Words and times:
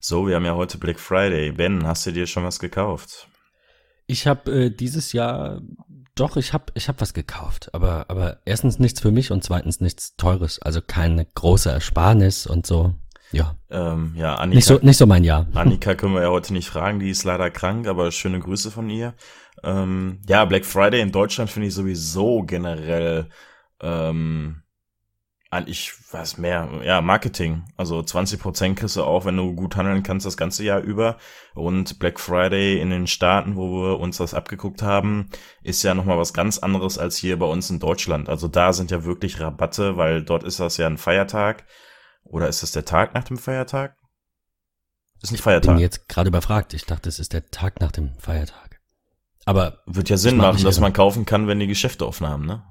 So, 0.00 0.28
wir 0.28 0.36
haben 0.36 0.44
ja 0.44 0.54
heute 0.54 0.78
Black 0.78 1.00
Friday. 1.00 1.50
Ben, 1.50 1.86
hast 1.86 2.06
du 2.06 2.12
dir 2.12 2.26
schon 2.26 2.44
was 2.44 2.60
gekauft? 2.60 3.28
Ich 4.06 4.26
habe 4.26 4.50
äh, 4.50 4.70
dieses 4.70 5.12
Jahr 5.12 5.60
doch, 6.14 6.36
ich 6.36 6.52
habe 6.52 6.64
ich 6.74 6.88
hab 6.88 7.00
was 7.00 7.14
gekauft, 7.14 7.72
aber 7.74 8.06
aber 8.08 8.38
erstens 8.44 8.78
nichts 8.78 9.00
für 9.00 9.12
mich 9.12 9.30
und 9.30 9.44
zweitens 9.44 9.80
nichts 9.80 10.16
teures, 10.16 10.60
also 10.60 10.80
keine 10.84 11.24
große 11.26 11.70
Ersparnis 11.70 12.46
und 12.46 12.66
so. 12.66 12.94
Ja. 13.30 13.56
Ähm, 13.70 14.14
ja, 14.16 14.34
Annika, 14.34 14.56
nicht 14.56 14.64
so 14.64 14.78
nicht 14.82 14.96
so 14.96 15.06
mein 15.06 15.22
Jahr. 15.22 15.46
Annika 15.54 15.94
können 15.94 16.14
wir 16.14 16.22
ja 16.22 16.30
heute 16.30 16.52
nicht 16.52 16.68
fragen, 16.68 16.98
die 16.98 17.10
ist 17.10 17.24
leider 17.24 17.50
krank, 17.50 17.86
aber 17.86 18.10
schöne 18.10 18.40
Grüße 18.40 18.70
von 18.70 18.90
ihr. 18.90 19.14
Ähm, 19.62 20.20
ja, 20.28 20.44
Black 20.44 20.64
Friday 20.64 21.00
in 21.00 21.12
Deutschland 21.12 21.50
finde 21.50 21.68
ich 21.68 21.74
sowieso 21.74 22.42
generell 22.42 23.28
ähm, 23.80 24.62
ich 25.66 25.92
weiß 26.12 26.38
mehr, 26.38 26.68
ja, 26.84 27.00
Marketing. 27.00 27.64
Also 27.76 28.00
20% 28.00 28.74
kriegst 28.74 28.96
du 28.96 29.04
auch, 29.04 29.24
wenn 29.24 29.36
du 29.36 29.54
gut 29.54 29.76
handeln 29.76 30.02
kannst, 30.02 30.26
das 30.26 30.36
ganze 30.36 30.62
Jahr 30.62 30.80
über. 30.80 31.16
Und 31.54 31.98
Black 31.98 32.20
Friday 32.20 32.80
in 32.80 32.90
den 32.90 33.06
Staaten, 33.06 33.56
wo 33.56 33.82
wir 33.82 34.00
uns 34.00 34.18
das 34.18 34.34
abgeguckt 34.34 34.82
haben, 34.82 35.30
ist 35.62 35.82
ja 35.82 35.94
nochmal 35.94 36.18
was 36.18 36.34
ganz 36.34 36.58
anderes 36.58 36.98
als 36.98 37.16
hier 37.16 37.38
bei 37.38 37.46
uns 37.46 37.70
in 37.70 37.80
Deutschland. 37.80 38.28
Also 38.28 38.46
da 38.46 38.72
sind 38.72 38.90
ja 38.90 39.04
wirklich 39.04 39.40
Rabatte, 39.40 39.96
weil 39.96 40.22
dort 40.22 40.44
ist 40.44 40.60
das 40.60 40.76
ja 40.76 40.86
ein 40.86 40.98
Feiertag. 40.98 41.64
Oder 42.24 42.48
ist 42.48 42.62
das 42.62 42.72
der 42.72 42.84
Tag 42.84 43.14
nach 43.14 43.24
dem 43.24 43.38
Feiertag? 43.38 43.96
Ist 45.22 45.32
nicht 45.32 45.42
Feiertag. 45.42 45.72
Ich 45.72 45.76
bin 45.76 45.82
jetzt 45.82 46.08
gerade 46.08 46.28
überfragt. 46.28 46.74
Ich 46.74 46.84
dachte, 46.84 47.08
es 47.08 47.18
ist 47.18 47.32
der 47.32 47.50
Tag 47.50 47.80
nach 47.80 47.90
dem 47.92 48.14
Feiertag. 48.18 48.80
Aber. 49.46 49.78
Wird 49.86 50.10
ja 50.10 50.18
Sinn 50.18 50.36
machen, 50.36 50.62
dass 50.62 50.78
man 50.78 50.92
kaufen 50.92 51.24
kann, 51.24 51.46
wenn 51.46 51.58
die 51.58 51.66
Geschäfte 51.66 52.06
offen 52.06 52.26
haben, 52.26 52.44
ne? 52.44 52.62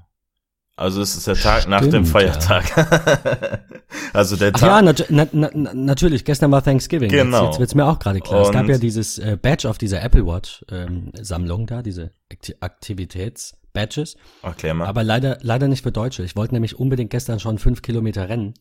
Also 0.77 1.01
es 1.01 1.17
ist 1.17 1.25
der 1.25 1.33
Tag 1.33 1.61
Stimmt, 1.61 1.71
nach 1.71 1.87
dem 1.87 2.05
Feiertag. 2.05 2.77
Ja. 2.77 3.59
also 4.13 4.35
der 4.35 4.53
Tag. 4.53 4.61
ja, 4.61 4.81
nat 4.83 5.07
na 5.09 5.27
na 5.31 5.73
natürlich. 5.73 6.23
Gestern 6.23 6.51
war 6.51 6.63
Thanksgiving. 6.63 7.09
Genau. 7.09 7.37
Jetzt, 7.37 7.53
jetzt 7.53 7.59
wird's 7.59 7.75
mir 7.75 7.85
auch 7.87 7.97
gerade 7.97 8.19
klar. 8.19 8.41
Und 8.41 8.45
es 8.45 8.51
gab 8.51 8.69
ja 8.69 8.77
dieses 8.77 9.17
äh, 9.17 9.37
Badge 9.41 9.67
auf 9.67 9.79
dieser 9.79 10.03
Apple 10.03 10.27
Watch 10.27 10.63
ähm, 10.71 11.11
Sammlung 11.19 11.65
da, 11.65 11.81
diese 11.81 12.11
Aktivitäts 12.59 13.57
Badges. 13.73 14.17
Erklär 14.43 14.75
mal. 14.75 14.85
Aber 14.85 15.03
leider 15.03 15.39
leider 15.41 15.67
nicht 15.67 15.81
für 15.81 15.91
Deutsche. 15.91 16.21
Ich 16.21 16.35
wollte 16.35 16.53
nämlich 16.53 16.77
unbedingt 16.77 17.09
gestern 17.09 17.39
schon 17.39 17.57
fünf 17.57 17.81
Kilometer 17.81 18.29
rennen. 18.29 18.53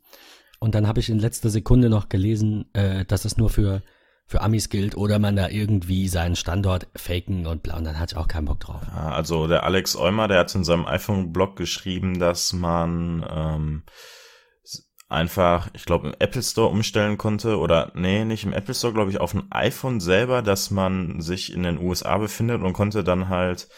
Und 0.59 0.75
dann 0.75 0.89
habe 0.89 1.01
ich 1.01 1.11
in 1.11 1.19
letzter 1.19 1.51
Sekunde 1.51 1.91
noch 1.91 2.09
gelesen, 2.09 2.65
äh, 2.73 3.05
dass 3.05 3.27
es 3.27 3.37
nur 3.37 3.51
für 3.51 3.83
für 4.27 4.41
Amis 4.41 4.69
gilt 4.69 4.97
oder 4.97 5.19
man 5.19 5.37
da 5.37 5.49
irgendwie 5.49 6.09
seinen 6.09 6.35
Standort 6.35 6.89
faken 6.97 7.47
und 7.47 7.63
bla. 7.63 7.77
Und 7.77 7.85
dann 7.85 7.99
hatte 7.99 8.15
ich 8.15 8.19
auch 8.19 8.29
keinen 8.29 8.47
Bock 8.47 8.61
drauf. 8.61 8.83
Ja, 8.95 9.11
also 9.11 9.47
der 9.47 9.63
Alex 9.63 9.97
Eumer, 9.97 10.27
der 10.27 10.41
hat 10.41 10.55
in 10.55 10.65
seinem 10.65 10.85
iPhone-Blog 10.85 11.55
geschrieben, 11.55 12.19
dass 12.19 12.53
man 12.53 13.25
ähm, 13.31 13.83
einfach, 15.09 15.69
ich 15.75 15.85
glaube, 15.85 16.09
im 16.09 16.15
Apple 16.19 16.43
Store 16.43 16.69
umstellen 16.69 17.19
konnte 17.19 17.59
oder 17.59 17.93
nee, 17.95 18.25
nicht 18.25 18.45
im 18.45 18.53
Apple 18.53 18.75
Store, 18.75 18.93
glaube 18.93 19.11
ich, 19.11 19.21
auf 19.21 19.33
ein 19.33 19.47
iPhone 19.51 20.01
selber, 20.01 20.43
dass 20.43 20.73
man 20.73 21.21
sich 21.21 21.53
in 21.53 21.63
den 21.63 21.79
USA 21.79 22.19
befindet 22.19 22.63
und 22.63 22.73
konnte 22.73 23.05
dann 23.05 23.29
halt 23.29 23.69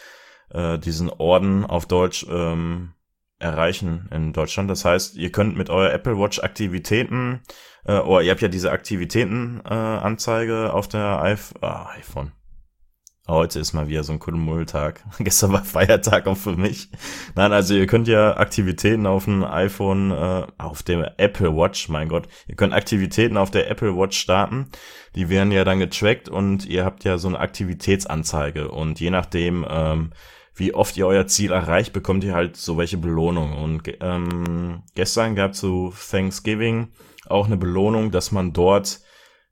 äh, 0.51 0.79
diesen 0.79 1.11
Orden 1.11 1.67
auf 1.67 1.87
Deutsch 1.87 2.27
ähm, 2.31 2.95
erreichen 3.39 4.09
in 4.13 4.33
Deutschland. 4.33 4.71
Das 4.71 4.85
heißt, 4.85 5.17
ihr 5.17 5.31
könnt 5.31 5.57
mit 5.57 5.71
eurer 5.71 5.93
Apple 5.93 6.19
Watch 6.19 6.41
Aktivitäten, 6.41 7.43
äh, 7.85 7.99
oder 7.99 8.23
ihr 8.23 8.31
habt 8.31 8.43
ja 8.43 8.49
diese 8.49 8.73
Aktivitäten-Anzeige 8.73 10.67
äh, 10.67 10.71
auf 10.71 10.89
der 10.89 11.23
iPh 11.25 11.55
ah, 11.61 11.91
iPhone. 11.97 12.33
Heute 13.31 13.61
ist 13.61 13.75
mal 13.75 13.89
wieder 13.89 14.05
so 14.05 14.15
ein 14.15 14.21
Kuddelmulltag. 14.21 15.05
Gestern 15.19 15.53
war 15.53 15.63
Feiertag 15.63 16.27
auch 16.27 16.37
für 16.37 16.57
mich. 16.57 16.89
Nein, 17.35 17.53
also 17.53 17.75
ihr 17.75 17.87
könnt 17.87 18.09
ja 18.09 18.39
Aktivitäten 18.39 19.07
auf 19.07 19.27
dem 19.27 19.45
iPhone, 19.45 20.11
äh, 20.11 20.47
auf 20.57 20.83
dem 20.83 21.05
Apple 21.19 21.55
Watch, 21.55 21.91
mein 21.91 22.09
Gott, 22.09 22.27
ihr 22.47 22.57
könnt 22.57 22.73
Aktivitäten 22.73 23.37
auf 23.37 23.51
der 23.51 23.71
Apple 23.71 23.95
Watch 23.95 24.19
starten. 24.19 24.71
Die 25.15 25.29
werden 25.29 25.53
ja 25.53 25.65
dann 25.65 25.79
getrackt 25.79 26.31
und 26.31 26.65
ihr 26.65 26.87
habt 26.87 27.05
ja 27.05 27.19
so 27.19 27.29
eine 27.29 27.39
Aktivitätsanzeige. 27.39 28.71
Und 28.71 28.99
je 28.99 29.11
nachdem, 29.11 29.67
ähm, 29.69 30.13
wie 30.59 30.75
oft 30.75 30.97
ihr 30.97 31.07
euer 31.07 31.27
Ziel 31.27 31.53
erreicht, 31.53 31.93
bekommt 31.93 32.25
ihr 32.25 32.35
halt 32.35 32.57
so 32.57 32.77
welche 32.77 32.99
Belohnung. 32.99 33.57
Und 33.57 33.83
ähm, 34.01 34.83
gestern 34.95 35.35
gab 35.35 35.53
es 35.53 35.61
zu 35.61 35.95
Thanksgiving 36.11 36.93
auch 37.27 37.47
eine 37.47 37.57
Belohnung, 37.57 38.11
dass 38.11 38.33
man 38.33 38.53
dort 38.53 39.01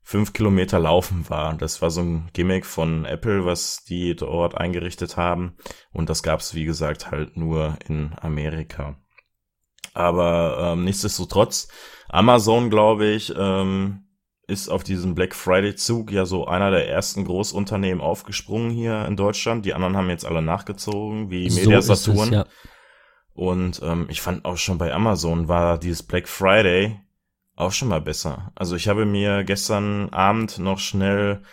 fünf 0.03 0.33
Kilometer 0.33 0.79
laufen 0.79 1.29
war. 1.29 1.55
Das 1.55 1.81
war 1.81 1.91
so 1.91 2.01
ein 2.01 2.29
Gimmick 2.33 2.65
von 2.65 3.05
Apple, 3.05 3.45
was 3.45 3.83
die 3.83 4.15
dort 4.15 4.55
eingerichtet 4.55 5.17
haben. 5.17 5.57
Und 5.91 6.09
das 6.09 6.23
gab 6.23 6.39
es, 6.39 6.55
wie 6.55 6.65
gesagt, 6.65 7.11
halt 7.11 7.35
nur 7.35 7.77
in 7.87 8.13
Amerika. 8.21 8.97
Aber 9.93 10.73
ähm, 10.73 10.85
nichtsdestotrotz, 10.85 11.67
Amazon, 12.07 12.69
glaube 12.69 13.07
ich, 13.07 13.33
ähm, 13.37 14.06
ist 14.47 14.69
auf 14.69 14.83
diesen 14.83 15.13
Black 15.13 15.35
Friday 15.35 15.75
Zug 15.75 16.11
ja 16.11 16.25
so 16.25 16.47
einer 16.47 16.71
der 16.71 16.87
ersten 16.89 17.25
Großunternehmen 17.25 18.01
aufgesprungen 18.01 18.71
hier 18.71 19.05
in 19.05 19.17
Deutschland. 19.17 19.65
Die 19.65 19.73
anderen 19.73 19.97
haben 19.97 20.09
jetzt 20.09 20.25
alle 20.25 20.41
nachgezogen, 20.41 21.29
wie 21.29 21.49
so 21.49 21.59
Media 21.59 21.81
Saturn. 21.81 22.31
Ja. 22.31 22.45
Und 23.33 23.81
ähm, 23.83 24.07
ich 24.09 24.21
fand 24.21 24.45
auch 24.45 24.57
schon 24.57 24.77
bei 24.77 24.93
Amazon 24.93 25.47
war 25.47 25.77
dieses 25.77 26.01
Black 26.01 26.27
Friday 26.27 26.99
auch 27.55 27.71
schon 27.71 27.89
mal 27.89 28.01
besser. 28.01 28.51
Also 28.55 28.75
ich 28.75 28.87
habe 28.87 29.05
mir 29.05 29.43
gestern 29.43 30.09
Abend 30.09 30.59
noch 30.59 30.79
schnell 30.79 31.43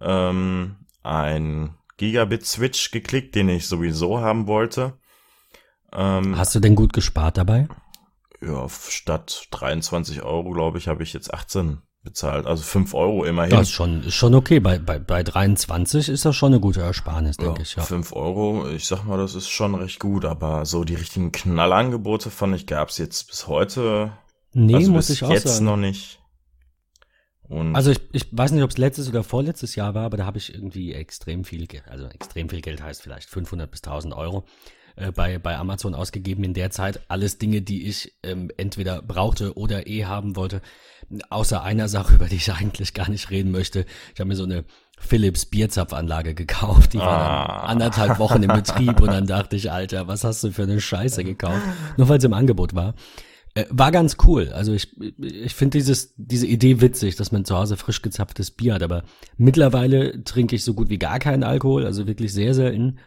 ähm, 0.00 0.76
ein 1.02 1.74
Gigabit 1.96 2.46
Switch 2.46 2.92
geklickt, 2.92 3.34
den 3.34 3.48
ich 3.48 3.66
sowieso 3.66 4.20
haben 4.20 4.46
wollte. 4.46 4.94
Ähm, 5.92 6.38
Hast 6.38 6.54
du 6.54 6.60
denn 6.60 6.76
gut 6.76 6.92
gespart 6.92 7.36
dabei? 7.36 7.68
Ja, 8.40 8.68
statt 8.68 9.48
23 9.50 10.22
Euro, 10.22 10.50
glaube 10.50 10.78
ich, 10.78 10.86
habe 10.86 11.02
ich 11.02 11.12
jetzt 11.12 11.32
18 11.32 11.82
bezahlt. 12.04 12.46
Also 12.46 12.62
5 12.62 12.94
Euro 12.94 13.24
immerhin. 13.24 13.50
Das 13.50 13.62
ist 13.62 13.70
schon, 13.70 14.04
ist 14.04 14.14
schon 14.14 14.34
okay. 14.34 14.60
Bei, 14.60 14.78
bei, 14.78 14.98
bei 14.98 15.22
23 15.22 16.08
ist 16.08 16.24
das 16.24 16.36
schon 16.36 16.52
eine 16.52 16.60
gute 16.60 16.82
Ersparnis, 16.82 17.38
denke 17.38 17.58
ja, 17.58 17.62
ich. 17.62 17.74
Ja. 17.76 17.82
5 17.82 18.12
Euro, 18.12 18.68
ich 18.68 18.86
sag 18.86 19.04
mal, 19.04 19.18
das 19.18 19.34
ist 19.34 19.48
schon 19.48 19.74
recht 19.74 19.98
gut. 19.98 20.24
Aber 20.24 20.66
so 20.66 20.84
die 20.84 20.94
richtigen 20.94 21.32
Knallangebote, 21.32 22.30
fand 22.30 22.54
ich, 22.54 22.66
gab 22.66 22.90
es 22.90 22.98
jetzt 22.98 23.28
bis 23.28 23.48
heute. 23.48 24.12
Nee, 24.52 24.76
also 24.76 24.92
muss 24.92 25.10
ich 25.10 25.24
auch 25.24 25.30
jetzt 25.30 25.48
sagen. 25.48 25.64
noch 25.64 25.76
nicht. 25.76 26.20
Und 27.48 27.74
also 27.74 27.90
ich, 27.90 28.00
ich 28.12 28.26
weiß 28.30 28.52
nicht, 28.52 28.62
ob 28.62 28.70
es 28.70 28.78
letztes 28.78 29.08
oder 29.08 29.22
vorletztes 29.22 29.74
Jahr 29.74 29.94
war, 29.94 30.04
aber 30.04 30.16
da 30.16 30.26
habe 30.26 30.38
ich 30.38 30.54
irgendwie 30.54 30.92
extrem 30.92 31.44
viel 31.44 31.66
Geld, 31.66 31.84
also 31.88 32.06
extrem 32.06 32.48
viel 32.48 32.62
Geld 32.62 32.82
heißt 32.82 33.02
vielleicht 33.02 33.28
500 33.28 33.70
bis 33.70 33.82
1000 33.82 34.14
Euro 34.14 34.46
äh, 34.96 35.12
bei, 35.12 35.38
bei 35.38 35.56
Amazon 35.56 35.94
ausgegeben 35.94 36.44
in 36.44 36.54
der 36.54 36.70
Zeit. 36.70 37.00
Alles 37.08 37.38
Dinge, 37.38 37.62
die 37.62 37.86
ich 37.86 38.14
ähm, 38.22 38.50
entweder 38.56 39.02
brauchte 39.02 39.56
oder 39.56 39.86
eh 39.86 40.04
haben 40.04 40.36
wollte. 40.36 40.62
Außer 41.30 41.62
einer 41.62 41.88
Sache, 41.88 42.14
über 42.16 42.26
die 42.26 42.36
ich 42.36 42.52
eigentlich 42.52 42.94
gar 42.94 43.10
nicht 43.10 43.30
reden 43.30 43.50
möchte. 43.50 43.86
Ich 44.14 44.20
habe 44.20 44.28
mir 44.28 44.36
so 44.36 44.44
eine 44.44 44.64
Philips 44.98 45.46
Bierzapfanlage 45.46 46.34
gekauft. 46.34 46.92
Die 46.92 46.98
war 46.98 47.06
ah. 47.08 47.64
anderthalb 47.64 48.18
Wochen 48.18 48.42
im 48.42 48.52
Betrieb 48.52 49.00
und 49.00 49.08
dann 49.08 49.26
dachte 49.26 49.56
ich, 49.56 49.70
Alter, 49.70 50.06
was 50.08 50.24
hast 50.24 50.44
du 50.44 50.50
für 50.52 50.62
eine 50.62 50.80
Scheiße 50.80 51.24
gekauft? 51.24 51.62
Nur 51.96 52.08
weil 52.08 52.18
es 52.18 52.24
im 52.24 52.32
Angebot 52.32 52.74
war. 52.74 52.94
Äh, 53.54 53.66
war 53.70 53.92
ganz 53.92 54.16
cool. 54.26 54.50
Also 54.52 54.72
ich, 54.72 54.96
ich 55.20 55.54
finde 55.54 55.78
dieses, 55.78 56.14
diese 56.16 56.46
Idee 56.46 56.80
witzig, 56.80 57.16
dass 57.16 57.32
man 57.32 57.44
zu 57.44 57.56
Hause 57.56 57.76
frisch 57.76 58.02
gezapftes 58.02 58.50
Bier 58.50 58.74
hat. 58.74 58.82
Aber 58.82 59.04
mittlerweile 59.36 60.22
trinke 60.24 60.56
ich 60.56 60.64
so 60.64 60.74
gut 60.74 60.90
wie 60.90 60.98
gar 60.98 61.18
keinen 61.18 61.44
Alkohol, 61.44 61.86
also 61.86 62.06
wirklich 62.06 62.32
sehr 62.32 62.54
selten. 62.54 62.98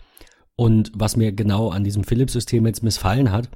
Und 0.55 0.91
was 0.95 1.15
mir 1.15 1.33
genau 1.33 1.69
an 1.69 1.83
diesem 1.83 2.03
Philips-System 2.03 2.65
jetzt 2.65 2.81
missfallen 2.81 3.31
hat, 3.31 3.49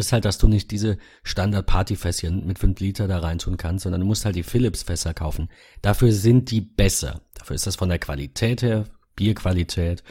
ist 0.00 0.12
halt, 0.12 0.24
dass 0.24 0.38
du 0.38 0.48
nicht 0.48 0.70
diese 0.70 0.98
Standard-Party-Fässchen 1.22 2.46
mit 2.46 2.58
5 2.58 2.80
Liter 2.80 3.08
da 3.08 3.18
reintun 3.18 3.56
kannst, 3.56 3.84
sondern 3.84 4.00
du 4.00 4.06
musst 4.06 4.24
halt 4.24 4.36
die 4.36 4.42
Philips-Fässer 4.42 5.14
kaufen. 5.14 5.48
Dafür 5.82 6.12
sind 6.12 6.50
die 6.50 6.60
besser. 6.60 7.20
Dafür 7.34 7.56
ist 7.56 7.66
das 7.66 7.76
von 7.76 7.88
der 7.88 7.98
Qualität 7.98 8.62
her, 8.62 8.84
Bierqualität, 9.16 10.02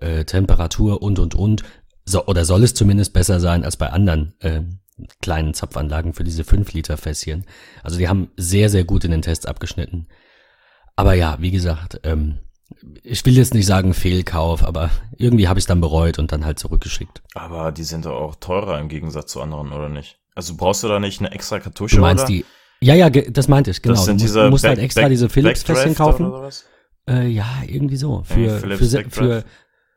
äh, 0.00 0.24
Temperatur 0.24 1.02
und, 1.02 1.18
und, 1.18 1.34
und. 1.34 1.62
So, 2.04 2.26
oder 2.26 2.44
soll 2.44 2.62
es 2.62 2.74
zumindest 2.74 3.12
besser 3.12 3.40
sein 3.40 3.64
als 3.64 3.76
bei 3.76 3.90
anderen 3.90 4.34
äh, 4.40 4.62
kleinen 5.20 5.54
Zapfanlagen 5.54 6.12
für 6.12 6.24
diese 6.24 6.44
5 6.44 6.72
Liter 6.72 6.96
Fässchen. 6.96 7.44
Also 7.82 7.98
die 7.98 8.08
haben 8.08 8.30
sehr, 8.36 8.70
sehr 8.70 8.84
gut 8.84 9.04
in 9.04 9.10
den 9.10 9.22
Tests 9.22 9.46
abgeschnitten. 9.46 10.08
Aber 10.94 11.14
ja, 11.14 11.36
wie 11.40 11.50
gesagt, 11.50 12.00
ähm, 12.04 12.38
ich 13.02 13.24
will 13.24 13.36
jetzt 13.36 13.54
nicht 13.54 13.66
sagen 13.66 13.94
Fehlkauf, 13.94 14.64
aber 14.64 14.90
irgendwie 15.16 15.48
habe 15.48 15.58
ich 15.58 15.64
es 15.64 15.66
dann 15.66 15.80
bereut 15.80 16.18
und 16.18 16.32
dann 16.32 16.44
halt 16.44 16.58
zurückgeschickt. 16.58 17.22
Aber 17.34 17.72
die 17.72 17.84
sind 17.84 18.06
doch 18.06 18.14
auch 18.14 18.36
teurer 18.36 18.78
im 18.78 18.88
Gegensatz 18.88 19.32
zu 19.32 19.40
anderen, 19.40 19.72
oder 19.72 19.88
nicht? 19.88 20.18
Also 20.34 20.56
brauchst 20.56 20.82
du 20.82 20.88
da 20.88 21.00
nicht 21.00 21.20
eine 21.20 21.32
extra 21.32 21.58
Kartusche? 21.58 21.96
Du 21.96 22.02
meinst 22.02 22.24
oder? 22.24 22.32
die? 22.32 22.44
Ja, 22.80 22.94
ja, 22.94 23.08
das 23.08 23.48
meinte 23.48 23.70
ich, 23.70 23.80
genau. 23.80 23.94
Das 23.94 24.04
sind 24.04 24.20
du 24.20 24.24
musst, 24.24 24.34
diese 24.36 24.50
musst 24.50 24.64
halt 24.64 24.78
extra 24.78 25.02
Back, 25.02 25.10
diese 25.10 25.28
Philips-Fässchen 25.28 25.94
kaufen. 25.94 26.30
Äh, 27.08 27.28
ja, 27.28 27.46
irgendwie 27.66 27.96
so. 27.96 28.22
Für, 28.24 28.40
ja, 28.40 28.58
für, 28.58 29.04
für, 29.08 29.44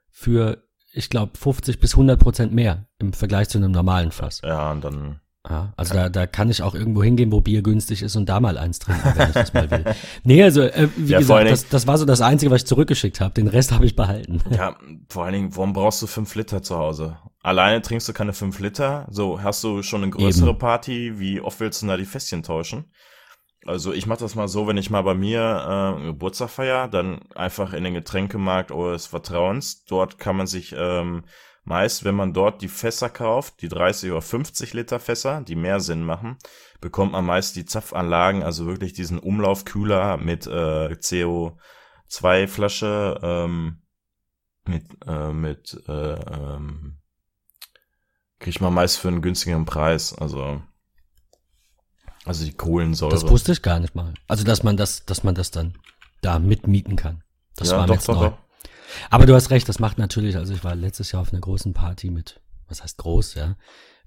für, 0.09 0.63
ich 0.93 1.09
glaube, 1.09 1.37
50 1.37 1.79
bis 1.79 1.93
100 1.93 2.19
Prozent 2.19 2.53
mehr 2.53 2.87
im 2.99 3.13
Vergleich 3.13 3.49
zu 3.49 3.57
einem 3.57 3.71
normalen 3.71 4.11
Fass. 4.11 4.41
Ja, 4.43 4.71
und 4.71 4.83
dann 4.83 5.19
ja, 5.47 5.74
also 5.77 5.94
da, 5.94 6.09
da 6.09 6.27
kann 6.27 6.50
ich 6.50 6.62
auch 6.62 6.75
irgendwo 6.75 7.01
hingehen, 7.01 7.31
wo 7.31 7.39
Bier 7.39 7.62
günstig 7.62 8.01
ist 8.01 8.15
und 8.18 8.27
da 8.27 8.41
mal 8.41 8.57
eins 8.57 8.80
trinken, 8.80 9.13
wenn 9.15 9.30
ich 9.30 9.33
das 9.33 9.53
mal 9.53 9.71
will. 9.71 9.86
Nee, 10.24 10.44
also 10.44 10.63
äh, 10.63 10.89
wie 10.97 11.12
ja, 11.12 11.19
gesagt, 11.19 11.50
das, 11.50 11.69
das 11.69 11.88
war 11.88 11.97
so 11.97 12.03
das 12.03 12.19
Einzige, 12.19 12.51
was 12.51 12.63
ich 12.63 12.68
zurückgeschickt 12.68 13.21
habe. 13.21 13.33
Den 13.33 13.47
Rest 13.47 13.71
habe 13.71 13.86
ich 13.86 13.95
behalten. 13.95 14.41
Ja, 14.50 14.75
vor 15.09 15.24
allen 15.24 15.33
Dingen, 15.33 15.56
warum 15.56 15.71
brauchst 15.71 16.01
du 16.01 16.07
fünf 16.07 16.36
Liter 16.36 16.62
zu 16.62 16.77
Hause? 16.77 17.18
Alleine 17.41 17.81
trinkst 17.81 18.09
du 18.09 18.13
keine 18.13 18.33
fünf 18.33 18.59
Liter. 18.59 19.07
So, 19.09 19.41
hast 19.41 19.63
du 19.63 19.81
schon 19.81 20.03
eine 20.03 20.12
größere 20.12 20.50
Eben. 20.50 20.59
Party, 20.59 21.19
wie 21.19 21.39
oft 21.39 21.59
willst 21.62 21.81
du 21.81 21.88
da 21.88 21.95
die 21.95 22.06
Fässchen 22.06 22.44
tauschen? 22.44 22.91
Also 23.65 23.94
ich 23.94 24.07
mache 24.07 24.19
das 24.19 24.36
mal 24.36 24.47
so, 24.47 24.68
wenn 24.68 24.77
ich 24.77 24.89
mal 24.89 25.03
bei 25.03 25.13
mir 25.13 25.97
äh, 26.00 26.06
Geburtstag 26.07 26.50
feier, 26.50 26.88
dann 26.88 27.21
einfach 27.36 27.74
in 27.74 27.83
den 27.83 27.94
Getränkemarkt 27.94 28.71
eures 28.71 29.06
Vertrauens. 29.06 29.86
Dort 29.86 30.18
kann 30.18 30.36
man 30.36 30.47
sich 30.47 30.75
ähm, 30.77 31.24
meist, 31.63 32.03
wenn 32.03 32.15
man 32.15 32.33
dort 32.33 32.61
die 32.61 32.67
Fässer 32.67 33.09
kauft, 33.09 33.61
die 33.61 33.69
30 33.69 34.11
oder 34.11 34.21
50 34.21 34.73
Liter 34.73 35.00
Fässer, 35.00 35.41
die 35.41 35.56
mehr 35.56 35.79
Sinn 35.79 36.03
machen, 36.03 36.38
bekommt 36.81 37.11
man 37.11 37.25
meist 37.25 37.56
die 37.56 37.65
Zapfanlagen, 37.65 38.44
also 38.44 38.65
wirklich 38.65 38.94
diesen 38.94 39.19
Umlaufkühler 39.19 40.17
mit 40.17 40.47
äh, 40.47 40.95
CO2 40.95 42.47
Flasche, 42.47 43.19
ähm, 43.21 43.81
mit, 44.65 44.85
äh, 45.06 45.31
mit, 45.31 45.81
äh, 45.88 46.13
ähm, 46.13 47.00
kriegt 48.39 48.62
man 48.62 48.73
meist 48.73 48.97
für 48.97 49.09
einen 49.09 49.21
günstigeren 49.21 49.65
Preis, 49.65 50.13
also 50.13 50.62
also 52.25 52.45
die 52.45 52.53
Kohlensäure. 52.53 53.12
Das 53.12 53.27
wusste 53.27 53.53
ich 53.53 53.62
gar 53.62 53.79
nicht 53.79 53.95
mal. 53.95 54.13
Also 54.27 54.44
dass 54.44 54.62
man 54.62 54.77
das, 54.77 55.05
dass 55.05 55.23
man 55.23 55.35
das 55.35 55.51
dann 55.51 55.77
da 56.21 56.38
mitmieten 56.38 56.95
kann. 56.95 57.23
Das 57.55 57.71
ja, 57.71 57.77
war 57.77 57.88
doch, 57.88 57.95
jetzt 57.95 58.07
doch, 58.07 58.15
neu. 58.15 58.29
Doch. 58.29 58.38
Aber 59.09 59.25
du 59.25 59.36
hast 59.36 59.50
recht, 59.50 59.68
das 59.69 59.80
macht 59.80 59.97
natürlich, 59.97 60.38
also 60.38 60.53
ich 60.53 60.63
war 60.63 60.75
letztes 60.75 61.12
Jahr 61.12 61.21
auf 61.21 61.31
einer 61.31 61.41
großen 61.41 61.74
Party 61.74 62.09
mit, 62.09 62.41
was 62.68 62.83
heißt 62.83 62.97
groß, 62.97 63.36
ja, 63.36 63.56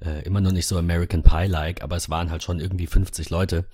äh, 0.05 0.23
immer 0.25 0.41
noch 0.41 0.53
nicht 0.53 0.67
so 0.67 0.79
American 0.79 1.23
Pie-like, 1.23 1.83
aber 1.83 1.97
es 1.97 2.11
waren 2.11 2.31
halt 2.31 2.43
schon 2.43 2.61
irgendwie 2.61 2.87
50 2.87 3.31
Leute. 3.31 3.67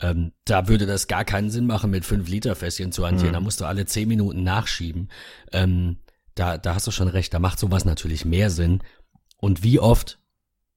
Ähm, 0.00 0.32
da 0.44 0.68
würde 0.68 0.86
das 0.86 1.08
gar 1.08 1.24
keinen 1.24 1.50
Sinn 1.50 1.66
machen, 1.66 1.90
mit 1.90 2.04
5 2.04 2.28
Liter 2.28 2.56
Fässchen 2.56 2.92
zu 2.92 3.06
hantieren. 3.06 3.30
Mhm. 3.30 3.34
Da 3.34 3.40
musst 3.40 3.60
du 3.60 3.66
alle 3.66 3.84
10 3.84 4.08
Minuten 4.08 4.42
nachschieben. 4.42 5.10
Ähm, 5.52 5.98
da, 6.34 6.56
da 6.56 6.74
hast 6.74 6.86
du 6.86 6.90
schon 6.90 7.08
recht, 7.08 7.34
da 7.34 7.38
macht 7.38 7.58
sowas 7.58 7.84
natürlich 7.84 8.24
mehr 8.24 8.50
Sinn. 8.50 8.82
Und 9.36 9.62
wie 9.62 9.78
oft 9.78 10.19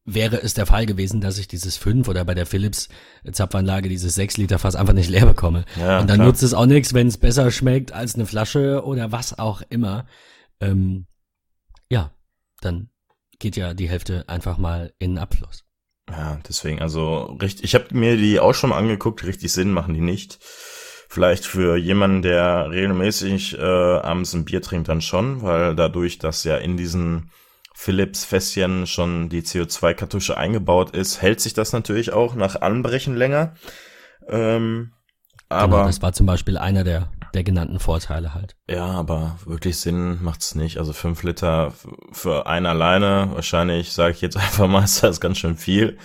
wäre 0.06 0.42
es 0.42 0.54
der 0.54 0.66
Fall 0.66 0.86
gewesen, 0.86 1.22
dass 1.22 1.38
ich 1.38 1.48
dieses 1.48 1.78
5 1.78 2.08
oder 2.08 2.26
bei 2.26 2.34
der 2.34 2.46
Philips 2.46 2.90
Zapfanlage 3.32 3.90
dieses 3.90 4.16
6 4.16 4.38
Liter 4.38 4.60
Fass 4.60 4.76
einfach 4.76 4.94
nicht 4.94 5.10
leer 5.10 5.26
bekomme. 5.26 5.66
Ja, 5.80 6.00
und 6.00 6.10
dann 6.10 6.18
klar. 6.18 6.28
nutzt 6.28 6.44
es 6.44 6.54
auch 6.54 6.66
nichts, 6.66 6.94
wenn 6.94 7.08
es 7.08 7.18
besser 7.18 7.52
schmeckt 7.52 7.94
als 7.94 8.16
eine 8.16 8.26
Flasche 8.26 8.84
oder 8.84 9.12
was 9.12 9.38
auch 9.40 9.62
immer. 9.70 10.06
Ähm, 10.60 11.06
ja, 11.90 12.12
dann 12.62 12.90
geht 13.40 13.56
ja 13.56 13.74
die 13.74 13.90
Hälfte 13.90 14.26
einfach 14.28 14.58
mal 14.58 14.94
in 15.00 15.12
den 15.12 15.18
Abfluss. 15.20 15.64
Ja, 16.10 16.40
deswegen, 16.48 16.82
also 16.82 17.38
richtig, 17.42 17.64
ich 17.64 17.76
habe 17.76 17.96
mir 17.96 18.18
die 18.18 18.40
auch 18.40 18.54
schon 18.54 18.72
mal 18.72 18.78
angeguckt, 18.78 19.24
richtig 19.24 19.52
Sinn 19.54 19.72
machen 19.72 19.94
die 19.94 20.02
nicht. 20.02 20.38
Vielleicht 20.42 21.46
für 21.46 21.78
jemanden, 21.78 22.24
der 22.24 22.72
regelmäßig 22.72 23.58
äh, 23.58 23.62
abends 23.62 24.34
ein 24.34 24.46
Bier 24.46 24.62
trinkt, 24.62 24.90
dann 24.90 25.02
schon, 25.02 25.44
weil 25.44 25.76
dadurch, 25.76 26.18
dass 26.18 26.44
ja 26.44 26.58
in 26.58 26.76
diesen 26.76 27.30
Philips-Fässchen 27.74 28.88
schon 28.88 29.30
die 29.30 29.42
CO2-Kartusche 29.42 30.38
eingebaut 30.38 30.92
ist, 30.96 31.22
hält 31.22 31.42
sich 31.42 31.54
das 31.54 31.74
natürlich 31.74 32.14
auch 32.14 32.36
nach 32.36 32.62
Anbrechen 32.62 33.16
länger. 33.16 33.56
Ähm, 34.28 34.94
genau, 35.50 35.62
aber 35.62 35.78
genau, 35.78 35.88
das 35.88 36.02
war 36.02 36.14
zum 36.14 36.26
Beispiel 36.26 36.58
einer 36.58 36.84
der, 36.84 37.12
der 37.34 37.44
genannten 37.44 37.80
Vorteile 37.80 38.34
halt. 38.34 38.56
Ja, 38.70 38.86
aber 38.86 39.38
wirklich 39.46 39.78
Sinn 39.78 40.24
macht's 40.24 40.56
nicht. 40.56 40.78
Also 40.78 40.94
fünf 40.94 41.24
Liter 41.24 41.74
für 42.12 42.48
einen 42.48 42.68
alleine, 42.68 43.32
wahrscheinlich 43.34 43.92
sage 43.92 44.14
ich 44.14 44.22
jetzt 44.22 44.38
einfach 44.38 44.68
mal, 44.68 44.84
ist 44.84 45.04
das 45.04 45.20
ganz 45.20 45.40
schön 45.40 45.58
viel. 45.58 45.98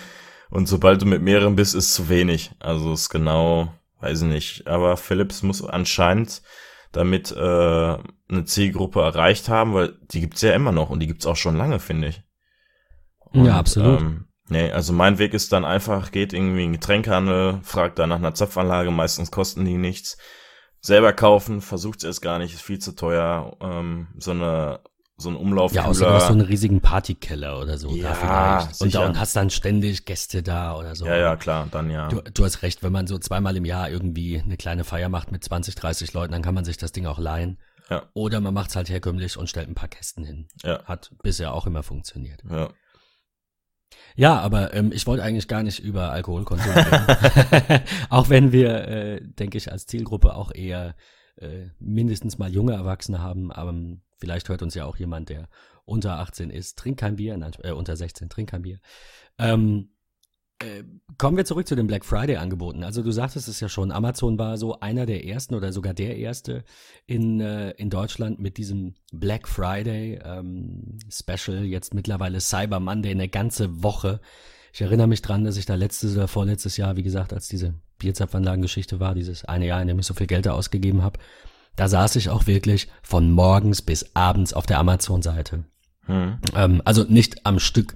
Und 0.50 0.66
sobald 0.66 1.02
du 1.02 1.06
mit 1.06 1.22
mehreren 1.22 1.56
bist, 1.56 1.74
ist 1.74 1.92
zu 1.92 2.08
wenig. 2.08 2.52
Also 2.58 2.94
ist 2.94 3.10
genau, 3.10 3.72
weiß 4.00 4.22
ich 4.22 4.28
nicht. 4.28 4.66
Aber 4.66 4.96
Philips 4.96 5.42
muss 5.42 5.62
anscheinend 5.62 6.42
damit 6.92 7.32
äh, 7.32 7.98
eine 8.30 8.44
Zielgruppe 8.44 9.00
erreicht 9.00 9.48
haben, 9.48 9.74
weil 9.74 9.98
die 10.10 10.20
gibt's 10.20 10.42
ja 10.42 10.52
immer 10.52 10.72
noch 10.72 10.90
und 10.90 11.00
die 11.00 11.06
gibt's 11.06 11.26
auch 11.26 11.36
schon 11.36 11.56
lange, 11.56 11.78
finde 11.78 12.08
ich. 12.08 12.22
Und, 13.18 13.44
ja, 13.44 13.58
absolut. 13.58 14.00
Ähm, 14.00 14.28
nee, 14.48 14.70
also 14.70 14.92
mein 14.92 15.18
Weg 15.18 15.34
ist 15.34 15.52
dann 15.52 15.64
einfach, 15.64 16.10
geht 16.10 16.32
irgendwie 16.32 16.64
in 16.64 16.72
den 16.72 16.80
Getränkehandel, 16.80 17.60
fragt 17.62 17.98
da 17.98 18.06
nach 18.06 18.16
einer 18.16 18.34
Zapfanlage, 18.34 18.90
meistens 18.90 19.30
kosten 19.30 19.64
die 19.64 19.76
nichts. 19.76 20.18
Selber 20.80 21.12
kaufen, 21.12 21.60
versucht 21.60 22.04
es 22.04 22.20
gar 22.20 22.38
nicht, 22.38 22.54
ist 22.54 22.62
viel 22.62 22.78
zu 22.78 22.94
teuer. 22.94 23.56
Ähm, 23.60 24.08
so 24.16 24.30
eine 24.30 24.80
so 25.20 25.30
ein 25.30 25.36
Umlauf. 25.36 25.72
Ja, 25.72 25.84
außer 25.84 26.06
du 26.06 26.12
hast 26.12 26.28
so 26.28 26.32
einen 26.32 26.42
riesigen 26.42 26.80
Partykeller 26.80 27.60
oder 27.60 27.76
so. 27.76 27.90
Ja, 27.90 28.10
da 28.10 28.14
vielleicht. 28.14 28.80
Und, 28.80 28.94
da, 28.94 29.06
und 29.06 29.18
hast 29.18 29.34
dann 29.34 29.50
ständig 29.50 30.04
Gäste 30.04 30.42
da 30.44 30.76
oder 30.76 30.94
so. 30.94 31.06
Ja, 31.06 31.16
ja, 31.16 31.36
klar, 31.36 31.66
dann 31.70 31.90
ja. 31.90 32.08
Du, 32.08 32.22
du, 32.22 32.44
hast 32.44 32.62
recht, 32.62 32.84
wenn 32.84 32.92
man 32.92 33.08
so 33.08 33.18
zweimal 33.18 33.56
im 33.56 33.64
Jahr 33.64 33.90
irgendwie 33.90 34.40
eine 34.40 34.56
kleine 34.56 34.84
Feier 34.84 35.08
macht 35.08 35.32
mit 35.32 35.42
20, 35.42 35.74
30 35.74 36.12
Leuten, 36.12 36.32
dann 36.32 36.42
kann 36.42 36.54
man 36.54 36.64
sich 36.64 36.76
das 36.76 36.92
Ding 36.92 37.06
auch 37.06 37.18
leihen. 37.18 37.58
Ja. 37.90 38.04
Oder 38.14 38.40
man 38.40 38.54
macht 38.54 38.70
es 38.70 38.76
halt 38.76 38.88
herkömmlich 38.88 39.36
und 39.36 39.48
stellt 39.48 39.68
ein 39.68 39.74
paar 39.74 39.88
Kästen 39.88 40.24
hin. 40.24 40.46
Ja. 40.62 40.84
Hat 40.84 41.10
bisher 41.22 41.52
auch 41.52 41.66
immer 41.66 41.82
funktioniert. 41.82 42.42
Ja. 42.48 42.68
Ja, 44.14 44.38
aber 44.40 44.74
ähm, 44.74 44.92
ich 44.92 45.06
wollte 45.06 45.22
eigentlich 45.22 45.48
gar 45.48 45.62
nicht 45.62 45.80
über 45.80 46.10
Alkoholkonsum 46.10 46.70
reden. 46.70 47.82
auch 48.10 48.28
wenn 48.28 48.52
wir, 48.52 48.88
äh, 48.88 49.20
denke 49.22 49.56
ich, 49.58 49.72
als 49.72 49.86
Zielgruppe 49.86 50.34
auch 50.34 50.52
eher 50.52 50.94
äh, 51.36 51.68
mindestens 51.78 52.38
mal 52.38 52.50
junge 52.50 52.72
Erwachsene 52.72 53.20
haben, 53.20 53.50
aber 53.50 53.72
Vielleicht 54.18 54.48
hört 54.48 54.62
uns 54.62 54.74
ja 54.74 54.84
auch 54.84 54.96
jemand, 54.96 55.28
der 55.28 55.48
unter 55.84 56.18
18 56.18 56.50
ist. 56.50 56.78
Trink 56.78 56.98
kein 56.98 57.16
Bier, 57.16 57.36
nein, 57.36 57.52
äh, 57.62 57.72
unter 57.72 57.96
16, 57.96 58.28
trink 58.28 58.50
kein 58.50 58.62
Bier. 58.62 58.80
Ähm, 59.38 59.90
äh, 60.60 60.82
kommen 61.18 61.36
wir 61.36 61.44
zurück 61.44 61.68
zu 61.68 61.76
den 61.76 61.86
Black 61.86 62.04
Friday 62.04 62.36
Angeboten. 62.36 62.82
Also 62.82 63.02
du 63.02 63.12
sagtest 63.12 63.46
es 63.46 63.60
ja 63.60 63.68
schon, 63.68 63.92
Amazon 63.92 64.38
war 64.38 64.58
so 64.58 64.80
einer 64.80 65.06
der 65.06 65.24
ersten 65.24 65.54
oder 65.54 65.72
sogar 65.72 65.94
der 65.94 66.16
erste 66.16 66.64
in, 67.06 67.40
äh, 67.40 67.70
in 67.72 67.90
Deutschland 67.90 68.40
mit 68.40 68.56
diesem 68.56 68.94
Black 69.12 69.46
Friday 69.46 70.20
ähm, 70.24 70.98
Special, 71.10 71.64
jetzt 71.64 71.94
mittlerweile 71.94 72.40
Cyber 72.40 72.80
Monday, 72.80 73.12
eine 73.12 73.28
ganze 73.28 73.84
Woche. 73.84 74.20
Ich 74.72 74.80
erinnere 74.80 75.06
mich 75.06 75.22
dran, 75.22 75.44
dass 75.44 75.56
ich 75.56 75.66
da 75.66 75.76
letztes 75.76 76.16
oder 76.16 76.26
vorletztes 76.26 76.76
Jahr, 76.76 76.96
wie 76.96 77.04
gesagt, 77.04 77.32
als 77.32 77.48
diese 77.48 77.74
Bierzapfanlagengeschichte 77.98 78.98
war, 78.98 79.14
dieses 79.14 79.44
eine 79.44 79.66
Jahr, 79.66 79.80
in 79.80 79.88
dem 79.88 79.98
ich 79.98 80.06
so 80.06 80.14
viel 80.14 80.26
Geld 80.26 80.46
da 80.46 80.52
ausgegeben 80.52 81.02
habe, 81.02 81.20
da 81.78 81.86
saß 81.86 82.16
ich 82.16 82.28
auch 82.28 82.48
wirklich 82.48 82.88
von 83.02 83.30
morgens 83.30 83.82
bis 83.82 84.16
abends 84.16 84.52
auf 84.52 84.66
der 84.66 84.80
Amazon-Seite. 84.80 85.62
Hm. 86.06 86.38
Ähm, 86.56 86.82
also 86.84 87.04
nicht 87.04 87.46
am 87.46 87.60
Stück, 87.60 87.94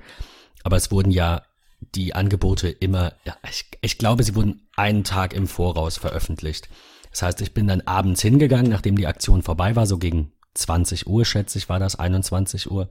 aber 0.63 0.77
es 0.77 0.93
wurden 0.93 1.11
ja 1.11 1.43
die 1.81 2.15
Angebote 2.15 2.69
immer, 2.69 3.15
ja, 3.25 3.37
ich, 3.51 3.67
ich 3.81 3.99
glaube, 3.99 4.23
sie 4.23 4.37
wurden 4.37 4.69
einen 4.77 5.03
Tag 5.03 5.35
im 5.35 5.49
Voraus 5.49 5.97
veröffentlicht. 5.97 6.69
Das 7.11 7.23
heißt, 7.23 7.41
ich 7.41 7.55
bin 7.55 7.67
dann 7.67 7.81
abends 7.81 8.23
hingegangen, 8.23 8.71
nachdem 8.71 8.97
die 8.97 9.09
Aktion 9.09 9.43
vorbei 9.43 9.75
war, 9.75 9.87
so 9.87 9.99
gegen 9.99 10.31
20 10.55 11.09
Uhr, 11.09 11.25
schätze 11.25 11.59
ich, 11.59 11.69
war 11.69 11.81
das, 11.81 11.97
21 11.97 12.71
Uhr, 12.71 12.89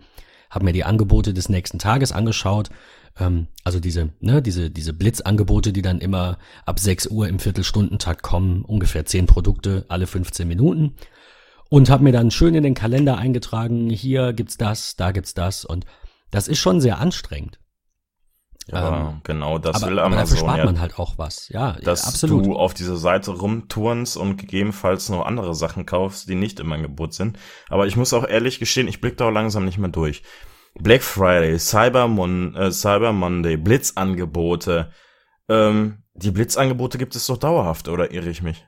habe 0.50 0.66
mir 0.66 0.74
die 0.74 0.84
Angebote 0.84 1.34
des 1.34 1.48
nächsten 1.48 1.80
Tages 1.80 2.12
angeschaut 2.12 2.70
ähm, 3.20 3.48
also 3.64 3.80
diese, 3.80 4.10
ne, 4.20 4.42
diese, 4.42 4.70
diese 4.70 4.94
Blitzangebote, 4.94 5.74
die 5.74 5.82
dann 5.82 6.00
immer 6.00 6.38
ab 6.66 6.80
6 6.80 7.08
Uhr 7.08 7.28
im 7.28 7.40
Viertelstundentakt 7.40 8.24
kommen, 8.24 8.64
ungefähr 8.64 9.06
10 9.06 9.28
Produkte 9.28 9.86
alle 9.90 10.08
15 10.08 10.48
Minuten. 10.48 10.96
Und 11.70 11.90
habe 11.90 12.04
mir 12.04 12.12
dann 12.12 12.32
schön 12.32 12.54
in 12.54 12.64
den 12.64 12.74
Kalender 12.74 13.18
eingetragen, 13.18 13.90
hier 13.90 14.34
gibt's 14.34 14.58
das, 14.58 14.98
da 14.98 15.12
gibt's 15.12 15.34
das. 15.34 15.64
Und 15.64 15.86
das 16.30 16.50
ist 16.50 16.60
schon 16.60 16.82
sehr 16.82 17.00
anstrengend. 17.00 17.60
Ja, 18.68 19.10
ähm, 19.10 19.22
genau, 19.24 19.58
das 19.58 19.78
aber, 19.78 19.92
will 19.92 20.00
Amazon. 20.00 20.14
Aber 20.14 20.22
dafür 20.22 20.38
spart 20.38 20.58
ja, 20.60 20.66
man 20.66 20.80
halt 20.80 21.00
auch 21.00 21.18
was, 21.18 21.50
ja. 21.50 21.78
Dass 21.84 22.06
absolut. 22.06 22.46
du 22.46 22.56
auf 22.56 22.74
dieser 22.74 22.98
Seite 22.98 23.32
rumturnst 23.32 24.18
und 24.18 24.38
gegebenenfalls 24.38 25.10
noch 25.10 25.26
andere 25.26 25.56
Sachen 25.56 25.86
kaufst, 25.86 26.30
die 26.30 26.36
nicht 26.36 26.60
im 26.60 26.72
Angebot 26.72 27.14
sind. 27.14 27.40
Aber 27.70 27.88
ich 27.88 27.96
muss 27.96 28.14
auch 28.14 28.28
ehrlich 28.28 28.60
gestehen, 28.60 28.88
ich 28.88 29.02
blick 29.02 29.18
da 29.18 29.28
auch 29.28 29.32
langsam 29.32 29.66
nicht 29.66 29.78
mehr 29.78 29.90
durch. 29.90 30.24
Black 30.80 31.04
Friday, 31.04 31.58
Cyber, 31.60 32.08
Mon 32.08 32.56
äh, 32.56 32.72
Cyber 32.72 33.14
Monday, 33.14 33.58
Blitzangebote. 33.58 34.92
Ähm, 35.50 36.04
die 36.14 36.32
Blitzangebote 36.32 36.98
gibt 36.98 37.16
es 37.16 37.28
doch 37.28 37.38
dauerhaft, 37.38 37.88
oder 37.88 38.12
irre 38.12 38.30
ich 38.30 38.42
mich? 38.42 38.66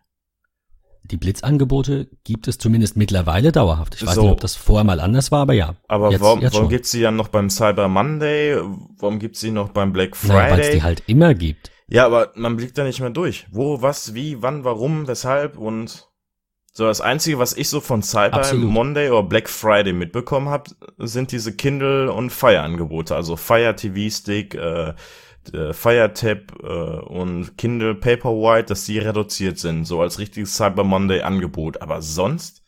Die 1.05 1.17
Blitzangebote 1.17 2.10
gibt 2.24 2.48
es 2.48 2.57
zumindest 2.57 2.95
mittlerweile 2.95 3.51
dauerhaft. 3.51 3.95
Ich 3.95 4.05
weiß 4.05 4.15
so. 4.15 4.22
nicht, 4.22 4.31
ob 4.31 4.39
das 4.39 4.55
vorher 4.55 4.86
mal 4.86 5.01
anders 5.01 5.31
war, 5.31 5.41
aber 5.41 5.53
ja. 5.53 5.75
Aber 5.89 6.12
jetzt, 6.12 6.22
warum, 6.22 6.41
jetzt 6.41 6.53
warum 6.53 6.69
gibt 6.69 6.86
es 6.86 6.91
sie 6.91 7.01
dann 7.01 7.17
noch 7.17 7.27
beim 7.27 7.50
Cyber 7.50 7.89
Monday? 7.89 8.57
Warum 9.00 9.19
gibt 9.19 9.36
es 9.36 9.41
sie 9.41 9.51
noch 9.51 9.69
beim 9.69 9.91
Black 9.91 10.15
Friday? 10.15 10.51
Weil 10.51 10.60
es 10.60 10.69
die 10.72 10.83
halt 10.83 11.03
immer 11.07 11.33
gibt. 11.33 11.72
Ja, 11.89 12.05
aber 12.05 12.31
man 12.36 12.55
blickt 12.55 12.77
da 12.77 12.86
nicht 12.86 13.01
mehr 13.01 13.10
durch. 13.10 13.48
Wo, 13.51 13.81
was, 13.81 14.13
wie, 14.13 14.41
wann, 14.41 14.63
warum, 14.63 15.07
weshalb 15.07 15.57
und 15.57 16.07
so, 16.75 16.86
das 16.86 17.01
Einzige, 17.01 17.38
was 17.38 17.56
ich 17.56 17.70
so 17.70 17.80
von 17.80 18.01
Cyber 18.01 18.38
Absolut. 18.38 18.70
Monday 18.70 19.12
oder 19.12 19.22
Black 19.22 19.48
Friday 19.48 19.94
mitbekommen 19.94 20.50
habe, 20.50 20.72
sind 20.98 21.32
diese 21.32 21.56
Kindle- 21.56 22.12
und 22.12 22.32
Fire-Angebote. 22.32 23.15
Also 23.15 23.36
Fire 23.36 23.75
TV-Stick, 23.75 24.56
äh, 24.56 24.94
Fire 25.72 26.12
Tab 26.13 26.53
äh, 26.63 26.65
und 26.65 27.58
Kindle 27.60 27.94
Paperwhite, 27.94 28.70
dass 28.70 28.86
die 28.86 28.98
reduziert 28.98 29.60
sind, 29.60 29.86
so 29.86 30.01
als 30.01 30.18
richtiges 30.18 30.56
Cyber 30.56 30.84
Monday-Angebot. 30.84 31.80
Aber 31.82 32.01
sonst 32.01 32.63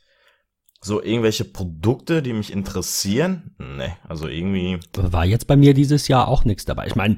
so 0.81 1.01
irgendwelche 1.01 1.45
Produkte, 1.45 2.21
die 2.21 2.33
mich 2.33 2.53
interessieren? 2.53 3.55
Ne, 3.57 3.97
also 4.07 4.27
irgendwie. 4.27 4.77
War 4.93 5.25
jetzt 5.25 5.47
bei 5.47 5.55
mir 5.55 5.73
dieses 5.73 6.07
Jahr 6.07 6.27
auch 6.27 6.45
nichts 6.45 6.65
dabei. 6.65 6.85
Ich 6.85 6.95
meine, 6.95 7.17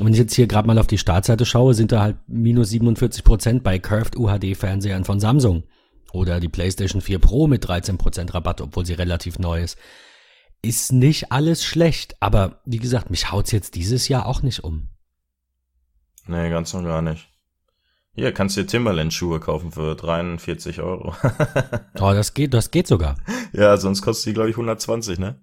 wenn 0.00 0.12
ich 0.12 0.18
jetzt 0.18 0.34
hier 0.34 0.48
gerade 0.48 0.66
mal 0.66 0.78
auf 0.78 0.88
die 0.88 0.98
Startseite 0.98 1.46
schaue, 1.46 1.74
sind 1.74 1.92
da 1.92 2.02
halt 2.02 2.16
minus 2.26 2.70
47 2.70 3.22
Prozent 3.22 3.62
bei 3.62 3.78
Curved 3.78 4.16
UHD-Fernsehern 4.16 5.04
von 5.04 5.20
Samsung. 5.20 5.62
Oder 6.14 6.38
die 6.38 6.48
PlayStation 6.48 7.00
4 7.00 7.18
Pro 7.18 7.48
mit 7.48 7.66
13% 7.66 8.32
Rabatt, 8.32 8.60
obwohl 8.60 8.86
sie 8.86 8.94
relativ 8.94 9.40
neu 9.40 9.60
ist. 9.60 9.76
Ist 10.62 10.92
nicht 10.92 11.32
alles 11.32 11.64
schlecht, 11.64 12.14
aber 12.20 12.60
wie 12.64 12.78
gesagt, 12.78 13.10
mich 13.10 13.32
haut's 13.32 13.50
jetzt 13.50 13.74
dieses 13.74 14.06
Jahr 14.06 14.26
auch 14.26 14.40
nicht 14.40 14.62
um. 14.62 14.90
Nee, 16.28 16.50
ganz 16.50 16.72
und 16.72 16.84
gar 16.84 17.02
nicht. 17.02 17.28
Hier 18.14 18.32
kannst 18.32 18.56
du 18.56 18.60
dir 18.60 18.68
Timberland-Schuhe 18.68 19.40
kaufen 19.40 19.72
für 19.72 19.96
43 19.96 20.80
Euro. 20.80 21.16
oh, 22.00 22.12
das 22.12 22.32
geht, 22.32 22.54
das 22.54 22.70
geht 22.70 22.86
sogar. 22.86 23.16
Ja, 23.52 23.76
sonst 23.76 24.00
kostet 24.00 24.26
die, 24.26 24.34
glaube 24.34 24.50
ich, 24.50 24.54
120, 24.54 25.18
ne? 25.18 25.42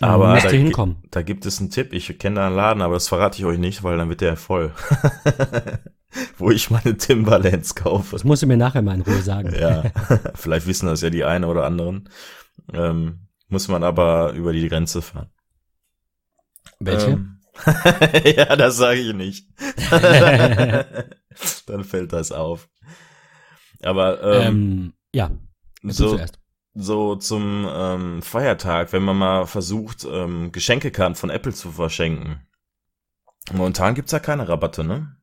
Aber 0.00 0.38
da, 0.40 0.48
hinkommen. 0.48 1.02
da 1.10 1.22
gibt 1.22 1.44
es 1.44 1.58
einen 1.58 1.70
Tipp. 1.70 1.92
Ich 1.92 2.18
kenne 2.20 2.36
da 2.36 2.46
einen 2.46 2.56
Laden, 2.56 2.82
aber 2.82 2.94
das 2.94 3.08
verrate 3.08 3.38
ich 3.38 3.44
euch 3.44 3.58
nicht, 3.58 3.82
weil 3.82 3.98
dann 3.98 4.08
wird 4.08 4.20
der 4.20 4.36
voll. 4.36 4.72
Wo 6.38 6.50
ich 6.50 6.70
meine 6.70 6.96
Timberlands 6.96 7.74
kaufe. 7.74 8.12
Das 8.12 8.24
musst 8.24 8.42
du 8.42 8.46
mir 8.46 8.56
nachher 8.56 8.82
mal 8.82 8.94
in 8.94 9.02
Ruhe 9.02 9.22
sagen. 9.22 9.54
ja, 9.58 9.84
vielleicht 10.34 10.66
wissen 10.66 10.86
das 10.86 11.00
ja 11.00 11.10
die 11.10 11.24
eine 11.24 11.46
oder 11.46 11.64
anderen. 11.64 12.08
Ähm, 12.72 13.28
muss 13.48 13.68
man 13.68 13.82
aber 13.82 14.32
über 14.32 14.52
die 14.52 14.68
Grenze 14.68 15.02
fahren. 15.02 15.30
Welche? 16.80 17.10
Ähm, 17.10 17.40
ja, 18.36 18.56
das 18.56 18.76
sage 18.76 19.00
ich 19.00 19.14
nicht. 19.14 19.48
Dann 21.66 21.84
fällt 21.84 22.12
das 22.12 22.32
auf. 22.32 22.68
Aber 23.82 24.22
ähm, 24.22 24.42
ähm 24.42 24.92
ja, 25.12 25.30
so, 25.82 26.18
so 26.74 27.16
zum 27.16 27.68
ähm, 27.70 28.22
Feiertag, 28.22 28.92
wenn 28.92 29.02
man 29.02 29.16
mal 29.16 29.46
versucht, 29.46 30.04
ähm, 30.10 30.50
Geschenkekarten 30.50 31.14
von 31.14 31.30
Apple 31.30 31.52
zu 31.52 31.70
verschenken. 31.70 32.46
Momentan 33.52 33.94
gibt's 33.94 34.12
ja 34.12 34.18
keine 34.18 34.48
Rabatte, 34.48 34.84
ne? 34.84 35.16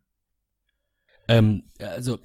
Ähm, 1.27 1.63
also 1.79 2.19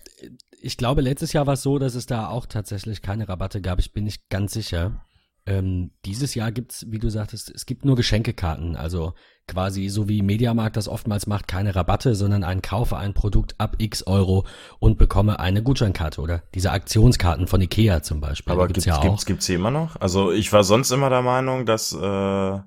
ich 0.61 0.77
glaube, 0.77 1.01
letztes 1.01 1.33
Jahr 1.33 1.47
war 1.47 1.55
es 1.55 1.63
so, 1.63 1.79
dass 1.79 1.95
es 1.95 2.07
da 2.07 2.29
auch 2.29 2.47
tatsächlich 2.47 3.03
keine 3.03 3.29
Rabatte 3.29 3.61
gab. 3.61 3.79
Ich 3.79 3.93
bin 3.93 4.05
nicht 4.05 4.29
ganz 4.31 4.53
sicher. 4.53 5.07
Ähm, 5.49 5.93
dieses 6.05 6.35
Jahr 6.35 6.51
gibt's, 6.51 6.87
wie 6.89 6.99
du 6.99 7.09
sagtest, 7.09 7.53
es 7.55 7.67
gibt 7.67 7.85
nur 7.85 7.95
Geschenkekarten. 7.95 8.75
Also 8.75 9.15
quasi 9.47 9.89
so 9.89 10.09
wie 10.09 10.23
Mediamarkt 10.23 10.77
das 10.77 10.89
oftmals 10.89 11.29
macht, 11.29 11.47
keine 11.47 11.77
Rabatte, 11.77 12.17
sondern 12.17 12.43
ein 12.43 12.63
kaufe 12.63 12.97
ein 12.97 13.15
Produkt 13.15 13.55
ab 13.59 13.77
x 13.79 14.05
Euro 14.09 14.45
und 14.81 14.99
bekomme 14.99 15.39
eine 15.39 15.63
Gutscheinkarte 15.63 16.21
oder 16.21 16.43
diese 16.55 16.73
Aktionskarten 16.73 17.47
von 17.47 17.61
Ikea 17.61 18.03
zum 18.03 18.21
Beispiel. 18.21 18.53
Aber 18.53 18.67
gibt's, 18.67 18.87
ja 18.87 18.99
auch. 18.99 19.03
gibt's, 19.03 19.25
gibt's 19.25 19.49
immer 19.49 19.71
noch? 19.71 20.01
Also 20.01 20.33
ich 20.33 20.53
war 20.53 20.65
sonst 20.65 20.91
immer 20.91 21.11
der 21.11 21.23
Meinung, 21.23 21.65
dass, 21.65 21.93
äh, 21.93 22.59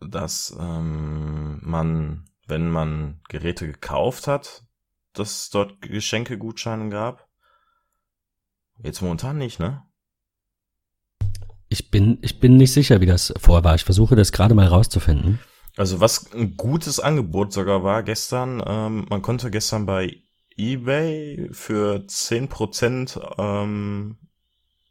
dass 0.00 0.56
ähm, 0.58 1.60
man, 1.62 2.24
wenn 2.48 2.70
man 2.70 3.20
Geräte 3.28 3.66
gekauft 3.66 4.26
hat, 4.26 4.64
dass 5.12 5.42
es 5.42 5.50
dort 5.50 5.80
Geschenkegutscheine 5.82 6.88
gab. 6.88 7.28
Jetzt 8.82 9.02
momentan 9.02 9.38
nicht, 9.38 9.58
ne? 9.58 9.82
Ich 11.68 11.90
bin, 11.90 12.18
ich 12.22 12.40
bin 12.40 12.56
nicht 12.56 12.72
sicher, 12.72 13.00
wie 13.00 13.06
das 13.06 13.32
vorher 13.38 13.64
war. 13.64 13.74
Ich 13.74 13.84
versuche 13.84 14.16
das 14.16 14.32
gerade 14.32 14.54
mal 14.54 14.66
rauszufinden. 14.66 15.38
Also 15.76 16.00
was 16.00 16.32
ein 16.32 16.56
gutes 16.56 16.98
Angebot 16.98 17.52
sogar 17.52 17.84
war 17.84 18.02
gestern, 18.02 18.62
ähm, 18.66 19.06
man 19.08 19.22
konnte 19.22 19.50
gestern 19.50 19.86
bei 19.86 20.22
eBay 20.56 21.50
für 21.52 22.04
10%, 22.04 23.20
ähm, 23.38 24.18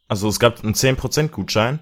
also 0.07 0.29
es 0.29 0.39
gab 0.39 0.63
einen 0.63 0.75
10% 0.75 1.29
Gutschein, 1.31 1.81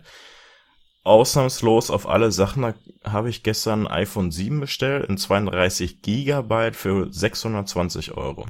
ausnahmslos 1.06 1.90
auf 1.90 2.10
alle 2.10 2.32
Sachen. 2.32 2.64
Da 2.64 2.74
habe 3.12 3.30
ich 3.30 3.44
gestern 3.44 3.88
ein 3.88 4.04
iPhone 4.04 4.32
7 4.32 4.60
bestellt 4.60 5.06
in 5.08 5.18
32 5.18 6.02
Gigabyte 6.02 6.76
für 6.76 7.12
620 7.12 8.18
Euro. 8.18 8.46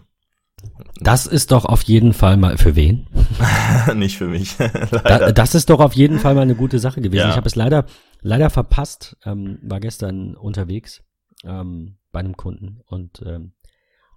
Das 0.99 1.27
ist 1.27 1.51
doch 1.51 1.65
auf 1.65 1.83
jeden 1.83 2.13
Fall 2.13 2.37
mal 2.37 2.57
für 2.57 2.75
wen? 2.75 3.07
Nicht 3.95 4.17
für 4.17 4.27
mich. 4.27 4.55
da, 4.91 5.31
das 5.31 5.53
ist 5.53 5.69
doch 5.69 5.79
auf 5.79 5.93
jeden 5.93 6.17
Fall 6.19 6.33
mal 6.33 6.41
eine 6.41 6.55
gute 6.55 6.79
Sache 6.79 7.01
gewesen. 7.01 7.25
Ja. 7.25 7.29
Ich 7.29 7.35
habe 7.35 7.47
es 7.47 7.55
leider 7.55 7.85
leider 8.21 8.49
verpasst. 8.49 9.17
Ähm, 9.25 9.59
war 9.61 9.79
gestern 9.79 10.35
unterwegs 10.35 11.03
ähm, 11.43 11.97
bei 12.11 12.21
einem 12.21 12.35
Kunden 12.35 12.81
und 12.87 13.21
ähm, 13.25 13.53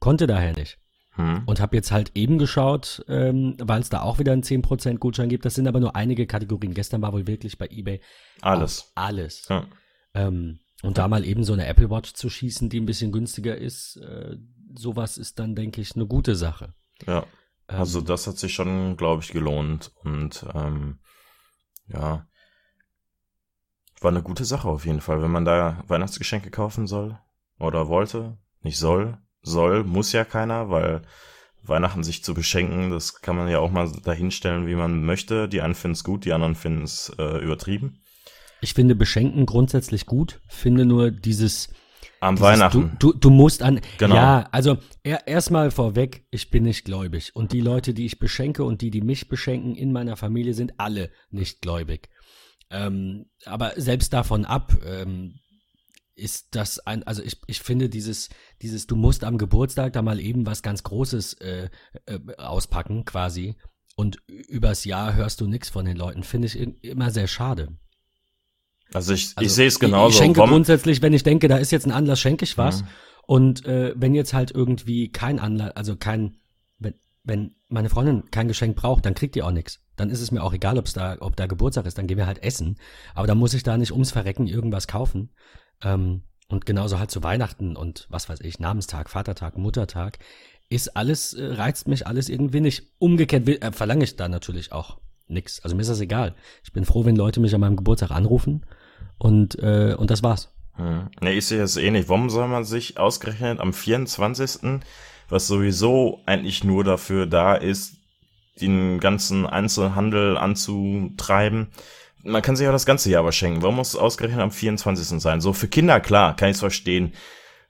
konnte 0.01 0.27
daher 0.27 0.55
nicht. 0.55 0.79
Hm. 1.19 1.43
Und 1.47 1.61
habe 1.61 1.77
jetzt 1.77 1.91
halt 1.91 2.13
eben 2.15 2.39
geschaut, 2.39 3.05
ähm, 3.09 3.57
weil 3.61 3.81
es 3.81 3.89
da 3.89 4.03
auch 4.03 4.21
wieder 4.21 4.33
einen 4.33 4.45
10% 4.45 4.99
Gutschein 4.99 5.29
gibt. 5.29 5.45
Das 5.45 5.57
sind 5.57 5.67
aber 5.67 5.81
nur 5.81 5.97
einige 5.97 6.27
Kategorien. 6.27 6.75
Gestern 6.75 7.03
war 7.03 7.13
wohl 7.13 7.27
wirklich 7.27 7.59
bei 7.59 7.67
eBay 7.67 8.01
alles. 8.41 8.93
Alles. 8.95 9.47
Ja. 9.49 9.67
Ähm, 10.15 10.61
und 10.83 10.97
da 10.97 11.09
mal 11.09 11.25
eben 11.25 11.43
so 11.43 11.53
eine 11.53 11.67
Apple 11.67 11.91
Watch 11.91 12.15
zu 12.15 12.31
schießen, 12.31 12.69
die 12.69 12.79
ein 12.79 12.87
bisschen 12.87 13.11
günstiger 13.11 13.57
ist, 13.57 13.97
äh, 13.97 14.37
sowas 14.77 15.19
ist 15.19 15.41
dann, 15.41 15.57
denke 15.57 15.81
ich, 15.81 15.97
eine 15.97 16.07
gute 16.07 16.37
Sache. 16.37 16.75
Ja. 17.05 17.27
Also 17.67 17.99
ähm, 17.99 18.05
das 18.07 18.29
hat 18.29 18.39
sich 18.39 18.55
schon, 18.55 18.97
glaube 18.97 19.23
ich, 19.23 19.33
gelohnt. 19.33 19.91
Und 20.05 20.47
ähm, 20.55 21.01
ja, 21.89 22.29
war 24.01 24.11
eine 24.11 24.23
gute 24.23 24.45
Sache 24.45 24.69
auf 24.69 24.87
jeden 24.87 25.01
Fall, 25.01 25.21
wenn 25.21 25.33
man 25.33 25.45
da 25.45 25.83
Weihnachtsgeschenke 25.89 26.51
kaufen 26.51 26.87
soll 26.87 27.19
oder 27.59 27.89
wollte. 27.89 28.39
Nicht 28.61 28.79
soll. 28.79 29.19
Soll, 29.43 29.85
muss 29.85 30.13
ja 30.13 30.25
keiner, 30.25 30.71
weil 30.71 31.03
Weihnachten 31.63 32.03
sich 32.03 32.25
zu 32.25 32.35
beschenken, 32.35 32.91
das 32.91 33.21
kann 33.21 33.37
man 33.37 33.49
ja 33.49 33.59
auch 33.59 33.71
mal 33.71 33.91
dahinstellen, 34.05 34.67
wie 34.67 34.75
man 34.75 35.05
möchte. 35.05 35.49
Die 35.49 35.61
einen 35.61 35.75
finden 35.75 35.95
es 35.95 36.05
gut, 36.05 36.25
die 36.25 36.33
anderen 36.33 36.55
finden 36.55 36.85
es 36.85 37.13
äh, 37.19 37.39
übertrieben. 37.43 38.03
Ich 38.61 38.75
finde 38.75 38.95
Beschenken 38.97 39.47
grundsätzlich 39.47 40.07
gut, 40.07 40.41
finde 40.49 40.85
nur 40.85 41.11
dieses 41.11 41.69
am 42.21 42.35
Dieses, 42.35 42.47
Weihnachten. 42.47 42.97
Du, 42.99 43.13
du, 43.13 43.19
du 43.19 43.31
musst 43.31 43.63
an. 43.63 43.81
Genau. 43.99 44.17
Ja, 44.17 44.49
also 44.51 44.79
er, 45.05 45.29
erstmal 45.29 45.71
vorweg, 45.71 46.27
ich 46.31 46.51
bin 46.51 46.65
nicht 46.65 46.85
gläubig. 46.85 47.35
Und 47.35 47.53
die 47.53 47.61
Leute, 47.61 47.95
die 47.95 48.07
ich 48.07 48.19
beschenke 48.19 48.65
und 48.65 48.83
die, 48.83 48.91
die 48.91 49.03
mich 49.03 49.29
beschenken 49.29 49.77
in 49.77 49.93
meiner 49.93 50.17
Familie, 50.17 50.55
sind 50.55 50.75
alle 50.79 51.11
nicht 51.31 51.63
gläubig. 51.63 52.09
Ähm, 52.71 53.27
aber 53.45 53.73
selbst 53.77 54.13
davon 54.13 54.45
ab 54.45 54.77
ähm, 54.85 55.35
ist 56.19 56.49
das 56.51 56.79
ein, 56.81 57.03
also 57.05 57.23
ich, 57.23 57.41
ich 57.47 57.61
finde 57.61 57.89
dieses, 57.89 58.29
dieses, 58.63 58.87
du 58.87 58.97
musst 58.97 59.25
am 59.25 59.39
Geburtstag 59.39 59.93
da 59.93 60.03
mal 60.03 60.21
eben 60.21 60.47
was 60.47 60.63
ganz 60.63 60.83
Großes 60.83 61.35
äh, 61.35 61.71
äh, 62.07 62.19
auspacken, 62.37 63.05
quasi. 63.05 63.57
Und 63.97 64.23
übers 64.27 64.85
Jahr 64.85 65.15
hörst 65.15 65.41
du 65.41 65.47
nichts 65.47 65.69
von 65.69 65.85
den 65.85 65.97
Leuten, 65.97 66.23
finde 66.23 66.47
ich 66.47 66.57
immer 66.85 67.11
sehr 67.11 67.27
schade. 67.27 67.77
Also 68.93 69.13
ich, 69.13 69.33
also 69.37 69.47
ich 69.47 69.53
sehe 69.53 69.67
es 69.67 69.79
genauso. 69.79 70.11
Ich 70.11 70.19
schenke 70.19 70.39
Warum? 70.39 70.51
grundsätzlich, 70.51 71.03
wenn 71.03 71.13
ich 71.13 71.23
denke, 71.23 71.49
da 71.49 71.59
ist 71.59 71.73
jetzt 71.73 71.87
ein 71.87 71.93
Anlass, 71.93 72.21
schenke 72.21 72.45
ich 72.45 72.57
was. 72.57 72.83
Mhm. 72.83 72.89
Und 73.27 73.67
äh, 73.67 73.93
wenn 73.97 74.15
jetzt 74.15 74.33
halt 74.33 74.51
irgendwie 74.51 75.11
kein 75.11 75.39
Anlass, 75.39 75.73
also 75.77 75.97
kein, 75.97 76.39
wenn, 76.79 76.95
wenn 77.25 77.55
meine 77.69 77.91
Freundin 77.91 78.31
kein 78.31 78.49
Geschenk 78.49 78.77
braucht, 78.77 79.05
dann 79.05 79.15
kriegt 79.15 79.35
die 79.35 79.43
auch 79.43 79.51
nichts. 79.51 79.81
Dann 79.97 80.11
ist 80.11 80.21
es 80.21 80.31
mir 80.31 80.43
auch 80.43 80.55
egal, 80.55 80.79
ob's 80.79 80.93
da, 80.93 81.17
ob 81.21 81.37
da 81.37 81.47
Geburtstag 81.47 81.85
ist, 81.85 81.99
dann 81.99 82.07
gehen 82.07 82.17
wir 82.17 82.27
halt 82.27 82.43
essen. 82.43 82.79
Aber 83.15 83.27
dann 83.27 83.37
muss 83.37 83.53
ich 83.53 83.65
da 83.65 83.77
nicht 83.77 83.93
ums 83.93 84.13
Verrecken 84.13 84.47
irgendwas 84.47 84.87
kaufen. 84.87 85.31
Ähm, 85.83 86.23
und 86.49 86.65
genauso 86.65 86.99
halt 86.99 87.11
zu 87.11 87.23
Weihnachten 87.23 87.77
und 87.77 88.07
was 88.09 88.29
weiß 88.29 88.41
ich, 88.41 88.59
Namenstag, 88.59 89.11
Vatertag, 89.11 89.59
Muttertag, 89.59 90.19
ist 90.71 90.97
alles, 90.97 91.35
äh, 91.35 91.45
reizt 91.45 91.89
mich 91.89 92.07
alles 92.07 92.29
irgendwie 92.29 92.61
nicht. 92.61 92.85
Umgekehrt 92.99 93.47
will, 93.47 93.59
äh, 93.61 93.73
verlange 93.73 94.05
ich 94.05 94.17
da 94.17 94.29
natürlich 94.29 94.73
auch 94.73 94.99
nix. 95.29 95.61
Also 95.61 95.77
mir 95.77 95.83
ist 95.83 95.91
das 95.91 96.01
egal. 96.01 96.35
Ich 96.65 96.73
bin 96.73 96.85
froh, 96.85 97.05
wenn 97.05 97.17
Leute 97.17 97.41
mich 97.41 97.55
an 97.55 97.61
meinem 97.61 97.77
Geburtstag 97.77 98.11
anrufen 98.11 98.65
und, 99.19 99.59
äh, 99.59 99.95
und 99.99 100.11
das 100.11 100.23
war's. 100.23 100.53
Hm. 100.75 101.09
Ne, 101.21 101.33
ich 101.33 101.47
sehe 101.47 101.63
es 101.63 101.77
eh 101.77 101.91
nicht. 101.91 102.09
Warum 102.09 102.31
soll 102.31 102.49
man 102.49 102.65
sich 102.65 102.99
ausgerechnet 102.99 103.61
am 103.61 103.73
24., 103.73 104.81
was 105.29 105.47
sowieso 105.47 106.21
eigentlich 106.25 106.65
nur 106.65 106.85
dafür 106.85 107.27
da 107.27 107.55
ist, 107.55 107.97
den 108.61 108.99
ganzen 108.99 109.47
Einzelhandel 109.47 110.37
anzutreiben, 110.37 111.69
man 112.23 112.43
kann 112.43 112.57
sich 112.57 112.65
ja 112.65 112.73
das 112.73 112.87
ganze 112.87 113.11
Jahr 113.11 113.21
aber 113.21 113.33
schenken. 113.33 113.63
Warum 113.63 113.77
muss 113.77 113.91
es 113.91 113.97
ausgerechnet 113.97 114.41
am 114.41 114.51
24. 114.51 115.21
sein? 115.21 115.41
So 115.41 115.53
für 115.53 115.69
Kinder, 115.69 116.01
klar, 116.01 116.37
kann 116.37 116.51
ich 116.51 116.55
es 116.55 116.61
verstehen. 116.61 117.13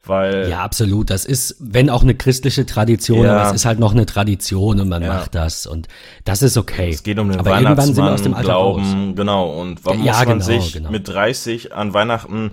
Weil 0.05 0.49
ja, 0.49 0.61
absolut. 0.61 1.11
Das 1.11 1.25
ist, 1.25 1.57
wenn 1.59 1.91
auch 1.91 2.03
eine 2.03 2.15
christliche 2.15 2.65
Tradition, 2.65 3.25
ja. 3.25 3.37
aber 3.37 3.49
es 3.49 3.57
ist 3.57 3.65
halt 3.67 3.79
noch 3.79 3.93
eine 3.93 4.07
Tradition 4.07 4.81
und 4.81 4.89
man 4.89 5.03
ja. 5.03 5.13
macht 5.13 5.35
das 5.35 5.67
und 5.67 5.89
das 6.25 6.43
ist 6.43 6.57
okay. 6.57 6.91
Es 6.91 7.03
geht 7.03 7.19
um 7.19 7.29
den 7.29 7.41
aber 7.41 7.51
Weihnachtsmann, 7.51 7.95
sind 7.95 8.05
wir 8.05 8.13
aus 8.13 8.23
dem 8.23 8.35
Glauben, 8.35 9.09
raus. 9.09 9.15
genau. 9.17 9.61
Und 9.61 9.85
warum 9.85 10.05
ja, 10.05 10.13
muss 10.13 10.27
man 10.27 10.39
genau, 10.39 10.45
sich 10.45 10.73
genau. 10.73 10.91
mit 10.91 11.09
30 11.09 11.75
an 11.75 11.95
Weihnachten 11.95 12.53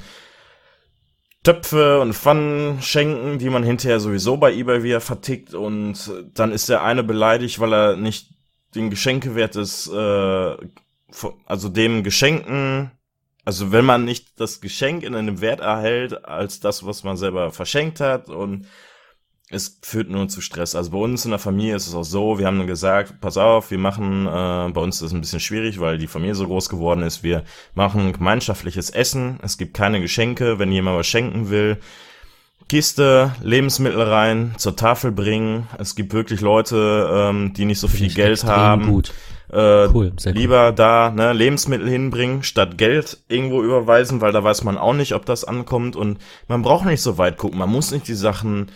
Töpfe 1.44 2.02
und 2.02 2.14
Pfannen 2.14 2.82
schenken, 2.82 3.38
die 3.38 3.50
man 3.50 3.64
hinterher 3.64 4.00
sowieso 4.00 4.36
bei 4.38 4.52
eBay 4.52 4.82
wieder 4.82 5.00
vertickt 5.00 5.54
und 5.54 6.12
dann 6.34 6.52
ist 6.52 6.70
der 6.70 6.84
eine 6.84 7.04
beleidigt, 7.04 7.60
weil 7.60 7.72
er 7.72 7.96
nicht 7.96 8.32
den 8.74 8.90
Geschenkewert 8.90 9.54
des, 9.54 9.88
äh, 9.88 10.56
also 11.46 11.70
dem 11.70 12.04
Geschenken 12.04 12.92
also 13.46 13.72
wenn 13.72 13.86
man 13.86 14.04
nicht 14.04 14.40
das 14.40 14.60
Geschenk 14.60 15.04
in 15.04 15.14
einem 15.16 15.40
Wert 15.40 15.60
erhält 15.60 16.26
als 16.26 16.60
das, 16.60 16.86
was 16.86 17.04
man 17.04 17.16
selber 17.16 17.52
verschenkt 17.52 18.00
hat 18.00 18.30
und 18.30 18.66
es 19.52 19.78
führt 19.84 20.10
nur 20.10 20.28
zu 20.28 20.42
Stress. 20.42 20.74
Also 20.74 20.90
bei 20.90 20.98
uns 20.98 21.24
in 21.24 21.30
der 21.30 21.40
Familie 21.40 21.76
ist 21.76 21.88
es 21.88 21.94
auch 21.94 22.04
so, 22.04 22.40
wir 22.40 22.48
haben 22.48 22.66
gesagt, 22.66 23.22
pass 23.22 23.38
auf, 23.38 23.70
wir 23.70 23.78
machen, 23.78 24.26
äh, 24.26 24.72
bei 24.72 24.82
uns 24.82 24.96
ist 24.96 25.04
es 25.04 25.14
ein 25.14 25.22
bisschen 25.22 25.40
schwierig, 25.40 25.80
weil 25.80 26.00
die 26.00 26.08
Familie 26.08 26.34
so 26.34 26.48
groß 26.48 26.68
geworden 26.68 27.04
ist, 27.04 27.22
wir 27.22 27.44
machen 27.76 28.12
gemeinschaftliches 28.12 28.90
Essen, 28.90 29.40
es 29.44 29.60
gibt 29.60 29.76
keine 29.76 30.02
Geschenke, 30.02 30.58
wenn 30.58 30.72
jemand 30.72 30.98
was 30.98 31.06
schenken 31.06 31.52
will, 31.52 31.78
Kiste, 32.68 33.36
Lebensmittel 33.44 34.02
rein, 34.02 34.56
zur 34.58 34.76
Tafel 34.76 35.12
bringen. 35.12 35.68
Es 35.78 35.94
gibt 35.94 36.14
wirklich 36.14 36.42
Leute, 36.42 37.08
ähm, 37.14 37.54
die 37.54 37.66
nicht 37.66 37.80
so 37.80 37.88
Find 37.88 38.00
viel 38.00 38.14
Geld 38.16 38.44
haben. 38.44 38.88
Gut. 38.88 39.14
Äh, 39.52 39.88
cool, 39.94 40.14
lieber 40.26 40.70
cool. 40.70 40.76
da 40.76 41.12
ne, 41.12 41.34
Lebensmittel 41.34 41.88
hinbringen, 41.88 42.44
statt 42.44 42.78
Geld 42.78 43.24
irgendwo 43.28 43.62
überweisen, 43.62 44.22
weil 44.22 44.32
da 44.32 44.44
weiß 44.44 44.64
man 44.64 44.78
auch 44.78 44.94
nicht, 44.94 45.14
ob 45.14 45.26
das 45.26 45.44
ankommt 45.44 45.96
und 45.96 46.20
man 46.48 46.62
braucht 46.62 46.86
nicht 46.86 47.02
so 47.02 47.18
weit 47.18 47.38
gucken. 47.38 47.60
Man 47.60 47.70
muss 47.70 47.92
nicht 47.92 48.08
die 48.08 48.16
Sachen 48.16 48.72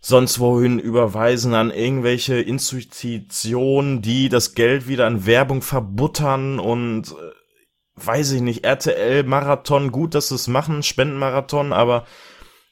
sonst 0.00 0.40
wohin 0.40 0.78
überweisen 0.78 1.54
an 1.54 1.70
irgendwelche 1.70 2.40
Institutionen, 2.40 4.02
die 4.02 4.28
das 4.28 4.54
Geld 4.54 4.88
wieder 4.88 5.06
an 5.06 5.26
Werbung 5.26 5.62
verbuttern 5.62 6.58
und 6.58 7.10
äh, 7.10 8.06
weiß 8.06 8.32
ich 8.32 8.40
nicht, 8.40 8.64
RTL 8.64 9.24
Marathon, 9.24 9.92
gut, 9.92 10.14
dass 10.14 10.28
sie 10.28 10.34
es 10.34 10.48
machen, 10.48 10.82
Spendenmarathon, 10.82 11.72
aber 11.72 12.06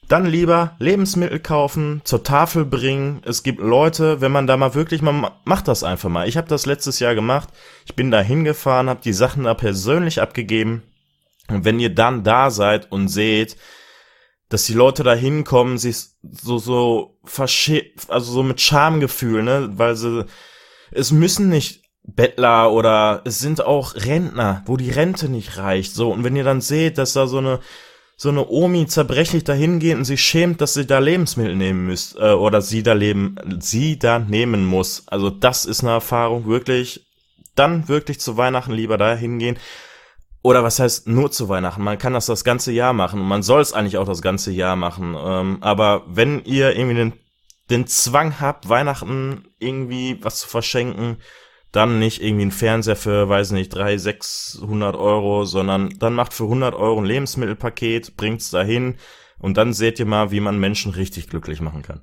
dann 0.09 0.25
lieber 0.25 0.75
Lebensmittel 0.79 1.39
kaufen, 1.39 2.01
zur 2.03 2.23
Tafel 2.23 2.65
bringen. 2.65 3.21
Es 3.25 3.43
gibt 3.43 3.59
Leute, 3.59 4.21
wenn 4.21 4.31
man 4.31 4.47
da 4.47 4.57
mal 4.57 4.73
wirklich, 4.73 5.01
man 5.03 5.29
macht 5.45 5.67
das 5.67 5.83
einfach 5.83 6.09
mal. 6.09 6.27
Ich 6.27 6.35
habe 6.35 6.47
das 6.47 6.65
letztes 6.65 6.99
Jahr 6.99 7.15
gemacht. 7.15 7.49
Ich 7.85 7.95
bin 7.95 8.09
da 8.09 8.19
hingefahren, 8.19 8.89
habe 8.89 9.01
die 9.03 9.13
Sachen 9.13 9.43
da 9.43 9.53
persönlich 9.53 10.19
abgegeben. 10.19 10.81
Und 11.47 11.63
wenn 11.63 11.79
ihr 11.79 11.93
dann 11.93 12.23
da 12.23 12.49
seid 12.49 12.91
und 12.91 13.07
seht, 13.07 13.55
dass 14.49 14.65
die 14.65 14.73
Leute 14.73 15.03
da 15.03 15.13
hinkommen, 15.13 15.77
sich 15.77 16.07
so, 16.23 16.57
so 16.57 17.19
also 18.07 18.31
so 18.31 18.41
mit 18.41 18.59
Schamgefühl, 18.59 19.43
ne, 19.43 19.69
weil 19.73 19.95
sie, 19.95 20.25
es 20.89 21.11
müssen 21.11 21.49
nicht 21.49 21.83
Bettler 22.03 22.71
oder 22.71 23.21
es 23.25 23.37
sind 23.37 23.63
auch 23.63 23.93
Rentner, 23.93 24.63
wo 24.65 24.75
die 24.75 24.89
Rente 24.89 25.29
nicht 25.29 25.57
reicht, 25.57 25.93
so. 25.93 26.11
Und 26.11 26.23
wenn 26.23 26.35
ihr 26.35 26.43
dann 26.43 26.61
seht, 26.61 26.97
dass 26.97 27.13
da 27.13 27.27
so 27.27 27.37
eine, 27.37 27.59
so 28.21 28.27
eine 28.27 28.49
Omi 28.49 28.85
zerbrechlich 28.85 29.45
dahin 29.45 29.79
geht 29.79 29.95
und 29.95 30.03
sich 30.03 30.21
schämt, 30.21 30.59
dass 30.59 30.73
sie 30.73 30.85
da 30.85 30.99
Lebensmittel 30.99 31.55
nehmen 31.55 31.85
müsst 31.85 32.17
äh, 32.17 32.33
oder 32.33 32.61
sie 32.61 32.83
da 32.83 32.91
leben, 32.91 33.37
sie 33.61 33.97
da 33.97 34.19
nehmen 34.19 34.65
muss. 34.65 35.03
Also 35.07 35.29
das 35.29 35.63
ist 35.63 35.83
eine 35.83 35.91
Erfahrung 35.91 36.45
wirklich. 36.45 37.07
Dann 37.55 37.87
wirklich 37.87 38.19
zu 38.19 38.35
Weihnachten 38.35 38.73
lieber 38.73 38.97
da 38.97 39.15
hingehen. 39.15 39.57
Oder 40.41 40.65
was 40.65 40.79
heißt 40.79 41.07
nur 41.07 41.31
zu 41.31 41.47
Weihnachten? 41.47 41.81
Man 41.81 41.97
kann 41.97 42.11
das 42.11 42.25
das 42.25 42.43
ganze 42.43 42.73
Jahr 42.73 42.91
machen 42.91 43.21
und 43.21 43.27
man 43.27 43.41
soll 43.41 43.61
es 43.61 43.71
eigentlich 43.71 43.97
auch 43.97 44.05
das 44.05 44.21
ganze 44.21 44.51
Jahr 44.51 44.75
machen. 44.75 45.15
Ähm, 45.17 45.59
aber 45.61 46.03
wenn 46.05 46.43
ihr 46.43 46.75
irgendwie 46.75 46.97
den, 46.97 47.13
den 47.69 47.87
Zwang 47.87 48.41
habt, 48.41 48.67
Weihnachten 48.67 49.45
irgendwie 49.59 50.21
was 50.21 50.39
zu 50.39 50.49
verschenken, 50.49 51.19
dann 51.71 51.99
nicht 51.99 52.21
irgendwie 52.21 52.45
ein 52.45 52.51
Fernseher 52.51 52.95
für, 52.95 53.29
weiß 53.29 53.51
nicht, 53.51 53.69
300, 53.69 53.99
600 53.99 54.95
Euro, 54.95 55.45
sondern 55.45 55.89
dann 55.99 56.13
macht 56.13 56.33
für 56.33 56.45
100 56.45 56.73
Euro 56.75 56.99
ein 56.99 57.05
Lebensmittelpaket, 57.05 58.17
bringt's 58.17 58.49
dahin 58.49 58.95
und 59.37 59.57
dann 59.57 59.73
seht 59.73 59.99
ihr 59.99 60.05
mal, 60.05 60.31
wie 60.31 60.39
man 60.39 60.59
Menschen 60.59 60.91
richtig 60.91 61.29
glücklich 61.29 61.61
machen 61.61 61.81
kann. 61.81 62.01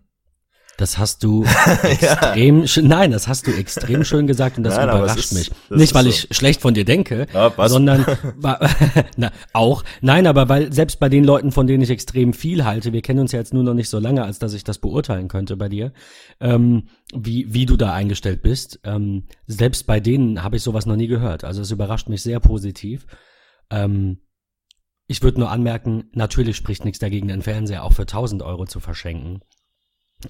Das 0.77 0.99
hast 0.99 1.25
du 1.25 1.45
extrem, 1.83 2.65
ja. 2.65 2.83
nein, 2.83 3.11
das 3.11 3.29
hast 3.29 3.47
du 3.47 3.53
extrem 3.53 4.05
schön 4.05 4.27
gesagt 4.27 4.59
und 4.59 4.65
das 4.65 4.77
nein, 4.77 4.89
überrascht 4.89 5.19
ist, 5.19 5.33
mich. 5.33 5.51
Nicht, 5.71 5.95
weil 5.95 6.05
so. 6.05 6.11
ich 6.11 6.29
schlecht 6.31 6.61
von 6.61 6.75
dir 6.75 6.85
denke, 6.85 7.27
ja, 7.33 7.69
sondern 7.69 8.05
na, 9.17 9.33
auch, 9.55 9.85
nein, 10.03 10.27
aber 10.27 10.49
weil 10.49 10.73
selbst 10.73 11.01
bei 11.01 11.09
den 11.09 11.25
Leuten, 11.25 11.51
von 11.51 11.67
denen 11.67 11.83
ich 11.83 11.91
extrem 11.91 12.35
viel 12.35 12.65
halte, 12.65 12.93
wir 12.93 13.01
kennen 13.01 13.21
uns 13.21 13.33
ja 13.33 13.39
jetzt 13.39 13.55
nur 13.55 13.63
noch 13.63 13.75
nicht 13.75 13.89
so 13.89 13.99
lange, 13.99 14.25
als 14.25 14.39
dass 14.39 14.53
ich 14.53 14.65
das 14.65 14.79
beurteilen 14.79 15.29
könnte 15.29 15.57
bei 15.57 15.69
dir, 15.69 15.93
ähm, 16.41 16.89
wie, 17.15 17.53
wie 17.55 17.65
du 17.65 17.77
da 17.77 17.95
eingestellt 17.95 18.43
bist. 18.43 18.81
Ähm, 18.85 19.25
selbst 19.47 19.87
bei 19.87 20.01
denen 20.01 20.43
habe 20.43 20.57
ich 20.57 20.63
sowas 20.63 20.85
noch 20.85 20.97
nie 20.97 21.07
gehört. 21.07 21.45
Also 21.45 21.63
es 21.63 21.71
überrascht 21.71 22.09
mich 22.09 22.23
sehr 22.23 22.41
positiv. 22.41 23.07
Ähm, 23.71 24.19
ich 25.09 25.23
würde 25.23 25.41
nur 25.41 25.51
anmerken, 25.51 26.11
natürlich 26.13 26.57
spricht 26.57 26.85
nichts 26.85 26.99
dagegen, 26.99 27.29
den 27.29 27.43
Fernseher 27.43 27.85
auch 27.85 27.93
für 27.93 28.03
1000 28.03 28.43
Euro 28.43 28.67
zu 28.67 28.81
verschenken. 28.81 29.41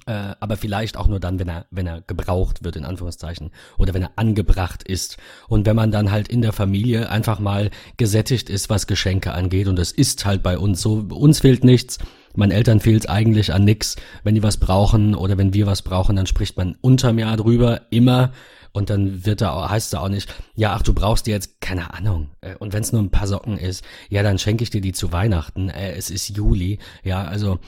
Äh, 0.05 0.35
aber 0.39 0.57
vielleicht 0.57 0.97
auch 0.97 1.07
nur 1.07 1.19
dann, 1.19 1.39
wenn 1.39 1.47
er, 1.47 1.65
wenn 1.71 1.87
er 1.87 2.01
gebraucht 2.01 2.63
wird, 2.63 2.75
in 2.75 2.85
Anführungszeichen, 2.85 3.51
oder 3.77 3.93
wenn 3.93 4.03
er 4.03 4.11
angebracht 4.17 4.83
ist. 4.83 5.17
Und 5.47 5.65
wenn 5.65 5.75
man 5.75 5.91
dann 5.91 6.11
halt 6.11 6.27
in 6.27 6.41
der 6.41 6.53
Familie 6.53 7.09
einfach 7.09 7.39
mal 7.39 7.71
gesättigt 7.95 8.49
ist, 8.49 8.69
was 8.69 8.87
Geschenke 8.87 9.33
angeht, 9.33 9.67
und 9.67 9.77
das 9.77 9.91
ist 9.91 10.25
halt 10.25 10.43
bei 10.43 10.57
uns 10.57 10.81
so, 10.81 11.05
uns 11.09 11.39
fehlt 11.39 11.63
nichts, 11.63 11.99
meinen 12.35 12.51
Eltern 12.51 12.79
fehlt 12.81 13.09
eigentlich 13.09 13.53
an 13.53 13.63
nix. 13.63 13.95
Wenn 14.23 14.35
die 14.35 14.43
was 14.43 14.57
brauchen 14.57 15.15
oder 15.15 15.37
wenn 15.37 15.53
wir 15.53 15.65
was 15.65 15.81
brauchen, 15.81 16.15
dann 16.15 16.27
spricht 16.27 16.57
man 16.57 16.75
unterm 16.81 17.17
Jahr 17.17 17.37
drüber, 17.37 17.81
immer. 17.89 18.33
Und 18.73 18.89
dann 18.91 19.25
wird 19.25 19.41
da 19.41 19.69
heißt 19.69 19.93
es 19.93 19.99
auch 19.99 20.09
nicht, 20.09 20.31
ja, 20.53 20.73
ach, 20.73 20.83
du 20.83 20.93
brauchst 20.93 21.25
dir 21.25 21.31
jetzt, 21.31 21.61
keine 21.61 21.93
Ahnung. 21.93 22.29
Äh, 22.41 22.55
und 22.57 22.73
wenn 22.73 22.83
es 22.83 22.91
nur 22.91 23.01
ein 23.01 23.09
paar 23.09 23.27
Socken 23.27 23.57
ist, 23.57 23.83
ja, 24.09 24.21
dann 24.21 24.37
schenke 24.37 24.63
ich 24.63 24.69
dir 24.69 24.81
die 24.81 24.91
zu 24.91 25.11
Weihnachten. 25.11 25.69
Äh, 25.69 25.93
es 25.93 26.11
ist 26.11 26.29
Juli. 26.29 26.77
Ja, 27.03 27.23
also 27.23 27.55
da, 27.55 27.61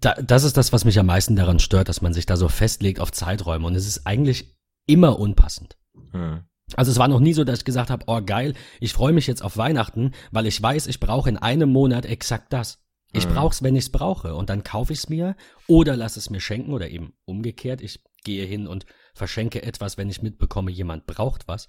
das 0.00 0.44
ist 0.44 0.56
das, 0.56 0.72
was 0.72 0.84
mich 0.84 0.98
am 0.98 1.06
meisten 1.06 1.36
daran 1.36 1.58
stört, 1.58 1.88
dass 1.88 2.02
man 2.02 2.12
sich 2.12 2.26
da 2.26 2.36
so 2.36 2.48
festlegt 2.48 3.00
auf 3.00 3.12
Zeiträume 3.12 3.66
und 3.66 3.74
es 3.74 3.86
ist 3.86 4.06
eigentlich 4.06 4.56
immer 4.86 5.18
unpassend. 5.18 5.76
Hm. 6.12 6.44
Also 6.74 6.90
es 6.90 6.98
war 6.98 7.08
noch 7.08 7.20
nie 7.20 7.32
so, 7.32 7.44
dass 7.44 7.60
ich 7.60 7.64
gesagt 7.64 7.90
habe, 7.90 8.04
oh 8.08 8.20
geil, 8.22 8.54
ich 8.80 8.92
freue 8.92 9.12
mich 9.12 9.26
jetzt 9.26 9.42
auf 9.42 9.56
Weihnachten, 9.56 10.12
weil 10.30 10.46
ich 10.46 10.60
weiß, 10.60 10.86
ich 10.86 11.00
brauche 11.00 11.28
in 11.28 11.36
einem 11.36 11.70
Monat 11.70 12.06
exakt 12.06 12.52
das. 12.52 12.82
Ich 13.12 13.24
hm. 13.24 13.34
brauche 13.34 13.52
es, 13.52 13.62
wenn 13.62 13.76
ich 13.76 13.84
es 13.84 13.92
brauche 13.92 14.34
und 14.34 14.50
dann 14.50 14.64
kaufe 14.64 14.92
ich 14.92 15.00
es 15.00 15.08
mir 15.08 15.36
oder 15.66 15.96
lasse 15.96 16.18
es 16.18 16.30
mir 16.30 16.40
schenken 16.40 16.72
oder 16.72 16.88
eben 16.88 17.14
umgekehrt, 17.24 17.80
ich 17.80 18.02
gehe 18.24 18.44
hin 18.44 18.66
und 18.66 18.86
verschenke 19.14 19.62
etwas, 19.62 19.96
wenn 19.96 20.10
ich 20.10 20.22
mitbekomme, 20.22 20.70
jemand 20.70 21.06
braucht 21.06 21.48
was. 21.48 21.68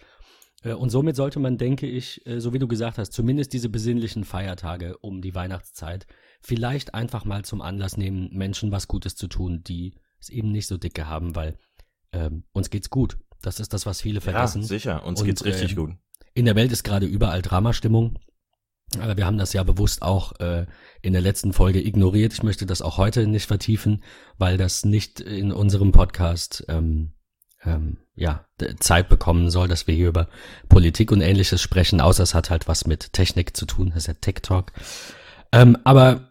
Äh, 0.63 0.73
und 0.73 0.89
somit 0.89 1.15
sollte 1.15 1.39
man, 1.39 1.57
denke 1.57 1.87
ich, 1.87 2.25
äh, 2.25 2.39
so 2.39 2.53
wie 2.53 2.59
du 2.59 2.67
gesagt 2.67 2.97
hast, 2.97 3.13
zumindest 3.13 3.53
diese 3.53 3.69
besinnlichen 3.69 4.23
Feiertage 4.23 4.97
um 4.97 5.21
die 5.21 5.35
Weihnachtszeit 5.35 6.07
vielleicht 6.41 6.93
einfach 6.93 7.25
mal 7.25 7.43
zum 7.43 7.61
Anlass 7.61 7.97
nehmen, 7.97 8.29
Menschen 8.31 8.71
was 8.71 8.87
Gutes 8.87 9.15
zu 9.15 9.27
tun, 9.27 9.63
die 9.63 9.95
es 10.19 10.29
eben 10.29 10.51
nicht 10.51 10.67
so 10.67 10.77
dicke 10.77 11.07
haben, 11.07 11.35
weil 11.35 11.57
ähm, 12.11 12.43
uns 12.53 12.69
geht's 12.69 12.89
gut. 12.89 13.17
Das 13.41 13.59
ist 13.59 13.73
das, 13.73 13.85
was 13.85 14.01
viele 14.01 14.21
vergessen. 14.21 14.61
Ja, 14.61 14.67
sicher, 14.67 15.05
uns 15.05 15.21
Und, 15.21 15.27
geht's 15.27 15.45
richtig 15.45 15.73
äh, 15.73 15.75
gut. 15.75 15.91
In 16.33 16.45
der 16.45 16.55
Welt 16.55 16.71
ist 16.71 16.83
gerade 16.83 17.05
überall 17.05 17.41
Dramastimmung. 17.41 18.19
Aber 18.99 19.17
wir 19.17 19.25
haben 19.25 19.37
das 19.37 19.51
ja 19.51 19.63
bewusst 19.63 20.01
auch 20.01 20.39
äh, 20.39 20.65
in 21.01 21.11
der 21.11 21.21
letzten 21.21 21.51
Folge 21.51 21.85
ignoriert. 21.85 22.31
Ich 22.33 22.43
möchte 22.43 22.65
das 22.65 22.81
auch 22.81 22.97
heute 22.97 23.27
nicht 23.27 23.45
vertiefen, 23.45 24.01
weil 24.37 24.57
das 24.57 24.85
nicht 24.85 25.19
in 25.19 25.51
unserem 25.51 25.91
Podcast 25.91 26.63
ähm, 26.69 27.11
ähm, 27.65 27.97
ja 28.15 28.45
Zeit 28.79 29.09
bekommen 29.09 29.49
soll, 29.49 29.67
dass 29.67 29.87
wir 29.87 29.95
hier 29.95 30.07
über 30.07 30.29
Politik 30.69 31.11
und 31.11 31.21
ähnliches 31.21 31.61
sprechen, 31.61 31.99
außer 31.99 32.23
es 32.23 32.33
hat 32.33 32.49
halt 32.49 32.67
was 32.67 32.87
mit 32.87 33.11
Technik 33.13 33.57
zu 33.57 33.65
tun, 33.65 33.89
das 33.89 34.03
ist 34.03 34.07
ja 34.07 34.13
Tech 34.13 34.35
Talk. 34.41 34.71
Ähm, 35.51 35.77
aber 35.83 36.26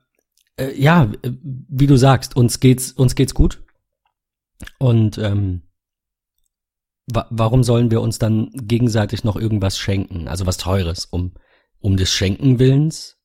äh, 0.56 0.72
ja, 0.80 1.10
wie 1.22 1.86
du 1.86 1.96
sagst, 1.96 2.36
uns 2.36 2.60
geht's, 2.60 2.92
uns 2.92 3.14
geht's 3.14 3.34
gut. 3.34 3.62
Und 4.78 5.18
ähm, 5.18 5.62
wa 7.06 7.26
warum 7.30 7.62
sollen 7.62 7.90
wir 7.90 8.00
uns 8.00 8.18
dann 8.18 8.50
gegenseitig 8.54 9.24
noch 9.24 9.36
irgendwas 9.36 9.78
schenken? 9.78 10.28
Also 10.28 10.46
was 10.46 10.56
Teures, 10.56 11.06
um, 11.06 11.32
um 11.80 11.96
des 11.96 12.10
Schenken 12.10 12.58
Willens? 12.58 13.16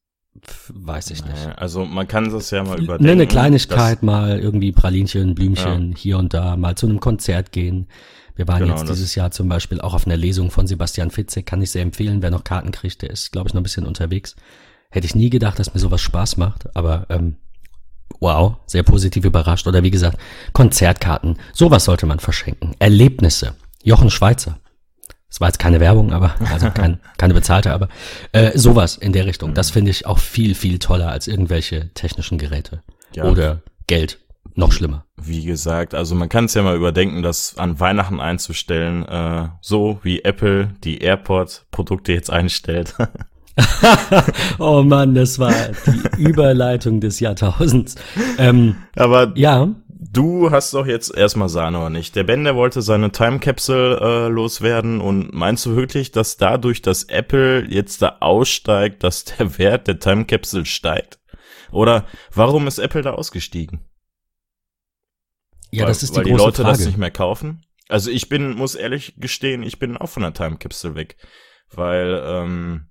weiß 0.70 1.12
ich 1.12 1.26
nicht. 1.26 1.50
Also 1.58 1.86
man 1.86 2.08
kann 2.08 2.32
das 2.32 2.52
ja 2.52 2.64
mal 2.64 2.78
ne, 2.78 2.84
überdenken. 2.84 3.12
Eine 3.12 3.28
Kleinigkeit 3.28 4.02
mal 4.02 4.40
irgendwie 4.40 4.72
Pralinchen, 4.72 5.36
Blümchen 5.36 5.92
ja. 5.92 5.98
hier 5.98 6.18
und 6.18 6.34
da, 6.34 6.56
mal 6.56 6.76
zu 6.76 6.88
einem 6.88 7.00
Konzert 7.00 7.52
gehen. 7.52 7.88
Wir 8.36 8.48
waren 8.48 8.64
genau, 8.64 8.78
jetzt 8.78 8.90
dieses 8.90 9.14
Jahr 9.16 9.32
zum 9.32 9.50
Beispiel 9.50 9.82
auch 9.82 9.94
auf 9.94 10.08
einer 10.08 10.16
Lesung 10.16 10.50
von 10.52 10.68
Sebastian 10.68 11.12
Fitzek, 11.12 11.46
kann 11.46 11.62
ich 11.62 11.72
sehr 11.72 11.82
empfehlen, 11.82 12.22
wer 12.22 12.32
noch 12.32 12.46
Karten 12.46 12.72
kriegt, 12.72 13.02
der 13.02 13.10
ist, 13.10 13.32
glaube 13.32 13.50
ich, 13.50 13.54
noch 13.54 13.60
ein 13.60 13.64
bisschen 13.64 13.86
unterwegs. 13.86 14.36
Hätte 14.92 15.08
ich 15.08 15.16
nie 15.16 15.30
gedacht, 15.30 15.58
dass 15.58 15.74
mir 15.74 15.80
sowas 15.80 16.02
Spaß 16.02 16.38
macht, 16.38 16.76
aber 16.76 17.06
ähm, 17.10 17.38
wow, 18.20 18.58
sehr 18.66 18.84
positiv 18.84 19.26
überrascht. 19.26 19.68
Oder 19.68 19.84
wie 19.84 19.92
gesagt, 19.92 20.18
Konzertkarten, 20.54 21.38
sowas 21.54 21.86
sollte 21.86 22.06
man 22.06 22.20
verschenken. 22.20 22.76
Erlebnisse. 22.80 23.56
Jochen 23.84 24.10
Schweizer. 24.10 24.60
Das 25.30 25.40
war 25.40 25.48
jetzt 25.48 25.60
keine 25.60 25.80
Werbung, 25.80 26.12
aber 26.12 26.36
also 26.52 26.70
kein, 26.74 27.00
keine 27.18 27.34
bezahlte, 27.34 27.72
aber 27.72 27.88
äh, 28.34 28.58
sowas 28.58 28.98
in 28.98 29.14
der 29.14 29.26
Richtung. 29.26 29.54
Das 29.54 29.72
finde 29.72 29.92
ich 29.92 30.06
auch 30.06 30.20
viel, 30.20 30.56
viel 30.56 30.78
toller 30.78 31.10
als 31.10 31.28
irgendwelche 31.28 31.94
technischen 31.94 32.38
Geräte. 32.38 32.84
Ja. 33.16 33.24
Oder 33.24 33.62
Geld. 33.88 34.20
Noch 34.56 34.74
schlimmer. 34.74 35.06
Wie 35.16 35.46
gesagt, 35.46 35.94
also 35.94 36.14
man 36.14 36.28
kann 36.28 36.46
es 36.46 36.54
ja 36.54 36.62
mal 36.62 36.76
überdenken, 36.76 37.22
das 37.22 37.58
an 37.58 37.80
Weihnachten 37.80 38.20
einzustellen, 38.20 39.06
äh, 39.08 39.48
so 39.62 40.00
wie 40.04 40.24
Apple 40.24 40.74
die 40.84 40.98
AirPod-Produkte 40.98 42.12
jetzt 42.12 42.30
einstellt. 42.30 42.96
oh 44.60 44.84
Mann, 44.84 45.16
das 45.16 45.40
war 45.40 45.54
die 46.18 46.22
Überleitung 46.22 47.00
des 47.00 47.20
Jahrtausends. 47.20 47.96
Ähm, 48.38 48.76
Aber 48.96 49.34
ja. 49.36 49.70
Du 50.14 50.52
hast 50.52 50.74
doch 50.74 50.88
jetzt 50.88 51.16
erstmal 51.16 51.48
Sahne 51.48 51.78
oder 51.78 51.90
nicht. 51.90 52.16
Der 52.16 52.24
Ben, 52.24 52.44
der 52.44 52.56
wollte 52.56 52.82
seine 52.82 53.12
Time 53.12 53.40
Capsule 53.40 54.00
äh, 54.02 54.28
loswerden 54.30 55.00
und 55.00 55.32
meinst 55.34 55.66
du 55.66 55.76
wirklich, 55.76 56.12
dass 56.12 56.38
dadurch, 56.38 56.82
dass 56.82 57.04
Apple 57.04 57.66
jetzt 57.70 58.02
da 58.02 58.18
aussteigt, 58.20 59.04
dass 59.04 59.26
der 59.26 59.58
Wert 59.58 59.88
der 59.88 60.00
Time 60.00 60.26
Capsule 60.26 60.66
steigt? 60.66 61.20
Oder 61.72 62.06
warum 62.34 62.68
ist 62.68 62.80
Apple 62.80 63.04
da 63.04 63.12
ausgestiegen? 63.12 63.86
Ja, 65.72 65.84
weil, 65.84 65.88
das 65.90 66.04
ist 66.04 66.14
die 66.14 66.18
weil 66.18 66.24
große 66.24 66.36
die 66.36 66.44
Leute 66.44 66.62
Frage. 66.64 66.78
das 66.78 66.86
nicht 66.86 66.98
mehr 66.98 67.12
kaufen. 67.12 67.64
Also 67.88 68.10
ich 68.10 68.28
bin, 68.28 68.56
muss 68.56 68.76
ehrlich 68.76 69.16
gestehen, 69.18 69.64
ich 69.64 69.80
bin 69.80 69.98
auch 69.98 70.10
von 70.10 70.24
der 70.24 70.34
Time 70.34 70.58
Capsule 70.58 70.96
weg, 70.96 71.16
weil 71.70 72.22
ähm, 72.26 72.91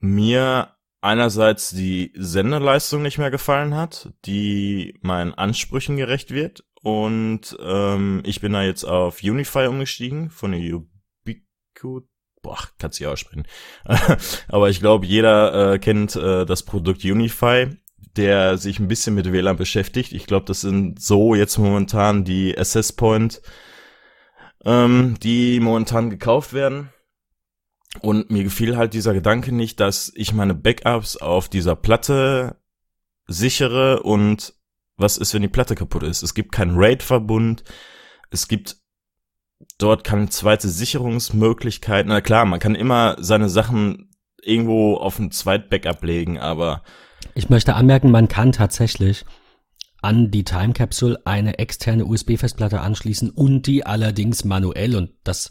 mir 0.00 0.74
einerseits 1.00 1.70
die 1.70 2.12
Sendeleistung 2.16 3.02
nicht 3.02 3.18
mehr 3.18 3.30
gefallen 3.30 3.74
hat, 3.74 4.12
die 4.24 4.98
meinen 5.02 5.32
Ansprüchen 5.34 5.96
gerecht 5.96 6.30
wird. 6.30 6.64
Und 6.82 7.56
ähm, 7.62 8.22
ich 8.24 8.40
bin 8.40 8.52
da 8.52 8.62
jetzt 8.62 8.84
auf 8.84 9.22
Unify 9.22 9.66
umgestiegen 9.66 10.30
von 10.30 10.52
der 10.52 10.60
Ubiquit. 10.60 12.04
Boah, 12.42 12.58
kannst 12.78 13.00
du 13.00 13.06
aussprechen. 13.06 13.46
Aber 14.48 14.70
ich 14.70 14.80
glaube, 14.80 15.04
jeder 15.04 15.74
äh, 15.74 15.78
kennt 15.78 16.16
äh, 16.16 16.46
das 16.46 16.62
Produkt 16.64 17.04
Unify. 17.04 17.68
der 18.16 18.58
sich 18.58 18.78
ein 18.80 18.88
bisschen 18.88 19.14
mit 19.14 19.30
WLAN 19.30 19.56
beschäftigt. 19.56 20.12
Ich 20.12 20.26
glaube, 20.26 20.46
das 20.46 20.62
sind 20.62 21.00
so 21.00 21.34
jetzt 21.34 21.58
momentan 21.58 22.24
die 22.24 22.56
Access 22.56 22.92
Point, 22.92 23.40
ähm, 24.64 25.16
die 25.22 25.60
momentan 25.60 26.10
gekauft 26.10 26.52
werden. 26.52 26.90
Und 28.00 28.30
mir 28.30 28.44
gefiel 28.44 28.76
halt 28.76 28.94
dieser 28.94 29.14
Gedanke 29.14 29.52
nicht, 29.52 29.80
dass 29.80 30.12
ich 30.14 30.32
meine 30.32 30.54
Backups 30.54 31.16
auf 31.16 31.48
dieser 31.48 31.74
Platte 31.74 32.56
sichere 33.26 34.02
und 34.02 34.54
was 34.96 35.16
ist, 35.16 35.34
wenn 35.34 35.42
die 35.42 35.48
Platte 35.48 35.74
kaputt 35.74 36.02
ist? 36.02 36.22
Es 36.22 36.34
gibt 36.34 36.52
keinen 36.52 36.76
RAID-Verbund, 36.76 37.64
es 38.30 38.46
gibt 38.46 38.76
dort 39.78 40.04
keine 40.04 40.28
zweite 40.28 40.68
Sicherungsmöglichkeit. 40.68 42.06
Na 42.06 42.20
klar, 42.20 42.44
man 42.44 42.60
kann 42.60 42.74
immer 42.74 43.16
seine 43.18 43.48
Sachen 43.48 44.10
irgendwo 44.42 44.96
auf 44.96 45.18
ein 45.18 45.32
Zweit-Backup 45.32 46.02
legen, 46.04 46.38
aber 46.38 46.82
ich 47.34 47.48
möchte 47.48 47.74
anmerken, 47.74 48.10
man 48.10 48.28
kann 48.28 48.52
tatsächlich 48.52 49.24
an 50.02 50.30
die 50.30 50.44
Time 50.44 50.72
Capsule 50.72 51.20
eine 51.24 51.58
externe 51.58 52.06
USB-Festplatte 52.06 52.80
anschließen 52.80 53.30
und 53.30 53.66
die 53.66 53.84
allerdings 53.84 54.44
manuell 54.44 54.96
und 54.96 55.10
das 55.24 55.50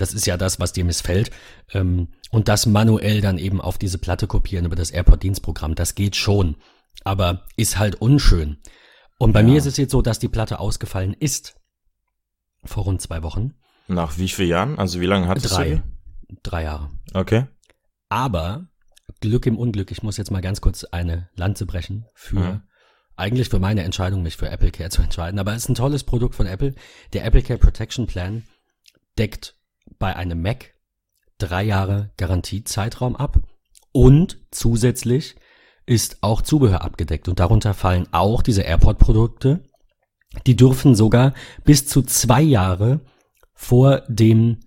das 0.00 0.14
ist 0.14 0.26
ja 0.26 0.36
das, 0.36 0.58
was 0.60 0.72
dir 0.72 0.84
missfällt. 0.84 1.30
Ähm, 1.72 2.08
und 2.30 2.48
das 2.48 2.66
manuell 2.66 3.20
dann 3.20 3.38
eben 3.38 3.60
auf 3.60 3.78
diese 3.78 3.98
Platte 3.98 4.26
kopieren 4.26 4.64
über 4.64 4.76
das 4.76 4.90
AirPod-Dienstprogramm. 4.90 5.74
Das 5.74 5.94
geht 5.94 6.16
schon, 6.16 6.56
aber 7.04 7.46
ist 7.56 7.78
halt 7.78 7.96
unschön. 7.96 8.58
Und 9.18 9.32
bei 9.32 9.40
ja. 9.40 9.46
mir 9.46 9.58
ist 9.58 9.66
es 9.66 9.76
jetzt 9.76 9.92
so, 9.92 10.00
dass 10.00 10.18
die 10.18 10.28
Platte 10.28 10.60
ausgefallen 10.60 11.14
ist. 11.14 11.56
Vor 12.64 12.84
rund 12.84 13.02
zwei 13.02 13.22
Wochen. 13.22 13.54
Nach 13.88 14.18
wie 14.18 14.28
vielen 14.28 14.48
Jahren? 14.48 14.78
Also 14.78 15.00
wie 15.00 15.06
lange 15.06 15.26
hat 15.26 15.38
es 15.38 15.44
Drei. 15.44 15.82
Drei 16.42 16.62
Jahre. 16.62 16.90
Okay. 17.12 17.46
Aber 18.08 18.68
Glück 19.20 19.46
im 19.46 19.58
Unglück, 19.58 19.90
ich 19.90 20.02
muss 20.02 20.16
jetzt 20.16 20.30
mal 20.30 20.40
ganz 20.40 20.60
kurz 20.60 20.84
eine 20.84 21.28
Lanze 21.34 21.66
brechen 21.66 22.06
für 22.14 22.38
mhm. 22.38 22.62
eigentlich 23.16 23.48
für 23.48 23.58
meine 23.58 23.82
Entscheidung, 23.82 24.22
mich 24.22 24.36
für 24.36 24.48
Apple 24.48 24.70
Care 24.70 24.90
zu 24.90 25.02
entscheiden. 25.02 25.38
Aber 25.40 25.52
es 25.52 25.64
ist 25.64 25.68
ein 25.68 25.74
tolles 25.74 26.04
Produkt 26.04 26.34
von 26.34 26.46
Apple. 26.46 26.74
Der 27.12 27.24
Apple 27.24 27.42
Care 27.42 27.58
Protection 27.58 28.06
Plan 28.06 28.44
deckt 29.18 29.59
bei 30.00 30.16
einem 30.16 30.42
Mac 30.42 30.74
drei 31.38 31.62
Jahre 31.62 32.10
Garantiezeitraum 32.16 33.14
ab 33.14 33.38
und 33.92 34.38
zusätzlich 34.50 35.36
ist 35.86 36.18
auch 36.22 36.42
Zubehör 36.42 36.82
abgedeckt 36.82 37.28
und 37.28 37.38
darunter 37.38 37.74
fallen 37.74 38.08
auch 38.12 38.42
diese 38.42 38.62
AirPod-Produkte. 38.62 39.62
Die 40.46 40.56
dürfen 40.56 40.94
sogar 40.94 41.34
bis 41.64 41.86
zu 41.86 42.02
zwei 42.02 42.42
Jahre 42.42 43.00
vor 43.54 44.02
dem 44.08 44.58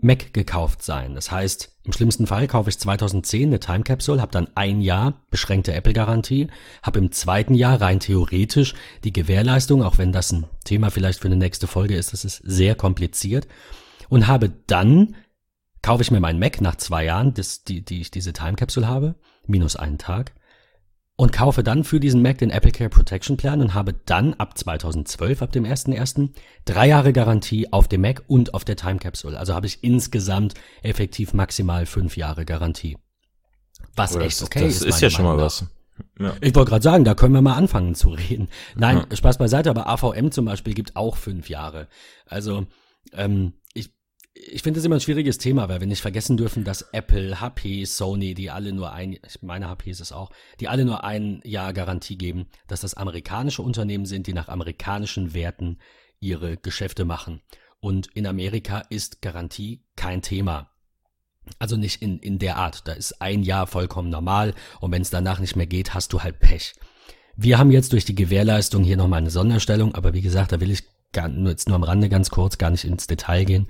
Mac 0.00 0.34
gekauft 0.34 0.82
sein. 0.82 1.14
Das 1.14 1.30
heißt, 1.30 1.78
im 1.84 1.92
schlimmsten 1.92 2.26
Fall 2.26 2.46
kaufe 2.46 2.68
ich 2.68 2.78
2010 2.78 3.48
eine 3.48 3.60
Time 3.60 3.84
Capsule, 3.84 4.20
habe 4.20 4.32
dann 4.32 4.48
ein 4.54 4.80
Jahr 4.80 5.24
beschränkte 5.30 5.72
Apple-Garantie, 5.72 6.48
habe 6.82 6.98
im 6.98 7.12
zweiten 7.12 7.54
Jahr 7.54 7.80
rein 7.80 8.00
theoretisch 8.00 8.74
die 9.04 9.12
Gewährleistung, 9.12 9.82
auch 9.82 9.98
wenn 9.98 10.12
das 10.12 10.32
ein 10.32 10.46
Thema 10.64 10.90
vielleicht 10.90 11.20
für 11.20 11.28
eine 11.28 11.36
nächste 11.36 11.66
Folge 11.66 11.94
ist, 11.96 12.12
das 12.12 12.24
ist 12.24 12.42
sehr 12.44 12.74
kompliziert, 12.74 13.46
und 14.08 14.26
habe 14.26 14.50
dann, 14.66 15.16
kaufe 15.82 16.02
ich 16.02 16.10
mir 16.10 16.20
meinen 16.20 16.38
Mac 16.38 16.60
nach 16.60 16.76
zwei 16.76 17.04
Jahren, 17.04 17.34
das, 17.34 17.64
die, 17.64 17.84
die 17.84 18.00
ich 18.00 18.10
diese 18.10 18.32
Time 18.32 18.54
Capsule 18.54 18.88
habe, 18.88 19.16
minus 19.46 19.76
einen 19.76 19.98
Tag, 19.98 20.32
und 21.16 21.32
kaufe 21.32 21.62
dann 21.62 21.84
für 21.84 22.00
diesen 22.00 22.22
Mac 22.22 22.38
den 22.38 22.50
Apple 22.50 22.72
Care 22.72 22.90
Protection 22.90 23.36
Plan 23.36 23.60
und 23.60 23.74
habe 23.74 23.94
dann 24.06 24.34
ab 24.34 24.58
2012, 24.58 25.42
ab 25.42 25.52
dem 25.52 25.64
1.1., 25.64 26.30
drei 26.64 26.88
Jahre 26.88 27.12
Garantie 27.12 27.72
auf 27.72 27.86
dem 27.86 28.00
Mac 28.00 28.24
und 28.26 28.54
auf 28.54 28.64
der 28.64 28.76
Time 28.76 28.98
Capsule. 28.98 29.38
Also 29.38 29.54
habe 29.54 29.66
ich 29.66 29.84
insgesamt 29.84 30.54
effektiv 30.82 31.32
maximal 31.32 31.86
fünf 31.86 32.16
Jahre 32.16 32.44
Garantie. 32.44 32.96
Was 33.94 34.16
oh, 34.16 34.20
echt 34.20 34.42
okay 34.42 34.64
das 34.64 34.76
ist. 34.76 34.86
Das 34.86 34.94
ist 34.96 35.00
ja 35.02 35.10
schon 35.10 35.24
mal 35.24 35.36
was. 35.36 35.66
Ja. 36.18 36.34
Ich 36.40 36.54
wollte 36.56 36.70
gerade 36.70 36.82
sagen, 36.82 37.04
da 37.04 37.14
können 37.14 37.34
wir 37.34 37.42
mal 37.42 37.54
anfangen 37.54 37.94
zu 37.94 38.08
reden. 38.08 38.48
Nein, 38.74 39.04
ja. 39.08 39.16
Spaß 39.16 39.38
beiseite, 39.38 39.70
aber 39.70 39.88
AVM 39.88 40.32
zum 40.32 40.44
Beispiel 40.46 40.74
gibt 40.74 40.96
auch 40.96 41.16
fünf 41.16 41.48
Jahre. 41.48 41.86
Also 42.26 42.66
ähm, 43.12 43.52
ich 44.34 44.62
finde 44.62 44.80
es 44.80 44.84
immer 44.84 44.96
ein 44.96 45.00
schwieriges 45.00 45.38
Thema, 45.38 45.68
weil 45.68 45.80
wir 45.80 45.86
nicht 45.86 46.02
vergessen 46.02 46.36
dürfen, 46.36 46.64
dass 46.64 46.82
Apple, 46.92 47.40
HP, 47.40 47.84
Sony, 47.84 48.34
die 48.34 48.50
alle 48.50 48.72
nur 48.72 48.92
ein, 48.92 49.18
meine 49.40 49.68
HP 49.68 49.90
ist 49.90 50.00
es 50.00 50.10
auch, 50.10 50.30
die 50.58 50.66
alle 50.68 50.84
nur 50.84 51.04
ein 51.04 51.40
Jahr 51.44 51.72
Garantie 51.72 52.18
geben, 52.18 52.46
dass 52.66 52.80
das 52.80 52.94
amerikanische 52.94 53.62
Unternehmen 53.62 54.06
sind, 54.06 54.26
die 54.26 54.32
nach 54.32 54.48
amerikanischen 54.48 55.34
Werten 55.34 55.78
ihre 56.18 56.56
Geschäfte 56.56 57.04
machen. 57.04 57.42
Und 57.78 58.08
in 58.08 58.26
Amerika 58.26 58.80
ist 58.90 59.22
Garantie 59.22 59.84
kein 59.94 60.20
Thema. 60.20 60.70
Also 61.60 61.76
nicht 61.76 62.02
in, 62.02 62.18
in 62.18 62.38
der 62.38 62.56
Art. 62.56 62.88
Da 62.88 62.92
ist 62.92 63.20
ein 63.20 63.42
Jahr 63.42 63.66
vollkommen 63.68 64.10
normal 64.10 64.54
und 64.80 64.90
wenn 64.90 65.02
es 65.02 65.10
danach 65.10 65.38
nicht 65.38 65.54
mehr 65.54 65.66
geht, 65.66 65.94
hast 65.94 66.12
du 66.12 66.22
halt 66.22 66.40
Pech. 66.40 66.74
Wir 67.36 67.58
haben 67.58 67.70
jetzt 67.70 67.92
durch 67.92 68.04
die 68.04 68.14
Gewährleistung 68.14 68.82
hier 68.82 68.96
nochmal 68.96 69.18
eine 69.18 69.30
Sonderstellung, 69.30 69.94
aber 69.94 70.12
wie 70.14 70.22
gesagt, 70.22 70.52
da 70.52 70.60
will 70.60 70.70
ich 70.70 70.84
gar, 71.14 71.28
nur 71.28 71.50
jetzt 71.50 71.68
nur 71.68 71.76
am 71.76 71.82
Rande 71.82 72.08
ganz 72.08 72.30
kurz, 72.30 72.58
gar 72.58 72.70
nicht 72.70 72.84
ins 72.84 73.06
Detail 73.06 73.44
gehen. 73.44 73.68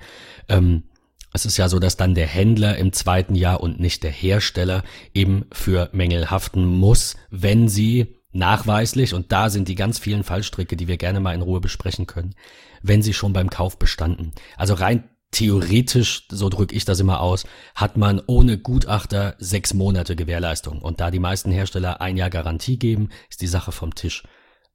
Ähm, 0.49 0.85
es 1.33 1.47
ist 1.47 1.57
ja 1.57 1.69
so, 1.69 1.79
dass 1.79 1.97
dann 1.97 2.15
der 2.15 2.27
Händler 2.27 2.77
im 2.77 2.93
zweiten 2.93 3.35
Jahr 3.35 3.61
und 3.61 3.81
nicht 3.81 4.03
der 4.03 4.13
Hersteller 4.13 4.85
eben 5.15 5.47
für 5.53 5.91
Mängel 5.93 6.31
haften 6.31 6.65
muss, 6.65 7.17
wenn 7.31 7.69
sie 7.69 8.17
nachweislich, 8.33 9.15
und 9.15 9.33
da 9.33 9.51
sind 9.51 9.69
die 9.69 9.75
ganz 9.75 9.99
vielen 9.99 10.25
Fallstricke, 10.25 10.77
die 10.77 10.89
wir 10.89 10.97
gerne 10.97 11.21
mal 11.21 11.35
in 11.35 11.43
Ruhe 11.43 11.61
besprechen 11.61 12.07
können, 12.07 12.35
wenn 12.83 13.03
sie 13.03 13.15
schon 13.15 13.33
beim 13.33 13.51
Kauf 13.51 13.79
bestanden. 13.79 14.33
Also 14.57 14.75
rein 14.75 15.05
theoretisch, 15.35 16.27
so 16.31 16.49
drücke 16.49 16.75
ich 16.75 16.85
das 16.85 17.01
immer 17.01 17.21
aus, 17.21 17.45
hat 17.75 17.97
man 17.97 18.23
ohne 18.27 18.57
Gutachter 18.57 19.35
sechs 19.39 19.75
Monate 19.75 20.15
Gewährleistung. 20.15 20.81
Und 20.81 21.01
da 21.01 21.11
die 21.11 21.19
meisten 21.19 21.51
Hersteller 21.51 22.01
ein 22.01 22.17
Jahr 22.17 22.31
Garantie 22.31 22.79
geben, 22.79 23.09
ist 23.29 23.43
die 23.43 23.49
Sache 23.49 23.73
vom 23.73 23.95
Tisch. 23.95 24.23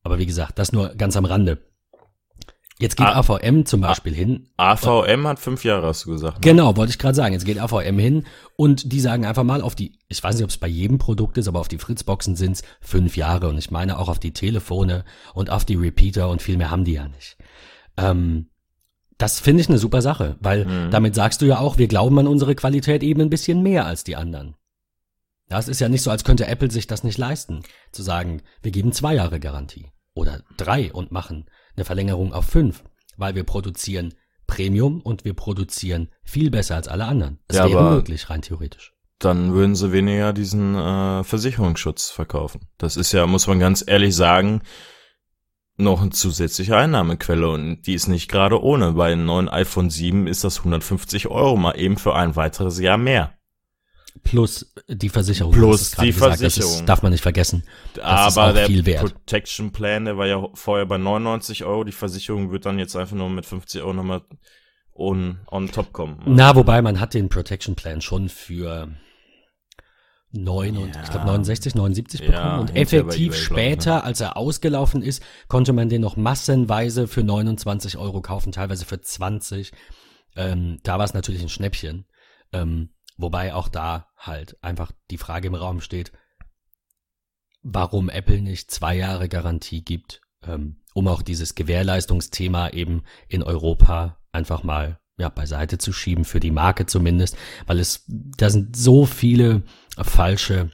Aber 0.03 0.19
wie 0.19 0.25
gesagt, 0.25 0.59
das 0.59 0.73
nur 0.73 0.89
ganz 0.95 1.15
am 1.15 1.25
Rande. 1.25 1.68
Jetzt 2.81 2.95
geht 2.95 3.07
A 3.07 3.19
AVM 3.19 3.65
zum 3.65 3.81
Beispiel 3.81 4.13
A 4.13 4.15
hin. 4.15 4.47
AVM 4.55 5.27
hat 5.27 5.39
fünf 5.39 5.65
Jahre, 5.65 5.87
hast 5.87 6.05
du 6.05 6.11
gesagt. 6.11 6.37
Ne? 6.37 6.41
Genau, 6.41 6.77
wollte 6.77 6.91
ich 6.91 6.97
gerade 6.97 7.13
sagen. 7.13 7.33
Jetzt 7.33 7.45
geht 7.45 7.59
AVM 7.59 7.99
hin 7.99 8.25
und 8.55 8.93
die 8.93 9.01
sagen 9.01 9.25
einfach 9.25 9.43
mal 9.43 9.61
auf 9.61 9.75
die, 9.75 9.99
ich 10.07 10.23
weiß 10.23 10.35
nicht, 10.35 10.45
ob 10.45 10.49
es 10.49 10.57
bei 10.57 10.67
jedem 10.67 10.97
Produkt 10.97 11.37
ist, 11.37 11.49
aber 11.49 11.59
auf 11.59 11.67
die 11.67 11.77
Fritzboxen 11.77 12.37
sind 12.37 12.53
es 12.53 12.63
fünf 12.79 13.17
Jahre 13.17 13.49
und 13.49 13.57
ich 13.57 13.69
meine 13.69 13.99
auch 13.99 14.07
auf 14.07 14.19
die 14.19 14.31
Telefone 14.31 15.03
und 15.33 15.49
auf 15.49 15.65
die 15.65 15.75
Repeater 15.75 16.29
und 16.29 16.41
viel 16.41 16.55
mehr 16.55 16.71
haben 16.71 16.85
die 16.85 16.93
ja 16.93 17.09
nicht. 17.09 17.37
Ähm, 17.97 18.47
das 19.17 19.41
finde 19.41 19.59
ich 19.61 19.67
eine 19.67 19.77
super 19.77 20.01
Sache, 20.01 20.37
weil 20.39 20.63
mhm. 20.63 20.89
damit 20.89 21.15
sagst 21.15 21.41
du 21.41 21.45
ja 21.45 21.59
auch, 21.59 21.77
wir 21.77 21.89
glauben 21.89 22.17
an 22.19 22.27
unsere 22.27 22.55
Qualität 22.55 23.03
eben 23.03 23.19
ein 23.19 23.29
bisschen 23.29 23.61
mehr 23.61 23.85
als 23.85 24.05
die 24.05 24.15
anderen. 24.15 24.55
Das 25.49 25.67
ist 25.67 25.81
ja 25.81 25.89
nicht 25.89 26.03
so, 26.03 26.11
als 26.11 26.23
könnte 26.23 26.47
Apple 26.47 26.71
sich 26.71 26.87
das 26.87 27.03
nicht 27.03 27.17
leisten, 27.17 27.61
zu 27.91 28.03
sagen, 28.03 28.41
wir 28.61 28.71
geben 28.71 28.93
zwei 28.93 29.15
Jahre 29.15 29.41
Garantie 29.41 29.87
oder 30.13 30.43
drei 30.55 30.93
und 30.93 31.11
machen 31.11 31.49
eine 31.79 31.85
Verlängerung 31.85 32.33
auf 32.33 32.45
fünf, 32.45 32.83
weil 33.15 33.35
wir 33.35 33.45
produzieren 33.45 34.13
Premium 34.47 34.99
und 35.01 35.23
wir 35.23 35.33
produzieren 35.33 36.09
viel 36.23 36.51
besser 36.51 36.75
als 36.75 36.87
alle 36.87 37.05
anderen. 37.05 37.39
Das 37.47 37.57
ja, 37.57 37.69
wäre 37.69 37.91
möglich, 37.91 38.29
rein 38.29 38.41
theoretisch. 38.41 38.93
Dann 39.19 39.53
würden 39.53 39.75
sie 39.75 39.91
weniger 39.91 40.33
diesen 40.33 40.75
äh, 40.75 41.23
Versicherungsschutz 41.23 42.09
verkaufen. 42.09 42.67
Das 42.77 42.97
ist 42.97 43.11
ja, 43.11 43.27
muss 43.27 43.47
man 43.47 43.59
ganz 43.59 43.83
ehrlich 43.85 44.15
sagen, 44.15 44.61
noch 45.77 46.01
eine 46.01 46.09
zusätzliche 46.09 46.75
Einnahmequelle 46.75 47.49
und 47.49 47.83
die 47.83 47.93
ist 47.93 48.07
nicht 48.07 48.29
gerade 48.29 48.61
ohne. 48.61 48.93
Bei 48.93 49.11
einem 49.11 49.25
neuen 49.25 49.47
iPhone 49.47 49.89
7 49.89 50.27
ist 50.27 50.43
das 50.43 50.59
150 50.59 51.27
Euro 51.27 51.55
mal 51.55 51.79
eben 51.79 51.97
für 51.97 52.15
ein 52.15 52.35
weiteres 52.35 52.79
Jahr 52.79 52.97
mehr. 52.97 53.38
Plus 54.23 54.73
die 54.87 55.09
Versicherung. 55.09 55.53
Plus 55.53 55.91
die 55.91 56.07
gesagt. 56.07 56.39
Versicherung. 56.39 56.71
Das 56.71 56.79
ist, 56.81 56.85
darf 56.89 57.01
man 57.01 57.11
nicht 57.11 57.21
vergessen. 57.21 57.63
Das 57.93 58.37
Aber 58.37 58.53
der 58.53 58.65
viel 58.65 58.85
wert. 58.85 59.01
Protection 59.01 59.71
Plan, 59.71 60.05
der 60.05 60.17
war 60.17 60.27
ja 60.27 60.47
vorher 60.53 60.85
bei 60.85 60.97
99 60.97 61.63
Euro. 61.63 61.83
Die 61.83 61.91
Versicherung 61.91 62.51
wird 62.51 62.65
dann 62.65 62.79
jetzt 62.79 62.95
einfach 62.95 63.15
nur 63.15 63.29
mit 63.29 63.45
50 63.45 63.81
Euro 63.81 63.93
nochmal 63.93 64.21
on, 64.93 65.39
on 65.49 65.71
top 65.71 65.93
kommen. 65.93 66.21
Na, 66.25 66.55
wobei 66.55 66.81
man 66.81 66.99
hat 66.99 67.13
den 67.13 67.29
Protection 67.29 67.75
Plan 67.75 68.01
schon 68.01 68.29
für 68.29 68.89
9 70.31 70.77
und 70.77 70.95
ja. 70.95 71.03
ich 71.03 71.09
glaube 71.09 71.25
69, 71.25 71.75
79 71.75 72.21
bekommen. 72.21 72.37
Ja, 72.37 72.59
und 72.59 72.75
effektiv 72.75 73.35
später, 73.35 73.95
ne? 73.95 74.03
als 74.03 74.21
er 74.21 74.37
ausgelaufen 74.37 75.01
ist, 75.01 75.23
konnte 75.47 75.73
man 75.73 75.89
den 75.89 76.01
noch 76.01 76.17
massenweise 76.17 77.07
für 77.07 77.23
29 77.23 77.97
Euro 77.97 78.21
kaufen, 78.21 78.51
teilweise 78.51 78.85
für 78.85 79.01
20. 79.01 79.71
Ähm, 80.35 80.79
da 80.83 80.97
war 80.97 81.05
es 81.05 81.13
natürlich 81.13 81.41
ein 81.41 81.49
Schnäppchen. 81.49 82.05
Ähm, 82.53 82.89
Wobei 83.19 83.53
auch 83.53 83.67
da 83.67 84.07
halt 84.15 84.55
einfach 84.63 84.93
die 85.11 85.17
Frage 85.17 85.49
im 85.49 85.55
Raum 85.55 85.81
steht, 85.81 86.13
warum 87.61 88.07
Apple 88.09 88.41
nicht 88.41 88.71
zwei 88.71 88.95
Jahre 88.95 89.27
Garantie 89.27 89.83
gibt, 89.83 90.21
ähm, 90.47 90.77
um 90.93 91.05
auch 91.09 91.21
dieses 91.21 91.53
Gewährleistungsthema 91.53 92.69
eben 92.69 93.03
in 93.27 93.43
Europa 93.43 94.17
einfach 94.31 94.63
mal 94.63 95.01
ja, 95.17 95.27
beiseite 95.27 95.77
zu 95.77 95.91
schieben, 95.91 96.23
für 96.23 96.39
die 96.39 96.49
Marke 96.49 96.85
zumindest, 96.85 97.35
weil 97.67 97.79
es, 97.79 98.05
da 98.07 98.49
sind 98.49 98.77
so 98.77 99.05
viele 99.05 99.63
falsche 100.01 100.71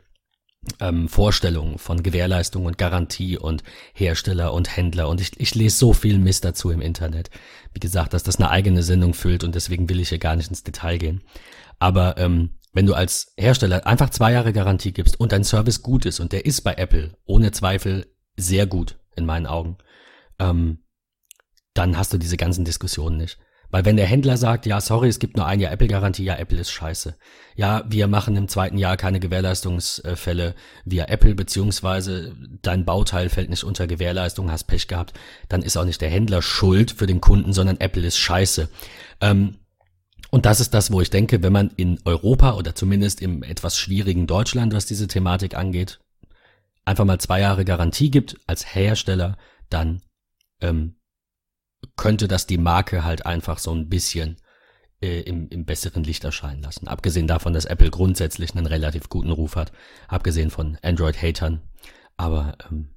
ähm, 0.79 1.09
Vorstellungen 1.09 1.79
von 1.79 2.03
Gewährleistung 2.03 2.65
und 2.65 2.77
Garantie 2.77 3.39
und 3.39 3.63
Hersteller 3.95 4.53
und 4.53 4.77
Händler 4.77 5.09
und 5.09 5.19
ich, 5.19 5.39
ich 5.39 5.55
lese 5.55 5.77
so 5.77 5.93
viel 5.93 6.19
Mist 6.19 6.45
dazu 6.45 6.69
im 6.69 6.81
Internet. 6.81 7.31
Wie 7.73 7.79
gesagt, 7.79 8.13
dass 8.13 8.21
das 8.21 8.35
eine 8.35 8.51
eigene 8.51 8.83
Sendung 8.83 9.15
füllt 9.15 9.43
und 9.43 9.55
deswegen 9.55 9.89
will 9.89 9.99
ich 9.99 10.09
hier 10.09 10.19
gar 10.19 10.35
nicht 10.35 10.49
ins 10.49 10.63
Detail 10.63 10.99
gehen. 10.99 11.23
Aber 11.79 12.17
ähm, 12.17 12.59
wenn 12.73 12.85
du 12.85 12.93
als 12.93 13.33
Hersteller 13.37 13.87
einfach 13.87 14.09
zwei 14.09 14.33
Jahre 14.33 14.53
Garantie 14.53 14.91
gibst 14.91 15.19
und 15.19 15.31
dein 15.31 15.43
Service 15.43 15.81
gut 15.81 16.05
ist 16.05 16.19
und 16.19 16.31
der 16.31 16.45
ist 16.45 16.61
bei 16.61 16.73
Apple 16.73 17.15
ohne 17.25 17.51
Zweifel 17.51 18.05
sehr 18.35 18.67
gut 18.67 18.99
in 19.15 19.25
meinen 19.25 19.47
Augen, 19.47 19.77
ähm, 20.39 20.79
dann 21.73 21.97
hast 21.97 22.13
du 22.13 22.17
diese 22.17 22.37
ganzen 22.37 22.65
Diskussionen 22.65 23.17
nicht. 23.17 23.37
Weil 23.71 23.83
wenn 23.83 23.97
der 23.97 24.05
Händler 24.05 24.37
sagt, 24.37 24.65
ja, 24.65 24.79
sorry, 24.79 25.09
es 25.09 25.19
gibt 25.19 25.37
nur 25.37 25.45
ein 25.45 25.59
Jahr 25.59 25.71
Apple-Garantie, 25.71 26.23
ja, 26.23 26.35
Apple 26.35 26.59
ist 26.59 26.71
scheiße. 26.71 27.17
Ja, 27.55 27.83
wir 27.87 28.07
machen 28.07 28.35
im 28.35 28.47
zweiten 28.47 28.77
Jahr 28.77 28.95
keine 28.95 29.19
Gewährleistungsfälle 29.19 30.55
via 30.85 31.05
Apple, 31.05 31.35
beziehungsweise 31.35 32.35
dein 32.61 32.85
Bauteil 32.85 33.29
fällt 33.29 33.49
nicht 33.49 33.63
unter 33.63 33.87
Gewährleistung, 33.87 34.51
hast 34.51 34.65
Pech 34.65 34.87
gehabt, 34.87 35.13
dann 35.49 35.61
ist 35.61 35.75
auch 35.77 35.85
nicht 35.85 36.01
der 36.01 36.09
Händler 36.09 36.41
schuld 36.41 36.91
für 36.91 37.07
den 37.07 37.21
Kunden, 37.21 37.53
sondern 37.53 37.79
Apple 37.79 38.05
ist 38.05 38.17
scheiße. 38.17 38.69
Ähm, 39.19 39.55
und 40.31 40.45
das 40.45 40.59
ist 40.59 40.73
das, 40.73 40.91
wo 40.91 41.01
ich 41.01 41.09
denke, 41.09 41.43
wenn 41.43 41.53
man 41.53 41.71
in 41.75 41.99
Europa 42.05 42.55
oder 42.55 42.75
zumindest 42.75 43.21
im 43.21 43.43
etwas 43.43 43.77
schwierigen 43.77 44.27
Deutschland, 44.27 44.73
was 44.73 44.85
diese 44.85 45.07
Thematik 45.07 45.55
angeht, 45.55 45.99
einfach 46.83 47.05
mal 47.05 47.19
zwei 47.19 47.41
Jahre 47.41 47.65
Garantie 47.65 48.11
gibt 48.11 48.37
als 48.47 48.75
Hersteller, 48.75 49.37
dann 49.69 50.01
ähm, 50.61 50.95
könnte 51.95 52.27
das 52.27 52.47
die 52.47 52.57
Marke 52.57 53.03
halt 53.03 53.25
einfach 53.25 53.59
so 53.59 53.73
ein 53.73 53.89
bisschen 53.89 54.37
äh, 55.01 55.21
im, 55.21 55.49
im 55.49 55.65
besseren 55.65 56.03
Licht 56.03 56.23
erscheinen 56.23 56.61
lassen. 56.61 56.87
Abgesehen 56.87 57.27
davon, 57.27 57.53
dass 57.53 57.65
Apple 57.65 57.89
grundsätzlich 57.89 58.55
einen 58.55 58.65
relativ 58.65 59.09
guten 59.09 59.31
Ruf 59.31 59.55
hat, 59.55 59.71
abgesehen 60.07 60.49
von 60.49 60.77
Android-Hatern. 60.81 61.61
Aber 62.17 62.57
ähm, 62.69 62.95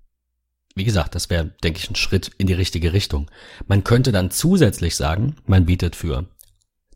wie 0.74 0.84
gesagt, 0.84 1.14
das 1.14 1.28
wäre, 1.28 1.46
denke 1.62 1.80
ich, 1.80 1.90
ein 1.90 1.96
Schritt 1.96 2.30
in 2.38 2.46
die 2.46 2.54
richtige 2.54 2.92
Richtung. 2.92 3.30
Man 3.66 3.84
könnte 3.84 4.12
dann 4.12 4.30
zusätzlich 4.30 4.94
sagen, 4.96 5.36
man 5.44 5.66
bietet 5.66 5.96
für 5.96 6.28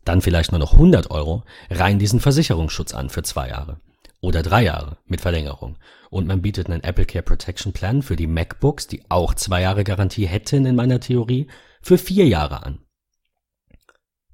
dann 0.05 0.21
vielleicht 0.21 0.51
nur 0.51 0.59
noch 0.59 0.73
100 0.73 1.11
Euro 1.11 1.43
rein 1.69 1.99
diesen 1.99 2.19
Versicherungsschutz 2.19 2.93
an 2.93 3.09
für 3.09 3.23
zwei 3.23 3.49
Jahre 3.49 3.79
oder 4.23 4.41
drei 4.41 4.63
Jahre 4.63 4.97
mit 5.05 5.19
Verlängerung. 5.21 5.77
Und 6.09 6.27
man 6.27 6.41
bietet 6.41 6.69
einen 6.69 6.81
Apple 6.81 7.05
Care 7.05 7.23
Protection 7.23 7.73
Plan 7.73 8.01
für 8.01 8.15
die 8.15 8.27
MacBooks, 8.27 8.87
die 8.87 9.03
auch 9.09 9.33
zwei 9.33 9.61
Jahre 9.61 9.83
Garantie 9.83 10.25
hätten 10.25 10.65
in 10.65 10.75
meiner 10.75 11.01
Theorie, 11.01 11.47
für 11.81 11.97
vier 11.97 12.25
Jahre 12.25 12.63
an. 12.63 12.79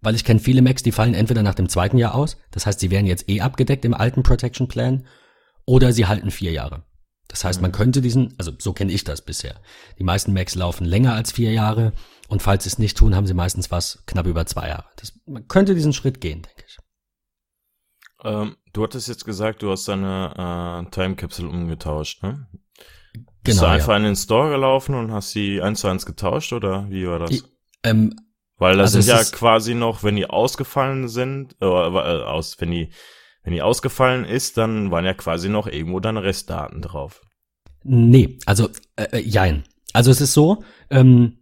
Weil 0.02 0.16
ich 0.16 0.24
kenne 0.24 0.40
viele 0.40 0.62
Macs, 0.62 0.84
die 0.84 0.92
fallen 0.92 1.16
entweder 1.16 1.42
nach 1.42 1.56
dem 1.56 1.68
zweiten 1.68 1.98
Jahr 1.98 2.14
aus, 2.14 2.38
das 2.52 2.68
heißt, 2.68 2.80
sie 2.80 2.92
wären 2.92 3.08
jetzt 3.08 3.28
eh 3.30 3.42
abgedeckt 3.42 3.84
im 3.84 3.96
alten 3.96 4.22
Protection 4.22 4.68
Plan, 4.68 5.08
oder 5.66 5.92
sie 5.92 6.06
halten 6.06 6.30
vier 6.30 6.52
Jahre. 6.52 6.84
Das 7.30 7.46
heißt, 7.46 7.62
man 7.62 7.72
mhm. 7.72 7.76
könnte 7.76 8.02
diesen, 8.02 8.34
also 8.38 8.52
so 8.58 8.74
kenne 8.74 8.92
ich 8.92 9.06
das 9.06 9.22
bisher. 9.22 9.56
Die 9.98 10.04
meisten 10.04 10.34
Macs 10.34 10.56
laufen 10.56 10.84
länger 10.84 11.14
als 11.14 11.32
vier 11.32 11.54
Jahre 11.54 11.94
und 12.28 12.42
falls 12.42 12.64
sie 12.64 12.70
es 12.70 12.80
nicht 12.80 12.98
tun, 12.98 13.16
haben 13.16 13.28
sie 13.28 13.34
meistens 13.34 13.72
was 13.72 14.04
knapp 14.06 14.26
über 14.26 14.46
zwei 14.46 14.68
Jahre. 14.68 14.90
Das, 14.98 15.14
man 15.26 15.48
könnte 15.48 15.76
diesen 15.76 15.94
Schritt 15.94 16.20
gehen, 16.20 16.42
denke 16.42 16.64
ich. 16.68 16.78
Ähm, 18.24 18.58
du 18.74 18.84
hattest 18.84 19.08
jetzt 19.08 19.24
gesagt, 19.24 19.62
du 19.62 19.72
hast 19.72 19.88
deine 19.88 20.86
äh, 20.88 20.92
Time 20.92 21.16
Capsule 21.16 21.50
umgetauscht, 21.50 22.22
ne? 22.24 22.48
Bist 23.44 23.60
genau, 23.60 23.70
du 23.70 23.76
einfach 23.76 23.90
ja. 23.90 23.98
in 23.98 24.04
den 24.04 24.16
Store 24.16 24.50
gelaufen 24.50 24.96
und 24.96 25.14
hast 25.14 25.32
sie 25.32 25.62
eins 25.62 25.82
zu 25.82 25.88
eins 25.88 26.06
getauscht 26.06 26.52
oder 26.52 26.90
wie 26.90 27.08
war 27.08 27.20
das? 27.20 27.32
Ich, 27.32 27.44
ähm, 27.84 28.14
Weil 28.58 28.78
das 28.78 28.96
also 28.96 29.02
sind 29.02 29.16
ja 29.16 29.24
quasi 29.24 29.76
noch, 29.76 30.04
wenn 30.04 30.18
die 30.18 30.30
ausgefallen 30.30 31.08
sind, 31.08 31.56
äh, 31.62 31.66
äh, 31.66 32.24
aus, 32.24 32.60
wenn 32.60 32.72
die, 32.72 32.92
wenn 33.50 33.56
die 33.56 33.62
ausgefallen 33.62 34.26
ist, 34.26 34.58
dann 34.58 34.92
waren 34.92 35.06
ja 35.06 35.14
quasi 35.14 35.50
noch 35.50 35.68
irgendwo 35.68 36.00
deine 36.00 36.24
Restdaten 36.24 36.82
drauf. 36.82 37.22
Nee, 37.84 38.38
also 38.46 38.70
äh, 38.96 39.18
äh 39.18 39.20
jein. 39.20 39.64
Also 39.94 40.12
es 40.12 40.22
ist 40.22 40.34
so, 40.34 40.64
ähm, 40.90 41.40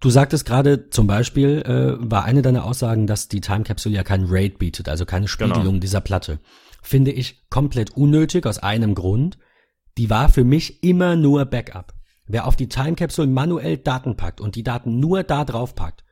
du 0.00 0.10
sagtest 0.10 0.44
gerade 0.44 0.90
zum 0.90 1.06
Beispiel, 1.06 1.62
äh, 1.62 2.10
war 2.10 2.24
eine 2.24 2.42
deiner 2.42 2.64
Aussagen, 2.64 3.06
dass 3.06 3.28
die 3.28 3.40
Time 3.40 3.64
Capsule 3.64 3.94
ja 3.94 4.02
kein 4.02 4.26
RAID 4.26 4.58
bietet, 4.58 4.88
also 4.88 5.06
keine 5.06 5.26
genau. 5.26 5.32
Spiegelung 5.32 5.74
genau. 5.74 5.80
dieser 5.80 6.00
Platte. 6.00 6.38
Finde 6.82 7.12
ich 7.12 7.48
komplett 7.48 7.90
unnötig 7.96 8.44
aus 8.46 8.58
einem 8.58 8.94
Grund 8.94 9.38
die 9.98 10.10
war 10.10 10.28
für 10.28 10.44
mich 10.44 10.82
immer 10.82 11.16
nur 11.16 11.44
Backup. 11.44 11.94
Wer 12.26 12.46
auf 12.46 12.56
die 12.56 12.68
Time 12.68 12.94
Capsule 12.94 13.28
manuell 13.28 13.76
Daten 13.76 14.16
packt 14.16 14.40
und 14.40 14.56
die 14.56 14.62
Daten 14.62 15.00
nur 15.00 15.22
da 15.22 15.44
drauf 15.44 15.74
packt, 15.74 16.04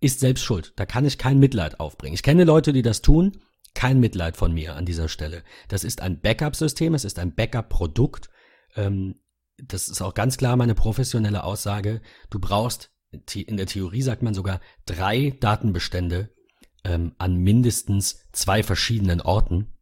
ist 0.00 0.20
selbst 0.20 0.44
schuld. 0.44 0.72
Da 0.76 0.86
kann 0.86 1.04
ich 1.04 1.18
kein 1.18 1.38
Mitleid 1.38 1.80
aufbringen. 1.80 2.14
Ich 2.14 2.22
kenne 2.22 2.44
Leute, 2.44 2.72
die 2.72 2.82
das 2.82 3.02
tun. 3.02 3.38
Kein 3.78 4.00
Mitleid 4.00 4.36
von 4.36 4.52
mir 4.52 4.74
an 4.74 4.86
dieser 4.86 5.08
Stelle. 5.08 5.44
Das 5.68 5.84
ist 5.84 6.02
ein 6.02 6.20
Backup-System, 6.20 6.94
es 6.94 7.04
ist 7.04 7.20
ein 7.20 7.36
Backup-Produkt. 7.36 8.28
Ähm, 8.74 9.20
das 9.56 9.88
ist 9.88 10.02
auch 10.02 10.14
ganz 10.14 10.36
klar 10.36 10.56
meine 10.56 10.74
professionelle 10.74 11.44
Aussage. 11.44 12.00
Du 12.28 12.40
brauchst, 12.40 12.90
in 13.32 13.56
der 13.56 13.66
Theorie 13.66 14.02
sagt 14.02 14.22
man 14.22 14.34
sogar, 14.34 14.60
drei 14.84 15.36
Datenbestände 15.38 16.34
ähm, 16.82 17.14
an 17.18 17.36
mindestens 17.36 18.26
zwei 18.32 18.64
verschiedenen 18.64 19.20
Orten. 19.20 19.72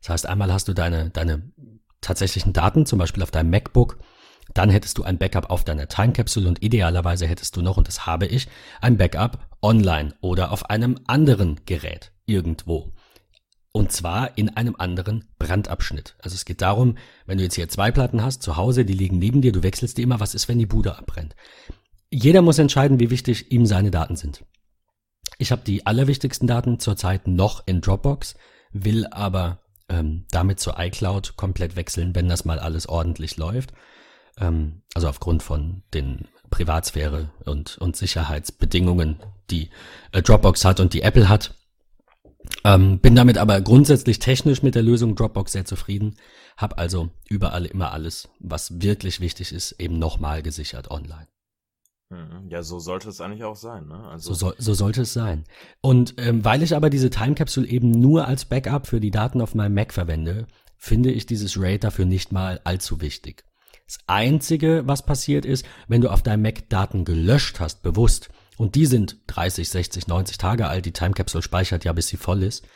Das 0.00 0.08
heißt, 0.08 0.26
einmal 0.26 0.50
hast 0.50 0.66
du 0.68 0.72
deine, 0.72 1.10
deine 1.10 1.52
tatsächlichen 2.00 2.54
Daten, 2.54 2.86
zum 2.86 2.98
Beispiel 2.98 3.22
auf 3.22 3.30
deinem 3.30 3.50
MacBook, 3.50 3.98
dann 4.54 4.70
hättest 4.70 4.96
du 4.96 5.02
ein 5.02 5.18
Backup 5.18 5.50
auf 5.50 5.64
deiner 5.64 5.88
Time 5.88 6.14
Capsule 6.14 6.48
und 6.48 6.62
idealerweise 6.62 7.26
hättest 7.26 7.56
du 7.56 7.60
noch, 7.60 7.76
und 7.76 7.88
das 7.88 8.06
habe 8.06 8.24
ich, 8.24 8.48
ein 8.80 8.96
Backup 8.96 9.54
online 9.60 10.14
oder 10.22 10.50
auf 10.50 10.70
einem 10.70 10.98
anderen 11.06 11.60
Gerät 11.66 12.15
irgendwo. 12.26 12.92
Und 13.72 13.92
zwar 13.92 14.38
in 14.38 14.48
einem 14.56 14.76
anderen 14.78 15.28
Brandabschnitt. 15.38 16.16
Also 16.20 16.34
es 16.34 16.44
geht 16.44 16.62
darum, 16.62 16.96
wenn 17.26 17.38
du 17.38 17.44
jetzt 17.44 17.56
hier 17.56 17.68
zwei 17.68 17.90
Platten 17.90 18.22
hast, 18.22 18.42
zu 18.42 18.56
Hause, 18.56 18.84
die 18.84 18.94
liegen 18.94 19.18
neben 19.18 19.42
dir, 19.42 19.52
du 19.52 19.62
wechselst 19.62 19.98
die 19.98 20.02
immer, 20.02 20.18
was 20.18 20.34
ist, 20.34 20.48
wenn 20.48 20.58
die 20.58 20.66
Bude 20.66 20.96
abbrennt? 20.96 21.36
Jeder 22.10 22.40
muss 22.40 22.58
entscheiden, 22.58 23.00
wie 23.00 23.10
wichtig 23.10 23.52
ihm 23.52 23.66
seine 23.66 23.90
Daten 23.90 24.16
sind. 24.16 24.44
Ich 25.38 25.52
habe 25.52 25.62
die 25.66 25.86
allerwichtigsten 25.86 26.48
Daten 26.48 26.78
zurzeit 26.80 27.26
noch 27.28 27.66
in 27.66 27.80
Dropbox, 27.82 28.36
will 28.72 29.06
aber 29.08 29.60
ähm, 29.88 30.24
damit 30.30 30.60
zur 30.60 30.78
iCloud 30.78 31.36
komplett 31.36 31.76
wechseln, 31.76 32.14
wenn 32.14 32.28
das 32.28 32.44
mal 32.44 32.58
alles 32.58 32.88
ordentlich 32.88 33.36
läuft. 33.36 33.72
Ähm, 34.38 34.82
also 34.94 35.08
aufgrund 35.08 35.42
von 35.42 35.82
den 35.92 36.28
Privatsphäre 36.50 37.30
und, 37.44 37.76
und 37.78 37.96
Sicherheitsbedingungen, 37.96 39.20
die 39.50 39.70
äh, 40.12 40.22
Dropbox 40.22 40.64
hat 40.64 40.80
und 40.80 40.94
die 40.94 41.02
Apple 41.02 41.28
hat. 41.28 41.54
Ähm, 42.64 42.98
bin 42.98 43.14
damit 43.14 43.38
aber 43.38 43.60
grundsätzlich 43.60 44.18
technisch 44.18 44.62
mit 44.62 44.74
der 44.74 44.82
Lösung 44.82 45.14
Dropbox 45.14 45.52
sehr 45.52 45.64
zufrieden. 45.64 46.16
Hab 46.56 46.78
also 46.78 47.10
überall 47.28 47.66
immer 47.66 47.92
alles, 47.92 48.28
was 48.40 48.80
wirklich 48.80 49.20
wichtig 49.20 49.52
ist, 49.52 49.72
eben 49.72 49.98
nochmal 49.98 50.42
gesichert 50.42 50.90
online. 50.90 51.28
Mhm. 52.10 52.48
Ja, 52.48 52.62
so 52.62 52.78
sollte 52.78 53.08
es 53.08 53.20
eigentlich 53.20 53.44
auch 53.44 53.56
sein. 53.56 53.88
Ne? 53.88 54.08
Also 54.08 54.32
so, 54.32 54.38
soll, 54.38 54.54
so 54.58 54.74
sollte 54.74 55.02
es 55.02 55.12
sein. 55.12 55.44
Und 55.80 56.14
ähm, 56.18 56.44
weil 56.44 56.62
ich 56.62 56.76
aber 56.76 56.88
diese 56.90 57.10
Time 57.10 57.34
Capsule 57.34 57.66
eben 57.66 57.90
nur 57.90 58.26
als 58.26 58.44
Backup 58.44 58.86
für 58.86 59.00
die 59.00 59.10
Daten 59.10 59.40
auf 59.40 59.54
meinem 59.54 59.74
Mac 59.74 59.92
verwende, 59.92 60.46
finde 60.76 61.10
ich 61.10 61.26
dieses 61.26 61.60
RAID 61.60 61.84
dafür 61.84 62.04
nicht 62.04 62.32
mal 62.32 62.60
allzu 62.64 63.00
wichtig. 63.00 63.44
Das 63.86 63.98
Einzige, 64.06 64.82
was 64.86 65.04
passiert 65.04 65.44
ist, 65.44 65.64
wenn 65.88 66.00
du 66.00 66.10
auf 66.10 66.22
deinem 66.22 66.42
Mac 66.42 66.68
Daten 66.68 67.04
gelöscht 67.04 67.60
hast, 67.60 67.82
bewusst, 67.82 68.30
und 68.56 68.74
die 68.74 68.86
sind 68.86 69.18
30, 69.26 69.68
60, 69.68 70.06
90 70.06 70.38
Tage 70.38 70.68
alt, 70.68 70.86
die 70.86 70.92
Time 70.92 71.12
Capsule 71.12 71.42
speichert 71.42 71.84
ja, 71.84 71.92
bis 71.92 72.08
sie 72.08 72.16
voll 72.16 72.42
ist, 72.42 72.66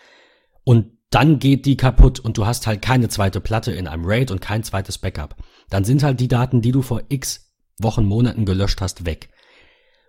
und 0.65 0.93
dann 1.11 1.39
geht 1.41 1.67
die 1.67 1.77
kaputt 1.77 2.21
und 2.21 2.39
du 2.39 2.47
hast 2.47 2.67
halt 2.67 2.83
keine 2.83 3.09
zweite 3.09 3.41
Platte 3.41 3.73
in 3.73 3.89
einem 3.89 4.05
RAID 4.05 4.31
und 4.31 4.41
kein 4.41 4.63
zweites 4.63 4.99
Backup. 4.99 5.37
Dann 5.69 5.85
sind 5.85 6.03
halt 6.05 6.21
die 6.21 6.29
Daten, 6.29 6.63
die 6.63 6.71
du 6.71 6.83
vor 6.83 7.03
x 7.09 7.53
Wochen, 7.79 8.05
Monaten 8.05 8.45
gelöscht 8.45 8.81
hast, 8.81 9.07
weg. 9.07 9.31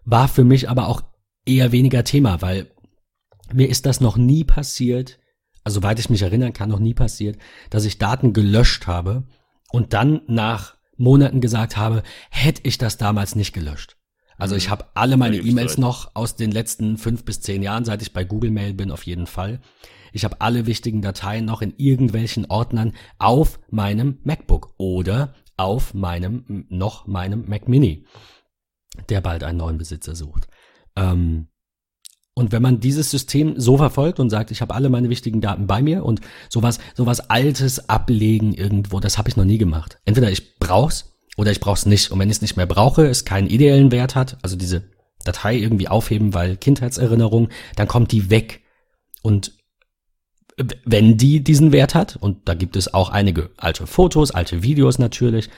War 0.04 0.28
für 0.28 0.44
mich 0.44 0.70
aber 0.70 0.88
auch 0.88 1.02
eher 1.46 1.72
weniger 1.72 2.04
Thema, 2.04 2.42
weil 2.42 2.72
mir 3.54 3.70
ist 3.70 3.86
das 3.86 4.02
noch 4.02 4.18
nie 4.18 4.44
passiert, 4.44 5.20
also 5.64 5.80
soweit 5.80 6.00
ich 6.00 6.10
mich 6.10 6.22
erinnern 6.22 6.54
kann, 6.54 6.70
noch 6.70 6.80
nie 6.80 6.94
passiert, 6.94 7.38
dass 7.70 7.86
ich 7.86 7.98
Daten 7.98 8.34
gelöscht 8.34 8.88
habe 8.88 9.28
und 9.72 9.94
dann 9.94 10.22
nach 10.28 10.76
Monaten 10.98 11.42
gesagt 11.42 11.78
habe, 11.78 12.04
hätte 12.30 12.62
ich 12.64 12.78
das 12.78 12.98
damals 12.98 13.36
nicht 13.36 13.54
gelöscht. 13.54 13.98
Also 14.42 14.56
ich 14.56 14.68
mhm. 14.68 14.72
habe 14.72 14.86
alle 14.96 15.18
meine 15.18 15.38
E-Mails 15.38 15.78
noch 15.78 16.16
aus 16.16 16.36
den 16.36 16.50
letzten 16.50 16.98
fünf 16.98 17.26
bis 17.26 17.42
zehn 17.42 17.62
Jahren, 17.62 17.86
seit 17.86 18.02
ich 18.02 18.12
bei 18.12 18.24
Google 18.24 18.50
Mail 18.50 18.74
bin, 18.74 18.90
auf 18.90 19.06
jeden 19.06 19.28
Fall. 19.28 19.62
Ich 20.14 20.24
habe 20.24 20.42
alle 20.42 20.66
wichtigen 20.66 21.04
Dateien 21.04 21.46
noch 21.46 21.62
in 21.62 21.76
irgendwelchen 21.78 22.48
Ordnern 22.48 22.94
auf 23.20 23.60
meinem 23.70 24.18
MacBook 24.24 24.74
oder 24.78 25.36
auf 25.58 25.94
meinem, 25.94 26.66
noch 26.70 27.06
meinem 27.06 27.48
Mac 27.48 27.68
Mini, 27.68 28.08
der 29.10 29.22
bald 29.22 29.44
einen 29.44 29.60
neuen 29.60 29.78
Besitzer 29.78 30.16
sucht. 30.16 30.48
Ähm, 30.96 31.50
und 32.34 32.52
wenn 32.52 32.64
man 32.64 32.80
dieses 32.80 33.12
System 33.12 33.60
so 33.60 33.78
verfolgt 33.78 34.20
und 34.20 34.32
sagt, 34.32 34.50
ich 34.50 34.62
habe 34.62 34.74
alle 34.74 34.90
meine 34.90 35.10
wichtigen 35.10 35.42
Daten 35.42 35.68
bei 35.68 35.84
mir 35.84 36.04
und 36.04 36.20
sowas, 36.50 36.80
sowas 36.96 37.30
Altes 37.30 37.90
ablegen 37.90 38.56
irgendwo, 38.56 39.00
das 39.00 39.20
habe 39.20 39.30
ich 39.30 39.38
noch 39.38 39.46
nie 39.46 39.60
gemacht. 39.60 40.00
Entweder 40.04 40.32
ich 40.32 40.58
brauch's 40.58 41.11
oder 41.38 41.52
ich 41.52 41.60
brauch's 41.60 41.86
nicht. 41.86 42.12
Und 42.12 42.20
wenn 42.20 42.30
ich 42.30 42.38
es 42.38 42.42
nicht 42.42 42.58
mehr 42.58 42.66
brauche, 42.66 43.06
es 43.06 43.26
keinen 43.26 43.48
ideellen 43.48 43.92
Wert 43.92 44.16
hat, 44.16 44.38
also 44.42 44.56
diese 44.56 44.84
Datei 45.24 45.56
irgendwie 45.56 45.88
aufheben, 45.88 46.34
weil 46.34 46.58
Kindheitserinnerung, 46.58 47.50
dann 47.76 47.88
kommt 47.88 48.12
die 48.12 48.30
weg. 48.30 48.62
Und 49.22 49.54
wenn 50.86 51.18
die 51.18 51.44
diesen 51.44 51.72
Wert 51.72 51.96
hat, 51.96 52.16
und 52.16 52.48
da 52.48 52.54
gibt 52.54 52.76
es 52.76 52.94
auch 52.94 53.10
einige 53.10 53.52
alte 53.58 53.88
Fotos, 53.88 54.32
alte 54.32 54.64
Videos 54.64 55.00
natürlich, 55.00 55.50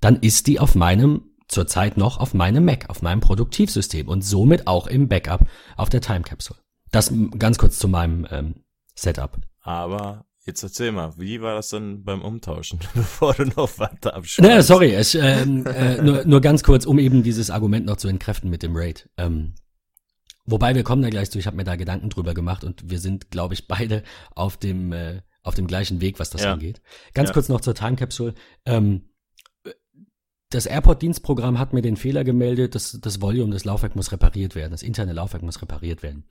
dann 0.00 0.16
ist 0.16 0.46
die 0.46 0.60
auf 0.60 0.74
meinem, 0.74 1.22
zurzeit 1.48 1.96
noch 1.96 2.18
auf 2.18 2.34
meinem 2.34 2.64
Mac, 2.64 2.90
auf 2.90 3.02
meinem 3.02 3.20
Produktivsystem 3.20 4.08
und 4.08 4.22
somit 4.22 4.66
auch 4.66 4.86
im 4.86 5.08
Backup 5.08 5.46
auf 5.76 5.88
der 5.88 6.00
Time 6.00 6.22
Capsule. 6.22 6.58
Das 6.90 7.12
ganz 7.38 7.58
kurz 7.58 7.78
zu 7.78 7.88
meinem 7.88 8.26
ähm, 8.30 8.54
Setup. 8.94 9.38
Aber 9.62 10.26
Jetzt 10.46 10.62
erzähl 10.62 10.92
mal, 10.92 11.12
wie 11.18 11.42
war 11.42 11.56
das 11.56 11.70
denn 11.70 12.04
beim 12.04 12.22
Umtauschen, 12.22 12.78
bevor 12.94 13.34
du 13.34 13.46
noch 13.46 13.78
weiter 13.80 14.14
abschließt? 14.14 14.48
Naja, 14.48 14.62
sorry, 14.62 14.94
ich, 14.94 15.16
ähm, 15.16 15.66
äh, 15.66 16.00
nur, 16.00 16.24
nur 16.24 16.40
ganz 16.40 16.62
kurz, 16.62 16.86
um 16.86 17.00
eben 17.00 17.24
dieses 17.24 17.50
Argument 17.50 17.84
noch 17.84 17.96
zu 17.96 18.06
entkräften 18.06 18.48
mit 18.48 18.62
dem 18.62 18.76
Raid. 18.76 19.10
Ähm, 19.16 19.56
wobei 20.44 20.76
wir 20.76 20.84
kommen 20.84 21.02
da 21.02 21.10
gleich 21.10 21.32
zu, 21.32 21.40
ich 21.40 21.48
habe 21.48 21.56
mir 21.56 21.64
da 21.64 21.74
Gedanken 21.74 22.10
drüber 22.10 22.32
gemacht 22.32 22.62
und 22.62 22.88
wir 22.88 23.00
sind, 23.00 23.32
glaube 23.32 23.54
ich, 23.54 23.66
beide 23.66 24.04
auf 24.36 24.56
dem, 24.56 24.92
äh, 24.92 25.22
auf 25.42 25.56
dem 25.56 25.66
gleichen 25.66 26.00
Weg, 26.00 26.20
was 26.20 26.30
das 26.30 26.44
ja. 26.44 26.52
angeht. 26.52 26.80
Ganz 27.12 27.30
ja. 27.30 27.32
kurz 27.32 27.48
noch 27.48 27.60
zur 27.60 27.74
Time 27.74 27.96
Capsule. 27.96 28.34
Ähm, 28.66 29.08
das 30.50 30.66
Airport-Dienstprogramm 30.66 31.58
hat 31.58 31.72
mir 31.72 31.82
den 31.82 31.96
Fehler 31.96 32.22
gemeldet, 32.22 32.76
dass 32.76 32.96
das 33.00 33.20
Volume 33.20 33.52
des 33.52 33.64
Laufwerk 33.64 33.96
muss 33.96 34.12
repariert 34.12 34.54
werden, 34.54 34.70
das 34.70 34.84
interne 34.84 35.12
Laufwerk 35.12 35.42
muss 35.42 35.60
repariert 35.60 36.04
werden. 36.04 36.28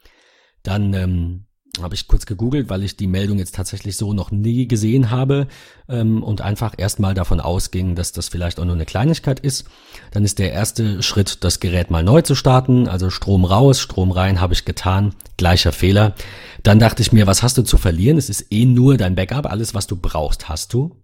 Dann 0.63 0.93
ähm, 0.93 1.47
habe 1.83 1.95
ich 1.95 2.07
kurz 2.07 2.25
gegoogelt, 2.25 2.69
weil 2.69 2.83
ich 2.83 2.97
die 2.97 3.07
Meldung 3.07 3.37
jetzt 3.37 3.55
tatsächlich 3.55 3.97
so 3.97 4.13
noch 4.13 4.31
nie 4.31 4.67
gesehen 4.67 5.11
habe 5.11 5.47
ähm, 5.87 6.23
und 6.23 6.41
einfach 6.41 6.73
erstmal 6.77 7.13
davon 7.13 7.39
ausging, 7.39 7.95
dass 7.95 8.11
das 8.11 8.29
vielleicht 8.29 8.59
auch 8.59 8.65
nur 8.65 8.75
eine 8.75 8.85
Kleinigkeit 8.85 9.39
ist. 9.39 9.65
Dann 10.11 10.23
ist 10.23 10.39
der 10.39 10.51
erste 10.51 11.03
Schritt, 11.03 11.43
das 11.43 11.59
Gerät 11.59 11.91
mal 11.91 12.03
neu 12.03 12.21
zu 12.21 12.35
starten, 12.35 12.87
also 12.87 13.09
Strom 13.09 13.45
raus, 13.45 13.79
Strom 13.79 14.11
rein, 14.11 14.41
habe 14.41 14.53
ich 14.53 14.65
getan, 14.65 15.15
gleicher 15.37 15.71
Fehler. 15.71 16.15
Dann 16.63 16.79
dachte 16.79 17.01
ich 17.01 17.11
mir, 17.11 17.27
was 17.27 17.43
hast 17.43 17.57
du 17.57 17.63
zu 17.63 17.77
verlieren? 17.77 18.17
Es 18.17 18.29
ist 18.29 18.51
eh 18.51 18.65
nur 18.65 18.97
dein 18.97 19.15
Backup, 19.15 19.45
alles 19.45 19.73
was 19.73 19.87
du 19.87 19.95
brauchst, 19.95 20.49
hast 20.49 20.73
du. 20.73 21.01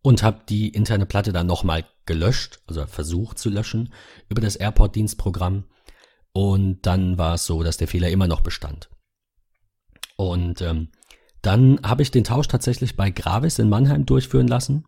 Und 0.00 0.22
habe 0.22 0.42
die 0.48 0.68
interne 0.68 1.06
Platte 1.06 1.32
dann 1.32 1.46
nochmal 1.46 1.84
gelöscht, 2.06 2.60
also 2.66 2.86
versucht 2.86 3.38
zu 3.38 3.50
löschen 3.50 3.92
über 4.28 4.40
das 4.40 4.56
Airport-Dienstprogramm. 4.56 5.64
Und 6.32 6.86
dann 6.86 7.18
war 7.18 7.34
es 7.34 7.46
so, 7.46 7.62
dass 7.62 7.78
der 7.78 7.88
Fehler 7.88 8.10
immer 8.10 8.28
noch 8.28 8.40
bestand. 8.40 8.88
Und 10.18 10.62
ähm, 10.62 10.88
dann 11.42 11.78
habe 11.84 12.02
ich 12.02 12.10
den 12.10 12.24
Tausch 12.24 12.48
tatsächlich 12.48 12.96
bei 12.96 13.10
Gravis 13.10 13.60
in 13.60 13.68
Mannheim 13.68 14.04
durchführen 14.04 14.48
lassen. 14.48 14.84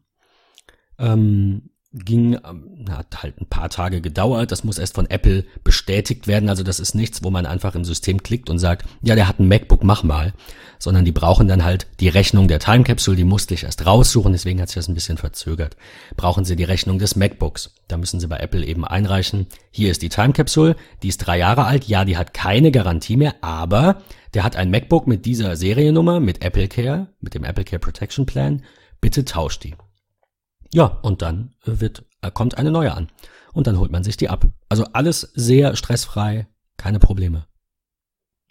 Ähm, 0.99 1.71
ging, 1.93 2.35
ähm, 2.35 2.85
hat 2.91 3.23
halt 3.23 3.41
ein 3.41 3.49
paar 3.49 3.71
Tage 3.71 4.01
gedauert. 4.01 4.51
Das 4.51 4.65
muss 4.65 4.79
erst 4.79 4.97
von 4.97 5.09
Apple 5.09 5.45
bestätigt 5.63 6.27
werden. 6.27 6.49
Also 6.49 6.65
das 6.65 6.81
ist 6.81 6.97
nichts, 6.97 7.23
wo 7.23 7.31
man 7.31 7.47
einfach 7.47 7.77
im 7.77 7.85
System 7.85 8.25
klickt 8.25 8.51
und 8.51 8.59
sagt, 8.59 8.87
ja, 9.03 9.15
der 9.15 9.29
hat 9.29 9.39
ein 9.39 9.47
MacBook, 9.47 9.85
mach 9.85 10.03
mal. 10.03 10.35
Sondern 10.83 11.05
die 11.05 11.13
brauchen 11.13 11.47
dann 11.47 11.63
halt 11.63 11.87
die 12.01 12.09
Rechnung 12.09 12.49
der 12.49 12.59
Time 12.59 12.85
Capsule, 12.85 13.17
die 13.17 13.25
musste 13.25 13.55
ich 13.55 13.65
erst 13.65 13.85
raussuchen, 13.87 14.33
deswegen 14.33 14.61
hat 14.61 14.71
sich 14.71 14.77
das 14.77 14.89
ein 14.89 14.95
bisschen 14.95 15.19
verzögert. 15.19 15.77
Brauchen 16.17 16.45
sie 16.45 16.57
die 16.57 16.65
Rechnung 16.65 16.99
des 16.99 17.17
MacBooks. 17.17 17.75
Da 17.87 17.99
müssen 17.99 18.19
sie 18.19 18.27
bei 18.27 18.39
Apple 18.39 18.65
eben 18.65 18.87
einreichen. 18.87 19.47
Hier 19.71 19.91
ist 19.91 20.01
die 20.01 20.09
Time 20.09 20.33
Capsule, 20.33 20.77
die 21.03 21.09
ist 21.09 21.19
drei 21.19 21.39
Jahre 21.39 21.67
alt. 21.67 21.85
Ja, 21.85 22.05
die 22.05 22.17
hat 22.17 22.35
keine 22.35 22.73
Garantie 22.73 23.19
mehr, 23.19 23.35
aber 23.43 24.03
der 24.33 24.43
hat 24.43 24.57
ein 24.57 24.71
MacBook 24.71 25.07
mit 25.07 25.27
dieser 25.27 25.55
Seriennummer, 25.55 26.19
mit 26.19 26.43
Apple 26.43 26.67
Care, 26.69 27.09
mit 27.21 27.35
dem 27.35 27.45
Apple 27.45 27.65
Care 27.65 27.81
Protection 27.81 28.25
Plan. 28.25 28.63
Bitte 29.03 29.25
tauscht 29.25 29.65
die. 29.65 29.75
Ja, 30.73 30.87
und 31.03 31.21
dann 31.21 31.55
wird, 31.65 32.05
äh, 32.23 32.31
kommt 32.31 32.57
eine 32.57 32.71
neue 32.71 32.95
an. 32.95 33.09
Und 33.53 33.67
dann 33.67 33.79
holt 33.79 33.91
man 33.91 34.05
sich 34.05 34.17
die 34.17 34.29
ab. 34.29 34.47
Also 34.69 34.85
alles 34.93 35.21
sehr 35.35 35.77
stressfrei, 35.77 36.47
keine 36.77 37.01
Probleme. 37.01 37.47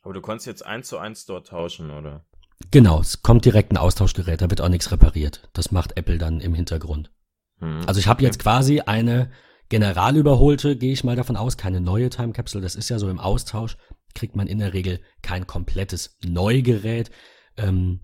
Aber 0.09 0.15
du 0.15 0.21
konntest 0.21 0.47
jetzt 0.47 0.65
eins 0.65 0.87
zu 0.87 0.97
eins 0.97 1.27
dort 1.27 1.49
tauschen, 1.49 1.91
oder? 1.91 2.25
Genau, 2.71 2.99
es 2.99 3.21
kommt 3.21 3.45
direkt 3.45 3.71
ein 3.71 3.77
Austauschgerät, 3.77 4.41
da 4.41 4.49
wird 4.49 4.59
auch 4.59 4.67
nichts 4.67 4.91
repariert. 4.91 5.47
Das 5.53 5.71
macht 5.71 5.97
Apple 5.97 6.17
dann 6.17 6.39
im 6.39 6.55
Hintergrund. 6.55 7.11
Hm. 7.59 7.81
Also 7.85 7.99
ich 7.99 8.07
habe 8.07 8.23
jetzt 8.23 8.39
quasi 8.39 8.79
eine 8.79 9.29
generalüberholte, 9.69 10.77
gehe 10.77 10.93
ich 10.93 11.03
mal 11.03 11.15
davon 11.15 11.37
aus, 11.37 11.57
keine 11.57 11.79
neue 11.79 12.09
Time 12.09 12.33
Capsule. 12.33 12.63
Das 12.63 12.75
ist 12.75 12.89
ja 12.89 12.97
so 12.97 13.07
im 13.07 13.19
Austausch, 13.19 13.77
kriegt 14.15 14.35
man 14.35 14.47
in 14.47 14.57
der 14.57 14.73
Regel 14.73 14.99
kein 15.21 15.45
komplettes 15.45 16.17
Neugerät. 16.25 17.11
Ähm, 17.55 17.99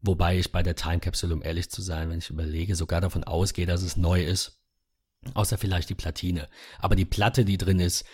Wobei 0.00 0.38
ich 0.38 0.50
bei 0.50 0.62
der 0.62 0.74
Time 0.74 1.00
Capsule, 1.00 1.34
um 1.34 1.42
ehrlich 1.42 1.70
zu 1.70 1.82
sein, 1.82 2.08
wenn 2.08 2.20
ich 2.20 2.30
überlege, 2.30 2.74
sogar 2.74 3.02
davon 3.02 3.24
ausgehe, 3.24 3.66
dass 3.66 3.82
es 3.82 3.98
neu 3.98 4.24
ist. 4.24 4.58
Außer 5.34 5.58
vielleicht 5.58 5.90
die 5.90 5.94
Platine. 5.94 6.48
Aber 6.78 6.96
die 6.96 7.04
Platte, 7.04 7.44
die 7.44 7.58
drin 7.58 7.78
ist, 7.78 8.06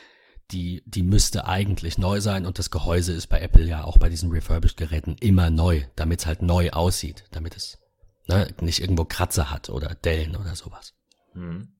die, 0.50 0.82
die 0.86 1.02
müsste 1.02 1.46
eigentlich 1.46 1.98
neu 1.98 2.20
sein 2.20 2.46
und 2.46 2.58
das 2.58 2.70
Gehäuse 2.70 3.12
ist 3.12 3.26
bei 3.26 3.40
Apple 3.40 3.64
ja 3.64 3.84
auch 3.84 3.98
bei 3.98 4.08
diesen 4.08 4.30
Refurbished-Geräten 4.30 5.16
immer 5.20 5.50
neu, 5.50 5.82
damit 5.96 6.20
es 6.20 6.26
halt 6.26 6.42
neu 6.42 6.70
aussieht, 6.70 7.24
damit 7.32 7.56
es 7.56 7.78
ne, 8.26 8.48
nicht 8.60 8.80
irgendwo 8.80 9.04
Kratzer 9.04 9.50
hat 9.50 9.70
oder 9.70 9.94
Dellen 9.94 10.36
oder 10.36 10.54
sowas. 10.54 10.94
Hm. 11.32 11.72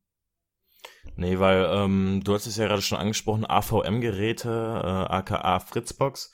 Nee, 1.17 1.39
weil 1.39 1.67
ähm, 1.71 2.23
du 2.25 2.35
hast 2.35 2.47
es 2.47 2.57
ja 2.57 2.67
gerade 2.67 2.83
schon 2.83 2.99
angesprochen, 2.99 3.47
AVM-Geräte, 3.49 4.49
äh, 4.49 5.13
aka 5.13 5.61
Fritzbox, 5.61 6.33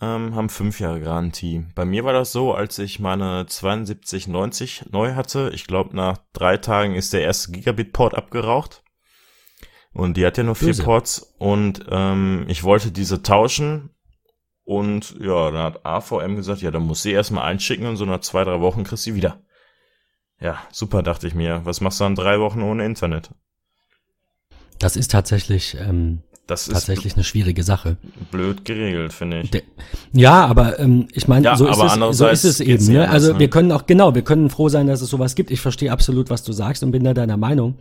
ähm, 0.00 0.34
haben 0.34 0.48
fünf 0.48 0.78
Jahre 0.78 1.00
Garantie. 1.00 1.66
Bei 1.74 1.84
mir 1.84 2.04
war 2.04 2.12
das 2.12 2.30
so, 2.30 2.54
als 2.54 2.78
ich 2.78 3.00
meine 3.00 3.46
7290 3.48 4.86
neu 4.90 5.14
hatte, 5.14 5.50
ich 5.54 5.66
glaube 5.66 5.96
nach 5.96 6.18
drei 6.32 6.58
Tagen 6.58 6.94
ist 6.94 7.12
der 7.12 7.22
erste 7.22 7.52
Gigabit-Port 7.52 8.14
abgeraucht. 8.14 8.82
Und 9.96 10.18
die 10.18 10.26
hat 10.26 10.36
ja 10.36 10.44
nur 10.44 10.54
vier 10.54 10.68
Böse. 10.68 10.82
Ports 10.82 11.34
und 11.38 11.86
ähm, 11.90 12.44
ich 12.48 12.64
wollte 12.64 12.90
diese 12.90 13.22
tauschen 13.22 13.90
und 14.62 15.16
ja, 15.18 15.50
dann 15.50 15.62
hat 15.62 15.86
AVM 15.86 16.36
gesagt, 16.36 16.60
ja, 16.60 16.70
dann 16.70 16.82
muss 16.82 17.02
sie 17.02 17.12
erstmal 17.12 17.44
einschicken 17.44 17.86
und 17.86 17.96
so 17.96 18.04
nach 18.04 18.20
zwei, 18.20 18.44
drei 18.44 18.60
Wochen 18.60 18.84
kriegst 18.84 19.06
du 19.06 19.10
sie 19.10 19.16
wieder. 19.16 19.40
Ja, 20.38 20.58
super, 20.70 21.02
dachte 21.02 21.26
ich 21.26 21.34
mir. 21.34 21.62
Was 21.64 21.80
machst 21.80 21.98
du 21.98 22.04
dann 22.04 22.14
drei 22.14 22.40
Wochen 22.40 22.60
ohne 22.60 22.84
Internet? 22.84 23.30
Das 24.78 24.96
ist 24.96 25.12
tatsächlich 25.12 25.78
ähm, 25.80 26.22
das 26.46 26.68
ist 26.68 26.74
tatsächlich 26.74 27.14
eine 27.14 27.24
schwierige 27.24 27.62
Sache. 27.62 27.96
Blöd 28.30 28.64
geregelt, 28.64 29.12
finde 29.12 29.40
ich. 29.40 29.64
ja, 30.12 30.44
aber 30.46 30.78
ähm, 30.78 31.08
ich 31.12 31.26
meine, 31.26 31.46
ja, 31.46 31.56
so, 31.56 31.66
ist 31.66 31.78
es, 31.78 32.18
so 32.18 32.26
ist 32.28 32.44
es 32.44 32.60
eben. 32.60 32.84
Ne? 32.92 33.08
Also 33.08 33.32
ne? 33.32 33.38
wir 33.38 33.50
können 33.50 33.72
auch, 33.72 33.86
genau, 33.86 34.14
wir 34.14 34.22
können 34.22 34.50
froh 34.50 34.68
sein, 34.68 34.86
dass 34.86 35.00
es 35.00 35.10
sowas 35.10 35.34
gibt. 35.34 35.50
Ich 35.50 35.60
verstehe 35.60 35.90
absolut, 35.90 36.30
was 36.30 36.44
du 36.44 36.52
sagst 36.52 36.84
und 36.84 36.92
bin 36.92 37.02
da 37.02 37.14
deiner 37.14 37.36
Meinung. 37.36 37.78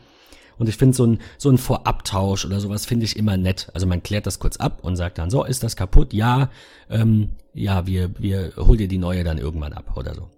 Und 0.57 0.69
ich 0.69 0.77
finde 0.77 0.95
so 0.95 1.05
ein, 1.05 1.19
so 1.37 1.49
ein 1.49 1.57
Vorabtausch 1.57 2.45
oder 2.45 2.59
sowas 2.59 2.85
finde 2.85 3.05
ich 3.05 3.17
immer 3.17 3.37
nett. 3.37 3.69
Also 3.73 3.87
man 3.87 4.03
klärt 4.03 4.25
das 4.25 4.39
kurz 4.39 4.57
ab 4.57 4.79
und 4.83 4.95
sagt 4.95 5.17
dann, 5.17 5.29
so, 5.29 5.43
ist 5.43 5.63
das 5.63 5.75
kaputt? 5.75 6.13
Ja, 6.13 6.49
ähm, 6.89 7.31
ja, 7.53 7.87
wir, 7.87 8.11
wir 8.19 8.53
hol 8.57 8.77
dir 8.77 8.87
die 8.87 8.97
neue 8.97 9.23
dann 9.23 9.37
irgendwann 9.37 9.73
ab 9.73 9.97
oder 9.97 10.15
so. 10.15 10.29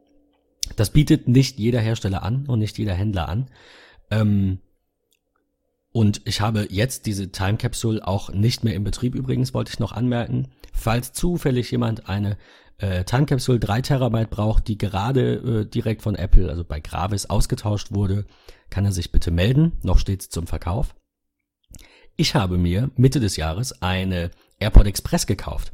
Das 0.75 0.89
bietet 0.91 1.27
nicht 1.27 1.59
jeder 1.59 1.79
Hersteller 1.79 2.23
an 2.23 2.45
und 2.47 2.59
nicht 2.59 2.77
jeder 2.77 2.93
Händler 2.93 3.29
an. 3.29 3.47
Ähm, 4.11 4.59
und 5.91 6.21
ich 6.25 6.41
habe 6.41 6.67
jetzt 6.69 7.05
diese 7.05 7.31
Time 7.31 7.57
Capsule 7.57 8.05
auch 8.05 8.31
nicht 8.31 8.63
mehr 8.63 8.75
im 8.75 8.83
Betrieb 8.83 9.15
übrigens, 9.15 9.53
wollte 9.53 9.71
ich 9.71 9.79
noch 9.79 9.93
anmerken. 9.93 10.49
Falls 10.73 11.13
zufällig 11.13 11.71
jemand 11.71 12.07
eine 12.07 12.37
äh, 12.77 13.03
Time 13.03 13.25
Capsule 13.25 13.59
3 13.59 13.81
Terabyte 13.81 14.29
braucht, 14.29 14.67
die 14.67 14.77
gerade 14.77 15.33
äh, 15.35 15.65
direkt 15.65 16.03
von 16.03 16.15
Apple, 16.15 16.49
also 16.49 16.63
bei 16.63 16.79
Gravis, 16.79 17.25
ausgetauscht 17.25 17.91
wurde, 17.91 18.25
kann 18.69 18.85
er 18.85 18.91
sich 18.91 19.11
bitte 19.11 19.31
melden. 19.31 19.73
Noch 19.83 19.99
steht 19.99 20.21
sie 20.21 20.29
zum 20.29 20.47
Verkauf. 20.47 20.95
Ich 22.15 22.35
habe 22.35 22.57
mir 22.57 22.89
Mitte 22.95 23.19
des 23.19 23.35
Jahres 23.35 23.81
eine 23.81 24.31
AirPod 24.59 24.87
Express 24.87 25.27
gekauft 25.27 25.71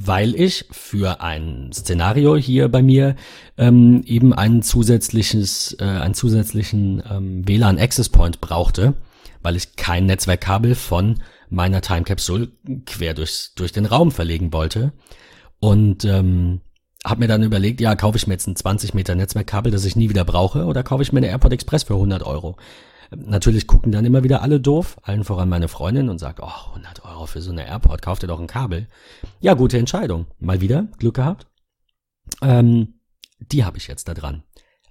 weil 0.00 0.36
ich 0.36 0.66
für 0.70 1.22
ein 1.22 1.72
Szenario 1.72 2.36
hier 2.36 2.68
bei 2.68 2.82
mir 2.82 3.16
ähm, 3.56 4.04
eben 4.06 4.32
ein 4.32 4.62
zusätzliches, 4.62 5.76
äh, 5.80 5.84
einen 5.84 6.14
zusätzlichen 6.14 7.02
ähm, 7.10 7.48
WLAN 7.48 7.78
Access 7.78 8.08
Point 8.08 8.40
brauchte 8.40 8.94
weil 9.42 9.56
ich 9.56 9.76
kein 9.76 10.06
Netzwerkkabel 10.06 10.74
von 10.74 11.20
meiner 11.48 11.80
Time 11.80 12.02
Capsule 12.02 12.48
quer 12.86 13.14
durchs, 13.14 13.54
durch 13.54 13.72
den 13.72 13.86
Raum 13.86 14.10
verlegen 14.10 14.52
wollte. 14.52 14.92
Und 15.60 16.04
ähm, 16.04 16.60
habe 17.08 17.20
mir 17.20 17.28
dann 17.28 17.42
überlegt, 17.42 17.80
ja, 17.80 17.94
kaufe 17.94 18.16
ich 18.16 18.26
mir 18.26 18.34
jetzt 18.34 18.46
ein 18.46 18.56
20 18.56 18.94
Meter 18.94 19.14
Netzwerkkabel, 19.14 19.72
das 19.72 19.84
ich 19.84 19.96
nie 19.96 20.08
wieder 20.08 20.24
brauche, 20.24 20.64
oder 20.64 20.82
kaufe 20.82 21.02
ich 21.02 21.12
mir 21.12 21.18
eine 21.18 21.28
AirPod 21.28 21.52
Express 21.52 21.84
für 21.84 21.94
100 21.94 22.22
Euro? 22.22 22.56
Natürlich 23.10 23.66
gucken 23.66 23.92
dann 23.92 24.04
immer 24.04 24.22
wieder 24.22 24.42
alle 24.42 24.60
doof, 24.60 24.98
allen 25.02 25.24
voran 25.24 25.48
meine 25.48 25.68
Freundin 25.68 26.10
und 26.10 26.18
sagt, 26.18 26.40
oh, 26.40 26.68
100 26.70 27.04
Euro 27.04 27.26
für 27.26 27.40
so 27.40 27.50
eine 27.50 27.66
AirPod, 27.66 28.02
kauft 28.02 28.22
ihr 28.22 28.28
doch 28.28 28.40
ein 28.40 28.46
Kabel. 28.46 28.86
Ja, 29.40 29.54
gute 29.54 29.78
Entscheidung. 29.78 30.26
Mal 30.38 30.60
wieder, 30.60 30.88
Glück 30.98 31.14
gehabt. 31.14 31.46
Ähm, 32.42 33.00
die 33.38 33.64
habe 33.64 33.78
ich 33.78 33.86
jetzt 33.86 34.08
da 34.08 34.14
dran. 34.14 34.42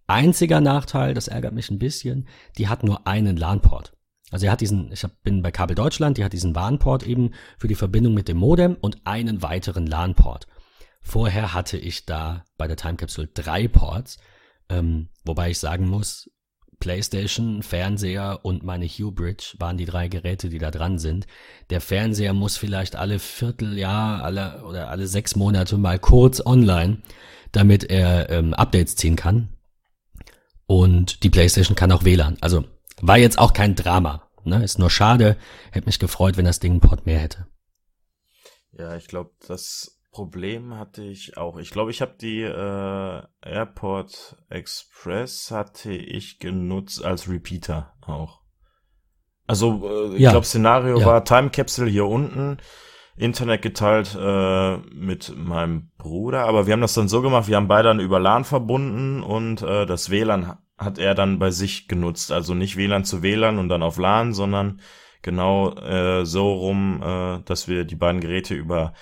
Einziger 0.08 0.62
Nachteil, 0.62 1.14
das 1.14 1.28
ärgert 1.28 1.54
mich 1.54 1.70
ein 1.70 1.80
bisschen, 1.80 2.28
die 2.58 2.68
hat 2.68 2.84
nur 2.84 3.06
einen 3.06 3.38
LAN-Port. 3.38 3.94
Also 4.32 4.46
er 4.46 4.54
hat 4.54 4.62
diesen, 4.62 4.92
ich 4.92 5.04
hab, 5.04 5.22
bin 5.22 5.42
bei 5.42 5.52
Kabel 5.52 5.76
Deutschland, 5.76 6.18
die 6.18 6.24
hat 6.24 6.34
diesen 6.34 6.56
WAN-Port 6.56 7.06
eben 7.06 7.32
für 7.58 7.68
die 7.68 7.76
Verbindung 7.76 8.14
mit 8.14 8.28
dem 8.28 8.38
Modem 8.38 8.76
und 8.80 9.06
einen 9.06 9.42
weiteren 9.42 9.86
LAN-Port. 9.86 10.48
Vorher 11.08 11.54
hatte 11.54 11.78
ich 11.78 12.06
da 12.06 12.44
bei 12.58 12.68
der 12.68 12.76
Time 12.76 12.98
Capsule 12.98 13.30
drei 13.34 13.70
Ports, 13.70 14.18
ähm, 14.68 15.08
wobei 15.24 15.52
ich 15.52 15.58
sagen 15.58 15.88
muss, 15.88 16.30
PlayStation, 16.82 17.64
Fernseher 17.64 18.42
und 18.44 18.64
meine 18.64 18.86
Hue 18.86 19.14
Bridge 19.14 19.56
waren 19.58 19.78
die 19.78 19.86
drei 19.86 20.10
Geräte, 20.10 20.50
die 20.50 20.58
da 20.58 20.70
dran 20.70 21.00
sind. 21.00 21.26
Der 21.70 21.80
Fernseher 21.80 22.34
muss 22.34 22.58
vielleicht 22.58 22.98
alle 22.98 23.20
Vierteljahr 23.20 24.22
alle 24.22 24.66
oder 24.66 24.90
alle 24.90 25.08
sechs 25.08 25.38
Monate 25.38 25.78
mal 25.78 25.98
kurz 25.98 26.46
online, 26.46 27.02
damit 27.54 27.86
er 27.86 28.30
ähm, 28.30 28.54
Updates 28.54 28.98
ziehen 28.98 29.16
kann. 29.16 29.56
Und 30.66 31.24
die 31.24 31.30
PlayStation 31.30 31.78
kann 31.78 31.94
auch 31.94 32.04
WLAN. 32.04 32.38
Also 32.42 32.66
war 33.00 33.18
jetzt 33.18 33.40
auch 33.40 33.54
kein 33.54 33.76
Drama. 33.76 34.30
Ne? 34.44 34.62
Ist 34.62 34.78
nur 34.78 34.90
schade. 34.90 35.38
Hätte 35.72 35.86
mich 35.86 36.00
gefreut, 36.00 36.36
wenn 36.36 36.44
das 36.44 36.60
Ding 36.60 36.74
einen 36.74 36.82
Port 36.82 37.06
mehr 37.06 37.20
hätte. 37.20 37.48
Ja, 38.74 38.98
ich 38.98 39.08
glaube, 39.08 39.32
das 39.48 39.97
Problem 40.18 40.80
hatte 40.80 41.04
ich 41.04 41.38
auch. 41.38 41.60
Ich 41.60 41.70
glaube, 41.70 41.92
ich 41.92 42.02
habe 42.02 42.16
die 42.20 42.42
äh, 42.42 43.22
Airport 43.48 44.36
Express 44.50 45.52
hatte 45.52 45.94
ich 45.94 46.40
genutzt 46.40 47.06
als 47.06 47.30
Repeater 47.30 47.94
auch. 48.02 48.42
Also 49.46 49.88
äh, 49.88 50.16
ich 50.16 50.22
ja. 50.22 50.32
glaube, 50.32 50.48
Szenario 50.48 51.00
ja. 51.00 51.06
war 51.06 51.24
Time 51.24 51.52
Capsule 51.52 51.88
hier 51.88 52.08
unten, 52.08 52.58
Internet 53.16 53.62
geteilt 53.62 54.18
äh, 54.20 54.78
mit 54.92 55.38
meinem 55.38 55.92
Bruder, 56.00 56.46
aber 56.46 56.66
wir 56.66 56.74
haben 56.74 56.82
das 56.82 56.96
dann 56.96 57.10
so 57.10 57.22
gemacht, 57.22 57.48
wir 57.48 57.58
haben 57.58 57.68
beide 57.68 57.90
dann 57.90 58.00
über 58.00 58.20
LAN 58.20 58.44
verbunden 58.44 59.22
und 59.22 59.62
äh, 59.62 59.86
das 59.86 60.10
WLAN 60.10 60.58
hat 60.80 60.98
er 60.98 61.14
dann 61.14 61.38
bei 61.38 61.52
sich 61.52 61.88
genutzt. 61.88 62.32
Also 62.32 62.56
nicht 62.56 62.76
WLAN 62.76 63.06
zu 63.06 63.22
WLAN 63.22 63.60
und 63.60 63.70
dann 63.70 63.84
auf 63.84 64.00
LAN, 64.00 64.34
sondern 64.34 64.82
genau 65.22 65.76
äh, 65.76 66.26
so 66.26 66.54
rum, 66.54 67.04
äh, 67.04 67.44
dass 67.44 67.68
wir 67.68 67.86
die 67.86 67.96
beiden 67.96 68.20
Geräte 68.20 68.56
über 68.56 68.94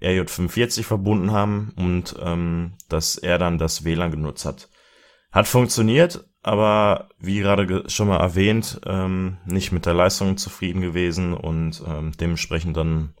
RJ45 0.00 0.82
verbunden 0.84 1.32
haben 1.32 1.72
und 1.76 2.14
ähm, 2.22 2.74
dass 2.88 3.16
er 3.16 3.38
dann 3.38 3.58
das 3.58 3.84
WLAN 3.84 4.10
genutzt 4.10 4.44
hat. 4.44 4.68
Hat 5.30 5.46
funktioniert, 5.46 6.24
aber 6.42 7.08
wie 7.18 7.40
gerade 7.40 7.88
schon 7.88 8.08
mal 8.08 8.18
erwähnt, 8.18 8.80
ähm, 8.86 9.38
nicht 9.44 9.72
mit 9.72 9.86
der 9.86 9.94
Leistung 9.94 10.36
zufrieden 10.36 10.80
gewesen 10.80 11.34
und 11.34 11.82
ähm, 11.86 12.12
dementsprechend 12.18 12.76
dann 12.76 13.14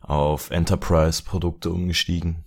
auf 0.00 0.50
Enterprise-Produkte 0.50 1.70
umgestiegen. 1.70 2.44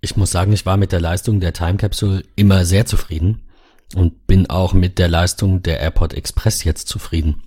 Ich 0.00 0.16
muss 0.16 0.32
sagen, 0.32 0.52
ich 0.52 0.66
war 0.66 0.76
mit 0.76 0.90
der 0.90 1.00
Leistung 1.00 1.38
der 1.38 1.52
Time 1.52 1.76
Capsule 1.76 2.24
immer 2.34 2.64
sehr 2.64 2.86
zufrieden 2.86 3.48
und 3.94 4.26
bin 4.26 4.50
auch 4.50 4.72
mit 4.72 4.98
der 4.98 5.08
Leistung 5.08 5.62
der 5.62 5.78
Airport 5.78 6.14
Express 6.14 6.64
jetzt 6.64 6.88
zufrieden. 6.88 7.42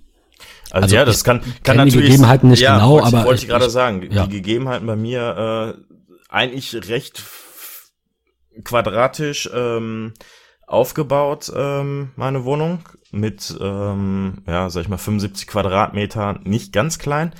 Also, 0.70 0.84
also 0.84 0.96
ja, 0.96 1.04
das 1.04 1.24
kann, 1.24 1.40
kann 1.62 1.76
natürlich. 1.76 1.94
Die 1.94 2.02
Gegebenheiten 2.02 2.48
nicht 2.50 2.60
ja, 2.60 2.76
genau, 2.76 2.92
wollte, 2.92 3.06
aber. 3.06 3.24
Wollte 3.24 3.36
ich, 3.36 3.42
ich 3.42 3.48
gerade 3.48 3.70
sagen. 3.70 4.08
Ja. 4.10 4.26
Die 4.26 4.36
Gegebenheiten 4.36 4.86
bei 4.86 4.96
mir 4.96 5.76
äh, 5.78 5.94
eigentlich 6.28 6.74
recht 6.88 7.22
quadratisch 8.64 9.48
ähm, 9.54 10.14
aufgebaut, 10.66 11.52
ähm, 11.54 12.10
meine 12.16 12.44
Wohnung. 12.44 12.80
Mit, 13.12 13.56
ähm, 13.60 14.42
ja, 14.46 14.68
sag 14.68 14.82
ich 14.82 14.88
mal, 14.88 14.98
75 14.98 15.46
Quadratmeter, 15.46 16.40
nicht 16.44 16.72
ganz 16.72 16.98
klein. 16.98 17.32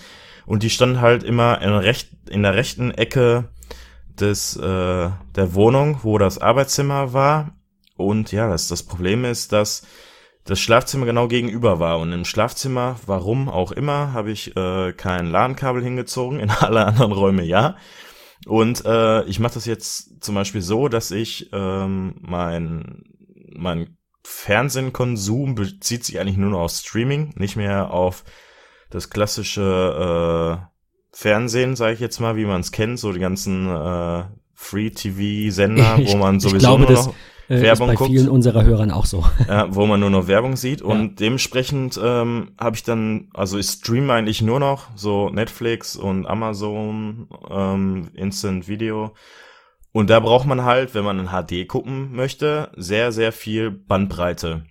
Und 0.47 0.63
die 0.63 0.71
stand 0.71 1.01
halt 1.01 1.23
immer 1.23 1.61
in, 1.61 1.71
recht, 1.71 2.11
in 2.31 2.45
der 2.45 2.55
rechten 2.55 2.93
Ecke 2.93 3.49
des, 4.19 4.57
äh, 4.57 4.63
der 4.63 5.55
Wohnung, 5.55 6.01
wo 6.03 6.19
das 6.19 6.39
Arbeitszimmer 6.39 7.13
war. 7.13 7.53
Und 7.97 8.33
ja, 8.33 8.49
das, 8.49 8.69
das 8.69 8.85
Problem 8.85 9.25
ist, 9.25 9.53
dass 9.53 9.83
das 10.47 10.61
Schlafzimmer 10.61 11.07
genau 11.07 11.29
gegenüber 11.29 11.81
war. 11.81 11.99
Und 11.99 12.13
im 12.13 12.25
Schlafzimmer, 12.25 12.97
warum 13.07 13.49
auch 13.49 13.73
immer, 13.73 14.13
habe 14.13 14.31
ich 14.31 14.57
äh, 14.57 14.93
kein 14.93 15.27
LAN-Kabel 15.27 15.83
hingezogen, 15.83 16.41
in 16.41 16.51
alle 16.61 16.87
anderen 16.87 17.13
Räume 17.13 17.45
ja. 17.45 17.77
Und 18.47 18.85
äh, 18.85 19.25
ich 19.25 19.41
mache 19.41 19.55
das 19.55 19.67
jetzt 19.67 20.23
zum 20.23 20.35
Beispiel 20.35 20.63
so, 20.63 20.89
dass 20.89 21.11
ich 21.11 21.51
ähm, 21.53 22.15
mein, 22.21 23.03
mein 23.57 23.97
Fernsehkonsum 24.23 25.57
bezieht 25.57 26.05
sich 26.05 26.21
eigentlich 26.21 26.37
nur 26.37 26.51
noch 26.51 26.61
auf 26.61 26.73
Streaming, 26.73 27.33
nicht 27.37 27.57
mehr 27.57 27.91
auf 27.91 28.25
das 28.91 29.11
klassische 29.11 30.61
äh, 30.61 30.67
Fernsehen, 31.13 31.77
sage 31.77 31.95
ich 31.95 32.01
jetzt 32.01 32.21
mal, 32.21 32.37
wie 32.37 32.45
man 32.45 32.61
es 32.61 32.73
kennt, 32.73 33.01
so 33.01 33.13
die 33.13 33.21
ganzen 33.21 33.69
äh, 33.69 34.25
Free-TV-Sender, 34.55 35.99
wo 36.07 36.17
man 36.17 36.39
sowieso 36.39 36.57
ich 36.57 36.63
glaube, 36.63 36.85
nur 36.85 36.93
noch 36.93 37.15
äh, 37.49 37.61
Werbung 37.61 37.91
ist 37.91 37.99
bei 37.99 38.07
vielen 38.07 38.29
unserer 38.29 38.65
Hörern 38.65 38.91
auch 38.91 39.07
so. 39.07 39.25
Ja, 39.49 39.75
wo 39.75 39.87
man 39.87 40.01
nur 40.01 40.11
noch 40.11 40.29
Werbung 40.29 40.57
sieht 40.57 40.83
und 40.83 41.01
ja. 41.01 41.15
dementsprechend 41.21 41.99
ähm, 42.03 42.53
habe 42.59 42.77
ich 42.77 42.83
dann, 42.83 43.29
also 43.35 43.59
ich 43.59 43.67
streame 43.67 44.13
eigentlich 44.13 44.43
nur 44.43 44.61
noch 44.61 44.89
so 44.97 45.31
Netflix 45.31 45.97
und 45.97 46.27
Amazon 46.27 47.29
ähm, 47.51 48.09
Instant 48.15 48.69
Video 48.69 49.15
und 49.93 50.11
da 50.11 50.21
braucht 50.21 50.47
man 50.47 50.65
halt, 50.65 50.95
wenn 50.95 51.05
man 51.05 51.19
in 51.19 51.29
HD 51.29 51.69
gucken 51.69 52.15
möchte, 52.15 52.71
sehr 52.77 53.13
sehr 53.13 53.33
viel 53.33 53.71
Bandbreite. 53.71 54.65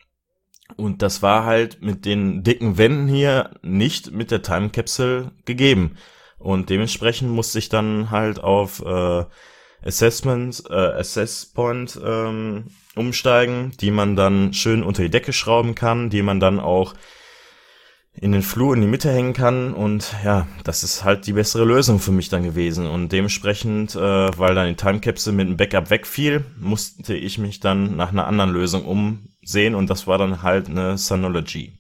Und 0.78 1.02
das 1.02 1.22
war 1.22 1.46
halt 1.46 1.82
mit 1.82 2.06
den 2.06 2.44
dicken 2.44 2.78
Wänden 2.78 3.08
hier 3.08 3.52
nicht 3.62 4.12
mit 4.12 4.32
der 4.32 4.42
Time 4.42 4.70
Capsule 4.70 5.32
gegeben. 5.46 5.96
Und 6.38 6.70
dementsprechend 6.70 7.32
musste 7.32 7.60
ich 7.60 7.70
dann 7.70 8.12
halt 8.12 8.40
auf 8.40 8.84
äh, 8.86 9.26
Assessment, 9.86 10.64
äh, 10.70 10.74
Assess 10.74 11.46
Point 11.46 12.00
ähm, 12.04 12.66
umsteigen, 12.96 13.72
die 13.80 13.92
man 13.92 14.16
dann 14.16 14.54
schön 14.54 14.84
unter 14.84 15.04
die 15.04 15.12
Decke 15.12 15.32
schrauben 15.32 15.76
kann, 15.76 16.10
die 16.10 16.22
man 16.22 16.40
dann 16.40 16.60
auch 16.60 16.96
in 18.18 18.32
den 18.32 18.42
Flur 18.42 18.74
in 18.74 18.82
die 18.82 18.88
Mitte 18.88 19.12
hängen 19.12 19.34
kann 19.34 19.74
und 19.74 20.16
ja, 20.24 20.48
das 20.64 20.84
ist 20.84 21.04
halt 21.04 21.28
die 21.28 21.34
bessere 21.34 21.66
Lösung 21.66 22.00
für 22.00 22.14
mich 22.14 22.30
dann 22.30 22.44
gewesen 22.44 22.88
und 22.88 23.12
dementsprechend, 23.12 23.94
äh, 23.96 24.00
weil 24.00 24.56
dann 24.56 24.70
die 24.70 24.76
Time 24.76 25.02
Capsule 25.02 25.36
mit 25.36 25.48
dem 25.50 25.58
Backup 25.58 25.90
wegfiel, 25.90 26.46
musste 26.60 27.14
ich 27.14 27.38
mich 27.38 27.60
dann 27.60 27.98
nach 27.98 28.12
einer 28.12 28.26
anderen 28.26 28.52
Lösung 28.52 28.86
umsehen 28.86 29.76
und 29.76 29.90
das 29.90 30.08
war 30.08 30.18
dann 30.18 30.42
halt 30.42 30.70
eine 30.70 30.98
Synology. 30.98 31.78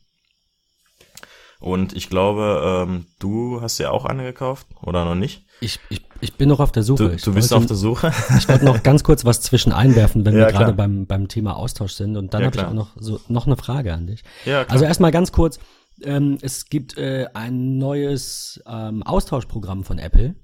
Und 1.62 1.94
ich 1.96 2.10
glaube, 2.10 2.86
ähm, 2.88 3.06
du 3.18 3.62
hast 3.62 3.78
ja 3.78 3.90
auch 3.90 4.06
eine 4.06 4.24
gekauft 4.24 4.68
oder 4.82 5.06
noch 5.06 5.16
nicht? 5.16 5.46
Ich, 5.62 5.80
ich, 5.90 6.02
ich 6.26 6.34
bin 6.36 6.50
noch 6.50 6.60
auf 6.60 6.72
der 6.72 6.84
Suche. 6.84 7.10
Du, 7.10 7.16
du 7.16 7.34
bist 7.34 7.52
wollte, 7.52 7.56
auf 7.56 7.66
der 7.68 7.76
Suche? 7.76 8.12
ich 8.38 8.50
wollte 8.50 8.66
noch 8.66 8.84
ganz 8.84 9.04
kurz 9.04 9.24
was 9.24 9.42
zwischen 9.42 9.72
einwerfen, 9.72 10.26
wenn 10.26 10.34
ja, 10.34 10.48
wir 10.48 10.52
gerade 10.52 10.74
beim, 10.74 11.06
beim 11.06 11.28
Thema 11.28 11.56
Austausch 11.56 11.94
sind. 11.94 12.18
Und 12.18 12.34
dann 12.34 12.42
ja, 12.42 12.48
habe 12.48 12.58
ich 12.58 12.64
auch 12.64 12.74
noch, 12.74 12.96
so, 13.00 13.22
noch 13.28 13.46
eine 13.46 13.56
Frage 13.56 13.94
an 13.94 14.08
dich. 14.08 14.24
Ja, 14.46 14.64
klar. 14.64 14.74
Also 14.74 14.86
erstmal 14.86 15.12
ganz 15.12 15.32
kurz. 15.32 15.60
Ähm, 16.02 16.38
es 16.42 16.66
gibt 16.66 16.98
äh, 16.98 17.28
ein 17.34 17.78
neues 17.78 18.62
ähm, 18.68 19.04
Austauschprogramm 19.04 19.84
von 19.86 19.98
Apple 19.98 20.36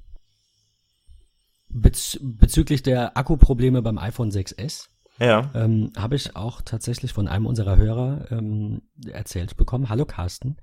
bez 1.68 2.20
bezüglich 2.22 2.84
der 2.84 3.18
Akkuprobleme 3.18 3.82
beim 3.82 3.98
iPhone 3.98 4.30
6S. 4.30 4.88
Ja. 5.20 5.52
Ähm, 5.54 5.92
habe 5.98 6.16
ich 6.16 6.36
auch 6.36 6.62
tatsächlich 6.62 7.14
von 7.14 7.28
einem 7.28 7.46
unserer 7.46 7.76
Hörer 7.76 8.28
ähm, 8.32 8.82
erzählt 9.12 9.58
bekommen. 9.58 9.90
Hallo 9.90 10.06
Carsten 10.06 10.58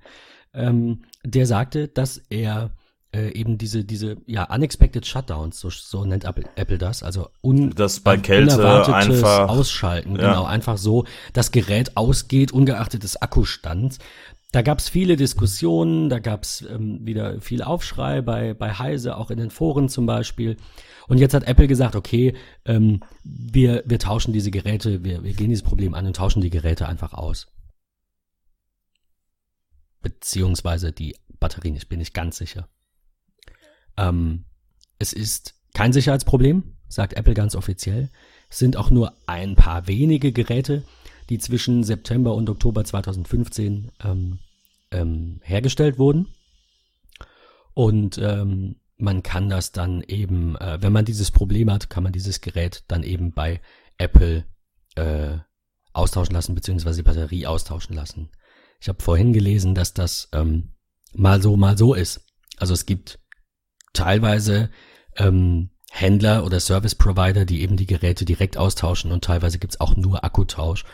ähm, 0.53 1.03
der 1.23 1.45
sagte, 1.45 1.87
dass 1.87 2.17
er 2.29 2.71
äh, 3.13 3.31
eben 3.31 3.57
diese, 3.57 3.83
diese, 3.83 4.17
ja, 4.25 4.43
unexpected 4.53 5.05
Shutdowns, 5.05 5.59
so, 5.59 5.69
so 5.69 6.05
nennt 6.05 6.25
Apple, 6.25 6.45
Apple 6.55 6.77
das, 6.77 7.03
also 7.03 7.29
un, 7.41 7.71
das 7.71 7.99
bei 7.99 8.17
Kälte 8.17 8.85
einfach 8.93 9.49
Ausschalten, 9.49 10.15
ja. 10.15 10.29
genau, 10.29 10.45
einfach 10.45 10.77
so, 10.77 11.05
das 11.33 11.51
Gerät 11.51 11.97
ausgeht, 11.97 12.51
ungeachtet 12.51 13.03
des 13.03 13.21
Akkustands. 13.21 13.99
Da 14.51 14.63
gab 14.63 14.79
es 14.79 14.89
viele 14.89 15.15
Diskussionen, 15.15 16.09
da 16.09 16.19
gab 16.19 16.43
es 16.43 16.61
ähm, 16.61 17.05
wieder 17.05 17.39
viel 17.39 17.61
Aufschrei 17.61 18.21
bei, 18.21 18.53
bei 18.55 18.73
Heise, 18.73 19.15
auch 19.15 19.29
in 19.29 19.37
den 19.37 19.51
Foren 19.51 19.89
zum 19.89 20.07
Beispiel. 20.07 20.57
Und 21.07 21.19
jetzt 21.19 21.33
hat 21.33 21.43
Apple 21.43 21.67
gesagt, 21.67 21.95
okay, 21.95 22.33
ähm, 22.65 23.01
wir, 23.23 23.83
wir 23.85 23.99
tauschen 23.99 24.33
diese 24.33 24.49
Geräte, 24.49 25.03
wir, 25.03 25.23
wir 25.23 25.33
gehen 25.33 25.49
dieses 25.49 25.63
Problem 25.63 25.93
an 25.93 26.07
und 26.07 26.15
tauschen 26.15 26.41
die 26.41 26.49
Geräte 26.49 26.87
einfach 26.87 27.13
aus 27.13 27.47
beziehungsweise 30.01 30.91
die 30.91 31.15
Batterien, 31.39 31.75
ich 31.75 31.89
bin 31.89 31.99
nicht 31.99 32.13
ganz 32.13 32.37
sicher. 32.37 32.67
Ähm, 33.99 34.45
es 34.97 35.13
ist 35.13 35.55
kein 35.73 35.93
Sicherheitsproblem, 35.93 36.75
sagt 36.87 37.13
Apple 37.13 37.33
ganz 37.33 37.55
offiziell. 37.55 38.09
Es 38.49 38.57
sind 38.57 38.77
auch 38.77 38.89
nur 38.89 39.13
ein 39.27 39.55
paar 39.55 39.87
wenige 39.87 40.31
Geräte, 40.31 40.83
die 41.29 41.37
zwischen 41.37 41.83
September 41.83 42.33
und 42.33 42.49
Oktober 42.49 42.83
2015 42.83 43.91
ähm, 44.03 44.39
ähm, 44.91 45.39
hergestellt 45.43 45.99
wurden. 45.99 46.27
Und 47.73 48.17
ähm, 48.17 48.77
man 48.97 49.21
kann 49.23 49.49
das 49.49 49.71
dann 49.71 50.01
eben, 50.07 50.55
äh, 50.57 50.81
wenn 50.81 50.91
man 50.91 51.05
dieses 51.05 51.31
Problem 51.31 51.71
hat, 51.71 51.89
kann 51.89 52.03
man 52.03 52.11
dieses 52.11 52.41
Gerät 52.41 52.83
dann 52.87 53.03
eben 53.03 53.31
bei 53.31 53.61
Apple 53.97 54.45
äh, 54.95 55.37
austauschen 55.93 56.33
lassen, 56.33 56.55
beziehungsweise 56.55 56.97
die 56.97 57.07
Batterie 57.07 57.45
austauschen 57.45 57.95
lassen. 57.95 58.29
Ich 58.81 58.89
habe 58.89 59.03
vorhin 59.03 59.33
gelesen, 59.33 59.75
dass 59.75 59.93
das 59.93 60.29
ähm, 60.33 60.73
mal 61.13 61.41
so, 61.41 61.57
mal 61.57 61.77
so 61.77 61.93
ist. 61.93 62.25
Also 62.57 62.73
es 62.73 62.85
gibt 62.85 63.19
teilweise 63.93 64.69
ähm, 65.17 65.69
Händler 65.91 66.45
oder 66.45 66.59
Service 66.59 66.95
Provider, 66.95 67.45
die 67.45 67.61
eben 67.61 67.77
die 67.77 67.87
Geräte 67.87 68.25
direkt 68.25 68.57
austauschen 68.57 69.11
und 69.11 69.23
teilweise 69.23 69.59
gibt's 69.59 69.79
auch 69.79 69.95
nur 69.95 70.23
Akkutausch. 70.23 70.85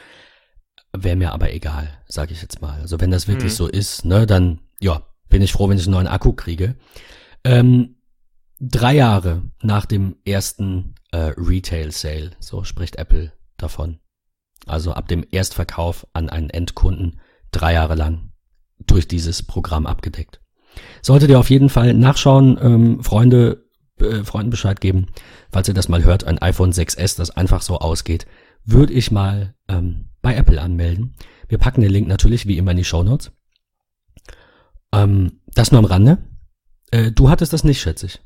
Wäre 0.93 1.18
mir 1.18 1.34
aber 1.34 1.54
egal, 1.54 2.02
sage 2.08 2.34
ich 2.34 2.41
jetzt 2.41 2.62
mal. 2.62 2.80
Also 2.80 3.00
wenn 3.02 3.12
das 3.12 3.28
wirklich 3.28 3.52
mhm. 3.52 3.58
so 3.58 3.68
ist, 3.68 4.06
ne, 4.06 4.26
dann 4.26 4.62
ja, 4.80 5.04
bin 5.30 5.41
ich 5.41 5.52
froh, 5.52 5.68
wenn 5.68 5.78
ich 5.78 5.86
einen 5.86 5.93
neuen 5.93 6.08
Akku 6.08 6.34
kriege. 6.34 6.76
Ähm, 7.43 7.98
drei 8.60 8.96
Jahre 8.96 9.43
nach 9.62 9.86
dem 9.86 10.16
ersten 10.26 10.96
äh, 11.12 11.34
Retail 11.38 11.91
Sale, 11.91 12.32
so 12.39 12.64
spricht 12.64 12.96
Apple 12.96 13.34
davon. 13.58 14.00
Also 14.66 14.93
ab 14.93 15.08
dem 15.08 15.26
Erstverkauf 15.30 16.08
an 16.14 16.30
einen 16.30 16.50
Endkunden 16.50 17.20
drei 17.52 17.74
Jahre 17.74 17.96
lang 17.96 18.32
durch 18.80 19.08
dieses 19.08 19.43
Programm 19.43 19.86
abgedeckt. 19.86 20.41
Solltet 21.01 21.30
ihr 21.30 21.39
auf 21.39 21.49
jeden 21.49 21.69
Fall 21.69 21.93
nachschauen, 21.93 22.57
ähm, 22.61 23.03
Freunde, 23.03 23.65
äh, 23.99 24.23
Freunden 24.23 24.49
Bescheid 24.49 24.82
geben, 24.82 25.07
falls 25.51 25.67
ihr 25.67 25.73
das 25.73 25.89
mal 25.89 26.03
hört, 26.03 26.26
ein 26.26 26.39
iPhone 26.39 26.71
6S, 26.71 27.17
das 27.17 27.32
einfach 27.32 27.61
so 27.61 27.80
ausgeht, 27.80 28.26
würde 28.63 28.93
ich 28.93 29.11
mal 29.11 29.55
ähm, 29.67 30.09
bei 30.21 30.36
Apple 30.36 30.61
anmelden. 30.61 31.15
Wir 31.47 31.57
packen 31.57 31.82
den 31.82 31.91
Link 31.91 32.07
natürlich 32.07 32.47
wie 32.47 32.57
immer 32.57 32.71
in 32.71 32.78
die 32.78 32.84
Show 32.84 33.03
Notes. 33.03 33.32
Ähm, 34.91 35.41
das 35.53 35.71
nur 35.71 35.80
am 35.80 35.86
Rande. 35.86 36.17
Äh, 36.91 37.11
du 37.11 37.30
hattest 37.30 37.53
das 37.53 37.63
nicht, 37.63 37.82
schätze 37.82 38.07
ich. 38.07 38.21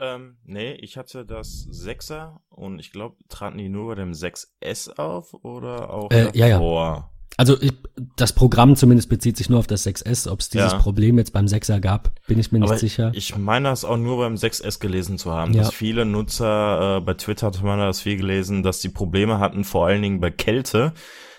Ähm, 0.00 0.38
nee, 0.44 0.74
ich 0.74 0.96
hatte 0.96 1.24
das 1.24 1.68
6er 1.70 2.38
und 2.48 2.78
ich 2.78 2.92
glaube, 2.92 3.16
traten 3.28 3.58
die 3.58 3.68
nur 3.68 3.88
bei 3.88 3.94
dem 3.96 4.12
6S 4.12 4.96
auf 4.96 5.34
oder 5.42 5.90
auch 5.92 6.10
äh, 6.10 6.30
ja, 6.34 6.46
ja. 6.46 7.10
Also 7.38 7.56
ich, 7.62 7.72
das 8.16 8.32
Programm 8.32 8.74
zumindest 8.74 9.08
bezieht 9.08 9.36
sich 9.36 9.48
nur 9.48 9.60
auf 9.60 9.68
das 9.68 9.86
6S. 9.86 10.28
Ob 10.28 10.40
es 10.40 10.48
dieses 10.48 10.72
ja. 10.72 10.78
Problem 10.78 11.18
jetzt 11.18 11.32
beim 11.32 11.46
6er 11.46 11.78
gab, 11.78 12.10
bin 12.26 12.36
ich 12.36 12.50
mir 12.50 12.58
nicht 12.58 12.68
Aber 12.68 12.78
sicher. 12.78 13.12
Ich 13.14 13.38
meine 13.38 13.68
das 13.68 13.84
auch 13.84 13.96
nur 13.96 14.18
beim 14.18 14.34
6S 14.34 14.80
gelesen 14.80 15.18
zu 15.18 15.32
haben, 15.32 15.54
ja. 15.54 15.62
dass 15.62 15.72
viele 15.72 16.04
Nutzer, 16.04 16.96
äh, 16.96 17.00
bei 17.00 17.14
Twitter 17.14 17.46
hat 17.46 17.62
man 17.62 17.78
das 17.78 18.00
viel 18.00 18.16
gelesen, 18.16 18.64
dass 18.64 18.80
die 18.80 18.88
Probleme 18.88 19.38
hatten, 19.38 19.62
vor 19.62 19.86
allen 19.86 20.02
Dingen 20.02 20.18
bei 20.18 20.32
Kälte, 20.32 20.92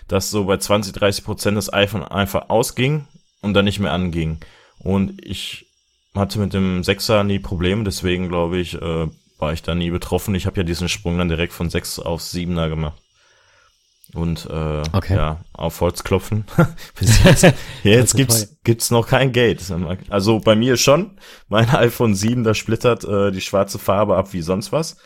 dass 0.08 0.30
so 0.30 0.46
bei 0.46 0.56
20, 0.56 0.94
30 0.94 1.22
Prozent 1.22 1.58
das 1.58 1.70
iPhone 1.70 2.02
einfach 2.02 2.48
ausging 2.48 3.06
und 3.42 3.52
dann 3.52 3.66
nicht 3.66 3.78
mehr 3.78 3.92
anging. 3.92 4.38
Und 4.78 5.22
ich 5.22 5.66
hatte 6.14 6.38
mit 6.38 6.54
dem 6.54 6.82
Sechser 6.82 7.24
nie 7.24 7.40
Probleme, 7.40 7.84
deswegen 7.84 8.30
glaube 8.30 8.56
ich, 8.56 8.74
äh, 8.80 9.06
war 9.38 9.52
ich 9.52 9.62
da 9.62 9.74
nie 9.74 9.90
betroffen. 9.90 10.34
Ich 10.34 10.46
habe 10.46 10.56
ja 10.56 10.62
diesen 10.62 10.88
Sprung 10.88 11.18
dann 11.18 11.28
direkt 11.28 11.52
von 11.52 11.68
6 11.68 11.98
auf 11.98 12.22
7er 12.22 12.70
gemacht. 12.70 12.98
Und 14.14 14.46
äh, 14.46 14.82
okay. 14.92 15.14
ja, 15.14 15.40
auf 15.52 15.80
Holz 15.80 16.02
klopfen. 16.02 16.44
Jetzt, 17.22 17.54
jetzt 17.84 18.16
gibt's, 18.16 18.56
gibt's 18.64 18.90
noch 18.90 19.06
kein 19.06 19.32
Gate. 19.32 19.62
Also 20.08 20.40
bei 20.40 20.56
mir 20.56 20.76
schon. 20.76 21.18
Mein 21.48 21.68
iPhone 21.70 22.14
7, 22.14 22.44
da 22.44 22.54
splittert 22.54 23.04
äh, 23.04 23.30
die 23.30 23.40
schwarze 23.40 23.78
Farbe 23.78 24.16
ab 24.16 24.32
wie 24.32 24.42
sonst 24.42 24.72
was. 24.72 24.96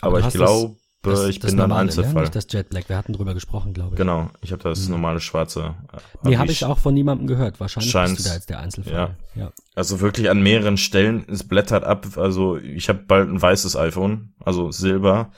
Aber, 0.00 0.18
Aber 0.18 0.28
ich 0.28 0.34
glaube, 0.34 0.76
das, 1.02 1.28
ich 1.28 1.38
das 1.40 1.50
bin 1.50 1.58
dann 1.58 1.72
Einzelfall. 1.72 2.14
Ne? 2.14 2.20
Nicht 2.20 2.36
das 2.36 2.46
Jet 2.50 2.68
Black, 2.70 2.88
wir 2.88 2.96
hatten 2.96 3.12
drüber 3.12 3.34
gesprochen, 3.34 3.72
glaube 3.72 3.94
ich. 3.94 3.96
Genau, 3.96 4.30
ich 4.42 4.52
habe 4.52 4.62
das 4.62 4.84
hm. 4.84 4.92
normale 4.92 5.20
schwarze. 5.20 5.74
Äh, 5.92 6.28
nee, 6.28 6.36
habe 6.36 6.52
ich 6.52 6.64
auch 6.64 6.78
von 6.78 6.94
niemandem 6.94 7.26
gehört. 7.26 7.58
Wahrscheinlich 7.58 7.90
Scheint's, 7.90 8.16
bist 8.16 8.26
du 8.26 8.30
da 8.30 8.34
jetzt 8.36 8.50
der 8.50 8.60
Einzelfall. 8.60 8.92
Ja. 8.92 9.16
ja. 9.34 9.52
Also 9.74 10.00
wirklich 10.00 10.30
an 10.30 10.42
mehreren 10.42 10.76
Stellen, 10.76 11.24
es 11.28 11.46
blättert 11.46 11.84
ab. 11.84 12.06
Also 12.16 12.58
ich 12.58 12.88
habe 12.88 13.00
bald 13.00 13.28
ein 13.28 13.40
weißes 13.40 13.76
iPhone, 13.76 14.34
also 14.44 14.70
Silber. 14.70 15.32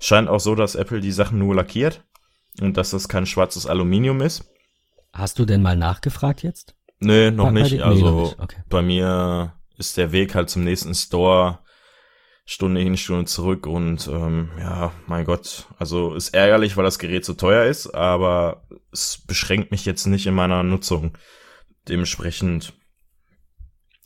Scheint 0.00 0.28
auch 0.28 0.40
so, 0.40 0.54
dass 0.54 0.76
Apple 0.76 1.00
die 1.00 1.12
Sachen 1.12 1.38
nur 1.40 1.54
lackiert 1.54 2.04
und 2.60 2.76
dass 2.76 2.90
das 2.90 3.08
kein 3.08 3.26
schwarzes 3.26 3.66
Aluminium 3.66 4.20
ist. 4.20 4.44
Hast 5.12 5.38
du 5.38 5.44
denn 5.44 5.62
mal 5.62 5.76
nachgefragt 5.76 6.42
jetzt? 6.42 6.74
Nee, 7.00 7.30
noch 7.30 7.46
bei, 7.46 7.52
nicht. 7.52 7.78
Bei 7.78 7.84
also 7.84 8.04
nee, 8.04 8.10
noch 8.10 8.22
nicht. 8.22 8.40
Okay. 8.40 8.62
bei 8.68 8.82
mir 8.82 9.54
ist 9.76 9.96
der 9.96 10.12
Weg 10.12 10.34
halt 10.34 10.50
zum 10.50 10.64
nächsten 10.64 10.94
Store 10.94 11.60
Stunde 12.50 12.80
hin, 12.80 12.96
Stunde 12.96 13.26
zurück 13.26 13.66
und 13.66 14.08
ähm, 14.08 14.50
ja, 14.58 14.92
mein 15.06 15.26
Gott, 15.26 15.66
also 15.78 16.14
ist 16.14 16.30
ärgerlich, 16.30 16.78
weil 16.78 16.84
das 16.84 16.98
Gerät 16.98 17.24
so 17.26 17.34
teuer 17.34 17.66
ist, 17.66 17.88
aber 17.88 18.66
es 18.90 19.22
beschränkt 19.26 19.70
mich 19.70 19.84
jetzt 19.84 20.06
nicht 20.06 20.26
in 20.26 20.32
meiner 20.34 20.62
Nutzung. 20.62 21.18
Dementsprechend 21.88 22.72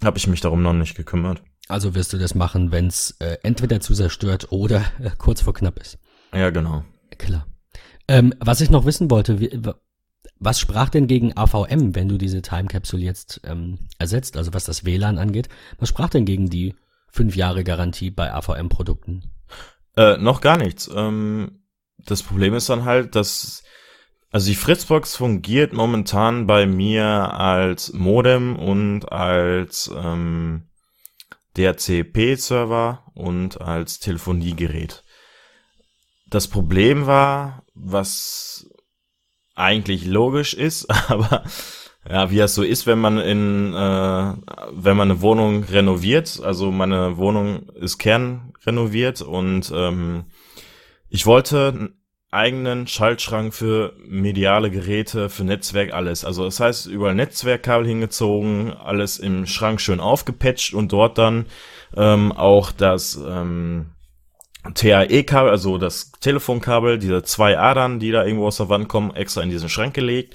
habe 0.03 0.19
ich 0.19 0.27
mich 0.27 0.41
darum 0.41 0.61
noch 0.61 0.73
nicht 0.73 0.97
gekümmert. 0.97 1.41
Also 1.69 1.95
wirst 1.95 2.13
du 2.13 2.19
das 2.19 2.35
machen, 2.35 2.73
wenn 2.73 2.89
es 2.89 3.13
äh, 3.21 3.39
entweder 3.45 3.81
zu 3.81 3.95
zerstört 3.95 4.51
oder 4.51 4.85
äh, 5.01 5.11
kurz 5.17 5.43
vor 5.43 5.55
knapp 5.55 5.79
ist. 5.79 5.99
Ja, 6.35 6.51
genau. 6.51 6.85
Klar. 7.19 7.47
Ähm, 8.09 8.35
was 8.41 8.61
ich 8.61 8.71
noch 8.71 8.85
wissen 8.85 9.11
wollte, 9.11 9.41
wie, 9.41 9.61
was 10.39 10.59
sprach 10.59 10.89
denn 10.89 11.07
gegen 11.07 11.37
AVM, 11.37 11.95
wenn 11.95 12.09
du 12.09 12.19
diese 12.19 12.43
Time 12.43 12.67
Capsule 12.67 13.03
jetzt 13.03 13.41
ähm, 13.45 13.79
ersetzt, 13.99 14.37
also 14.37 14.53
was 14.53 14.65
das 14.65 14.85
WLAN 14.85 15.19
angeht? 15.19 15.49
Was 15.79 15.89
sprach 15.89 16.11
denn 16.11 16.25
gegen 16.25 16.51
die 16.51 16.75
fünf 17.09 17.37
Jahre 17.37 17.63
Garantie 17.63 18.11
bei 18.11 18.33
AVM-Produkten? 18.33 19.31
Äh, 19.97 20.17
noch 20.17 20.41
gar 20.41 20.57
nichts. 20.57 20.91
Ähm, 20.93 21.63
das 21.99 22.23
Problem 22.23 22.55
ist 22.55 22.69
dann 22.69 22.85
halt, 22.85 23.15
dass 23.15 23.63
also 24.33 24.49
die 24.49 24.57
Fritzbox 24.57 25.17
fungiert 25.17 25.75
momentan 25.75 26.47
bei 26.47 26.65
mir 26.67 27.05
als 27.05 27.93
Modem 27.93 28.57
und 28.57 29.13
als 29.13 29.93
ähm, 29.95 30.71
DHCP-Server 31.59 33.05
und 33.13 33.61
als 33.61 34.01
Telefoniegerät. 34.01 35.02
Das 36.33 36.49
Problem 36.49 37.07
war, 37.07 37.63
was 37.75 38.67
eigentlich 39.55 40.07
logisch 40.07 40.55
ist, 40.55 40.87
aber 41.11 41.45
ja, 42.09 42.31
wie 42.31 42.39
das 42.39 42.55
so 42.55 42.63
ist, 42.63 42.87
wenn 42.87 42.99
man 42.99 43.19
in, 43.19 43.75
äh, 43.75 44.33
wenn 44.73 44.97
man 44.97 45.11
eine 45.11 45.21
Wohnung 45.21 45.65
renoviert. 45.65 46.41
Also 46.43 46.71
meine 46.71 47.19
Wohnung 47.19 47.69
ist 47.75 47.99
kernrenoviert 47.99 49.21
und 49.21 49.71
ähm, 49.77 50.25
ich 51.11 51.27
wollte 51.27 51.69
einen 51.69 52.03
eigenen 52.31 52.87
Schaltschrank 52.87 53.53
für 53.53 53.93
mediale 53.99 54.71
Geräte, 54.71 55.29
für 55.29 55.45
Netzwerk, 55.45 55.93
alles. 55.93 56.25
Also 56.25 56.47
das 56.47 56.61
heißt, 56.61 56.87
überall 56.87 57.15
Netzwerkkabel 57.15 57.87
hingezogen, 57.87 58.73
alles 58.73 59.19
im 59.19 59.45
Schrank 59.45 59.83
schön 59.83 60.01
aufgepatcht 60.01 60.73
und 60.73 60.93
dort 60.93 61.19
dann 61.19 61.45
ähm, 61.95 62.33
auch 62.33 62.73
das 62.73 63.21
ähm, 63.23 63.92
TAE-Kabel, 64.75 65.51
also 65.51 65.79
das 65.79 66.13
Telefonkabel, 66.13 66.99
diese 66.99 67.23
zwei 67.23 67.59
Adern, 67.59 67.99
die 67.99 68.11
da 68.11 68.25
irgendwo 68.25 68.47
aus 68.47 68.59
der 68.59 68.69
Wand 68.69 68.89
kommen, 68.89 69.15
extra 69.15 69.43
in 69.43 69.51
diesen 69.51 69.69
Schrank 69.69 69.95
gelegt 69.95 70.35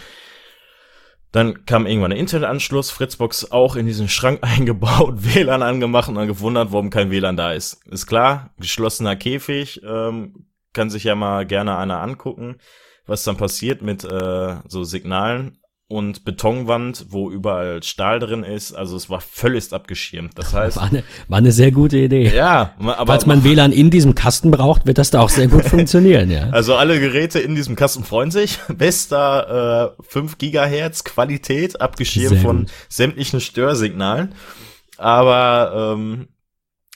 dann 1.32 1.66
kam 1.66 1.86
irgendwann 1.86 2.12
der 2.12 2.20
Internetanschluss, 2.20 2.90
Fritzbox 2.90 3.52
auch 3.52 3.76
in 3.76 3.86
diesen 3.86 4.10
Schrank 4.10 4.40
eingebaut, 4.42 5.14
WLAN 5.18 5.62
angemacht 5.62 6.10
und 6.10 6.16
dann 6.16 6.28
gewundert, 6.28 6.72
warum 6.72 6.90
kein 6.90 7.12
WLAN 7.12 7.38
da 7.38 7.54
ist. 7.54 7.86
Ist 7.88 8.08
klar, 8.08 8.52
geschlossener 8.58 9.16
Käfig, 9.16 9.82
ähm, 9.84 10.48
kann 10.74 10.90
sich 10.90 11.04
ja 11.04 11.16
mal 11.16 11.46
gerne 11.46 11.78
einer 11.78 12.02
angucken, 12.02 12.58
was 13.06 13.24
dann 13.24 13.38
passiert 13.38 13.82
mit 13.82 14.04
äh, 14.04 14.56
so 14.68 14.84
Signalen 14.84 15.60
und 15.90 16.26
Betonwand, 16.26 17.06
wo 17.10 17.32
überall 17.32 17.82
Stahl 17.82 18.20
drin 18.20 18.44
ist. 18.44 18.74
Also 18.74 18.98
es 18.98 19.10
war 19.10 19.22
völlig 19.22 19.72
abgeschirmt. 19.72 20.38
Das 20.38 20.54
heißt, 20.54 20.76
war 20.76 20.84
eine, 20.84 21.04
war 21.30 21.38
eine 21.38 21.54
sehr 21.54 21.72
gute 21.72 21.98
Idee. 21.98 22.30
Ja, 22.36 22.74
aber 22.78 23.08
falls 23.08 23.26
man 23.26 23.46
WLAN 23.46 23.72
in 23.72 23.90
diesem 23.90 24.14
Kasten 24.14 24.52
braucht, 24.52 24.86
wird 24.86 24.98
das 24.98 25.12
da 25.12 25.22
auch 25.22 25.30
sehr 25.30 25.48
gut 25.48 25.64
funktionieren. 25.66 26.30
Ja. 26.30 26.50
Also 26.50 26.76
alle 26.76 27.00
Geräte 27.00 27.40
in 27.40 27.56
diesem 27.56 27.78
Kasten 27.78 28.04
freuen 28.04 28.32
sich. 28.32 28.60
Bester 28.68 29.96
äh, 29.98 30.04
5 30.10 30.38
Gigahertz 30.38 31.06
Qualität, 31.06 31.80
abgeschirmt 31.80 32.40
von 32.40 32.66
sämtlichen 32.90 33.40
Störsignalen. 33.40 34.36
Aber 34.98 35.96
ähm, 35.96 36.28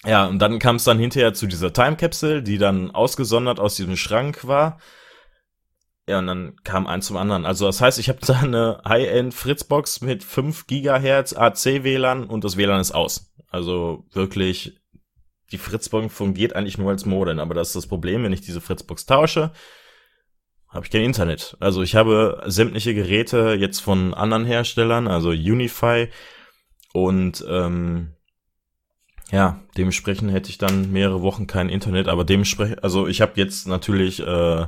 ja, 0.06 0.26
und 0.26 0.40
dann 0.40 0.60
kam 0.60 0.76
es 0.78 0.84
dann 0.84 1.00
hinterher 1.00 1.34
zu 1.34 1.48
dieser 1.48 1.72
Time 1.72 1.96
Capsule, 1.96 2.44
die 2.44 2.58
dann 2.58 2.92
ausgesondert 2.92 3.60
aus 3.62 3.76
diesem 3.76 3.96
Schrank 3.96 4.46
war 4.46 4.80
ja, 6.12 6.20
und 6.20 6.28
dann 6.28 6.56
kam 6.64 6.88
eins 6.88 7.08
zum 7.08 7.18
anderen. 7.18 7.46
Also 7.46 7.66
das 7.66 7.82
heißt, 7.82 7.98
ich 7.98 8.10
habe 8.10 8.20
da 8.26 8.40
eine 8.42 8.82
High-End 8.88 9.34
Fritzbox 9.34 10.02
mit 10.02 10.24
5 10.24 10.68
Gigahertz 10.68 11.34
AC 11.34 11.84
WLAN 11.84 12.26
und 12.26 12.44
das 12.44 12.58
WLAN 12.58 12.82
ist 12.82 12.92
aus. 12.92 13.34
Also 13.50 14.06
wirklich, 14.12 14.78
die 15.52 15.58
Fritzbox 15.58 16.14
fungiert 16.14 16.54
eigentlich 16.54 16.78
nur 16.78 16.92
als 16.92 17.06
Modem, 17.06 17.40
aber 17.40 17.54
das 17.54 17.70
ist 17.70 17.76
das 17.78 17.88
Problem, 17.88 18.24
wenn 18.24 18.34
ich 18.34 18.42
diese 18.42 18.62
Fritzbox 18.62 19.06
tausche, 19.06 19.52
habe 20.68 20.86
ich 20.86 20.92
kein 20.92 21.02
Internet. 21.02 21.58
Also 21.60 21.82
ich 21.82 21.96
habe 21.96 22.44
sämtliche 22.46 22.94
Geräte 22.94 23.56
jetzt 23.60 23.80
von 23.80 24.14
anderen 24.14 24.46
Herstellern, 24.46 25.08
also 25.08 25.30
Unify 25.30 26.08
und 26.94 27.44
ähm, 27.48 28.16
ja, 29.32 29.62
dementsprechend 29.78 30.32
hätte 30.32 30.50
ich 30.50 30.58
dann 30.58 30.92
mehrere 30.92 31.22
Wochen 31.22 31.48
kein 31.48 31.70
Internet, 31.70 32.10
aber 32.10 32.26
dementsprechend, 32.26 32.84
also 32.84 33.08
ich 33.08 33.22
habe 33.22 33.34
jetzt 33.36 33.66
natürlich 33.68 34.20
äh, 34.20 34.66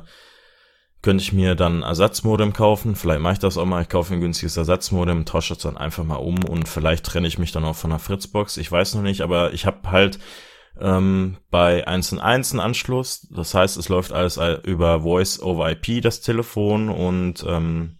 könnte 1.04 1.22
ich 1.22 1.34
mir 1.34 1.54
dann 1.54 1.82
Ersatzmodem 1.82 2.54
kaufen. 2.54 2.96
Vielleicht 2.96 3.20
mache 3.20 3.34
ich 3.34 3.38
das 3.38 3.58
auch 3.58 3.66
mal. 3.66 3.82
Ich 3.82 3.90
kaufe 3.90 4.14
ein 4.14 4.20
günstiges 4.20 4.56
Ersatzmodem, 4.56 5.26
tausche 5.26 5.52
das 5.52 5.62
dann 5.62 5.76
einfach 5.76 6.02
mal 6.02 6.16
um 6.16 6.42
und 6.44 6.66
vielleicht 6.66 7.04
trenne 7.04 7.28
ich 7.28 7.38
mich 7.38 7.52
dann 7.52 7.64
auch 7.64 7.76
von 7.76 7.90
der 7.90 7.98
Fritzbox. 7.98 8.56
Ich 8.56 8.72
weiß 8.72 8.94
noch 8.94 9.02
nicht, 9.02 9.20
aber 9.20 9.52
ich 9.52 9.66
habe 9.66 9.90
halt 9.90 10.18
ähm, 10.80 11.36
bei 11.50 11.86
1 11.86 12.18
1 12.18 12.52
einen 12.52 12.60
Anschluss. 12.60 13.28
Das 13.30 13.52
heißt, 13.52 13.76
es 13.76 13.90
läuft 13.90 14.12
alles 14.12 14.40
über 14.64 15.02
Voice 15.02 15.42
over 15.42 15.70
IP, 15.70 16.00
das 16.02 16.22
Telefon 16.22 16.88
und 16.88 17.44
ähm, 17.46 17.98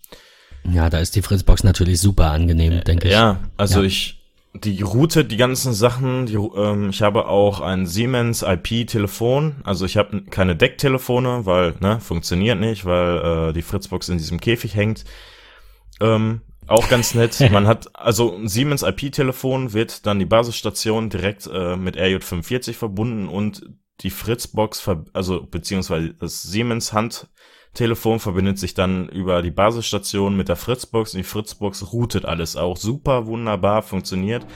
ja, 0.73 0.89
da 0.89 0.99
ist 0.99 1.15
die 1.15 1.21
Fritzbox 1.21 1.63
natürlich 1.63 2.01
super 2.01 2.31
angenehm, 2.31 2.83
denke 2.85 3.09
ich. 3.09 3.13
Ja, 3.13 3.39
also 3.59 3.81
ja. 3.81 3.87
ich 3.87 4.24
die 4.55 4.83
Route, 4.83 5.25
die 5.25 5.37
ganzen 5.37 5.73
Sachen, 5.73 6.27
die, 6.27 6.35
ähm, 6.37 6.91
ich 6.91 7.03
habe 7.03 7.27
auch 7.27 7.61
ein 7.61 7.87
Siemens 7.87 8.43
IP-Telefon. 8.43 9.57
Also 9.65 9.85
ich 9.85 9.97
habe 9.97 10.23
keine 10.31 10.55
Decktelefone, 10.55 11.45
weil, 11.45 11.75
ne, 11.81 12.01
funktioniert 12.01 12.61
nicht, 12.61 12.85
weil 12.85 13.51
äh, 13.51 13.53
die 13.53 13.63
Fritzbox 13.63 14.09
in 14.09 14.19
diesem 14.19 14.41
Käfig 14.41 14.77
hängt. 14.77 15.05
Ähm, 16.01 16.43
auch 16.69 16.89
ganz 16.89 17.15
nett. 17.15 17.39
Man 17.51 17.67
hat, 17.67 17.89
also 17.95 18.37
ein 18.37 18.49
Siemens 18.49 18.83
IP-Telefon 18.83 19.73
wird 19.73 20.07
dann 20.07 20.21
die 20.21 20.25
Basisstation 20.25 21.11
direkt 21.11 21.49
äh, 21.53 21.77
mit 21.77 21.97
RJ45 21.97 22.75
verbunden 22.75 23.29
und 23.29 23.63
die 24.01 24.11
Fritzbox, 24.11 24.89
also 25.13 25.47
beziehungsweise 25.47 26.15
das 26.15 26.43
Siemens 26.43 26.93
Hand 26.93 27.29
Telefon 27.75 28.21
verbindet 28.21 28.59
sich 28.59 28.75
dann 28.75 29.09
über 29.09 29.43
die 29.43 29.51
Basisstation 29.51 30.37
mit 30.37 30.49
der 30.49 30.57
Fritzbox 30.57 31.15
und 31.15 31.19
die 31.19 31.25
Fritzbox 31.25 31.93
routet 31.93 32.25
alles 32.25 32.57
auch 32.57 32.77
super 32.77 33.27
wunderbar 33.27 33.83
funktioniert. 33.83 34.47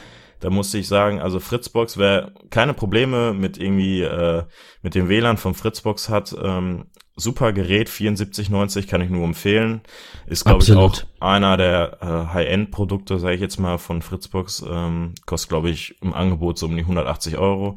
Da 0.40 0.50
musste 0.50 0.78
ich 0.78 0.86
sagen, 0.86 1.20
also 1.20 1.40
Fritzbox, 1.40 1.98
wer 1.98 2.32
keine 2.50 2.72
Probleme 2.72 3.34
mit 3.34 3.58
irgendwie 3.58 4.02
äh, 4.02 4.44
mit 4.82 4.94
dem 4.94 5.08
WLAN 5.08 5.36
von 5.36 5.54
Fritzbox 5.54 6.08
hat, 6.08 6.34
ähm, 6.40 6.86
super 7.16 7.52
Gerät 7.52 7.88
7490 7.88 8.86
kann 8.86 9.00
ich 9.00 9.10
nur 9.10 9.24
empfehlen. 9.24 9.80
Ist 10.26 10.44
glaube 10.44 10.62
ich 10.62 10.72
auch 10.72 10.94
einer 11.18 11.56
der 11.56 11.98
äh, 12.00 12.32
High-End 12.32 12.70
Produkte, 12.70 13.18
sage 13.18 13.34
ich 13.34 13.40
jetzt 13.40 13.58
mal 13.58 13.78
von 13.78 14.00
Fritzbox, 14.00 14.64
ähm, 14.70 15.14
kostet 15.26 15.48
glaube 15.48 15.70
ich 15.70 16.00
im 16.00 16.14
Angebot 16.14 16.58
so 16.58 16.66
um 16.66 16.76
die 16.76 16.82
180 16.82 17.36
Euro. 17.36 17.76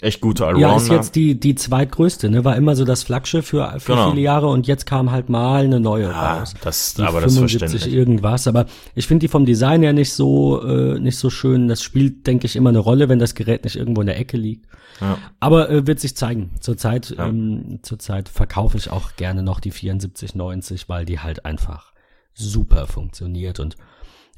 Echt 0.00 0.20
gute 0.20 0.46
Allrounder. 0.46 0.68
Ja, 0.68 0.76
ist 0.76 0.88
jetzt 0.88 1.14
die, 1.14 1.38
die 1.38 1.54
zweitgrößte, 1.54 2.28
ne? 2.28 2.44
War 2.44 2.56
immer 2.56 2.76
so 2.76 2.84
das 2.84 3.02
Flaggschiff 3.02 3.46
für, 3.46 3.78
für 3.78 3.92
genau. 3.92 4.10
viele 4.10 4.22
Jahre 4.22 4.48
und 4.48 4.66
jetzt 4.66 4.86
kam 4.86 5.10
halt 5.10 5.28
mal 5.28 5.64
eine 5.64 5.80
neue 5.80 6.04
ja, 6.04 6.38
raus. 6.38 6.54
Das, 6.62 6.94
die 6.94 7.02
aber 7.02 7.20
75 7.20 7.60
das 7.60 7.70
verständlich. 7.70 7.98
irgendwas. 7.98 8.46
Aber 8.46 8.66
ich 8.94 9.06
finde 9.06 9.24
die 9.24 9.28
vom 9.28 9.46
Design 9.46 9.82
her 9.82 9.92
nicht 9.92 10.12
so, 10.12 10.62
äh, 10.62 10.98
nicht 10.98 11.18
so 11.18 11.30
schön. 11.30 11.68
Das 11.68 11.82
spielt, 11.82 12.26
denke 12.26 12.46
ich, 12.46 12.56
immer 12.56 12.70
eine 12.70 12.78
Rolle, 12.78 13.08
wenn 13.08 13.18
das 13.18 13.34
Gerät 13.34 13.64
nicht 13.64 13.76
irgendwo 13.76 14.00
in 14.00 14.06
der 14.06 14.18
Ecke 14.18 14.36
liegt. 14.36 14.66
Ja. 15.00 15.18
Aber 15.40 15.70
äh, 15.70 15.86
wird 15.86 16.00
sich 16.00 16.16
zeigen. 16.16 16.50
Zurzeit, 16.60 17.14
ja. 17.16 17.26
ähm, 17.26 17.80
zurzeit 17.82 18.28
verkaufe 18.28 18.76
ich 18.76 18.90
auch 18.90 19.16
gerne 19.16 19.42
noch 19.42 19.60
die 19.60 19.70
7490, 19.70 20.88
weil 20.88 21.04
die 21.04 21.20
halt 21.20 21.44
einfach 21.44 21.92
super 22.34 22.86
funktioniert 22.86 23.60
und 23.60 23.76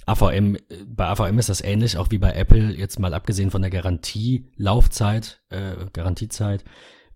AVM, 0.09 0.57
bei 0.87 1.07
AVM 1.07 1.39
ist 1.39 1.49
das 1.49 1.61
ähnlich, 1.61 1.97
auch 1.99 2.11
wie 2.11 2.19
bei 2.19 2.33
Apple, 2.33 2.75
jetzt 2.75 2.99
mal 2.99 3.15
abgesehen 3.15 3.51
von 3.51 3.63
der 3.63 3.71
Garantielaufzeit, 3.71 5.41
äh, 5.51 5.75
Garantiezeit, 5.93 6.65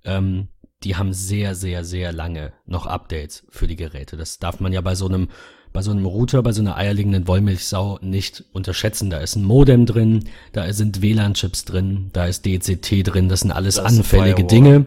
ähm, 0.04 0.48
die 0.84 0.96
haben 0.96 1.12
sehr, 1.12 1.54
sehr, 1.54 1.84
sehr 1.84 2.12
lange 2.12 2.52
noch 2.66 2.86
Updates 2.86 3.46
für 3.48 3.66
die 3.66 3.76
Geräte. 3.76 4.16
Das 4.16 4.38
darf 4.38 4.60
man 4.60 4.72
ja 4.72 4.80
bei 4.80 4.94
so 4.94 5.06
einem, 5.06 5.28
bei 5.72 5.80
so 5.80 5.90
einem 5.90 6.04
Router, 6.04 6.42
bei 6.42 6.52
so 6.52 6.60
einer 6.60 6.76
eierlegenden 6.76 7.26
Wollmilchsau 7.26 7.98
nicht 8.02 8.44
unterschätzen. 8.52 9.08
Da 9.08 9.18
ist 9.18 9.36
ein 9.36 9.44
Modem 9.44 9.86
drin, 9.86 10.28
da 10.52 10.70
sind 10.72 11.00
WLAN-Chips 11.00 11.64
drin, 11.64 12.10
da 12.12 12.26
ist 12.26 12.44
DCT 12.44 13.06
drin, 13.06 13.28
das 13.28 13.40
sind 13.40 13.52
alles 13.52 13.76
das 13.76 13.86
anfällige 13.86 14.44
Dinge. 14.44 14.86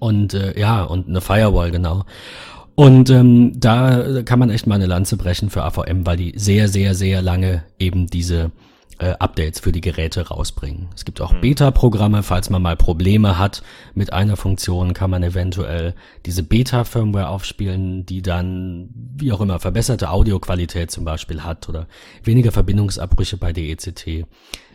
Und 0.00 0.34
äh, 0.34 0.58
ja, 0.58 0.82
und 0.82 1.08
eine 1.08 1.20
Firewall, 1.20 1.70
genau. 1.70 2.04
Und 2.76 3.08
ähm, 3.08 3.58
da 3.58 4.22
kann 4.22 4.38
man 4.38 4.50
echt 4.50 4.66
mal 4.66 4.74
eine 4.74 4.86
Lanze 4.86 5.16
brechen 5.16 5.48
für 5.48 5.64
AVM, 5.64 6.06
weil 6.06 6.18
die 6.18 6.34
sehr, 6.36 6.68
sehr, 6.68 6.94
sehr 6.94 7.22
lange 7.22 7.64
eben 7.78 8.06
diese 8.06 8.52
äh, 8.98 9.12
Updates 9.18 9.60
für 9.60 9.72
die 9.72 9.80
Geräte 9.80 10.28
rausbringen. 10.28 10.88
Es 10.94 11.06
gibt 11.06 11.22
auch 11.22 11.32
mhm. 11.32 11.40
Beta-Programme, 11.40 12.22
falls 12.22 12.50
man 12.50 12.60
mal 12.60 12.76
Probleme 12.76 13.38
hat 13.38 13.62
mit 13.94 14.12
einer 14.12 14.36
Funktion, 14.36 14.92
kann 14.92 15.10
man 15.10 15.22
eventuell 15.22 15.94
diese 16.26 16.42
Beta-Firmware 16.42 17.28
aufspielen, 17.28 18.04
die 18.04 18.20
dann, 18.20 18.90
wie 18.92 19.32
auch 19.32 19.40
immer, 19.40 19.58
verbesserte 19.58 20.10
Audioqualität 20.10 20.90
zum 20.90 21.06
Beispiel 21.06 21.44
hat 21.44 21.70
oder 21.70 21.88
weniger 22.24 22.52
Verbindungsabbrüche 22.52 23.38
bei 23.38 23.54
DECT. 23.54 24.26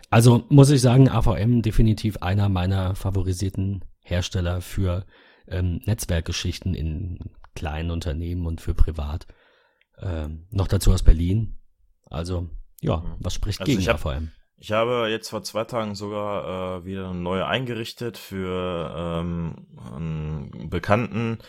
Also 0.09 0.43
muss 0.49 0.71
ich 0.71 0.81
sagen, 0.81 1.07
AVM 1.07 1.61
definitiv 1.61 2.17
einer 2.17 2.49
meiner 2.49 2.95
favorisierten 2.95 3.85
Hersteller 3.99 4.61
für 4.61 5.05
ähm, 5.47 5.81
Netzwerkgeschichten 5.85 6.73
in 6.73 7.19
kleinen 7.55 7.91
Unternehmen 7.91 8.45
und 8.45 8.61
für 8.61 8.73
privat. 8.73 9.27
Ähm, 9.99 10.47
noch 10.51 10.67
dazu 10.67 10.91
aus 10.91 11.03
Berlin. 11.03 11.57
Also, 12.09 12.49
ja, 12.81 12.97
mhm. 12.97 13.15
was 13.19 13.33
spricht 13.33 13.61
also 13.61 13.71
gegen 13.71 13.87
hab, 13.87 13.99
vor 13.99 14.11
allem? 14.11 14.31
Ich 14.57 14.71
habe 14.71 15.07
jetzt 15.09 15.29
vor 15.29 15.43
zwei 15.43 15.63
Tagen 15.63 15.95
sogar 15.95 16.81
äh, 16.81 16.85
wieder 16.85 17.09
eine 17.09 17.19
neue 17.19 17.47
eingerichtet 17.47 18.17
für 18.17 18.93
ähm, 18.95 19.67
einen 19.93 20.69
Bekannten, 20.69 21.39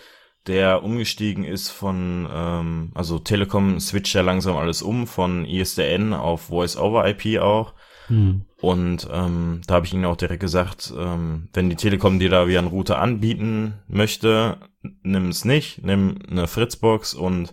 der 0.46 0.82
umgestiegen 0.82 1.44
ist 1.44 1.68
von, 1.68 2.28
ähm, 2.32 2.90
also 2.94 3.18
Telekom 3.18 3.78
switcht 3.80 4.14
ja 4.14 4.22
langsam 4.22 4.56
alles 4.56 4.82
um, 4.82 5.06
von 5.06 5.44
ISDN 5.44 6.14
auf 6.14 6.42
Voice-over-IP 6.42 7.40
auch. 7.40 7.74
Mhm. 8.08 8.46
Und 8.60 9.08
ähm, 9.10 9.60
da 9.66 9.74
habe 9.74 9.86
ich 9.86 9.94
ihnen 9.94 10.04
auch 10.04 10.16
direkt 10.16 10.40
gesagt, 10.40 10.92
ähm, 10.96 11.48
wenn 11.52 11.70
die 11.70 11.76
Telekom 11.76 12.18
dir 12.18 12.30
da 12.30 12.46
wieder 12.46 12.58
einen 12.58 12.68
Router 12.68 12.98
anbieten 12.98 13.74
möchte, 13.88 14.58
nimm 15.02 15.28
es 15.28 15.44
nicht, 15.44 15.84
nimm 15.84 16.18
eine 16.30 16.46
Fritzbox 16.46 17.14
und 17.14 17.52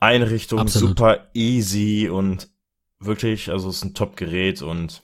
Einrichtung 0.00 0.60
Absolut. 0.60 0.90
super 0.90 1.28
easy 1.34 2.08
und 2.08 2.48
wirklich, 2.98 3.50
also 3.50 3.68
es 3.68 3.76
ist 3.76 3.84
ein 3.84 3.94
Top-Gerät 3.94 4.62
und 4.62 5.02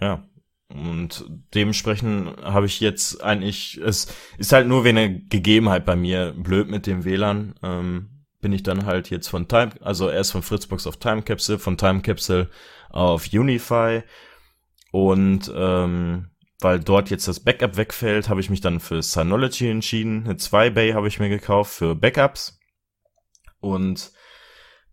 ja, 0.00 0.28
und 0.68 1.24
dementsprechend 1.54 2.36
habe 2.42 2.66
ich 2.66 2.80
jetzt 2.80 3.22
eigentlich, 3.22 3.78
es 3.78 4.08
ist 4.36 4.52
halt 4.52 4.68
nur 4.68 4.84
wie 4.84 4.90
eine 4.90 5.18
Gegebenheit 5.18 5.86
bei 5.86 5.96
mir, 5.96 6.34
blöd 6.36 6.68
mit 6.68 6.86
dem 6.86 7.04
WLAN, 7.04 7.54
ähm, 7.62 8.17
bin 8.40 8.52
ich 8.52 8.62
dann 8.62 8.86
halt 8.86 9.10
jetzt 9.10 9.28
von 9.28 9.48
Time, 9.48 9.70
also 9.80 10.10
erst 10.10 10.32
von 10.32 10.42
Fritzbox 10.42 10.86
auf 10.86 10.96
Time 10.96 11.22
Capsule, 11.22 11.58
von 11.58 11.76
Time 11.76 12.02
Capsule 12.02 12.48
auf 12.90 13.26
Unify 13.32 14.02
und 14.92 15.52
ähm, 15.54 16.30
weil 16.60 16.80
dort 16.80 17.10
jetzt 17.10 17.28
das 17.28 17.40
Backup 17.40 17.76
wegfällt, 17.76 18.28
habe 18.28 18.40
ich 18.40 18.50
mich 18.50 18.60
dann 18.60 18.80
für 18.80 19.00
Synology 19.02 19.70
entschieden. 19.70 20.24
Eine 20.24 20.34
2-Bay 20.34 20.92
habe 20.92 21.06
ich 21.06 21.20
mir 21.20 21.28
gekauft 21.28 21.72
für 21.72 21.94
Backups. 21.94 22.58
Und 23.60 24.10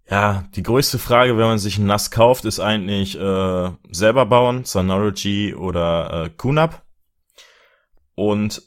ja, 0.08 0.48
die 0.56 0.62
größte 0.62 1.00
Frage, 1.00 1.38
wenn 1.38 1.48
man 1.48 1.58
sich 1.58 1.80
ein 1.80 1.88
NAS 1.88 2.12
kauft, 2.12 2.46
ist 2.46 2.60
eigentlich 2.60 3.20
äh, 3.20 3.72
selber 3.90 4.26
bauen, 4.28 4.64
Synology 4.64 5.56
oder 5.56 6.26
äh, 6.26 6.30
QNAP. 6.30 6.84
Und 8.14 8.62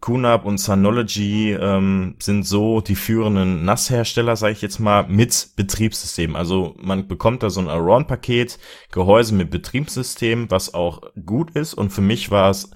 QNAP 0.00 0.44
und 0.44 0.58
Synology 0.58 1.52
ähm, 1.52 2.16
sind 2.20 2.44
so 2.44 2.80
die 2.80 2.94
führenden 2.94 3.64
NAS-Hersteller, 3.64 4.36
sage 4.36 4.52
ich 4.52 4.62
jetzt 4.62 4.78
mal, 4.78 5.06
mit 5.08 5.50
Betriebssystem. 5.56 6.36
Also 6.36 6.74
man 6.80 7.08
bekommt 7.08 7.42
da 7.42 7.50
so 7.50 7.60
ein 7.60 7.68
Around-Paket, 7.68 8.58
Gehäuse 8.92 9.34
mit 9.34 9.50
Betriebssystem, 9.50 10.50
was 10.50 10.74
auch 10.74 11.02
gut 11.26 11.50
ist. 11.52 11.74
Und 11.74 11.90
für 11.90 12.00
mich 12.00 12.30
war 12.30 12.50
es 12.50 12.70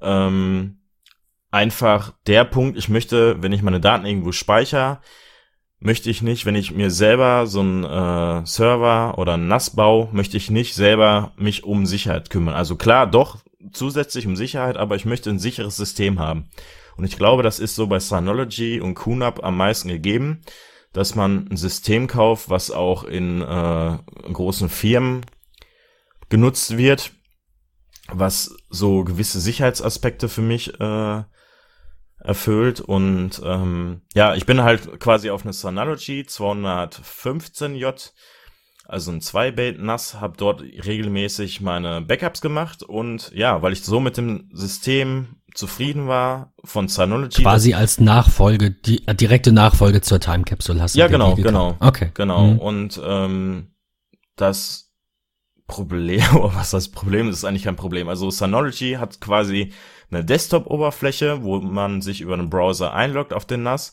ähm, 0.00 0.78
einfach 1.50 2.14
der 2.26 2.44
Punkt, 2.44 2.78
ich 2.78 2.88
möchte, 2.88 3.42
wenn 3.42 3.52
ich 3.52 3.62
meine 3.62 3.80
Daten 3.80 4.06
irgendwo 4.06 4.32
speichere, 4.32 5.00
möchte 5.80 6.10
ich 6.10 6.22
nicht, 6.22 6.46
wenn 6.46 6.54
ich 6.54 6.72
mir 6.72 6.90
selber 6.90 7.46
so 7.46 7.60
einen 7.60 7.84
äh, 7.84 8.46
Server 8.46 9.18
oder 9.18 9.34
ein 9.34 9.48
NAS 9.48 9.70
baue, 9.74 10.08
möchte 10.12 10.36
ich 10.36 10.50
nicht 10.50 10.74
selber 10.74 11.32
mich 11.36 11.64
um 11.64 11.86
Sicherheit 11.86 12.30
kümmern. 12.30 12.54
Also 12.54 12.76
klar, 12.76 13.06
doch, 13.06 13.38
zusätzlich 13.72 14.26
um 14.26 14.36
Sicherheit, 14.36 14.76
aber 14.76 14.96
ich 14.96 15.04
möchte 15.04 15.30
ein 15.30 15.38
sicheres 15.38 15.76
System 15.76 16.18
haben. 16.18 16.50
Und 16.96 17.04
ich 17.04 17.16
glaube, 17.16 17.42
das 17.42 17.58
ist 17.58 17.74
so 17.74 17.86
bei 17.86 17.98
Synology 17.98 18.80
und 18.80 18.94
QNAP 18.94 19.42
am 19.42 19.56
meisten 19.56 19.88
gegeben, 19.88 20.42
dass 20.92 21.14
man 21.14 21.48
ein 21.50 21.56
System 21.56 22.06
kauft, 22.06 22.50
was 22.50 22.70
auch 22.70 23.04
in 23.04 23.42
äh, 23.42 23.98
großen 24.32 24.68
Firmen 24.68 25.24
genutzt 26.28 26.76
wird, 26.76 27.12
was 28.08 28.56
so 28.68 29.04
gewisse 29.04 29.40
Sicherheitsaspekte 29.40 30.28
für 30.28 30.42
mich 30.42 30.78
äh, 30.80 31.22
erfüllt. 32.18 32.80
Und 32.80 33.40
ähm, 33.44 34.02
ja, 34.14 34.34
ich 34.34 34.46
bin 34.46 34.62
halt 34.62 35.00
quasi 35.00 35.30
auf 35.30 35.44
eine 35.44 35.52
Synology 35.52 36.22
215J 36.22 38.12
also 38.90 39.12
ein 39.12 39.20
2-Bait-NAS, 39.20 40.20
habe 40.20 40.36
dort 40.36 40.62
regelmäßig 40.62 41.60
meine 41.60 42.00
Backups 42.00 42.40
gemacht 42.40 42.82
und 42.82 43.30
ja, 43.34 43.62
weil 43.62 43.72
ich 43.72 43.84
so 43.84 44.00
mit 44.00 44.16
dem 44.16 44.50
System 44.52 45.36
zufrieden 45.54 46.08
war 46.08 46.52
von 46.64 46.88
Synology. 46.88 47.42
Quasi 47.42 47.74
als 47.74 48.00
Nachfolge, 48.00 48.70
die 48.72 49.06
äh, 49.06 49.14
direkte 49.14 49.52
Nachfolge 49.52 50.00
zur 50.00 50.20
Time 50.20 50.44
Capsule 50.44 50.80
hast 50.80 50.94
du. 50.94 50.98
Ja, 50.98 51.08
genau, 51.08 51.34
genau. 51.36 51.76
Okay. 51.80 52.10
Genau. 52.14 52.46
Mhm. 52.46 52.58
Und 52.58 53.00
ähm, 53.04 53.74
das 54.36 54.92
Problem, 55.66 56.22
oder 56.34 56.54
was 56.54 56.70
das 56.70 56.88
Problem 56.90 57.28
ist, 57.28 57.36
ist 57.36 57.44
eigentlich 57.44 57.64
kein 57.64 57.76
Problem. 57.76 58.08
Also 58.08 58.30
Synology 58.30 58.94
hat 58.94 59.20
quasi 59.20 59.72
eine 60.10 60.24
Desktop-Oberfläche, 60.24 61.42
wo 61.42 61.60
man 61.60 62.02
sich 62.02 62.20
über 62.20 62.34
einen 62.34 62.50
Browser 62.50 62.92
einloggt 62.92 63.32
auf 63.32 63.44
den 63.44 63.62
NAS. 63.62 63.92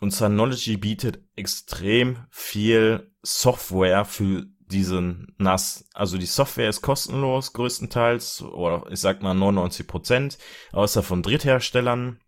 Und 0.00 0.12
Synology 0.12 0.76
bietet 0.76 1.20
extrem 1.36 2.18
viel 2.30 3.07
Software 3.22 4.04
für 4.04 4.46
diesen 4.70 5.34
NAS. 5.38 5.84
Also 5.94 6.18
die 6.18 6.26
Software 6.26 6.68
ist 6.68 6.82
kostenlos 6.82 7.52
größtenteils 7.52 8.42
oder 8.42 8.84
ich 8.90 9.00
sag 9.00 9.22
mal 9.22 9.34
99 9.34 9.86
Prozent, 9.86 10.38
außer 10.72 11.02
von 11.02 11.22
Drittherstellern. 11.22 12.18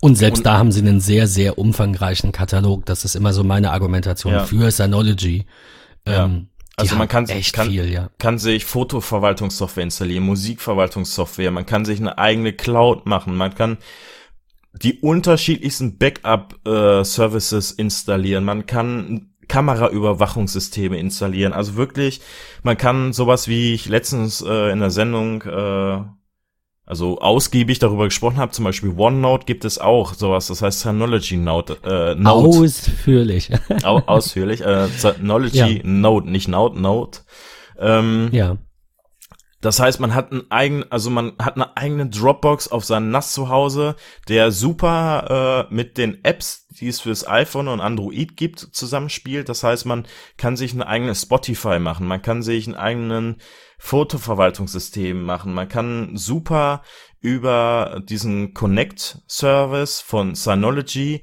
Und 0.00 0.16
selbst 0.16 0.40
und, 0.40 0.46
da 0.46 0.58
haben 0.58 0.72
sie 0.72 0.80
einen 0.80 1.00
sehr, 1.00 1.26
sehr 1.26 1.58
umfangreichen 1.58 2.32
Katalog. 2.32 2.86
Das 2.86 3.04
ist 3.04 3.14
immer 3.14 3.32
so 3.32 3.44
meine 3.44 3.72
Argumentation 3.72 4.32
ja. 4.32 4.44
für 4.44 4.70
Synology. 4.70 5.46
Ja. 6.06 6.24
Ähm, 6.24 6.48
also 6.76 6.96
man 6.96 7.06
kann, 7.06 7.26
kann, 7.26 7.68
viel, 7.68 7.92
ja. 7.92 8.08
kann 8.18 8.38
sich 8.38 8.64
Fotoverwaltungssoftware 8.64 9.84
installieren, 9.84 10.24
Musikverwaltungssoftware, 10.24 11.50
man 11.50 11.66
kann 11.66 11.84
sich 11.84 12.00
eine 12.00 12.16
eigene 12.16 12.54
Cloud 12.54 13.04
machen, 13.04 13.36
man 13.36 13.54
kann 13.54 13.76
die 14.72 14.98
unterschiedlichsten 15.00 15.98
Backup-Services 15.98 17.72
äh, 17.72 17.80
installieren. 17.82 18.44
Man 18.44 18.66
kann 18.66 19.31
Kameraüberwachungssysteme 19.52 20.98
installieren. 20.98 21.52
Also 21.52 21.76
wirklich, 21.76 22.22
man 22.62 22.78
kann 22.78 23.12
sowas 23.12 23.48
wie 23.48 23.74
ich 23.74 23.86
letztens 23.86 24.40
äh, 24.40 24.72
in 24.72 24.80
der 24.80 24.90
Sendung 24.90 25.42
äh, 25.42 26.00
also 26.86 27.18
ausgiebig 27.18 27.78
darüber 27.78 28.04
gesprochen 28.04 28.38
habe, 28.38 28.52
zum 28.52 28.64
Beispiel 28.64 28.94
OneNote 28.96 29.44
gibt 29.44 29.66
es 29.66 29.78
auch 29.78 30.14
sowas, 30.14 30.46
das 30.46 30.62
heißt 30.62 30.80
Synology 30.80 31.36
Note. 31.36 31.76
Äh, 31.84 32.14
Note. 32.14 32.60
Ausführlich. 32.60 33.50
Au 33.82 33.98
ausführlich. 33.98 34.62
Äh, 34.62 34.88
Synology 34.88 35.58
ja. 35.58 35.80
Note, 35.84 36.30
nicht 36.30 36.48
Note, 36.48 36.80
Note. 36.80 37.20
Ähm, 37.78 38.30
ja. 38.32 38.56
Das 39.62 39.78
heißt, 39.78 40.00
man 40.00 40.12
hat 40.12 40.32
einen 40.32 40.50
eigenen, 40.50 40.90
also 40.90 41.08
man 41.08 41.34
hat 41.38 41.54
eine 41.54 41.76
eigene 41.76 42.08
Dropbox 42.08 42.68
auf 42.68 42.84
seinem 42.84 43.10
NAS 43.10 43.32
zu 43.32 43.48
Hause, 43.48 43.94
der 44.28 44.50
super 44.50 45.68
äh, 45.70 45.74
mit 45.74 45.96
den 45.98 46.22
Apps, 46.24 46.66
die 46.68 46.88
es 46.88 47.00
fürs 47.00 47.26
iPhone 47.26 47.68
und 47.68 47.80
Android 47.80 48.36
gibt, 48.36 48.58
zusammenspielt. 48.58 49.48
Das 49.48 49.62
heißt, 49.62 49.86
man 49.86 50.04
kann 50.36 50.56
sich 50.56 50.74
ein 50.74 50.82
eigenes 50.82 51.22
Spotify 51.22 51.78
machen, 51.78 52.08
man 52.08 52.20
kann 52.20 52.42
sich 52.42 52.66
einen 52.66 52.74
eigenen 52.74 53.36
Fotoverwaltungssystem 53.78 55.22
machen, 55.22 55.54
man 55.54 55.68
kann 55.68 56.16
super 56.16 56.82
über 57.20 58.02
diesen 58.04 58.54
Connect-Service 58.54 60.00
von 60.00 60.34
Synology 60.34 61.22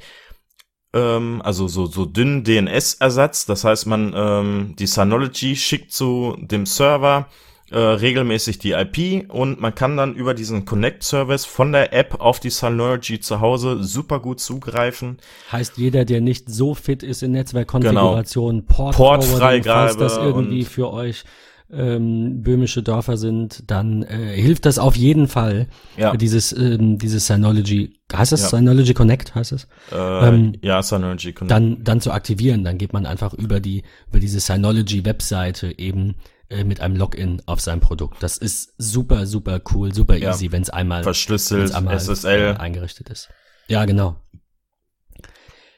ähm, 0.93 1.41
also 1.43 1.67
so, 1.67 1.85
so 1.85 2.05
dünn 2.05 2.45
DNS-Ersatz. 2.45 3.45
Das 3.45 3.65
heißt, 3.65 3.85
man 3.85 4.13
ähm, 4.15 4.75
die 4.79 4.87
Synology 4.87 5.57
schickt 5.57 5.91
zu 5.91 6.37
dem 6.39 6.65
Server 6.65 7.27
äh, 7.72 7.78
regelmäßig 7.78 8.59
die 8.59 8.72
IP 8.72 9.30
und 9.32 9.59
man 9.59 9.76
kann 9.76 9.97
dann 9.97 10.15
über 10.15 10.34
diesen 10.34 10.65
Connect-Service 10.65 11.45
von 11.45 11.72
der 11.72 11.93
App 11.93 12.20
auf 12.20 12.39
die 12.39 12.49
Synology 12.49 13.20
zu 13.20 13.41
Hause 13.41 13.84
super 13.84 14.20
gut 14.20 14.39
zugreifen. 14.39 15.17
Heißt, 15.51 15.78
jeder, 15.78 16.05
der 16.05 16.22
nicht 16.22 16.49
so 16.49 16.74
fit 16.74 17.03
ist 17.03 17.24
in 17.24 17.32
Netzwerkkonfiguration, 17.32 18.61
genau. 18.61 18.67
Port, 18.67 18.95
Portfreigabe, 18.95 19.89
falls 19.89 19.97
das 19.97 20.17
irgendwie 20.17 20.65
für 20.65 20.91
euch 20.91 21.24
ähm, 21.72 22.41
böhmische 22.41 22.82
Dörfer 22.82 23.17
sind, 23.17 23.63
dann 23.67 24.03
äh, 24.03 24.34
hilft 24.36 24.65
das 24.65 24.80
auf 24.80 24.95
jeden 24.95 25.28
Fall. 25.28 25.67
Ja. 25.97 26.15
Dieses, 26.15 26.51
ähm, 26.51 26.97
dieses 26.97 27.28
Synology, 27.28 27.93
heißt 28.11 28.32
das 28.32 28.51
ja. 28.51 28.57
Synology 28.57 28.93
Connect, 28.93 29.36
heißt 29.36 29.51
es? 29.51 29.67
Äh, 29.91 30.28
ähm, 30.28 30.53
ja, 30.61 30.82
Synology 30.82 31.34
Connect. 31.34 31.51
Dann, 31.51 31.84
dann 31.84 32.01
zu 32.01 32.11
aktivieren, 32.11 32.63
dann 32.63 32.78
geht 32.78 32.93
man 32.93 33.05
einfach 33.05 33.34
über 33.34 33.59
die, 33.59 33.84
über 34.09 34.20
diese 34.20 34.39
Synology 34.39 35.05
Webseite 35.05 35.78
eben 35.78 36.15
äh, 36.49 36.63
mit 36.63 36.81
einem 36.81 36.95
Login 36.95 37.41
auf 37.45 37.61
sein 37.61 37.79
Produkt. 37.79 38.23
Das 38.23 38.37
ist 38.37 38.73
super, 38.77 39.25
super 39.25 39.61
cool, 39.71 39.93
super 39.93 40.15
ja. 40.15 40.31
easy, 40.31 40.51
wenn 40.51 40.63
es 40.63 40.69
einmal 40.69 41.03
verschlüsselt, 41.03 41.73
einmal, 41.73 41.99
SSL 41.99 42.55
äh, 42.55 42.59
eingerichtet 42.59 43.09
ist. 43.09 43.29
Ja, 43.67 43.85
genau. 43.85 44.15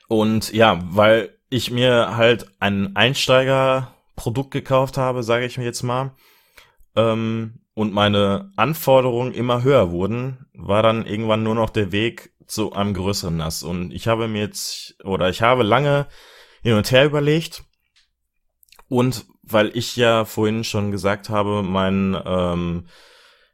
Und 0.07 0.51
ja, 0.53 0.79
weil 0.83 1.37
ich 1.49 1.71
mir 1.71 2.15
halt 2.15 2.47
ein 2.59 2.95
Einsteigerprodukt 2.95 4.51
gekauft 4.51 4.97
habe, 4.97 5.23
sage 5.23 5.45
ich 5.45 5.57
mir 5.57 5.65
jetzt 5.65 5.83
mal, 5.83 6.15
ähm, 6.95 7.59
und 7.73 7.93
meine 7.93 8.51
Anforderungen 8.55 9.33
immer 9.33 9.63
höher 9.63 9.91
wurden, 9.91 10.45
war 10.53 10.83
dann 10.83 11.05
irgendwann 11.05 11.43
nur 11.43 11.55
noch 11.55 11.69
der 11.69 11.91
Weg 11.91 12.33
zu 12.45 12.73
einem 12.73 12.93
größeren 12.93 13.37
NAS. 13.37 13.63
Und 13.63 13.91
ich 13.91 14.07
habe 14.07 14.27
mir 14.27 14.41
jetzt, 14.41 14.95
oder 15.03 15.29
ich 15.29 15.41
habe 15.41 15.63
lange 15.63 16.07
hin 16.61 16.73
und 16.73 16.91
her 16.91 17.05
überlegt 17.05 17.63
und 18.89 19.25
weil 19.43 19.75
ich 19.75 19.95
ja 19.95 20.25
vorhin 20.25 20.63
schon 20.63 20.91
gesagt 20.91 21.29
habe, 21.29 21.63
mein, 21.63 22.17
ähm, 22.25 22.87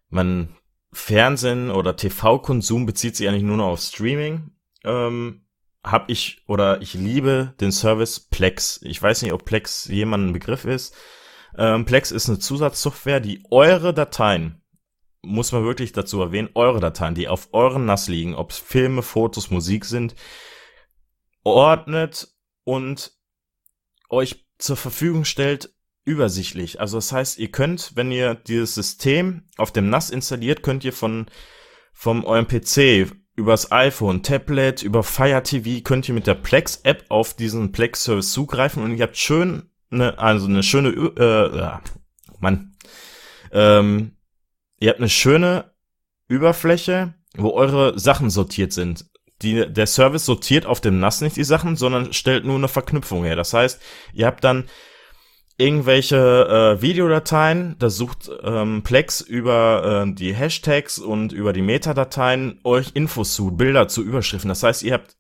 mein 0.10 0.56
Fernsehen 0.92 1.72
oder 1.72 1.96
TV-Konsum 1.96 2.86
bezieht 2.86 3.16
sich 3.16 3.28
eigentlich 3.28 3.44
nur 3.44 3.58
noch 3.58 3.68
auf 3.68 3.82
Streaming, 3.82 4.52
ähm, 4.84 5.46
habe 5.84 6.12
ich 6.12 6.44
oder 6.48 6.82
ich 6.82 6.94
liebe 6.94 7.54
den 7.62 7.72
Service 7.72 8.20
Plex. 8.20 8.80
Ich 8.84 9.02
weiß 9.02 9.22
nicht, 9.22 9.34
ob 9.34 9.46
Plex 9.46 9.86
jemand 9.86 10.28
ein 10.28 10.34
Begriff 10.34 10.66
ist. 10.66 10.96
Ähm, 11.58 11.86
Plex 11.86 12.12
ist 12.12 12.28
eine 12.30 12.40
Zusatzsoftware, 12.40 13.20
die 13.20 13.44
eure 13.50 13.94
Dateien, 13.94 14.62
muss 15.22 15.52
man 15.52 15.64
wirklich 15.64 15.92
dazu 15.92 16.22
erwähnen, 16.22 16.50
eure 16.54 16.80
Dateien, 16.80 17.16
die 17.16 17.28
auf 17.28 17.50
euren 17.54 17.86
NAS 17.86 18.08
liegen, 18.08 18.36
ob 18.36 18.52
es 18.52 18.58
Filme, 18.58 19.02
Fotos, 19.02 19.50
Musik 19.50 19.86
sind, 19.86 20.16
ordnet 21.44 22.28
und 22.64 23.14
euch 24.10 24.46
zur 24.58 24.78
Verfügung 24.78 25.26
stellt, 25.26 25.74
übersichtlich. 26.08 26.80
Also 26.80 26.97
das 26.97 27.12
heißt, 27.12 27.38
ihr 27.38 27.51
könnt, 27.51 27.91
wenn 27.95 28.12
ihr 28.12 28.34
dieses 28.34 28.74
System 28.74 29.43
auf 29.58 29.74
dem 29.74 29.89
NAS 29.89 30.10
installiert, 30.10 30.64
könnt 30.64 30.86
ihr 30.86 30.93
von 30.93 31.28
vom 31.93 32.24
eurem 32.24 32.47
PC 32.47 33.12
übers 33.36 33.72
iPhone, 33.72 34.24
Tablet, 34.24 34.84
über 34.84 35.03
Fire 35.03 35.43
TV 35.43 35.84
könnt 35.84 36.08
ihr 36.08 36.16
mit 36.16 36.26
der 36.26 36.36
Plex 36.36 36.78
App 36.84 37.05
auf 37.10 37.36
diesen 37.36 37.72
Plex 37.72 38.03
Service 38.03 38.32
zugreifen 38.32 38.84
und 38.84 38.95
ihr 38.95 39.03
habt 39.03 39.18
schön 39.18 39.70
eine 39.91 40.18
also 40.18 40.47
eine 40.47 40.64
schöne 40.64 40.89
äh, 40.89 41.78
Mann. 42.39 42.76
Ähm, 43.51 44.16
ihr 44.80 44.89
habt 44.89 44.99
eine 44.99 45.10
schöne 45.10 45.72
Überfläche, 46.28 47.16
wo 47.36 47.51
eure 47.51 47.99
Sachen 47.99 48.30
sortiert 48.30 48.74
sind. 48.74 49.05
Die, 49.41 49.72
der 49.72 49.88
Service 49.88 50.26
sortiert 50.26 50.66
auf 50.66 50.82
dem 50.82 50.99
NAS 50.99 51.22
nicht 51.22 51.36
die 51.36 51.43
Sachen, 51.43 51.76
sondern 51.76 52.14
stellt 52.14 52.45
nur 52.45 52.55
eine 52.55 52.68
Verknüpfung 52.68 53.24
her. 53.24 53.36
Das 53.36 53.53
heißt, 53.53 53.82
ihr 54.14 54.26
habt 54.26 54.43
dann 54.43 54.66
irgendwelche 55.58 56.78
äh, 56.78 56.82
Videodateien, 56.82 57.76
da 57.80 57.89
sucht 57.89 58.30
ähm, 58.43 58.84
Plex 58.84 59.22
über 59.22 60.05
äh, 60.05 60.14
die 60.14 60.34
Hashtags 60.34 60.99
und 60.99 61.34
über 61.34 61.51
die 61.51 61.64
Metadateien 61.64 62.60
euch 62.64 62.91
Infos 62.93 63.34
zu, 63.34 63.51
Bilder 63.51 63.88
zu 63.88 64.03
Überschriften. 64.03 64.49
Das 64.49 64.64
heißt, 64.64 64.84
ihr 64.84 64.93
habt 64.93 65.18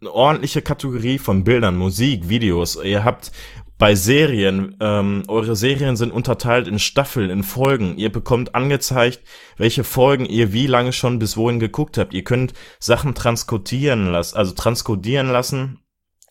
eine 0.00 0.12
ordentliche 0.12 0.62
Kategorie 0.62 1.18
von 1.18 1.44
Bildern, 1.44 1.76
Musik, 1.76 2.28
Videos. 2.28 2.76
Ihr 2.82 3.04
habt 3.04 3.32
bei 3.78 3.96
Serien, 3.96 4.76
ähm, 4.80 5.24
eure 5.26 5.56
Serien 5.56 5.96
sind 5.96 6.12
unterteilt 6.12 6.68
in 6.68 6.78
Staffeln, 6.78 7.30
in 7.30 7.42
Folgen. 7.42 7.96
Ihr 7.96 8.12
bekommt 8.12 8.54
angezeigt, 8.54 9.22
welche 9.56 9.82
Folgen 9.82 10.24
ihr 10.24 10.52
wie 10.52 10.68
lange 10.68 10.92
schon 10.92 11.18
bis 11.18 11.36
wohin 11.36 11.58
geguckt 11.58 11.98
habt. 11.98 12.14
Ihr 12.14 12.22
könnt 12.22 12.52
Sachen 12.78 13.16
transkodieren 13.16 14.06
lassen, 14.06 14.36
also 14.36 14.52
transkodieren 14.52 15.30
lassen. 15.30 15.80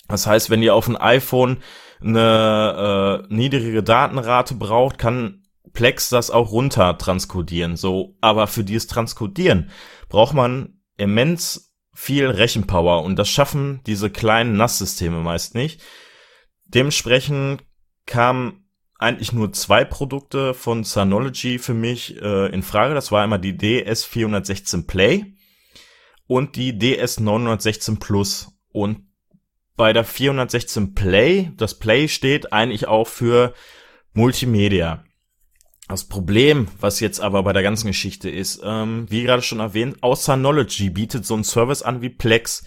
Das 0.08 0.28
heißt, 0.28 0.50
wenn 0.50 0.64
ihr 0.64 0.76
auf 0.76 0.88
ein 0.88 0.96
iPhone 0.96 1.58
eine 2.02 3.26
äh, 3.30 3.34
niedrige 3.34 3.84
Datenrate 3.84 4.56
braucht, 4.56 4.98
kann 4.98 5.44
Plex 5.74 6.10
das 6.10 6.32
auch 6.32 6.52
runter 6.52 6.98
transkodieren. 6.98 7.78
So, 7.78 8.16
aber 8.22 8.48
für 8.48 8.64
dieses 8.64 8.88
Transkodieren 8.88 9.70
braucht 10.10 10.34
man 10.34 10.82
immens 10.98 11.74
viel 11.94 12.28
Rechenpower 12.28 13.04
und 13.04 13.18
das 13.18 13.30
schaffen 13.30 13.82
diese 13.86 14.10
kleinen 14.10 14.58
NAS-Systeme 14.58 15.20
meist 15.22 15.56
nicht. 15.56 15.82
Dementsprechend 16.66 17.64
kamen 18.06 18.66
eigentlich 18.98 19.34
nur 19.34 19.52
zwei 19.52 19.84
Produkte 19.84 20.54
von 20.54 20.84
Synology 20.84 21.60
für 21.60 21.74
mich 21.74 22.22
äh, 22.22 22.48
in 22.54 22.64
Frage. 22.64 22.94
Das 22.94 23.12
war 23.12 23.24
einmal 23.24 23.40
die 23.40 23.54
DS416 23.54 24.88
Play 24.88 25.34
und 26.28 26.56
die 26.56 26.74
DS916 26.74 28.00
Plus. 28.00 28.54
Und 28.70 29.11
bei 29.82 29.94
der 29.94 30.04
416 30.04 30.94
Play. 30.94 31.54
Das 31.58 31.80
Play 31.80 32.08
steht 32.08 32.54
eigentlich 32.54 32.88
auch 32.88 33.08
für 33.08 33.56
Multimedia. 34.14 35.04
Das 35.88 36.04
Problem, 36.04 36.68
was 36.80 37.00
jetzt 37.00 37.20
aber 37.20 37.42
bei 37.42 37.52
der 37.52 37.64
ganzen 37.64 37.88
Geschichte 37.88 38.30
ist, 38.30 38.62
ähm, 38.64 39.08
wie 39.10 39.24
gerade 39.24 39.42
schon 39.42 39.60
erwähnt, 39.60 39.98
außer 40.04 40.38
Knowledge 40.38 40.92
bietet 40.92 41.26
so 41.26 41.36
ein 41.36 41.44
Service 41.44 41.82
an 41.82 42.04
wie 42.04 42.10
Plex. 42.10 42.64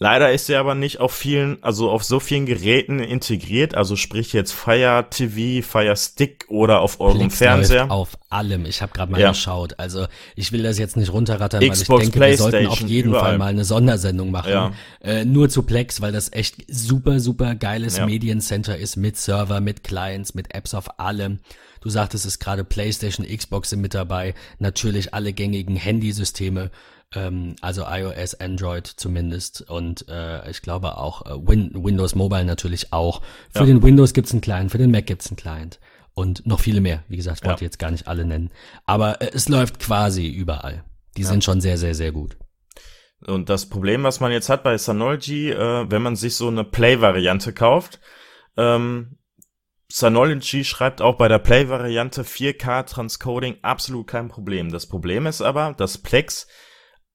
Leider 0.00 0.32
ist 0.32 0.48
er 0.48 0.60
aber 0.60 0.76
nicht 0.76 1.00
auf 1.00 1.12
vielen, 1.12 1.60
also 1.62 1.90
auf 1.90 2.04
so 2.04 2.20
vielen 2.20 2.46
Geräten 2.46 3.00
integriert, 3.00 3.74
also 3.74 3.96
sprich 3.96 4.32
jetzt 4.32 4.52
Fire 4.52 5.04
TV, 5.10 5.66
Fire 5.66 5.96
Stick 5.96 6.44
oder 6.48 6.80
auf 6.80 7.00
eurem 7.00 7.18
Plex 7.18 7.38
Fernseher. 7.38 7.90
auf 7.90 8.16
allem. 8.28 8.64
Ich 8.64 8.80
habe 8.80 8.92
gerade 8.92 9.10
mal 9.10 9.20
ja. 9.20 9.30
geschaut. 9.30 9.78
Also 9.78 10.06
ich 10.36 10.52
will 10.52 10.62
das 10.62 10.78
jetzt 10.78 10.96
nicht 10.96 11.12
runterrattern, 11.12 11.68
Xbox, 11.68 11.88
weil 11.88 12.02
ich 12.04 12.10
denke, 12.10 12.26
wir 12.28 12.36
sollten 12.36 12.66
auf 12.68 12.80
jeden 12.82 13.08
überall. 13.08 13.24
Fall 13.24 13.38
mal 13.38 13.46
eine 13.46 13.64
Sondersendung 13.64 14.30
machen. 14.30 14.52
Ja. 14.52 14.72
Äh, 15.00 15.24
nur 15.24 15.48
zu 15.48 15.64
Plex, 15.64 16.00
weil 16.00 16.12
das 16.12 16.32
echt 16.32 16.56
super, 16.68 17.18
super 17.18 17.56
geiles 17.56 17.96
ja. 17.96 18.06
Mediencenter 18.06 18.76
ist 18.76 18.96
mit 18.96 19.16
Server, 19.16 19.60
mit 19.60 19.82
Clients, 19.82 20.34
mit 20.34 20.54
Apps 20.54 20.74
auf 20.74 21.00
allem. 21.00 21.40
Du 21.80 21.90
sagtest 21.90 22.26
es 22.26 22.38
gerade, 22.38 22.64
PlayStation, 22.64 23.26
Xbox 23.26 23.70
sind 23.70 23.80
mit 23.80 23.94
dabei, 23.94 24.34
natürlich 24.58 25.14
alle 25.14 25.32
gängigen 25.32 25.76
Handysysteme 25.76 26.70
ähm, 27.14 27.56
also 27.60 27.84
iOS, 27.86 28.34
Android 28.34 28.86
zumindest 28.86 29.62
und 29.68 30.06
äh, 30.08 30.50
ich 30.50 30.62
glaube 30.62 30.98
auch 30.98 31.24
äh, 31.26 31.30
Win 31.30 31.70
Windows 31.74 32.14
Mobile 32.14 32.44
natürlich 32.44 32.92
auch. 32.92 33.22
Für 33.50 33.60
ja. 33.60 33.66
den 33.66 33.82
Windows 33.82 34.12
gibt's 34.12 34.32
einen 34.32 34.40
Client, 34.40 34.70
für 34.70 34.78
den 34.78 34.90
Mac 34.90 35.06
gibt's 35.06 35.28
einen 35.28 35.36
Client 35.36 35.80
und 36.14 36.46
noch 36.46 36.60
viele 36.60 36.80
mehr. 36.80 37.04
Wie 37.08 37.16
gesagt, 37.16 37.44
wollte 37.44 37.62
ja. 37.62 37.66
jetzt 37.66 37.78
gar 37.78 37.90
nicht 37.90 38.08
alle 38.08 38.24
nennen. 38.24 38.50
Aber 38.86 39.22
äh, 39.22 39.30
es 39.32 39.48
läuft 39.48 39.78
quasi 39.78 40.26
überall. 40.26 40.84
Die 41.16 41.22
ja. 41.22 41.28
sind 41.28 41.44
schon 41.44 41.60
sehr, 41.60 41.78
sehr, 41.78 41.94
sehr 41.94 42.12
gut. 42.12 42.36
Und 43.26 43.48
das 43.48 43.66
Problem, 43.66 44.04
was 44.04 44.20
man 44.20 44.30
jetzt 44.30 44.48
hat 44.48 44.62
bei 44.62 44.76
Synology, 44.78 45.50
äh, 45.50 45.90
wenn 45.90 46.02
man 46.02 46.16
sich 46.16 46.36
so 46.36 46.48
eine 46.48 46.64
Play-Variante 46.64 47.52
kauft, 47.52 48.00
ähm, 48.56 49.18
Synology 49.90 50.64
schreibt 50.64 51.00
auch 51.00 51.16
bei 51.16 51.28
der 51.28 51.38
Play-Variante 51.38 52.22
4K 52.22 52.84
Transcoding 52.84 53.56
absolut 53.62 54.06
kein 54.06 54.28
Problem. 54.28 54.70
Das 54.70 54.86
Problem 54.86 55.26
ist 55.26 55.40
aber, 55.40 55.74
dass 55.78 55.98
Plex 55.98 56.46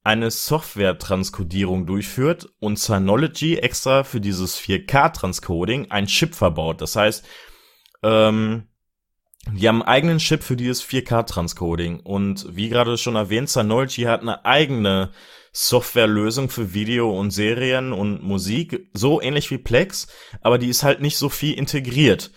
eine 0.04 0.32
Software-Transkodierung 0.32 1.86
durchführt 1.86 2.50
und 2.60 2.78
Synology 2.78 3.58
extra 3.58 4.04
für 4.04 4.20
dieses 4.20 4.60
4K-Transcoding 4.60 5.92
ein 5.92 6.08
Chip 6.08 6.36
verbaut. 6.36 6.82
Das 6.82 6.96
heißt, 6.96 7.26
ähm, 8.04 8.68
die 9.52 9.68
haben 9.68 9.82
einen 9.82 9.90
eigenen 9.90 10.18
Chip 10.20 10.44
für 10.44 10.56
dieses 10.56 10.84
4K-Transcoding. 10.84 12.02
Und 12.02 12.48
wie 12.56 12.70
gerade 12.70 12.98
schon 12.98 13.16
erwähnt, 13.16 13.50
Synology 13.50 14.04
hat 14.04 14.22
eine 14.22 14.46
eigene 14.46 15.12
Softwarelösung 15.54 16.50
für 16.50 16.74
Video 16.74 17.18
und 17.18 17.32
Serien 17.32 17.94
und 17.94 18.24
Musik, 18.24 18.90
so 18.94 19.22
ähnlich 19.22 19.52
wie 19.52 19.60
Plex, 19.60 20.08
aber 20.42 20.58
die 20.58 20.70
ist 20.70 20.84
halt 20.84 21.00
nicht 21.02 21.18
so 21.18 21.30
viel 21.30 21.54
integriert. 21.54 22.32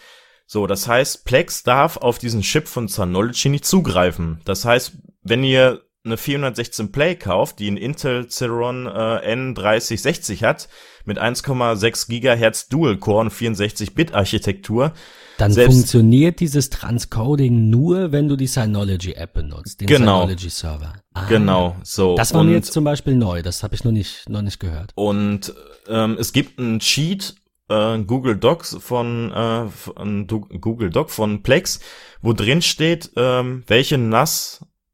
So, 0.46 0.66
das 0.66 0.86
heißt, 0.86 1.24
Plex 1.24 1.62
darf 1.62 1.96
auf 1.96 2.18
diesen 2.18 2.42
Chip 2.42 2.68
von 2.68 2.88
Synology 2.88 3.48
nicht 3.48 3.64
zugreifen. 3.64 4.42
Das 4.44 4.64
heißt, 4.64 4.98
wenn 5.22 5.42
ihr 5.42 5.86
eine 6.07 6.16
416 6.16 6.92
Play 6.92 7.16
kauft, 7.16 7.59
die 7.59 7.66
einen 7.66 7.76
Intel 7.76 8.28
Celeron 8.28 8.86
äh, 8.86 8.90
N3060 8.90 10.42
hat, 10.42 10.68
mit 11.04 11.20
1,6 11.20 12.09
Gigahertz 12.09 12.68
Dual-Core 12.68 13.20
und 13.20 13.32
64-Bit-Architektur. 13.32 14.92
Dann 15.38 15.52
funktioniert 15.52 16.40
dieses 16.40 16.70
Transcoding 16.70 17.68
nur, 17.68 18.11
wenn 18.12 18.28
du 18.28 18.36
die 18.36 18.46
Synology-App 18.46 19.34
benutzt, 19.34 19.80
den 19.80 19.86
genau. 19.86 20.22
Synology-Server. 20.22 20.94
Ah, 21.12 21.26
genau, 21.28 21.76
so. 21.82 22.16
Das 22.16 22.32
war 22.32 22.40
und, 22.40 22.48
mir 22.48 22.54
jetzt 22.54 22.72
zum 22.72 22.84
Beispiel 22.84 23.16
neu, 23.16 23.42
das 23.42 23.62
habe 23.62 23.74
ich 23.74 23.84
noch 23.84 23.92
nicht, 23.92 24.28
noch 24.28 24.42
nicht 24.42 24.61
gehört. 24.61 24.92
Und 24.94 25.54
ähm, 25.88 26.16
es 26.18 26.32
gibt 26.32 26.59
einen 26.59 26.80
Cheat, 26.80 27.34
äh, 27.68 27.98
Google 27.98 28.36
Docs 28.36 28.78
von, 28.80 29.30
äh, 29.32 29.68
von 29.68 30.26
Google 30.26 30.90
Doc 30.90 31.11
von 31.11 31.42
Plex, 31.42 31.80
wo 32.22 32.32
drin 32.32 32.62
steht, 32.62 33.11
ähm, 33.16 33.64
welche 33.66 33.98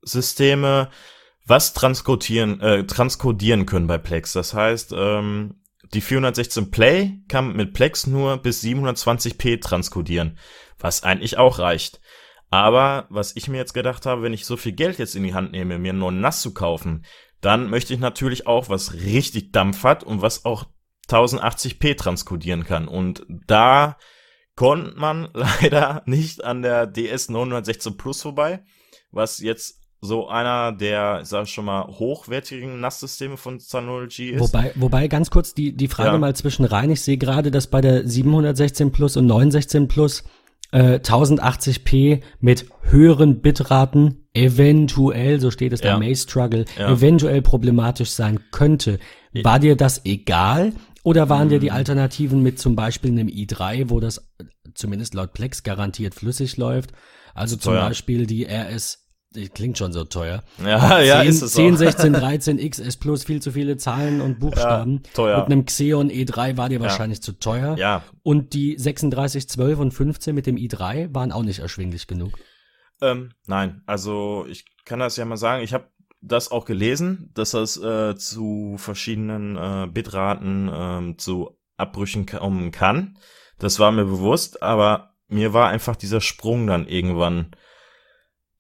NAS-Systeme 0.02 0.90
was 1.44 1.72
transkodieren, 1.74 2.60
äh, 2.60 2.86
transkodieren 2.86 3.66
können 3.66 3.88
bei 3.88 3.98
Plex. 3.98 4.32
Das 4.32 4.54
heißt, 4.54 4.94
ähm, 4.96 5.60
die 5.92 6.00
416 6.00 6.70
Play 6.70 7.18
kann 7.28 7.54
mit 7.54 7.74
Plex 7.74 8.06
nur 8.06 8.36
bis 8.38 8.62
720p 8.62 9.60
transkodieren, 9.60 10.38
was 10.78 11.02
eigentlich 11.02 11.38
auch 11.38 11.58
reicht. 11.58 12.00
Aber 12.50 13.06
was 13.10 13.34
ich 13.34 13.48
mir 13.48 13.56
jetzt 13.56 13.74
gedacht 13.74 14.06
habe, 14.06 14.22
wenn 14.22 14.32
ich 14.32 14.46
so 14.46 14.56
viel 14.56 14.72
Geld 14.72 14.98
jetzt 14.98 15.16
in 15.16 15.24
die 15.24 15.34
Hand 15.34 15.52
nehme, 15.52 15.78
mir 15.78 15.90
einen 15.90 15.98
neuen 15.98 16.20
NAS 16.20 16.42
zu 16.42 16.54
kaufen, 16.54 17.04
dann 17.40 17.68
möchte 17.68 17.92
ich 17.92 17.98
natürlich 17.98 18.46
auch 18.46 18.68
was 18.68 18.94
richtig 18.94 19.52
Dampf 19.52 19.82
hat 19.82 20.04
und 20.04 20.22
was 20.22 20.44
auch 20.44 20.66
1080p 21.08 21.96
transkodieren 21.96 22.64
kann. 22.64 22.86
Und 22.86 23.26
da 23.46 23.98
konnte 24.54 24.96
man 24.96 25.28
leider 25.34 26.02
nicht 26.06 26.44
an 26.44 26.62
der 26.62 26.86
DS 26.86 27.30
916 27.30 27.96
Plus 27.96 28.22
vorbei, 28.22 28.64
was 29.10 29.40
jetzt 29.40 29.81
so 30.04 30.28
einer 30.28 30.72
der, 30.72 31.20
ich 31.22 31.28
sag 31.28 31.46
schon 31.46 31.64
mal, 31.64 31.86
hochwertigen 31.86 32.80
NAS-Systeme 32.80 33.36
von 33.36 33.60
Synology 33.60 34.30
ist. 34.30 34.40
Wobei, 34.40 34.72
wobei 34.74 35.06
ganz 35.06 35.30
kurz 35.30 35.54
die, 35.54 35.76
die 35.76 35.86
Frage 35.86 36.14
ja. 36.14 36.18
mal 36.18 36.34
zwischen 36.34 36.64
rein. 36.64 36.90
Ich 36.90 37.02
sehe 37.02 37.16
gerade, 37.16 37.52
dass 37.52 37.68
bei 37.68 37.80
der 37.80 38.06
716 38.06 38.90
Plus 38.90 39.16
und 39.16 39.26
916 39.26 39.86
Plus 39.86 40.24
äh, 40.72 40.98
1080p 40.98 42.20
mit 42.40 42.66
höheren 42.82 43.42
Bitraten 43.42 44.26
eventuell, 44.34 45.38
so 45.38 45.52
steht 45.52 45.72
es 45.72 45.82
ja. 45.82 45.92
bei 45.92 46.00
May 46.00 46.16
Struggle, 46.16 46.64
ja. 46.76 46.90
eventuell 46.90 47.40
problematisch 47.40 48.10
sein 48.10 48.40
könnte. 48.50 48.98
War 49.44 49.60
dir 49.60 49.76
das 49.76 50.04
egal? 50.04 50.72
Oder 51.04 51.28
waren 51.28 51.48
dir 51.48 51.60
die 51.60 51.70
hm. 51.70 51.76
Alternativen 51.76 52.42
mit 52.42 52.58
zum 52.58 52.74
Beispiel 52.74 53.12
einem 53.12 53.28
i3, 53.28 53.88
wo 53.88 54.00
das 54.00 54.28
zumindest 54.74 55.14
laut 55.14 55.32
Plex 55.32 55.62
garantiert 55.62 56.14
flüssig 56.14 56.56
läuft? 56.56 56.92
Also 57.34 57.56
zum. 57.56 57.74
Beispiel 57.74 58.26
die 58.26 58.46
RS 58.46 59.01
klingt 59.54 59.78
schon 59.78 59.92
so 59.92 60.04
teuer. 60.04 60.42
Ja, 60.64 60.98
10, 60.98 61.06
ja, 61.06 61.22
ist 61.22 61.42
es 61.42 61.52
10, 61.52 61.74
auch. 61.74 61.78
16, 61.78 62.12
13 62.12 62.70
XS 62.70 62.96
Plus, 62.96 63.24
viel 63.24 63.42
zu 63.42 63.52
viele 63.52 63.76
Zahlen 63.76 64.20
und 64.20 64.38
Buchstaben. 64.38 65.02
Ja, 65.04 65.10
teuer. 65.14 65.38
Mit 65.38 65.46
einem 65.46 65.64
Xeon 65.64 66.10
E3 66.10 66.56
war 66.56 66.68
dir 66.68 66.80
wahrscheinlich 66.80 67.18
ja. 67.18 67.22
zu 67.22 67.32
teuer. 67.32 67.76
Ja. 67.78 68.02
Und 68.22 68.54
die 68.54 68.76
36, 68.78 69.48
12 69.48 69.78
und 69.78 69.92
15 69.92 70.34
mit 70.34 70.46
dem 70.46 70.56
i3 70.56 71.14
waren 71.14 71.32
auch 71.32 71.42
nicht 71.42 71.58
erschwinglich 71.58 72.06
genug. 72.06 72.38
Ähm, 73.00 73.32
nein, 73.46 73.82
also 73.86 74.46
ich 74.48 74.64
kann 74.84 75.00
das 75.00 75.16
ja 75.16 75.24
mal 75.24 75.36
sagen, 75.36 75.62
ich 75.62 75.74
habe 75.74 75.88
das 76.20 76.50
auch 76.52 76.64
gelesen, 76.64 77.30
dass 77.34 77.50
das 77.50 77.76
äh, 77.76 78.16
zu 78.16 78.76
verschiedenen 78.78 79.56
äh, 79.56 79.88
Bitraten 79.92 80.68
äh, 80.68 81.16
zu 81.16 81.58
Abbrüchen 81.76 82.26
kommen 82.26 82.70
kann. 82.70 83.18
Das 83.58 83.78
war 83.80 83.90
mir 83.90 84.04
bewusst, 84.04 84.62
aber 84.62 85.14
mir 85.28 85.52
war 85.52 85.68
einfach 85.68 85.96
dieser 85.96 86.20
Sprung 86.20 86.66
dann 86.66 86.86
irgendwann 86.86 87.50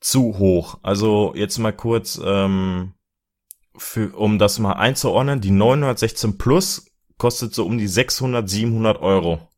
zu 0.02 0.38
hoch. 0.38 0.78
Also 0.82 1.32
jetzt 1.34 1.56
mal 1.58 1.72
kurz, 1.72 2.20
ähm, 2.22 2.92
für, 3.76 4.14
um 4.14 4.38
das 4.38 4.58
mal 4.58 4.74
einzuordnen, 4.74 5.40
die 5.40 5.50
916 5.50 6.36
Plus 6.36 6.86
kostet 7.16 7.54
so 7.54 7.64
um 7.64 7.78
die 7.78 7.86
600, 7.86 8.48
700 8.48 9.00
Euro 9.00 9.48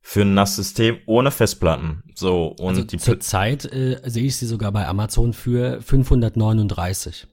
für 0.00 0.22
ein 0.22 0.34
NAS-System 0.34 0.98
ohne 1.06 1.30
Festplatten. 1.30 2.02
So 2.14 2.48
und 2.58 2.68
also 2.68 2.84
die 2.84 2.96
zurzeit 2.96 3.66
äh, 3.66 4.00
sehe 4.04 4.24
ich 4.24 4.36
sie 4.36 4.46
sogar 4.46 4.72
bei 4.72 4.86
Amazon 4.88 5.34
für 5.34 5.80
539. 5.82 7.28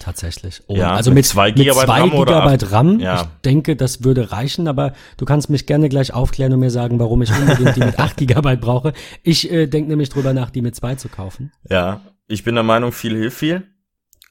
Tatsächlich. 0.00 0.62
Oh, 0.66 0.76
ja, 0.76 0.94
also 0.94 1.12
mit, 1.12 1.26
zwei 1.26 1.50
Gigabyte, 1.50 1.76
mit 1.76 1.86
zwei 1.86 2.00
RAM, 2.00 2.10
Gigabyte 2.10 2.72
RAM. 2.72 3.00
Ja. 3.00 3.22
Ich 3.22 3.28
denke, 3.44 3.76
das 3.76 4.02
würde 4.02 4.32
reichen, 4.32 4.66
aber 4.66 4.94
du 5.18 5.26
kannst 5.26 5.50
mich 5.50 5.66
gerne 5.66 5.90
gleich 5.90 6.14
aufklären 6.14 6.54
und 6.54 6.60
mir 6.60 6.70
sagen, 6.70 6.98
warum 6.98 7.20
ich 7.20 7.30
unbedingt 7.30 7.76
die 7.76 7.80
mit 7.80 7.98
8 7.98 8.16
Gigabyte 8.16 8.60
brauche. 8.60 8.94
Ich 9.22 9.52
äh, 9.52 9.66
denke 9.66 9.90
nämlich 9.90 10.08
drüber 10.08 10.32
nach, 10.32 10.50
die 10.50 10.62
mit 10.62 10.74
zwei 10.74 10.94
zu 10.94 11.08
kaufen. 11.10 11.52
Ja, 11.68 12.00
ich 12.26 12.44
bin 12.44 12.54
der 12.54 12.64
Meinung, 12.64 12.92
viel 12.92 13.14
hilft 13.14 13.38
viel. 13.38 13.62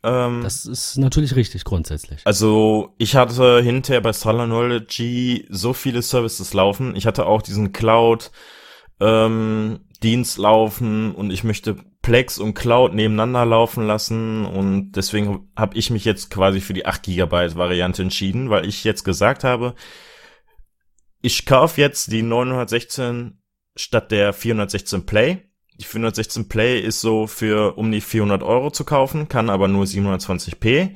Ähm, 0.02 0.42
das 0.42 0.66
ist 0.66 0.98
natürlich 0.98 1.36
richtig 1.36 1.64
grundsätzlich. 1.66 2.22
Also 2.26 2.96
ich 2.98 3.16
hatte 3.16 3.62
hinterher 3.62 4.02
bei 4.02 4.12
Synology 4.12 5.46
so 5.50 5.74
viele 5.74 6.02
Services 6.02 6.54
laufen. 6.54 6.96
Ich 6.96 7.06
hatte 7.06 7.28
auch 7.28 7.44
diesen 7.44 7.74
Cloud 7.74 8.32
ähm, 9.00 9.82
Dienst 10.02 10.40
laufen 10.40 11.14
und 11.14 11.32
ich 11.32 11.44
möchte 11.44 11.78
Plex 12.10 12.39
und 12.39 12.55
Cloud 12.55 12.95
nebeneinander 12.95 13.45
laufen 13.45 13.86
lassen 13.86 14.43
und 14.43 14.93
deswegen 14.93 15.51
habe 15.55 15.78
ich 15.78 15.91
mich 15.91 16.05
jetzt 16.05 16.32
quasi 16.32 16.60
für 16.60 16.74
die 16.74 16.88
8 16.88 17.03
GB 17.03 17.53
Variante 17.53 18.01
entschieden, 18.01 18.49
weil 18.49 18.66
ich 18.66 18.84
jetzt 18.84 19.03
gesagt 19.03 19.43
habe, 19.43 19.76
ich 21.22 21.45
kaufe 21.45 21.80
jetzt 21.80 22.12
die 22.12 22.24
916 22.24 23.43
statt 23.76 24.10
der 24.10 24.34
416 24.34 25.05
Play. 25.05 25.51
Die 25.80 25.86
416 25.86 26.49
Play 26.49 26.80
ist 26.80 26.99
so 26.99 27.28
für 27.28 27.78
um 27.78 27.91
die 27.91 28.01
400 28.01 28.41
Euro 28.41 28.72
zu 28.72 28.86
kaufen, 28.86 29.28
kann 29.28 29.51
aber 29.51 29.68
nur 29.68 29.86
720p. 29.86 30.95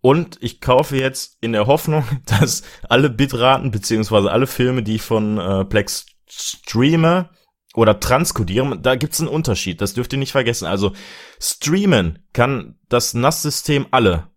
Und 0.00 0.38
ich 0.40 0.62
kaufe 0.62 0.96
jetzt 0.96 1.36
in 1.42 1.52
der 1.52 1.66
Hoffnung, 1.66 2.02
dass 2.24 2.62
alle 2.88 3.10
Bitraten 3.10 3.70
beziehungsweise 3.70 4.32
alle 4.32 4.46
Filme, 4.46 4.82
die 4.82 4.94
ich 4.94 5.02
von 5.02 5.36
äh, 5.36 5.66
Plex 5.66 6.06
streame, 6.26 7.28
oder 7.76 8.00
transkodieren, 8.00 8.82
da 8.82 8.96
gibt's 8.96 9.20
einen 9.20 9.28
Unterschied, 9.28 9.80
das 9.80 9.94
dürft 9.94 10.12
ihr 10.12 10.18
nicht 10.18 10.32
vergessen. 10.32 10.66
Also 10.66 10.92
streamen 11.38 12.18
kann 12.32 12.76
das 12.88 13.14
NAS-System 13.14 13.86
alle. 13.90 14.28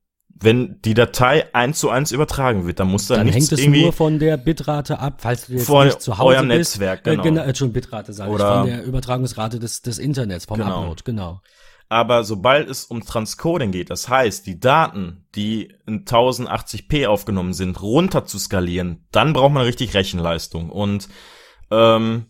Wenn 0.41 0.79
die 0.85 0.93
Datei 0.93 1.53
eins 1.53 1.79
zu 1.79 1.89
eins 1.89 2.11
übertragen 2.11 2.65
wird, 2.65 2.79
dann 2.79 2.89
muss 2.89 3.07
da 3.07 3.15
dann 3.15 3.25
nichts 3.25 3.37
hängt 3.37 3.51
es 3.53 3.59
irgendwie 3.59 3.81
nur 3.83 3.93
von 3.93 4.19
der 4.19 4.37
Bitrate 4.37 4.99
ab, 4.99 5.19
falls 5.21 5.47
du 5.47 5.53
jetzt 5.53 5.65
von 5.65 5.87
nicht 5.87 6.01
zu 6.01 6.17
Hause 6.17 6.35
eurem 6.35 6.47
bist. 6.49 6.75
Netzwerk, 6.75 7.03
genau. 7.03 7.21
Äh, 7.21 7.25
genau 7.25 7.41
äh, 7.41 7.55
schon 7.55 7.73
Bitrate 7.73 8.13
sage 8.13 8.31
ich, 8.31 8.37
von 8.41 8.65
der 8.65 8.83
Übertragungsrate 8.83 9.59
des, 9.59 9.81
des 9.81 9.99
Internets, 9.99 10.45
vom 10.45 10.57
genau. 10.57 10.81
Upload, 10.81 11.03
genau. 11.03 11.41
Aber 11.89 12.23
sobald 12.23 12.69
es 12.69 12.85
um 12.85 13.03
Transcoding 13.03 13.71
geht, 13.71 13.89
das 13.89 14.07
heißt, 14.07 14.45
die 14.45 14.59
Daten, 14.59 15.25
die 15.35 15.73
in 15.87 16.05
1080p 16.05 17.07
aufgenommen 17.07 17.53
sind, 17.53 17.81
runter 17.81 18.25
zu 18.25 18.37
skalieren, 18.37 19.07
dann 19.11 19.33
braucht 19.33 19.53
man 19.53 19.63
richtig 19.63 19.93
Rechenleistung. 19.93 20.69
Und 20.69 21.09
ähm, 21.71 22.27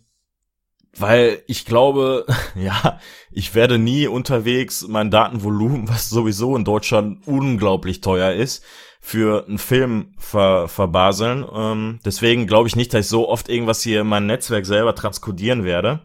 weil 0.96 1.42
ich 1.46 1.64
glaube, 1.64 2.26
ja, 2.54 2.98
ich 3.30 3.54
werde 3.54 3.78
nie 3.78 4.06
unterwegs 4.06 4.86
mein 4.88 5.10
Datenvolumen, 5.10 5.88
was 5.88 6.08
sowieso 6.08 6.56
in 6.56 6.64
Deutschland 6.64 7.26
unglaublich 7.26 8.00
teuer 8.00 8.32
ist, 8.32 8.64
für 9.00 9.46
einen 9.46 9.58
Film 9.58 10.14
ver 10.18 10.68
verbaseln. 10.68 11.44
Ähm, 11.52 12.00
deswegen 12.04 12.46
glaube 12.46 12.68
ich 12.68 12.76
nicht, 12.76 12.92
dass 12.92 13.06
ich 13.06 13.10
so 13.10 13.28
oft 13.28 13.48
irgendwas 13.48 13.82
hier 13.82 14.02
in 14.02 14.06
meinem 14.06 14.26
Netzwerk 14.26 14.66
selber 14.66 14.94
transkodieren 14.94 15.64
werde. 15.64 16.00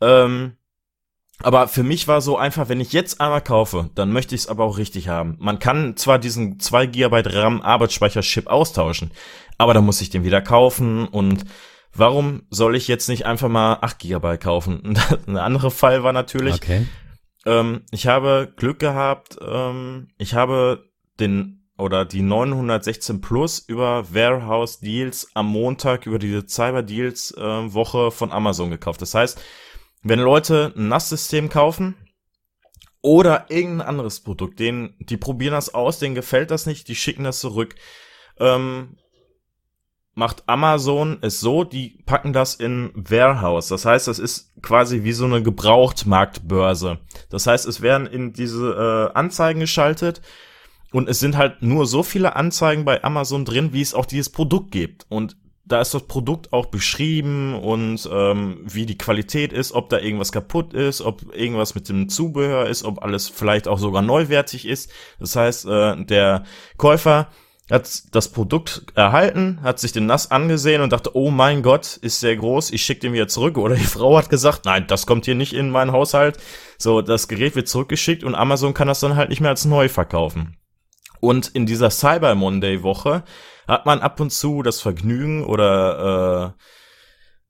Ähm, 0.00 0.56
aber 1.40 1.68
für 1.68 1.84
mich 1.84 2.08
war 2.08 2.20
so 2.20 2.36
einfach, 2.36 2.68
wenn 2.68 2.80
ich 2.80 2.92
jetzt 2.92 3.20
einmal 3.20 3.40
kaufe, 3.40 3.90
dann 3.94 4.12
möchte 4.12 4.34
ich 4.34 4.42
es 4.42 4.46
aber 4.48 4.64
auch 4.64 4.76
richtig 4.76 5.08
haben. 5.08 5.36
Man 5.38 5.60
kann 5.60 5.96
zwar 5.96 6.18
diesen 6.18 6.58
2 6.58 6.86
GB 6.86 7.22
RAM 7.26 7.62
Arbeitsspeicher-Chip 7.62 8.48
austauschen, 8.48 9.12
aber 9.56 9.72
dann 9.72 9.84
muss 9.84 10.00
ich 10.00 10.10
den 10.10 10.24
wieder 10.24 10.42
kaufen 10.42 11.06
und 11.06 11.44
warum 11.98 12.42
soll 12.50 12.76
ich 12.76 12.88
jetzt 12.88 13.08
nicht 13.08 13.26
einfach 13.26 13.48
mal 13.48 13.78
8 13.80 13.98
GB 13.98 14.38
kaufen? 14.38 14.98
Ein 15.26 15.36
anderer 15.36 15.70
Fall 15.70 16.02
war 16.02 16.12
natürlich, 16.12 16.54
okay. 16.54 16.86
ähm, 17.46 17.82
ich 17.90 18.06
habe 18.06 18.52
Glück 18.56 18.78
gehabt, 18.78 19.38
ähm, 19.40 20.08
ich 20.18 20.34
habe 20.34 20.84
den 21.20 21.58
oder 21.78 22.04
die 22.04 22.22
916 22.22 23.20
Plus 23.20 23.60
über 23.60 24.12
Warehouse 24.12 24.80
Deals 24.80 25.30
am 25.34 25.46
Montag 25.46 26.06
über 26.06 26.18
diese 26.18 26.46
Cyber 26.46 26.82
Deals 26.82 27.30
äh, 27.36 27.40
Woche 27.72 28.10
von 28.10 28.32
Amazon 28.32 28.70
gekauft. 28.70 29.00
Das 29.00 29.14
heißt, 29.14 29.40
wenn 30.02 30.18
Leute 30.18 30.72
ein 30.76 30.88
NAS-System 30.88 31.48
kaufen 31.48 31.94
oder 33.00 33.46
irgendein 33.48 33.86
anderes 33.86 34.20
Produkt, 34.20 34.58
denen, 34.58 34.96
die 34.98 35.16
probieren 35.16 35.52
das 35.52 35.72
aus, 35.72 36.00
denen 36.00 36.16
gefällt 36.16 36.50
das 36.50 36.66
nicht, 36.66 36.88
die 36.88 36.96
schicken 36.96 37.24
das 37.24 37.40
zurück. 37.40 37.76
Ähm, 38.40 38.96
macht 40.18 40.48
Amazon 40.48 41.18
es 41.20 41.38
so, 41.38 41.62
die 41.62 42.00
packen 42.04 42.32
das 42.32 42.56
in 42.56 42.90
Warehouse. 42.94 43.68
Das 43.68 43.84
heißt, 43.84 44.08
das 44.08 44.18
ist 44.18 44.52
quasi 44.62 45.04
wie 45.04 45.12
so 45.12 45.26
eine 45.26 45.44
Gebrauchtmarktbörse. 45.44 46.98
Das 47.30 47.46
heißt, 47.46 47.66
es 47.66 47.82
werden 47.82 48.08
in 48.08 48.32
diese 48.32 49.10
äh, 49.14 49.16
Anzeigen 49.16 49.60
geschaltet 49.60 50.20
und 50.90 51.08
es 51.08 51.20
sind 51.20 51.36
halt 51.36 51.62
nur 51.62 51.86
so 51.86 52.02
viele 52.02 52.34
Anzeigen 52.34 52.84
bei 52.84 53.04
Amazon 53.04 53.44
drin, 53.44 53.72
wie 53.72 53.80
es 53.80 53.94
auch 53.94 54.06
dieses 54.06 54.30
Produkt 54.30 54.72
gibt. 54.72 55.06
Und 55.08 55.36
da 55.64 55.80
ist 55.80 55.94
das 55.94 56.08
Produkt 56.08 56.52
auch 56.52 56.66
beschrieben 56.66 57.54
und 57.54 58.08
ähm, 58.10 58.62
wie 58.64 58.86
die 58.86 58.98
Qualität 58.98 59.52
ist, 59.52 59.70
ob 59.70 59.88
da 59.88 60.00
irgendwas 60.00 60.32
kaputt 60.32 60.74
ist, 60.74 61.00
ob 61.00 61.32
irgendwas 61.32 61.76
mit 61.76 61.88
dem 61.88 62.08
Zubehör 62.08 62.66
ist, 62.66 62.82
ob 62.82 63.04
alles 63.04 63.28
vielleicht 63.28 63.68
auch 63.68 63.78
sogar 63.78 64.02
neuwertig 64.02 64.66
ist. 64.66 64.90
Das 65.20 65.36
heißt, 65.36 65.66
äh, 65.66 66.04
der 66.04 66.42
Käufer 66.76 67.28
hat 67.70 68.14
das 68.14 68.30
Produkt 68.30 68.86
erhalten, 68.94 69.60
hat 69.62 69.78
sich 69.78 69.92
den 69.92 70.06
Nass 70.06 70.30
angesehen 70.30 70.80
und 70.80 70.92
dachte, 70.92 71.14
oh 71.14 71.30
mein 71.30 71.62
Gott, 71.62 71.98
ist 71.98 72.20
sehr 72.20 72.36
groß, 72.36 72.70
ich 72.70 72.82
schicke 72.82 73.00
den 73.00 73.12
wieder 73.12 73.28
zurück. 73.28 73.58
Oder 73.58 73.74
die 73.74 73.84
Frau 73.84 74.16
hat 74.16 74.30
gesagt, 74.30 74.64
nein, 74.64 74.86
das 74.86 75.06
kommt 75.06 75.26
hier 75.26 75.34
nicht 75.34 75.52
in 75.52 75.70
meinen 75.70 75.92
Haushalt. 75.92 76.38
So, 76.78 77.02
das 77.02 77.28
Gerät 77.28 77.56
wird 77.56 77.68
zurückgeschickt 77.68 78.24
und 78.24 78.34
Amazon 78.34 78.74
kann 78.74 78.88
das 78.88 79.00
dann 79.00 79.16
halt 79.16 79.28
nicht 79.28 79.40
mehr 79.40 79.50
als 79.50 79.64
neu 79.64 79.88
verkaufen. 79.88 80.56
Und 81.20 81.48
in 81.48 81.66
dieser 81.66 81.90
Cyber 81.90 82.34
Monday 82.34 82.82
Woche 82.82 83.24
hat 83.66 83.84
man 83.84 84.00
ab 84.00 84.20
und 84.20 84.30
zu 84.30 84.62
das 84.62 84.80
Vergnügen 84.80 85.44
oder 85.44 86.54
äh, 86.56 86.62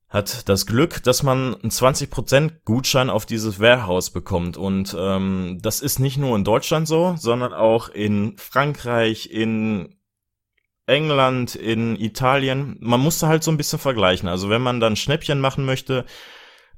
hat 0.09 0.49
das 0.49 0.67
Glück, 0.67 1.03
dass 1.03 1.23
man 1.23 1.55
einen 1.55 1.71
20% 1.71 2.65
Gutschein 2.65 3.11
auf 3.11 3.27
dieses 3.27 3.61
Warehouse 3.61 4.11
bekommt. 4.11 4.57
Und 4.57 4.97
ähm, 4.99 5.59
das 5.61 5.81
ist 5.81 5.99
nicht 5.99 6.17
nur 6.17 6.35
in 6.35 6.45
Deutschland 6.45 6.89
so, 6.89 7.15
sondern 7.19 7.53
auch 7.53 7.91
in 7.91 8.37
Frankreich, 8.39 9.31
in 9.31 9.98
England, 10.89 11.55
in 11.55 11.97
Italien. 11.97 12.77
Man 12.81 13.01
musste 13.01 13.29
halt 13.29 13.45
so 13.45 13.51
ein 13.51 13.57
bisschen 13.57 13.79
vergleichen. 13.79 14.29
Also 14.29 14.49
wenn 14.49 14.63
man 14.63 14.81
dann 14.81 14.97
Schnäppchen 14.97 15.41
machen 15.41 15.65
möchte, 15.65 16.05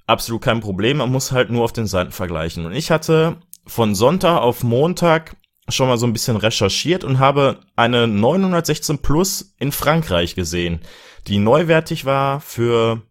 absolut 0.07 0.43
kein 0.43 0.61
Problem. 0.61 0.99
Man 0.99 1.13
muss 1.13 1.33
halt 1.33 1.51
nur 1.51 1.65
auf 1.65 1.73
den 1.73 1.87
Seiten 1.87 2.13
vergleichen. 2.13 2.67
Und 2.67 2.73
ich 2.73 2.91
hatte 2.91 3.37
von 3.67 3.95
Sonntag 3.95 4.41
auf 4.41 4.63
Montag 4.63 5.37
schon 5.69 5.89
mal 5.89 5.99
so 5.99 6.07
ein 6.07 6.13
bisschen 6.13 6.37
recherchiert 6.37 7.05
und 7.05 7.19
habe 7.19 7.61
eine 7.77 8.09
916 8.09 8.99
Plus 8.99 9.55
in 9.59 9.71
Frankreich 9.73 10.35
gesehen, 10.35 10.81
die 11.29 11.39
neuwertig 11.39 12.05
war 12.05 12.41
für 12.41 13.03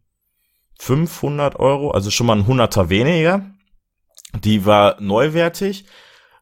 500 0.79 1.57
Euro, 1.57 1.91
also 1.91 2.11
schon 2.11 2.27
mal 2.27 2.37
ein 2.37 2.47
Hunderter 2.47 2.89
weniger. 2.89 3.45
Die 4.43 4.65
war 4.65 4.97
neuwertig 4.99 5.85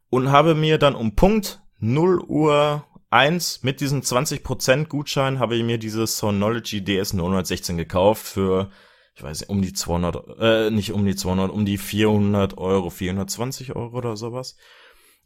und 0.10 0.32
habe 0.32 0.56
mir 0.56 0.78
dann 0.78 0.96
um 0.96 1.16
Punkt 1.16 1.62
0 1.80 2.22
Uhr 2.22 2.86
1 3.10 3.64
mit 3.64 3.80
diesem 3.82 4.02
20% 4.02 4.88
Gutschein 4.88 5.40
habe 5.40 5.56
ich 5.56 5.64
mir 5.64 5.78
dieses 5.78 6.18
Sonology 6.18 6.84
DS 6.84 7.14
916 7.14 7.78
gekauft 7.78 8.26
für 8.26 8.70
ich 9.18 9.24
weiß 9.24 9.40
nicht, 9.40 9.50
um 9.50 9.64
die 9.64 9.74
200, 9.74 10.40
äh, 10.40 10.70
nicht 10.70 10.92
um 10.92 11.04
die 11.04 11.16
200, 11.16 11.50
um 11.50 11.66
die 11.66 11.80
400 11.80 12.56
Euro, 12.60 12.92
420 12.92 13.76
Euro 13.76 13.98
oder 13.98 14.16
sowas. 14.16 14.58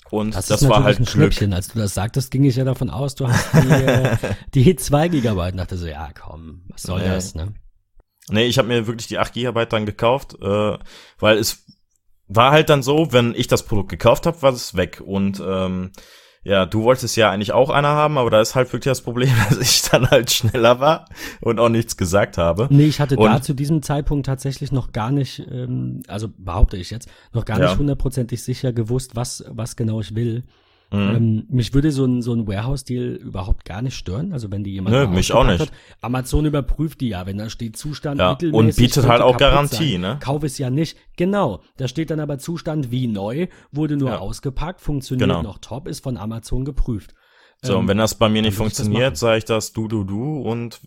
Und 0.09 0.33
das, 0.33 0.47
das 0.47 0.67
war 0.67 0.85
halt 0.85 0.99
ein 0.99 1.05
Glück. 1.05 1.33
Schnäppchen. 1.33 1.53
Als 1.53 1.67
du 1.67 1.79
das 1.79 1.93
sagtest, 1.93 2.31
ging 2.31 2.45
ich 2.45 2.55
ja 2.55 2.63
davon 2.63 2.89
aus, 2.89 3.15
du 3.15 3.27
hast 3.27 3.53
die, 3.53 3.69
äh, 3.69 4.17
die 4.53 4.75
2 4.77 5.09
Gigabyte. 5.09 5.51
Und 5.53 5.57
dachte 5.57 5.77
so, 5.77 5.87
ja 5.87 6.09
komm, 6.17 6.63
was 6.69 6.83
soll 6.83 7.01
nee. 7.01 7.07
das, 7.07 7.35
ne? 7.35 7.53
Nee, 8.29 8.45
ich 8.45 8.57
habe 8.57 8.69
mir 8.69 8.87
wirklich 8.87 9.07
die 9.07 9.19
8 9.19 9.33
Gigabyte 9.33 9.73
dann 9.73 9.85
gekauft, 9.85 10.37
äh, 10.41 10.77
weil 11.19 11.37
es 11.37 11.65
war 12.27 12.51
halt 12.51 12.69
dann 12.69 12.83
so, 12.83 13.11
wenn 13.11 13.35
ich 13.35 13.47
das 13.47 13.63
Produkt 13.63 13.89
gekauft 13.89 14.25
habe, 14.25 14.41
war 14.41 14.53
es 14.53 14.77
weg. 14.77 15.01
Und 15.05 15.43
ähm, 15.45 15.91
ja, 16.43 16.65
du 16.65 16.83
wolltest 16.83 17.15
ja 17.17 17.29
eigentlich 17.29 17.51
auch 17.51 17.69
einer 17.69 17.89
haben, 17.89 18.17
aber 18.17 18.31
da 18.31 18.41
ist 18.41 18.55
halt 18.55 18.73
wirklich 18.73 18.91
das 18.91 19.01
Problem, 19.01 19.29
dass 19.49 19.59
ich 19.59 19.83
dann 19.89 20.09
halt 20.09 20.31
schneller 20.31 20.79
war 20.79 21.05
und 21.39 21.59
auch 21.59 21.69
nichts 21.69 21.97
gesagt 21.97 22.37
habe. 22.37 22.67
Nee, 22.71 22.85
ich 22.85 22.99
hatte 22.99 23.15
und, 23.15 23.25
da 23.25 23.41
zu 23.41 23.53
diesem 23.53 23.83
Zeitpunkt 23.83 24.25
tatsächlich 24.25 24.71
noch 24.71 24.91
gar 24.91 25.11
nicht, 25.11 25.39
ähm, 25.51 26.01
also 26.07 26.29
behaupte 26.35 26.77
ich 26.77 26.89
jetzt, 26.89 27.09
noch 27.33 27.45
gar 27.45 27.59
ja. 27.59 27.67
nicht 27.67 27.77
hundertprozentig 27.77 28.41
sicher 28.41 28.73
gewusst, 28.73 29.15
was, 29.15 29.43
was 29.49 29.75
genau 29.75 30.01
ich 30.01 30.15
will. 30.15 30.43
Mhm. 30.91 31.15
Ähm, 31.15 31.45
mich 31.49 31.73
würde 31.73 31.91
so 31.91 32.03
ein, 32.03 32.21
so 32.21 32.33
ein 32.33 32.47
Warehouse-Deal 32.47 33.13
überhaupt 33.13 33.63
gar 33.63 33.81
nicht 33.81 33.95
stören. 33.95 34.33
Also 34.33 34.51
wenn 34.51 34.63
die 34.63 34.73
jemand 34.73 34.93
Nö, 34.93 35.07
mich 35.07 35.31
auch 35.31 35.45
nicht. 35.45 35.61
Hat. 35.61 35.71
Amazon 36.01 36.45
überprüft 36.45 36.99
die 36.99 37.09
ja, 37.09 37.25
wenn 37.25 37.37
da 37.37 37.49
steht 37.49 37.77
Zustand 37.77 38.19
ja, 38.19 38.37
und 38.51 38.75
bietet 38.75 39.07
halt 39.07 39.21
auch 39.21 39.37
Garantie, 39.37 39.93
sein. 39.93 40.01
ne? 40.01 40.17
Kauf 40.19 40.43
es 40.43 40.57
ja 40.57 40.69
nicht. 40.69 40.97
Genau. 41.15 41.61
Da 41.77 41.87
steht 41.87 42.11
dann 42.11 42.19
aber 42.19 42.39
Zustand 42.39 42.91
wie 42.91 43.07
neu, 43.07 43.47
wurde 43.71 43.95
nur 43.95 44.09
ja. 44.09 44.17
ausgepackt, 44.19 44.81
funktioniert 44.81 45.29
genau. 45.29 45.41
noch 45.41 45.59
top, 45.59 45.87
ist 45.87 46.03
von 46.03 46.17
Amazon 46.17 46.65
geprüft. 46.65 47.13
So, 47.61 47.73
ähm, 47.73 47.79
und 47.79 47.87
wenn 47.87 47.97
das 47.97 48.15
bei 48.15 48.27
mir 48.27 48.41
nicht 48.41 48.57
funktioniert, 48.57 49.15
sage 49.15 49.37
ich 49.37 49.45
das 49.45 49.71
du, 49.71 49.87
du, 49.87 50.03
du 50.03 50.41
und 50.41 50.81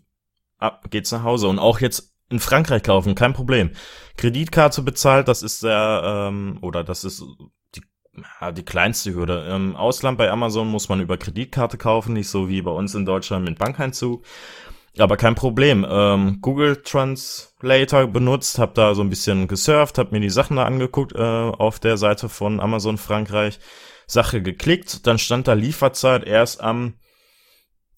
ab 0.59 0.91
geht's 0.91 1.13
nach 1.13 1.23
Hause. 1.23 1.49
Und 1.49 1.59
auch 1.59 1.81
jetzt 1.81 2.15
in 2.29 2.41
Frankreich 2.41 2.83
kaufen, 2.83 3.15
kein 3.15 3.33
Problem. 3.33 3.71
Kreditkarte 4.19 4.83
bezahlt, 4.83 5.29
das 5.29 5.43
ist 5.43 5.61
sehr, 5.61 6.03
ähm, 6.05 6.59
oder 6.61 6.85
das 6.85 7.05
ist 7.05 7.25
ja, 8.41 8.53
die 8.53 8.65
kleinste 8.65 9.15
Hürde. 9.15 9.47
Im 9.51 9.77
Ausland 9.77 10.19
bei 10.19 10.31
Amazon 10.31 10.69
muss 10.69 10.89
man 10.89 11.01
über 11.01 11.17
Kreditkarte 11.17 11.79
kaufen, 11.79 12.15
nicht 12.15 12.29
so 12.29 12.49
wie 12.49 12.63
bei 12.63 12.71
uns 12.71 12.95
in 12.95 13.05
Deutschland 13.05 13.45
mit 13.45 13.59
Bankeinzug. 13.59 14.25
Aber 14.99 15.17
kein 15.17 15.35
Problem. 15.35 15.85
Ähm, 15.89 16.39
Google 16.41 16.77
Translator 16.83 18.07
benutzt, 18.07 18.59
habe 18.59 18.73
da 18.75 18.95
so 18.95 19.03
ein 19.03 19.11
bisschen 19.11 19.49
gesurft, 19.49 19.99
habe 19.99 20.13
mir 20.13 20.21
die 20.21 20.31
Sachen 20.31 20.57
da 20.57 20.65
angeguckt 20.65 21.15
äh, 21.15 21.19
auf 21.19 21.81
der 21.81 21.97
Seite 21.97 22.29
von 22.29 22.61
Amazon 22.61 22.99
Frankreich. 22.99 23.59
Sache 24.07 24.43
geklickt, 24.43 25.07
dann 25.07 25.19
stand 25.19 25.49
da 25.49 25.55
Lieferzeit 25.55 26.25
erst 26.25 26.61
am 26.61 26.95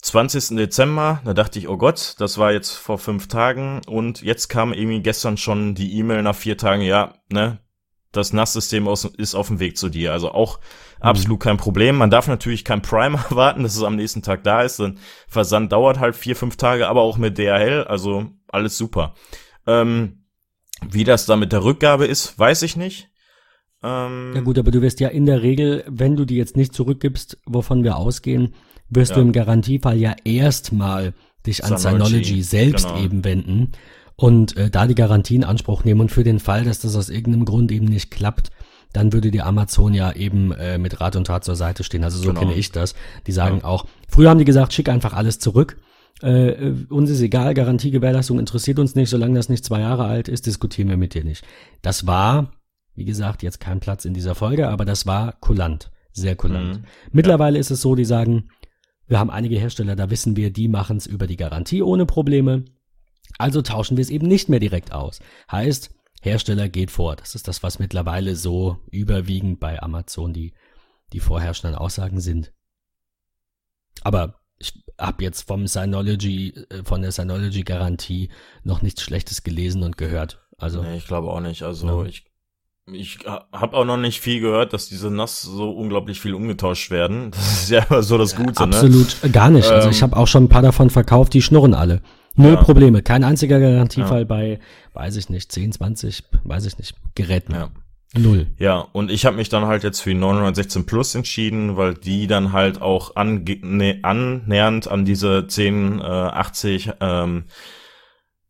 20. 0.02 0.56
Dezember. 0.56 1.20
Da 1.24 1.34
dachte 1.34 1.58
ich, 1.58 1.68
oh 1.68 1.76
Gott, 1.76 2.14
das 2.18 2.38
war 2.38 2.52
jetzt 2.52 2.72
vor 2.72 2.98
fünf 2.98 3.26
Tagen 3.28 3.80
und 3.86 4.22
jetzt 4.22 4.48
kam 4.48 4.72
irgendwie 4.72 5.00
gestern 5.00 5.36
schon 5.36 5.74
die 5.74 5.98
E-Mail 5.98 6.22
nach 6.22 6.36
vier 6.36 6.56
Tagen, 6.56 6.82
ja, 6.82 7.14
ne, 7.28 7.58
das 8.16 8.32
NAS-System 8.32 8.88
ist 9.16 9.34
auf 9.34 9.48
dem 9.48 9.60
Weg 9.60 9.76
zu 9.78 9.88
dir. 9.88 10.12
Also 10.12 10.30
auch 10.30 10.58
mhm. 10.58 11.02
absolut 11.02 11.40
kein 11.40 11.56
Problem. 11.56 11.96
Man 11.96 12.10
darf 12.10 12.28
natürlich 12.28 12.64
kein 12.64 12.82
Prime 12.82 13.18
erwarten, 13.30 13.62
dass 13.62 13.76
es 13.76 13.82
am 13.82 13.96
nächsten 13.96 14.22
Tag 14.22 14.42
da 14.44 14.62
ist. 14.62 14.80
Dann 14.80 14.98
Versand 15.28 15.72
dauert 15.72 16.00
halt 16.00 16.16
vier, 16.16 16.36
fünf 16.36 16.56
Tage, 16.56 16.88
aber 16.88 17.02
auch 17.02 17.18
mit 17.18 17.38
DHL, 17.38 17.84
also 17.88 18.26
alles 18.48 18.76
super. 18.76 19.14
Ähm, 19.66 20.24
wie 20.88 21.04
das 21.04 21.26
da 21.26 21.36
mit 21.36 21.52
der 21.52 21.64
Rückgabe 21.64 22.06
ist, 22.06 22.38
weiß 22.38 22.62
ich 22.62 22.76
nicht. 22.76 23.08
Ähm, 23.82 24.32
ja 24.34 24.40
gut, 24.40 24.58
aber 24.58 24.70
du 24.70 24.82
wirst 24.82 25.00
ja 25.00 25.08
in 25.08 25.26
der 25.26 25.42
Regel, 25.42 25.84
wenn 25.88 26.16
du 26.16 26.24
die 26.24 26.36
jetzt 26.36 26.56
nicht 26.56 26.74
zurückgibst, 26.74 27.38
wovon 27.46 27.84
wir 27.84 27.96
ausgehen, 27.96 28.54
wirst 28.88 29.10
ja. 29.10 29.16
du 29.16 29.22
im 29.22 29.32
Garantiefall 29.32 29.96
ja 29.96 30.14
erstmal 30.24 31.14
dich 31.46 31.64
an 31.64 31.78
Synology, 31.78 32.08
Synology 32.08 32.42
selbst 32.42 32.88
genau. 32.88 33.02
eben 33.02 33.24
wenden 33.24 33.72
und 34.16 34.56
äh, 34.56 34.70
da 34.70 34.86
die 34.86 34.94
Garantie 34.94 35.36
in 35.36 35.44
Anspruch 35.44 35.84
nehmen 35.84 36.00
und 36.00 36.10
für 36.10 36.24
den 36.24 36.40
Fall, 36.40 36.64
dass 36.64 36.80
das 36.80 36.96
aus 36.96 37.08
irgendeinem 37.10 37.44
Grund 37.44 37.70
eben 37.70 37.86
nicht 37.86 38.10
klappt, 38.10 38.50
dann 38.92 39.12
würde 39.12 39.30
die 39.30 39.42
Amazon 39.42 39.92
ja 39.92 40.12
eben 40.12 40.52
äh, 40.52 40.78
mit 40.78 41.00
Rat 41.00 41.16
und 41.16 41.26
Tat 41.26 41.44
zur 41.44 41.56
Seite 41.56 41.84
stehen. 41.84 42.02
Also 42.02 42.18
so 42.18 42.28
genau. 42.28 42.40
kenne 42.40 42.54
ich 42.54 42.72
das. 42.72 42.94
Die 43.26 43.32
sagen 43.32 43.58
ja. 43.58 43.64
auch, 43.64 43.86
früher 44.08 44.30
haben 44.30 44.38
die 44.38 44.44
gesagt, 44.44 44.72
schick 44.72 44.88
einfach 44.88 45.12
alles 45.12 45.38
zurück. 45.38 45.76
Äh, 46.22 46.48
äh, 46.48 46.86
uns 46.88 47.10
ist 47.10 47.20
egal, 47.20 47.52
Garantiegewährleistung 47.52 48.38
interessiert 48.38 48.78
uns 48.78 48.94
nicht, 48.94 49.10
solange 49.10 49.34
das 49.34 49.50
nicht 49.50 49.64
zwei 49.64 49.80
Jahre 49.80 50.04
alt 50.04 50.28
ist, 50.28 50.46
diskutieren 50.46 50.88
wir 50.88 50.96
mit 50.96 51.12
dir 51.12 51.24
nicht. 51.24 51.44
Das 51.82 52.06
war, 52.06 52.52
wie 52.94 53.04
gesagt, 53.04 53.42
jetzt 53.42 53.60
kein 53.60 53.80
Platz 53.80 54.06
in 54.06 54.14
dieser 54.14 54.34
Folge, 54.34 54.68
aber 54.68 54.86
das 54.86 55.04
war 55.04 55.34
kulant, 55.40 55.90
sehr 56.12 56.36
kulant. 56.36 56.78
Mhm. 56.78 56.84
Mittlerweile 57.12 57.56
ja. 57.56 57.60
ist 57.60 57.70
es 57.70 57.82
so, 57.82 57.94
die 57.94 58.06
sagen, 58.06 58.48
wir 59.08 59.18
haben 59.18 59.30
einige 59.30 59.58
Hersteller, 59.58 59.94
da 59.94 60.08
wissen 60.08 60.36
wir, 60.36 60.50
die 60.50 60.68
machen 60.68 60.96
es 60.96 61.06
über 61.06 61.26
die 61.26 61.36
Garantie 61.36 61.82
ohne 61.82 62.06
Probleme. 62.06 62.64
Also 63.38 63.62
tauschen 63.62 63.96
wir 63.96 64.02
es 64.02 64.10
eben 64.10 64.26
nicht 64.26 64.48
mehr 64.48 64.60
direkt 64.60 64.92
aus. 64.92 65.20
Heißt, 65.50 65.90
Hersteller 66.22 66.68
geht 66.68 66.90
vor. 66.90 67.16
Das 67.16 67.34
ist 67.34 67.48
das, 67.48 67.62
was 67.62 67.78
mittlerweile 67.78 68.36
so 68.36 68.78
überwiegend 68.90 69.60
bei 69.60 69.82
Amazon 69.82 70.32
die, 70.32 70.54
die 71.12 71.20
vorherrschenden 71.20 71.76
Aussagen 71.76 72.20
sind. 72.20 72.52
Aber 74.02 74.40
ich 74.58 74.72
habe 74.98 75.22
jetzt 75.22 75.42
vom 75.42 75.66
Synology, 75.66 76.54
äh, 76.70 76.82
von 76.84 77.02
der 77.02 77.12
Synology-Garantie 77.12 78.30
noch 78.64 78.82
nichts 78.82 79.02
Schlechtes 79.02 79.42
gelesen 79.42 79.82
und 79.82 79.98
gehört. 79.98 80.46
Also 80.58 80.82
nee, 80.82 80.96
ich 80.96 81.06
glaube 81.06 81.28
auch 81.28 81.40
nicht. 81.40 81.62
Also 81.62 81.86
no. 81.86 82.04
ich 82.04 82.24
ich 82.92 83.18
habe 83.26 83.76
auch 83.76 83.84
noch 83.84 83.96
nicht 83.96 84.20
viel 84.20 84.40
gehört, 84.40 84.72
dass 84.72 84.88
diese 84.88 85.10
NAS 85.10 85.42
so 85.42 85.72
unglaublich 85.72 86.20
viel 86.20 86.34
umgetauscht 86.34 86.90
werden. 86.92 87.30
Das 87.36 87.62
ist 87.62 87.70
ja 87.70 87.82
immer 87.82 88.02
so 88.02 88.16
das 88.16 88.36
Gute. 88.36 88.60
Absolut, 88.60 89.16
ne? 89.22 89.30
gar 89.30 89.50
nicht. 89.50 89.68
Also 89.68 89.88
ich 89.88 89.98
ähm, 89.98 90.02
habe 90.02 90.16
auch 90.16 90.28
schon 90.28 90.44
ein 90.44 90.48
paar 90.48 90.62
davon 90.62 90.88
verkauft, 90.88 91.34
die 91.34 91.42
schnurren 91.42 91.74
alle. 91.74 92.00
Null 92.36 92.54
ja. 92.54 92.62
Probleme. 92.62 93.02
Kein 93.02 93.24
einziger 93.24 93.58
Garantiefall 93.58 94.20
ja. 94.20 94.24
bei, 94.24 94.60
weiß 94.92 95.16
ich 95.16 95.28
nicht, 95.30 95.50
10, 95.50 95.72
20, 95.72 96.24
weiß 96.44 96.66
ich 96.66 96.78
nicht, 96.78 96.94
Geräten. 97.14 97.52
Ja. 97.52 97.70
Null. 98.14 98.46
Ja, 98.58 98.86
und 98.92 99.10
ich 99.10 99.26
habe 99.26 99.36
mich 99.36 99.48
dann 99.48 99.66
halt 99.66 99.82
jetzt 99.82 100.00
für 100.00 100.10
die 100.10 100.16
916 100.16 100.86
Plus 100.86 101.14
entschieden, 101.14 101.76
weil 101.76 101.94
die 101.94 102.26
dann 102.26 102.52
halt 102.52 102.80
auch 102.80 103.16
ange 103.16 103.58
ne, 103.62 103.98
annähernd 104.02 104.88
an 104.88 105.04
diese 105.04 105.38
1080 105.38 106.88
äh, 106.88 106.92
ähm, 107.00 107.44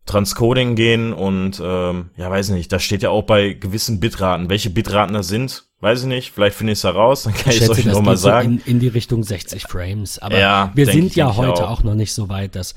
Transcoding 0.05 0.76
gehen 0.76 1.12
und 1.12 1.61
ähm, 1.62 2.11
ja, 2.16 2.30
weiß 2.30 2.51
nicht, 2.51 2.72
da 2.72 2.78
steht 2.78 3.03
ja 3.03 3.11
auch 3.11 3.24
bei 3.24 3.55
gewissen 3.55 3.99
Bitraten, 3.99 4.49
welche 4.49 4.70
Bitraten 4.70 5.14
das 5.14 5.26
sind, 5.26 5.64
weiß 5.80 6.03
ich 6.03 6.07
nicht, 6.07 6.30
vielleicht 6.30 6.57
finde 6.57 6.74
ich 6.74 6.78
es 6.78 6.84
heraus, 6.84 7.24
dann 7.24 7.34
kann 7.34 7.53
ich 7.53 7.61
es 7.61 7.68
euch 7.68 7.84
nochmal 7.87 8.16
sagen. 8.16 8.61
So 8.64 8.70
in, 8.70 8.76
in 8.76 8.80
die 8.80 8.89
Richtung 8.89 9.24
60 9.24 9.64
Frames, 9.64 10.20
aber 10.20 10.39
ja, 10.39 10.70
wir 10.76 10.87
sind 10.87 11.16
ja 11.16 11.34
heute 11.34 11.66
auch. 11.66 11.80
auch 11.80 11.82
noch 11.82 11.97
nicht 11.97 12.12
so 12.12 12.28
weit, 12.28 12.55
dass 12.55 12.76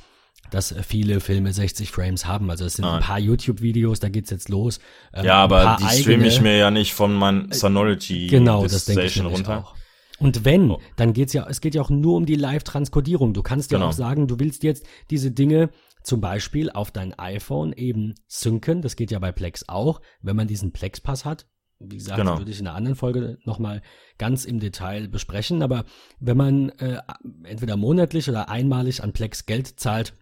dass 0.51 0.73
viele 0.83 1.19
Filme 1.19 1.53
60 1.53 1.91
Frames 1.91 2.25
haben. 2.25 2.49
Also 2.49 2.65
es 2.65 2.75
sind 2.75 2.85
Nein. 2.85 2.95
ein 2.95 3.01
paar 3.01 3.19
YouTube-Videos, 3.19 3.99
da 3.99 4.09
geht's 4.09 4.29
jetzt 4.29 4.49
los. 4.49 4.79
Ähm, 5.13 5.25
ja, 5.25 5.35
aber 5.35 5.77
die 5.79 6.01
streame 6.01 6.27
ich 6.27 6.41
mir 6.41 6.57
ja 6.57 6.71
nicht 6.71 6.93
von 6.93 7.13
meinem 7.13 7.49
äh, 7.51 7.53
Synology 7.53 8.27
genau, 8.27 8.63
das 8.63 8.85
denke 8.85 9.05
ich 9.05 9.23
runter. 9.23 9.59
Auch. 9.59 9.75
Und 10.19 10.45
wenn, 10.45 10.71
oh. 10.71 10.79
dann 10.97 11.13
geht's 11.13 11.33
ja, 11.33 11.47
es 11.49 11.61
geht 11.61 11.75
ja 11.75 11.81
auch 11.81 11.89
nur 11.89 12.15
um 12.15 12.25
die 12.25 12.35
Live-Transkodierung. 12.35 13.33
Du 13.33 13.41
kannst 13.41 13.71
ja 13.71 13.77
genau. 13.77 13.89
auch 13.89 13.93
sagen, 13.93 14.27
du 14.27 14.39
willst 14.39 14.63
jetzt 14.63 14.85
diese 15.09 15.31
Dinge 15.31 15.69
zum 16.03 16.21
Beispiel 16.21 16.69
auf 16.69 16.91
dein 16.91 17.17
iPhone 17.17 17.73
eben 17.73 18.15
synken. 18.27 18.81
Das 18.81 18.95
geht 18.95 19.11
ja 19.11 19.19
bei 19.19 19.31
Plex 19.31 19.67
auch, 19.67 20.01
wenn 20.21 20.35
man 20.35 20.47
diesen 20.47 20.71
Plex-Pass 20.71 21.25
hat. 21.25 21.47
Wie 21.79 21.97
gesagt, 21.97 22.17
genau. 22.17 22.37
würde 22.37 22.51
ich 22.51 22.59
in 22.59 22.67
einer 22.67 22.75
anderen 22.75 22.97
Folge 22.97 23.37
nochmal 23.45 23.81
ganz 24.17 24.43
im 24.43 24.59
Detail 24.59 25.07
besprechen. 25.07 25.61
Aber 25.61 25.85
wenn 26.19 26.35
man 26.35 26.69
äh, 26.79 27.01
entweder 27.43 27.77
monatlich 27.77 28.29
oder 28.29 28.49
einmalig 28.49 29.01
an 29.01 29.13
Plex 29.13 29.45
Geld 29.45 29.79
zahlt, 29.79 30.13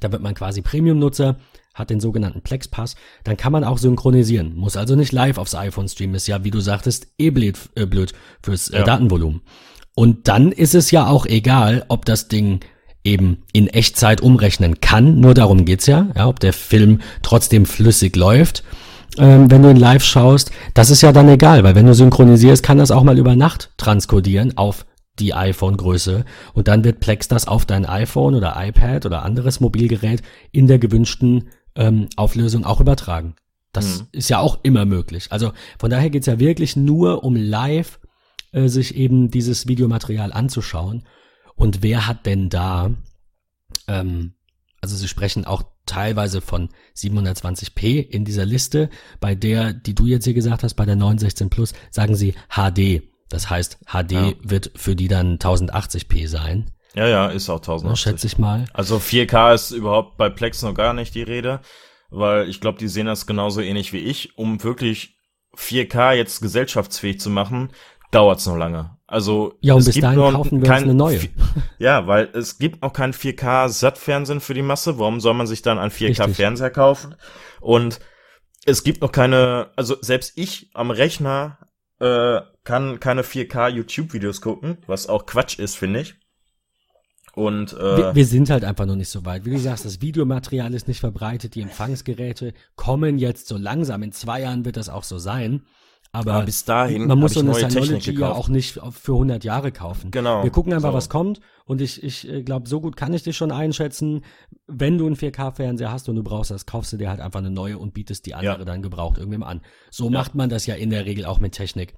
da 0.00 0.12
wird 0.12 0.22
man 0.22 0.34
quasi 0.34 0.62
Premium-Nutzer, 0.62 1.36
hat 1.74 1.90
den 1.90 2.00
sogenannten 2.00 2.40
Plex-Pass, 2.40 2.96
dann 3.24 3.36
kann 3.36 3.52
man 3.52 3.64
auch 3.64 3.78
synchronisieren. 3.78 4.56
Muss 4.56 4.76
also 4.76 4.96
nicht 4.96 5.12
live 5.12 5.38
aufs 5.38 5.54
iPhone 5.54 5.88
streamen. 5.88 6.16
Ist 6.16 6.26
ja, 6.26 6.42
wie 6.42 6.50
du 6.50 6.60
sagtest, 6.60 7.08
eh 7.18 7.30
blöd, 7.30 7.58
äh, 7.74 7.86
blöd 7.86 8.12
fürs 8.42 8.68
äh, 8.68 8.78
ja. 8.78 8.84
Datenvolumen. 8.84 9.42
Und 9.94 10.28
dann 10.28 10.52
ist 10.52 10.74
es 10.74 10.90
ja 10.90 11.06
auch 11.06 11.26
egal, 11.26 11.84
ob 11.88 12.04
das 12.04 12.28
Ding 12.28 12.60
eben 13.04 13.44
in 13.52 13.68
Echtzeit 13.68 14.20
umrechnen 14.20 14.80
kann. 14.80 15.20
Nur 15.20 15.34
darum 15.34 15.64
geht's 15.64 15.86
ja, 15.86 16.08
ja 16.16 16.26
ob 16.26 16.40
der 16.40 16.52
Film 16.52 17.00
trotzdem 17.22 17.64
flüssig 17.64 18.16
läuft. 18.16 18.64
Ähm, 19.18 19.50
wenn 19.50 19.62
du 19.62 19.70
ihn 19.70 19.76
live 19.76 20.04
schaust, 20.04 20.50
das 20.74 20.90
ist 20.90 21.02
ja 21.02 21.12
dann 21.12 21.28
egal, 21.28 21.62
weil 21.64 21.74
wenn 21.74 21.86
du 21.86 21.94
synchronisierst, 21.94 22.62
kann 22.62 22.78
das 22.78 22.90
auch 22.90 23.04
mal 23.04 23.18
über 23.18 23.36
Nacht 23.36 23.70
transkodieren 23.76 24.58
auf 24.58 24.84
die 25.18 25.34
iPhone-Größe 25.34 26.24
und 26.54 26.68
dann 26.68 26.84
wird 26.84 27.00
Plex 27.00 27.28
das 27.28 27.48
auf 27.48 27.64
dein 27.64 27.86
iPhone 27.86 28.34
oder 28.34 28.54
iPad 28.56 29.06
oder 29.06 29.22
anderes 29.22 29.60
Mobilgerät 29.60 30.22
in 30.52 30.66
der 30.66 30.78
gewünschten 30.78 31.48
ähm, 31.74 32.08
Auflösung 32.16 32.64
auch 32.64 32.80
übertragen. 32.80 33.34
Das 33.72 34.00
mhm. 34.00 34.06
ist 34.12 34.30
ja 34.30 34.38
auch 34.38 34.58
immer 34.62 34.84
möglich. 34.84 35.28
Also 35.30 35.52
von 35.78 35.90
daher 35.90 36.10
geht's 36.10 36.26
ja 36.26 36.38
wirklich 36.38 36.76
nur 36.76 37.24
um 37.24 37.36
live 37.36 37.98
äh, 38.52 38.68
sich 38.68 38.96
eben 38.96 39.30
dieses 39.30 39.68
Videomaterial 39.68 40.32
anzuschauen. 40.32 41.04
Und 41.54 41.82
wer 41.82 42.06
hat 42.06 42.26
denn 42.26 42.48
da, 42.48 42.90
ähm, 43.86 44.34
also 44.80 44.96
sie 44.96 45.08
sprechen 45.08 45.44
auch 45.44 45.64
teilweise 45.84 46.40
von 46.40 46.68
720p 46.96 48.00
in 48.00 48.24
dieser 48.24 48.44
Liste, 48.44 48.90
bei 49.20 49.34
der, 49.34 49.72
die 49.72 49.94
du 49.94 50.06
jetzt 50.06 50.24
hier 50.24 50.34
gesagt 50.34 50.62
hast, 50.62 50.74
bei 50.74 50.84
der 50.84 50.96
916 50.96 51.50
Plus, 51.50 51.72
sagen 51.90 52.16
sie 52.16 52.34
HD. 52.48 53.02
Das 53.28 53.50
heißt, 53.50 53.78
HD 53.86 54.12
ja. 54.12 54.32
wird 54.42 54.72
für 54.76 54.94
die 54.94 55.08
dann 55.08 55.38
1080p 55.38 56.28
sein. 56.28 56.70
Ja, 56.94 57.06
ja, 57.06 57.26
ist 57.26 57.50
auch 57.50 57.56
1080. 57.56 58.00
schätze 58.00 58.26
ich 58.26 58.38
mal. 58.38 58.64
Also 58.72 58.96
4K 58.96 59.54
ist 59.54 59.70
überhaupt 59.70 60.16
bei 60.16 60.30
Plex 60.30 60.62
noch 60.62 60.74
gar 60.74 60.94
nicht 60.94 61.14
die 61.14 61.22
Rede, 61.22 61.60
weil 62.10 62.48
ich 62.48 62.60
glaube, 62.60 62.78
die 62.78 62.88
sehen 62.88 63.06
das 63.06 63.26
genauso 63.26 63.60
ähnlich 63.60 63.92
wie 63.92 63.98
ich. 63.98 64.38
Um 64.38 64.62
wirklich 64.62 65.18
4K 65.56 66.14
jetzt 66.14 66.40
gesellschaftsfähig 66.40 67.20
zu 67.20 67.28
machen, 67.28 67.70
dauert's 68.12 68.46
noch 68.46 68.56
lange. 68.56 68.96
Also 69.06 69.54
ja, 69.60 69.74
und 69.74 69.80
es 69.80 69.86
bis 69.86 69.94
gibt 69.94 70.04
dahin 70.04 70.18
kaufen 70.18 70.62
wir 70.62 70.68
kein, 70.68 70.84
eine 70.84 70.94
neue. 70.94 71.20
Ja, 71.78 72.06
weil 72.06 72.30
es 72.32 72.58
gibt 72.58 72.82
auch 72.82 72.92
kein 72.92 73.12
4K 73.12 73.68
Satt-Fernsehen 73.68 74.40
für 74.40 74.54
die 74.54 74.62
Masse. 74.62 74.98
Warum 74.98 75.20
soll 75.20 75.34
man 75.34 75.46
sich 75.46 75.62
dann 75.62 75.78
einen 75.78 75.90
4K 75.90 76.28
Fernseher 76.32 76.70
kaufen? 76.70 77.14
Und 77.60 78.00
es 78.64 78.82
gibt 78.82 79.02
noch 79.02 79.12
keine, 79.12 79.70
also 79.76 79.96
selbst 80.00 80.32
ich 80.36 80.70
am 80.74 80.90
Rechner 80.90 81.58
äh, 82.00 82.40
kann 82.66 83.00
keine 83.00 83.22
4K 83.22 83.70
YouTube-Videos 83.70 84.42
gucken, 84.42 84.76
was 84.86 85.08
auch 85.08 85.24
Quatsch 85.24 85.58
ist, 85.58 85.76
finde 85.76 86.00
ich. 86.00 86.16
Und 87.34 87.74
äh, 87.74 87.96
wir, 87.96 88.14
wir, 88.14 88.26
sind 88.26 88.50
halt 88.50 88.64
einfach 88.64 88.86
noch 88.86 88.96
nicht 88.96 89.10
so 89.10 89.24
weit. 89.24 89.44
Wie 89.44 89.50
du 89.50 89.58
sagst, 89.58 89.84
das 89.84 90.00
Videomaterial 90.00 90.72
ist 90.74 90.88
nicht 90.88 91.00
verbreitet, 91.00 91.54
die 91.54 91.60
Empfangsgeräte 91.60 92.54
kommen 92.76 93.18
jetzt 93.18 93.48
so 93.48 93.56
langsam. 93.58 94.02
In 94.02 94.12
zwei 94.12 94.40
Jahren 94.40 94.64
wird 94.64 94.78
das 94.78 94.88
auch 94.88 95.04
so 95.04 95.18
sein. 95.18 95.62
Aber, 96.12 96.32
Aber 96.32 96.46
bis 96.46 96.64
dahin 96.64 97.06
man 97.06 97.18
muss 97.18 97.34
so 97.34 97.40
eine 97.40 97.52
Synology 97.52 98.12
ja 98.12 98.32
auch 98.32 98.48
nicht 98.48 98.80
für 98.90 99.12
100 99.12 99.44
Jahre 99.44 99.70
kaufen. 99.70 100.10
Genau. 100.10 100.42
Wir 100.42 100.50
gucken 100.50 100.72
einfach, 100.72 100.92
so. 100.92 100.96
was 100.96 101.10
kommt. 101.10 101.40
Und 101.66 101.82
ich, 101.82 102.02
ich 102.02 102.26
äh, 102.26 102.42
glaube, 102.42 102.68
so 102.68 102.80
gut 102.80 102.96
kann 102.96 103.12
ich 103.12 103.22
dich 103.22 103.36
schon 103.36 103.52
einschätzen. 103.52 104.24
Wenn 104.66 104.96
du 104.96 105.06
einen 105.06 105.16
4K-Fernseher 105.16 105.92
hast 105.92 106.08
und 106.08 106.16
du 106.16 106.22
brauchst 106.22 106.50
das, 106.50 106.64
kaufst 106.64 106.92
du 106.94 106.96
dir 106.96 107.10
halt 107.10 107.20
einfach 107.20 107.40
eine 107.40 107.50
neue 107.50 107.78
und 107.78 107.92
bietest 107.92 108.24
die 108.24 108.34
andere 108.34 108.60
ja. 108.60 108.64
dann 108.64 108.80
gebraucht 108.80 109.18
irgendwem 109.18 109.42
an. 109.42 109.60
So 109.90 110.04
ja. 110.04 110.10
macht 110.10 110.34
man 110.34 110.48
das 110.48 110.64
ja 110.64 110.74
in 110.74 110.88
der 110.88 111.04
Regel 111.04 111.26
auch 111.26 111.38
mit 111.38 111.52
Technik. 111.52 111.94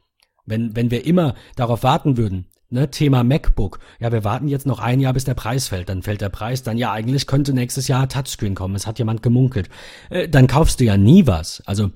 Wenn, 0.48 0.74
wenn 0.74 0.90
wir 0.90 1.04
immer 1.04 1.34
darauf 1.56 1.82
warten 1.82 2.16
würden, 2.16 2.46
ne, 2.70 2.90
Thema 2.90 3.24
MacBook, 3.24 3.80
ja, 4.00 4.12
wir 4.12 4.24
warten 4.24 4.48
jetzt 4.48 4.66
noch 4.66 4.78
ein 4.78 5.00
Jahr, 5.00 5.12
bis 5.12 5.24
der 5.24 5.34
Preis 5.34 5.68
fällt, 5.68 5.88
dann 5.88 6.02
fällt 6.02 6.20
der 6.20 6.28
Preis, 6.28 6.62
dann 6.62 6.78
ja, 6.78 6.92
eigentlich 6.92 7.26
könnte 7.26 7.52
nächstes 7.52 7.88
Jahr 7.88 8.08
Touchscreen 8.08 8.54
kommen, 8.54 8.74
es 8.74 8.86
hat 8.86 8.98
jemand 8.98 9.22
gemunkelt. 9.22 9.68
Äh, 10.10 10.28
dann 10.28 10.46
kaufst 10.46 10.80
du 10.80 10.84
ja 10.84 10.96
nie 10.96 11.26
was. 11.26 11.62
Also 11.66 11.90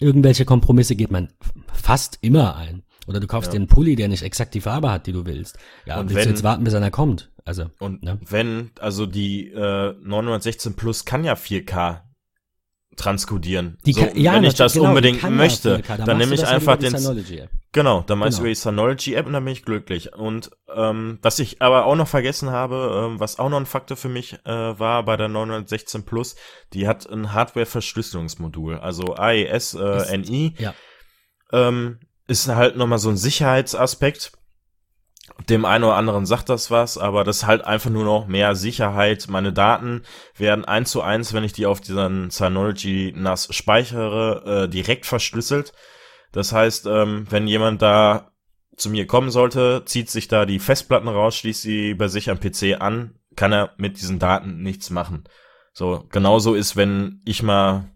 irgendwelche 0.00 0.44
Kompromisse 0.44 0.96
geht 0.96 1.10
man 1.10 1.28
fast 1.72 2.18
immer 2.20 2.56
ein. 2.56 2.82
Oder 3.06 3.20
du 3.20 3.26
kaufst 3.26 3.48
ja. 3.48 3.52
dir 3.52 3.58
einen 3.58 3.68
Pulli, 3.68 3.96
der 3.96 4.08
nicht 4.08 4.22
exakt 4.22 4.54
die 4.54 4.62
Farbe 4.62 4.90
hat, 4.90 5.06
die 5.06 5.12
du 5.12 5.26
willst. 5.26 5.58
Ja, 5.84 6.00
und 6.00 6.08
willst 6.08 6.16
wenn, 6.16 6.24
du 6.24 6.30
jetzt 6.30 6.42
warten, 6.42 6.64
bis 6.64 6.74
einer 6.74 6.90
kommt? 6.90 7.30
Also, 7.44 7.66
und 7.78 8.02
ne? 8.02 8.18
wenn, 8.26 8.70
also 8.80 9.04
die 9.04 9.50
äh, 9.50 9.94
916 10.02 10.74
Plus 10.74 11.04
kann 11.04 11.24
ja 11.24 11.34
4K 11.34 12.00
transkodieren. 12.96 13.78
Die 13.84 13.92
so, 13.92 14.06
ja, 14.14 14.34
wenn 14.34 14.44
ich 14.44 14.54
das 14.54 14.74
genau, 14.74 14.88
unbedingt 14.88 15.28
möchte, 15.30 15.82
da 15.86 15.98
dann 15.98 16.18
nehme 16.18 16.34
ich 16.34 16.46
einfach 16.46 16.76
den. 16.76 16.94
Genau, 17.72 18.02
dann 18.02 18.18
meinst 18.18 18.38
genau. 18.38 18.44
du 18.44 18.48
die 18.50 18.54
Synology 18.54 19.14
App 19.14 19.26
und 19.26 19.32
dann 19.32 19.44
bin 19.44 19.52
ich 19.52 19.64
glücklich. 19.64 20.14
Und 20.14 20.50
ähm, 20.74 21.18
was 21.22 21.40
ich 21.40 21.60
aber 21.60 21.86
auch 21.86 21.96
noch 21.96 22.06
vergessen 22.06 22.50
habe, 22.50 23.08
ähm, 23.10 23.20
was 23.20 23.38
auch 23.38 23.48
noch 23.48 23.58
ein 23.58 23.66
Faktor 23.66 23.96
für 23.96 24.08
mich 24.08 24.34
äh, 24.44 24.78
war 24.78 25.04
bei 25.04 25.16
der 25.16 25.28
916 25.28 26.04
Plus, 26.04 26.36
die 26.72 26.86
hat 26.86 27.06
ein 27.10 27.32
Hardware-Verschlüsselungsmodul, 27.32 28.78
also 28.78 29.14
AES 29.16 29.74
äh, 29.74 30.16
NI. 30.18 30.54
Ja. 30.58 30.74
Ähm, 31.52 31.98
ist 32.26 32.48
halt 32.48 32.76
nochmal 32.76 32.98
so 32.98 33.10
ein 33.10 33.16
Sicherheitsaspekt 33.16 34.32
dem 35.48 35.64
einen 35.64 35.84
oder 35.84 35.96
anderen 35.96 36.26
sagt 36.26 36.48
das 36.48 36.70
was, 36.70 36.96
aber 36.96 37.24
das 37.24 37.38
ist 37.38 37.46
halt 37.46 37.64
einfach 37.64 37.90
nur 37.90 38.04
noch 38.04 38.26
mehr 38.26 38.54
Sicherheit. 38.54 39.26
Meine 39.28 39.52
Daten 39.52 40.02
werden 40.36 40.64
eins 40.64 40.90
zu 40.90 41.02
eins, 41.02 41.32
wenn 41.32 41.44
ich 41.44 41.52
die 41.52 41.66
auf 41.66 41.80
diesen 41.80 42.30
Synology 42.30 43.12
NAS 43.16 43.48
speichere, 43.50 44.64
äh, 44.64 44.68
direkt 44.68 45.06
verschlüsselt. 45.06 45.72
Das 46.32 46.52
heißt, 46.52 46.86
ähm, 46.86 47.26
wenn 47.30 47.46
jemand 47.46 47.82
da 47.82 48.32
zu 48.76 48.90
mir 48.90 49.06
kommen 49.06 49.30
sollte, 49.30 49.82
zieht 49.84 50.10
sich 50.10 50.28
da 50.28 50.46
die 50.46 50.58
Festplatten 50.58 51.08
raus, 51.08 51.36
schließt 51.36 51.62
sie 51.62 51.94
bei 51.94 52.08
sich 52.08 52.30
am 52.30 52.40
PC 52.40 52.80
an, 52.80 53.18
kann 53.36 53.52
er 53.52 53.72
mit 53.76 54.00
diesen 54.00 54.18
Daten 54.18 54.62
nichts 54.62 54.90
machen. 54.90 55.24
So, 55.72 56.06
genauso 56.10 56.54
ist, 56.54 56.76
wenn 56.76 57.20
ich 57.24 57.42
mal 57.42 57.90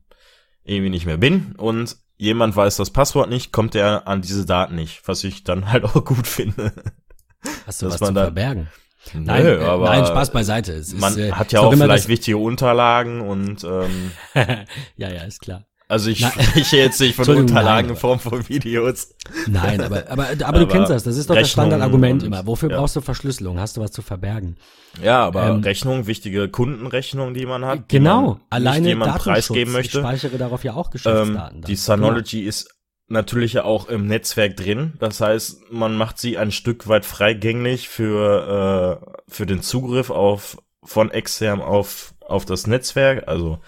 irgendwie 0.64 0.90
nicht 0.90 1.06
mehr 1.06 1.16
bin 1.16 1.54
und 1.56 1.96
jemand 2.16 2.54
weiß 2.54 2.76
das 2.76 2.90
Passwort 2.90 3.30
nicht, 3.30 3.52
kommt 3.52 3.74
er 3.74 4.06
an 4.06 4.20
diese 4.20 4.44
Daten 4.44 4.74
nicht, 4.74 5.06
was 5.06 5.24
ich 5.24 5.44
dann 5.44 5.70
halt 5.72 5.84
auch 5.84 6.04
gut 6.04 6.26
finde. 6.26 6.72
Hast 7.66 7.82
du 7.82 7.86
was 7.86 7.98
zu 7.98 8.12
verbergen? 8.12 8.68
Nein, 9.14 9.42
Nö, 9.42 9.54
äh, 9.54 9.78
nein, 9.78 10.06
Spaß 10.06 10.32
beiseite. 10.32 10.72
Es 10.72 10.92
man 10.92 11.12
ist, 11.12 11.18
äh, 11.18 11.32
hat 11.32 11.52
ja 11.52 11.60
auch 11.60 11.72
vielleicht 11.72 12.08
wichtige 12.08 12.36
Unterlagen 12.36 13.20
und 13.20 13.64
ähm, 13.64 14.10
ja, 14.96 15.10
ja, 15.10 15.22
ist 15.22 15.40
klar. 15.40 15.64
Also 15.90 16.10
ich 16.10 16.18
spreche 16.18 16.76
jetzt 16.76 17.00
nicht 17.00 17.14
von 17.14 17.26
Unterlagen 17.34 17.86
nein, 17.86 17.94
in 17.94 17.96
Form 17.96 18.18
von 18.18 18.46
Videos. 18.46 19.14
Nein, 19.46 19.80
aber, 19.80 20.10
aber, 20.10 20.28
aber, 20.28 20.46
aber 20.46 20.58
du 20.58 20.66
kennst 20.68 20.90
das, 20.90 21.02
das 21.02 21.16
ist 21.16 21.30
doch 21.30 21.34
Rechnung 21.34 21.44
das 21.44 21.50
Standardargument 21.50 22.22
immer. 22.22 22.46
Wofür 22.46 22.70
ja. 22.70 22.76
brauchst 22.76 22.96
du 22.96 23.00
Verschlüsselung? 23.00 23.58
Hast 23.58 23.78
du 23.78 23.80
was 23.80 23.92
zu 23.92 24.02
verbergen? 24.02 24.58
Ja, 25.02 25.24
aber 25.24 25.48
ähm, 25.48 25.60
Rechnung, 25.62 26.06
wichtige 26.06 26.50
Kundenrechnung, 26.50 27.32
die 27.32 27.46
man 27.46 27.64
hat. 27.64 27.88
Genau, 27.88 28.22
man 28.22 28.40
alleine 28.50 28.88
jemand 28.88 29.16
preisgeben 29.16 29.72
möchte. 29.72 29.98
Ich 29.98 30.04
speichere 30.04 30.36
darauf 30.36 30.62
ja 30.62 30.74
auch 30.74 30.90
Geschäftsdaten. 30.90 31.58
Ähm, 31.58 31.64
die 31.64 31.76
Synology 31.76 32.40
genau. 32.40 32.48
ist 32.50 32.77
natürlich 33.08 33.58
auch 33.60 33.88
im 33.88 34.06
Netzwerk 34.06 34.56
drin. 34.56 34.94
Das 34.98 35.20
heißt, 35.20 35.70
man 35.72 35.96
macht 35.96 36.18
sie 36.18 36.38
ein 36.38 36.52
Stück 36.52 36.88
weit 36.88 37.04
freigänglich 37.04 37.88
für, 37.88 39.00
äh, 39.02 39.20
für 39.28 39.46
den 39.46 39.62
Zugriff 39.62 40.10
auf, 40.10 40.58
von 40.82 41.10
extern 41.10 41.60
auf, 41.60 42.14
auf 42.20 42.44
das 42.44 42.66
Netzwerk. 42.66 43.26
Also, 43.26 43.60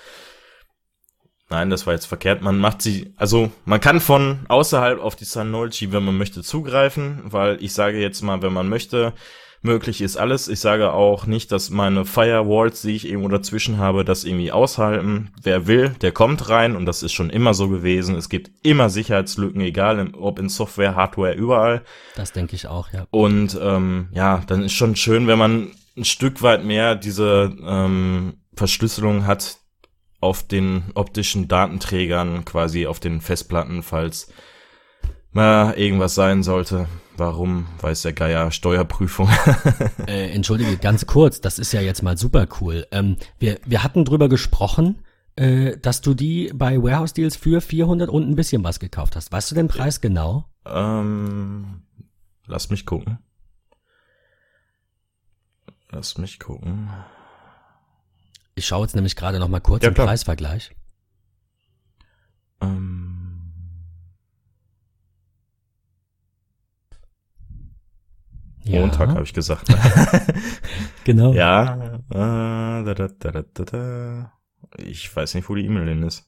nein, 1.48 1.70
das 1.70 1.86
war 1.86 1.94
jetzt 1.94 2.06
verkehrt. 2.06 2.42
Man 2.42 2.58
macht 2.58 2.82
sie, 2.82 3.12
also, 3.16 3.50
man 3.64 3.80
kann 3.80 4.00
von 4.00 4.40
außerhalb 4.48 5.00
auf 5.00 5.16
die 5.16 5.24
Synology, 5.24 5.90
wenn 5.92 6.04
man 6.04 6.18
möchte, 6.18 6.42
zugreifen, 6.42 7.22
weil 7.24 7.62
ich 7.62 7.72
sage 7.72 7.98
jetzt 7.98 8.22
mal, 8.22 8.42
wenn 8.42 8.52
man 8.52 8.68
möchte, 8.68 9.14
möglich 9.62 10.00
ist 10.00 10.16
alles. 10.16 10.48
Ich 10.48 10.60
sage 10.60 10.92
auch 10.92 11.26
nicht, 11.26 11.52
dass 11.52 11.70
meine 11.70 12.04
Firewalls, 12.04 12.82
die 12.82 12.96
ich 12.96 13.06
irgendwo 13.06 13.28
dazwischen 13.28 13.78
habe, 13.78 14.04
das 14.04 14.24
irgendwie 14.24 14.52
aushalten. 14.52 15.32
Wer 15.42 15.66
will, 15.66 15.90
der 16.00 16.12
kommt 16.12 16.48
rein 16.48 16.76
und 16.76 16.86
das 16.86 17.02
ist 17.02 17.12
schon 17.12 17.30
immer 17.30 17.54
so 17.54 17.68
gewesen. 17.68 18.14
Es 18.14 18.28
gibt 18.28 18.50
immer 18.62 18.88
Sicherheitslücken, 18.88 19.60
egal 19.60 20.12
ob 20.14 20.38
in 20.38 20.48
Software, 20.48 20.94
Hardware, 20.94 21.34
überall. 21.34 21.82
Das 22.16 22.32
denke 22.32 22.56
ich 22.56 22.66
auch, 22.66 22.92
ja. 22.92 23.06
Und 23.10 23.58
ähm, 23.60 24.08
ja, 24.12 24.42
dann 24.46 24.62
ist 24.62 24.72
schon 24.72 24.96
schön, 24.96 25.26
wenn 25.26 25.38
man 25.38 25.72
ein 25.96 26.04
Stück 26.04 26.42
weit 26.42 26.64
mehr 26.64 26.94
diese 26.94 27.54
ähm, 27.62 28.34
Verschlüsselung 28.54 29.26
hat 29.26 29.58
auf 30.20 30.46
den 30.46 30.84
optischen 30.94 31.48
Datenträgern, 31.48 32.44
quasi 32.44 32.86
auf 32.86 33.00
den 33.00 33.20
Festplatten, 33.20 33.82
falls 33.82 34.32
mal 35.32 35.74
irgendwas 35.74 36.14
sein 36.14 36.42
sollte. 36.42 36.86
Warum 37.20 37.66
weiß 37.82 38.00
der 38.00 38.14
Geier 38.14 38.50
Steuerprüfung? 38.50 39.28
äh, 40.06 40.30
entschuldige, 40.30 40.78
ganz 40.78 41.04
kurz, 41.04 41.42
das 41.42 41.58
ist 41.58 41.70
ja 41.70 41.82
jetzt 41.82 42.02
mal 42.02 42.16
super 42.16 42.48
cool. 42.62 42.86
Ähm, 42.92 43.18
wir, 43.38 43.60
wir 43.66 43.84
hatten 43.84 44.06
drüber 44.06 44.30
gesprochen, 44.30 45.02
äh, 45.36 45.76
dass 45.76 46.00
du 46.00 46.14
die 46.14 46.50
bei 46.54 46.82
Warehouse 46.82 47.12
Deals 47.12 47.36
für 47.36 47.60
400 47.60 48.08
und 48.08 48.26
ein 48.26 48.36
bisschen 48.36 48.64
was 48.64 48.80
gekauft 48.80 49.16
hast. 49.16 49.30
Weißt 49.32 49.50
du 49.50 49.54
den 49.54 49.68
Preis 49.68 50.00
genau? 50.00 50.46
Ähm, 50.64 51.82
lass 52.46 52.70
mich 52.70 52.86
gucken. 52.86 53.18
Lass 55.90 56.16
mich 56.16 56.40
gucken. 56.40 56.88
Ich 58.54 58.66
schaue 58.66 58.86
jetzt 58.86 58.94
nämlich 58.94 59.14
gerade 59.14 59.38
noch 59.38 59.48
mal 59.48 59.60
kurz 59.60 59.82
ja, 59.82 59.90
im 59.90 59.94
Preisvergleich. 59.94 60.74
Ähm. 62.62 63.09
Ja. 68.64 68.80
Montag 68.80 69.10
habe 69.10 69.22
ich 69.22 69.32
gesagt. 69.32 69.66
genau. 71.04 71.32
Ja. 71.32 71.98
Äh, 72.10 72.84
da, 72.84 73.08
da, 73.08 73.42
da, 73.52 74.32
ich 74.76 75.14
weiß 75.14 75.34
nicht, 75.34 75.48
wo 75.48 75.54
die 75.54 75.64
E-Mail 75.64 75.88
hin 75.88 76.02
ist. 76.02 76.26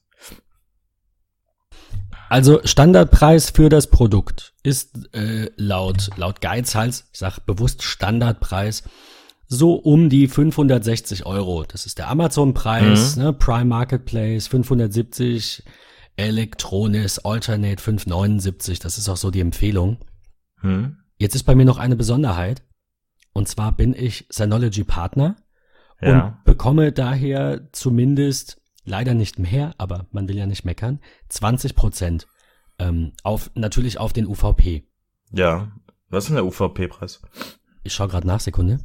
Also 2.29 2.61
Standardpreis 2.63 3.51
für 3.51 3.69
das 3.69 3.87
Produkt 3.87 4.53
ist 4.63 5.13
äh, 5.13 5.51
laut 5.55 6.09
laut 6.15 6.41
Geizhals, 6.41 7.07
ich 7.13 7.19
sag 7.19 7.39
bewusst 7.45 7.83
Standardpreis, 7.83 8.83
so 9.47 9.75
um 9.75 10.09
die 10.09 10.27
560 10.27 11.27
Euro. 11.27 11.63
Das 11.63 11.85
ist 11.85 11.99
der 11.99 12.09
Amazon-Preis, 12.09 13.15
mhm. 13.15 13.23
ne, 13.23 13.33
Prime 13.33 13.65
Marketplace 13.65 14.47
570, 14.47 15.63
Electronis 16.15 17.19
Alternate 17.19 17.81
579. 17.81 18.79
Das 18.79 18.97
ist 18.97 19.09
auch 19.09 19.17
so 19.17 19.29
die 19.29 19.41
Empfehlung. 19.41 19.97
Mhm. 20.61 20.97
Jetzt 21.17 21.35
ist 21.35 21.43
bei 21.43 21.55
mir 21.55 21.65
noch 21.65 21.77
eine 21.77 21.95
Besonderheit. 21.95 22.63
Und 23.33 23.47
zwar 23.47 23.71
bin 23.71 23.93
ich 23.93 24.27
Synology 24.29 24.83
Partner 24.83 25.35
ja. 26.01 26.27
und 26.27 26.43
bekomme 26.43 26.91
daher 26.91 27.69
zumindest 27.71 28.61
leider 28.85 29.13
nicht 29.13 29.39
mehr, 29.39 29.73
aber 29.77 30.07
man 30.11 30.27
will 30.27 30.37
ja 30.37 30.45
nicht 30.45 30.65
meckern, 30.65 30.99
20 31.29 31.75
Prozent 31.75 32.27
ähm, 32.79 33.13
auf 33.23 33.49
natürlich 33.55 33.97
auf 33.97 34.13
den 34.13 34.27
UVP. 34.27 34.87
Ja, 35.31 35.71
was 36.09 36.25
ist 36.25 36.27
denn 36.29 36.35
der 36.35 36.45
UVP-Preis? 36.45 37.21
Ich 37.83 37.93
schaue 37.93 38.07
gerade 38.07 38.27
nach, 38.27 38.39
Sekunde. 38.39 38.79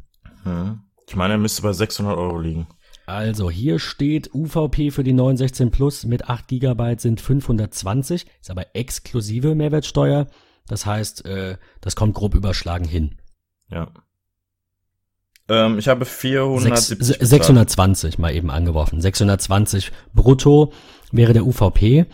Hm. 0.45 0.81
Ich 1.07 1.17
meine, 1.17 1.35
er 1.35 1.39
müsste 1.39 1.63
bei 1.63 1.73
600 1.73 2.17
Euro 2.17 2.39
liegen. 2.39 2.67
Also 3.07 3.51
hier 3.51 3.79
steht 3.79 4.35
UVP 4.35 4.91
für 4.91 5.03
die 5.03 5.15
916 5.15 5.71
Plus 5.71 6.05
mit 6.05 6.29
8 6.29 6.49
GB 6.49 6.97
sind 6.99 7.21
520, 7.21 8.27
ist 8.41 8.51
aber 8.51 8.67
exklusive 8.75 9.55
Mehrwertsteuer. 9.55 10.27
Das 10.69 10.87
heißt, 10.87 11.25
äh, 11.25 11.57
das 11.81 11.97
kommt 11.97 12.15
grob 12.15 12.35
überschlagen 12.35 12.87
hin. 12.87 13.17
Ja. 13.71 13.91
Ähm, 15.49 15.79
ich 15.79 15.89
habe 15.89 16.05
470 16.05 16.99
Sech, 17.01 17.17
620 17.21 18.19
mal 18.19 18.35
eben 18.35 18.51
angeworfen. 18.51 19.01
620 19.01 19.93
brutto 20.15 20.73
wäre 21.11 21.33
der 21.33 21.47
UVP. 21.47 22.07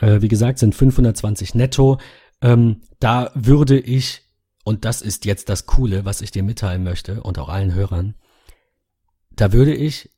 Äh, 0.00 0.20
wie 0.22 0.28
gesagt, 0.28 0.58
sind 0.58 0.74
520 0.74 1.54
netto. 1.54 1.98
Ähm, 2.40 2.82
da 3.00 3.30
würde 3.34 3.78
ich, 3.78 4.22
und 4.64 4.84
das 4.84 5.02
ist 5.02 5.24
jetzt 5.24 5.48
das 5.48 5.66
Coole, 5.66 6.04
was 6.04 6.20
ich 6.20 6.30
dir 6.30 6.42
mitteilen 6.42 6.84
möchte 6.84 7.22
und 7.22 7.38
auch 7.38 7.48
allen 7.48 7.74
Hörern, 7.74 8.14
da 9.30 9.52
würde 9.52 9.74
ich 9.74 10.10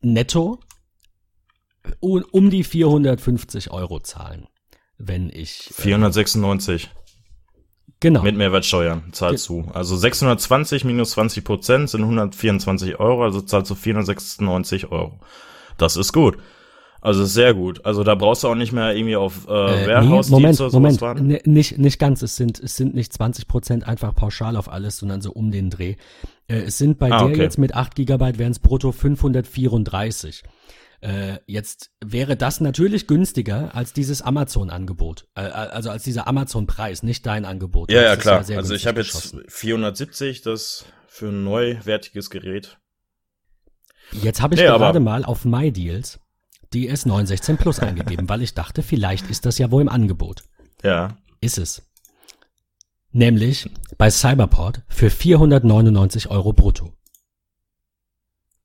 netto 0.00 0.60
um 2.00 2.50
die 2.50 2.64
450 2.64 3.70
Euro 3.70 4.00
zahlen, 4.00 4.46
wenn 4.98 5.30
ich. 5.30 5.70
Äh, 5.70 5.82
496. 5.82 6.90
Genau. 8.02 8.22
Mit 8.22 8.36
Mehrwertsteuer 8.36 9.00
zahlst 9.12 9.46
Ge 9.46 9.62
du. 9.62 9.70
Also 9.70 9.94
620 9.96 10.84
minus 10.84 11.12
20 11.12 11.44
Prozent 11.44 11.88
sind 11.88 12.00
124 12.00 12.98
Euro, 12.98 13.22
also 13.22 13.40
zahlst 13.40 13.70
du 13.70 13.76
496 13.76 14.90
Euro. 14.90 15.20
Das 15.78 15.96
ist 15.96 16.12
gut. 16.12 16.36
Also 17.00 17.24
sehr 17.24 17.54
gut. 17.54 17.86
Also 17.86 18.02
da 18.02 18.16
brauchst 18.16 18.42
du 18.42 18.48
auch 18.48 18.56
nicht 18.56 18.72
mehr 18.72 18.96
irgendwie 18.96 19.14
auf 19.14 19.46
äh, 19.48 19.52
äh 19.52 19.86
Warehouse 19.86 20.30
nee, 20.30 20.34
Moment, 20.34 20.60
oder 20.60 20.70
sowas 20.70 21.00
Moment. 21.00 21.22
Nee, 21.22 21.42
nicht, 21.44 21.78
nicht 21.78 22.00
ganz. 22.00 22.22
Es 22.22 22.34
sind, 22.34 22.58
es 22.58 22.76
sind 22.76 22.92
nicht 22.96 23.12
20 23.12 23.46
Prozent 23.46 23.86
einfach 23.86 24.12
pauschal 24.16 24.56
auf 24.56 24.68
alles, 24.68 24.98
sondern 24.98 25.20
so 25.20 25.30
um 25.30 25.52
den 25.52 25.70
Dreh. 25.70 25.94
Äh, 26.48 26.62
es 26.62 26.78
sind 26.78 26.98
bei 26.98 27.12
ah, 27.12 27.18
der 27.18 27.28
okay. 27.28 27.40
jetzt 27.40 27.56
mit 27.56 27.76
8 27.76 27.94
Gigabyte 27.94 28.38
wären 28.38 28.50
es 28.50 28.58
brutto 28.58 28.90
534. 28.90 30.42
Äh, 31.02 31.38
jetzt 31.46 31.90
wäre 32.00 32.36
das 32.36 32.60
natürlich 32.60 33.08
günstiger 33.08 33.74
als 33.74 33.92
dieses 33.92 34.22
Amazon-Angebot. 34.22 35.26
Äh, 35.34 35.40
also 35.40 35.90
als 35.90 36.04
dieser 36.04 36.28
Amazon-Preis, 36.28 37.02
nicht 37.02 37.26
dein 37.26 37.44
Angebot. 37.44 37.90
Ja, 37.90 38.02
ja, 38.02 38.16
klar. 38.16 38.48
Ja 38.48 38.56
also 38.56 38.74
ich 38.74 38.86
habe 38.86 39.00
jetzt 39.00 39.36
470, 39.48 40.42
das 40.42 40.84
für 41.08 41.28
ein 41.28 41.42
neuwertiges 41.42 42.30
Gerät. 42.30 42.78
Jetzt 44.12 44.40
habe 44.40 44.54
ich 44.54 44.60
nee, 44.60 44.66
gerade 44.66 45.00
mal 45.00 45.24
auf 45.24 45.44
MyDeals 45.44 46.20
DS 46.72 47.04
916 47.04 47.56
Plus 47.56 47.80
eingegeben, 47.80 48.28
weil 48.28 48.42
ich 48.42 48.54
dachte, 48.54 48.82
vielleicht 48.82 49.28
ist 49.28 49.44
das 49.44 49.58
ja 49.58 49.72
wohl 49.72 49.82
im 49.82 49.88
Angebot. 49.88 50.44
Ja. 50.84 51.18
Ist 51.40 51.58
es. 51.58 51.82
Nämlich 53.10 53.68
bei 53.98 54.08
Cyberport 54.08 54.82
für 54.88 55.10
499 55.10 56.30
Euro 56.30 56.52
brutto. 56.52 56.92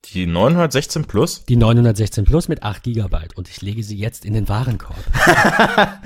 Die 0.05 0.25
916 0.25 1.05
Plus? 1.05 1.43
Die 1.45 1.55
916 1.55 2.25
Plus 2.25 2.47
mit 2.47 2.63
8 2.63 2.83
Gigabyte 2.83 3.35
und 3.35 3.49
ich 3.49 3.61
lege 3.61 3.83
sie 3.83 3.97
jetzt 3.97 4.25
in 4.25 4.33
den 4.33 4.47
Warenkorb. 4.47 4.97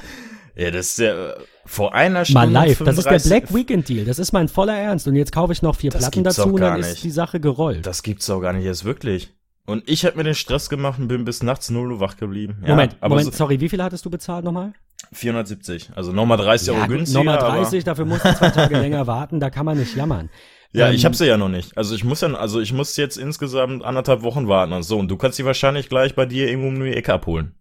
ja, 0.56 0.72
das 0.72 0.88
ist 0.88 1.00
ja 1.00 1.34
vor 1.66 1.94
einer 1.94 2.26
Stunde. 2.26 2.48
Mal 2.48 2.52
live, 2.52 2.78
35. 2.78 2.86
das 2.86 2.98
ist 2.98 3.30
der 3.30 3.40
Black 3.40 3.54
Weekend 3.54 3.90
Deal, 3.90 4.06
das 4.06 4.18
ist 4.18 4.32
mein 4.32 4.48
voller 4.48 4.78
Ernst 4.78 5.08
und 5.08 5.16
jetzt 5.16 5.32
kaufe 5.32 5.54
ich 5.54 5.62
noch 5.62 5.76
vier 5.76 5.92
das 5.92 6.02
Platten 6.02 6.24
dazu 6.24 6.54
und 6.54 6.62
dann 6.62 6.80
nicht. 6.80 6.90
ist 6.90 7.04
die 7.04 7.12
Sache 7.12 7.40
gerollt. 7.40 7.86
Das 7.86 8.02
gibt's 8.02 8.30
auch 8.30 8.42
gar 8.42 8.54
nicht 8.54 8.66
jetzt 8.66 8.86
wirklich. 8.86 9.34
Und 9.66 9.88
ich 9.88 10.06
habe 10.06 10.18
mir 10.18 10.24
den 10.24 10.36
Stress 10.36 10.70
gemacht 10.70 11.00
und 11.00 11.08
bin 11.08 11.24
bis 11.24 11.44
nachts 11.44 11.70
0 11.70 11.94
Uhr 11.94 12.00
wach 12.00 12.18
geblieben. 12.18 12.58
Ja, 12.64 12.70
Moment, 12.70 12.98
aber 13.00 13.16
Moment, 13.16 13.32
so 13.32 13.38
sorry, 13.38 13.60
wie 13.60 13.70
viel 13.70 13.82
hattest 13.84 14.04
du 14.06 14.10
bezahlt 14.10 14.44
nochmal? 14.44 14.74
470, 15.14 15.92
also 15.96 16.12
nochmal 16.12 16.38
30 16.38 16.68
ja, 16.68 16.74
Euro 16.74 16.88
günstiger. 16.88 17.24
Nochmal 17.24 17.38
30, 17.38 17.84
dafür 17.84 18.06
musst 18.06 18.26
du 18.26 18.36
zwei 18.36 18.50
Tage 18.50 18.78
länger 18.80 19.06
warten, 19.08 19.40
da 19.40 19.50
kann 19.50 19.66
man 19.66 19.78
nicht 19.78 19.96
jammern. 19.96 20.30
Ja, 20.74 20.90
ähm, 20.90 20.96
ich 20.96 21.06
habe 21.06 21.16
sie 21.16 21.28
ja 21.28 21.38
noch 21.38 21.50
nicht. 21.50 21.78
Also 21.78 21.96
ich 21.96 22.04
muss 22.04 22.22
ja, 22.22 22.34
also 22.34 22.62
ich 22.62 22.74
muss 22.74 22.96
jetzt 22.98 23.18
insgesamt 23.18 23.84
anderthalb 23.84 24.22
Wochen 24.22 24.48
warten 24.48 24.74
und 24.74 24.84
so. 24.84 24.98
Und 24.98 25.10
du 25.10 25.18
kannst 25.18 25.38
sie 25.38 25.46
wahrscheinlich 25.46 25.90
gleich 25.90 26.16
bei 26.16 26.26
dir 26.26 26.48
irgendwo 26.48 26.70
um 26.70 26.84
die 26.84 26.94
Ecke 26.94 27.14
abholen. 27.14 27.56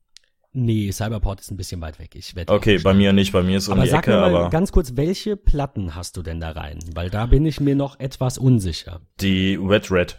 Nee, 0.52 0.90
Cyberport 0.90 1.40
ist 1.40 1.50
ein 1.52 1.56
bisschen 1.56 1.80
weit 1.80 2.00
weg. 2.00 2.14
Ich 2.14 2.34
werde 2.34 2.52
okay, 2.52 2.78
bei 2.78 2.92
mir 2.92 3.12
nicht, 3.12 3.32
bei 3.32 3.42
mir 3.42 3.58
ist 3.58 3.68
um 3.68 3.74
aber 3.74 3.84
die 3.84 3.90
sag 3.90 4.00
Ecke, 4.00 4.10
mir 4.10 4.20
mal 4.20 4.34
aber 4.34 4.50
ganz 4.50 4.72
kurz, 4.72 4.96
welche 4.96 5.36
Platten 5.36 5.94
hast 5.94 6.16
du 6.16 6.22
denn 6.22 6.40
da 6.40 6.50
rein? 6.50 6.80
Weil 6.94 7.08
da 7.08 7.26
bin 7.26 7.46
ich 7.46 7.60
mir 7.60 7.76
noch 7.76 8.00
etwas 8.00 8.36
unsicher. 8.36 9.00
Die 9.20 9.58
Wet 9.60 9.90
Red. 9.92 10.18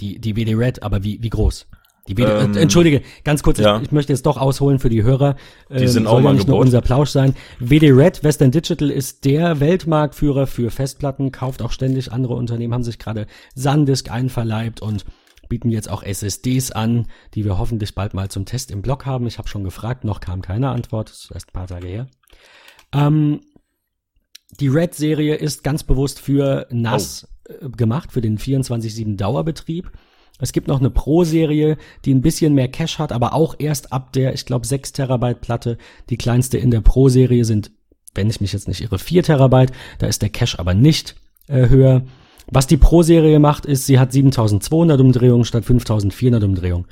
Die 0.00 0.18
die 0.18 0.36
WD 0.36 0.56
Red, 0.56 0.82
aber 0.82 1.04
wie 1.04 1.22
wie 1.22 1.28
groß? 1.28 1.66
Die 2.08 2.16
WD, 2.16 2.28
ähm, 2.28 2.54
äh, 2.54 2.60
Entschuldige, 2.60 3.02
ganz 3.24 3.42
kurz, 3.42 3.58
ja. 3.58 3.76
ich, 3.76 3.84
ich, 3.84 3.92
möchte 3.92 4.12
jetzt 4.12 4.26
doch 4.26 4.36
ausholen 4.36 4.78
für 4.78 4.88
die 4.88 5.02
Hörer. 5.02 5.36
Die 5.68 5.74
ähm, 5.74 5.88
sind 5.88 6.06
auch 6.06 6.20
ja 6.20 6.32
nicht 6.32 6.48
nur 6.48 6.58
unser 6.58 6.80
Plausch 6.80 7.10
sein. 7.10 7.34
WD 7.58 7.92
Red, 7.92 8.24
Western 8.24 8.50
Digital 8.50 8.90
ist 8.90 9.24
der 9.24 9.60
Weltmarktführer 9.60 10.46
für 10.46 10.70
Festplatten, 10.70 11.30
kauft 11.30 11.62
auch 11.62 11.72
ständig 11.72 12.12
andere 12.12 12.34
Unternehmen, 12.34 12.74
haben 12.74 12.84
sich 12.84 12.98
gerade 12.98 13.26
SanDisk 13.54 14.10
einverleibt 14.10 14.80
und 14.80 15.04
bieten 15.48 15.70
jetzt 15.70 15.90
auch 15.90 16.02
SSDs 16.02 16.70
an, 16.72 17.08
die 17.34 17.44
wir 17.44 17.58
hoffentlich 17.58 17.94
bald 17.94 18.14
mal 18.14 18.30
zum 18.30 18.46
Test 18.46 18.70
im 18.70 18.82
Blog 18.82 19.04
haben. 19.04 19.26
Ich 19.26 19.38
habe 19.38 19.48
schon 19.48 19.64
gefragt, 19.64 20.04
noch 20.04 20.20
kam 20.20 20.40
keine 20.42 20.70
Antwort, 20.70 21.10
das 21.10 21.24
ist 21.24 21.30
erst 21.32 21.48
ein 21.48 21.52
paar 21.52 21.66
Tage 21.66 21.88
her. 21.88 22.06
Ähm, 22.92 23.40
die 24.58 24.68
Red-Serie 24.68 25.34
ist 25.36 25.62
ganz 25.62 25.84
bewusst 25.84 26.18
für 26.18 26.66
NAS 26.70 27.28
oh. 27.48 27.68
Gemacht, 27.68 28.12
für 28.12 28.20
den 28.20 28.38
24-7 28.38 29.16
Dauerbetrieb. 29.16 29.90
Es 30.40 30.52
gibt 30.52 30.68
noch 30.68 30.80
eine 30.80 30.90
Pro-Serie, 30.90 31.76
die 32.04 32.14
ein 32.14 32.22
bisschen 32.22 32.54
mehr 32.54 32.68
Cache 32.68 32.98
hat, 32.98 33.12
aber 33.12 33.34
auch 33.34 33.54
erst 33.58 33.92
ab 33.92 34.12
der, 34.12 34.34
ich 34.34 34.46
glaube, 34.46 34.66
6 34.66 34.92
Terabyte 34.92 35.40
Platte. 35.40 35.78
Die 36.08 36.16
kleinste 36.16 36.58
in 36.58 36.70
der 36.70 36.80
Pro-Serie 36.80 37.44
sind, 37.44 37.70
wenn 38.14 38.30
ich 38.30 38.40
mich 38.40 38.52
jetzt 38.52 38.68
nicht 38.68 38.80
irre, 38.80 38.98
4 38.98 39.22
Terabyte. 39.22 39.72
Da 39.98 40.06
ist 40.06 40.22
der 40.22 40.30
Cache 40.30 40.58
aber 40.58 40.74
nicht 40.74 41.16
äh, 41.48 41.68
höher. 41.68 42.02
Was 42.50 42.66
die 42.66 42.76
Pro-Serie 42.76 43.38
macht, 43.38 43.66
ist, 43.66 43.86
sie 43.86 43.98
hat 43.98 44.12
7200 44.12 45.00
Umdrehungen 45.00 45.44
statt 45.44 45.64
5400 45.64 46.42
Umdrehungen. 46.42 46.86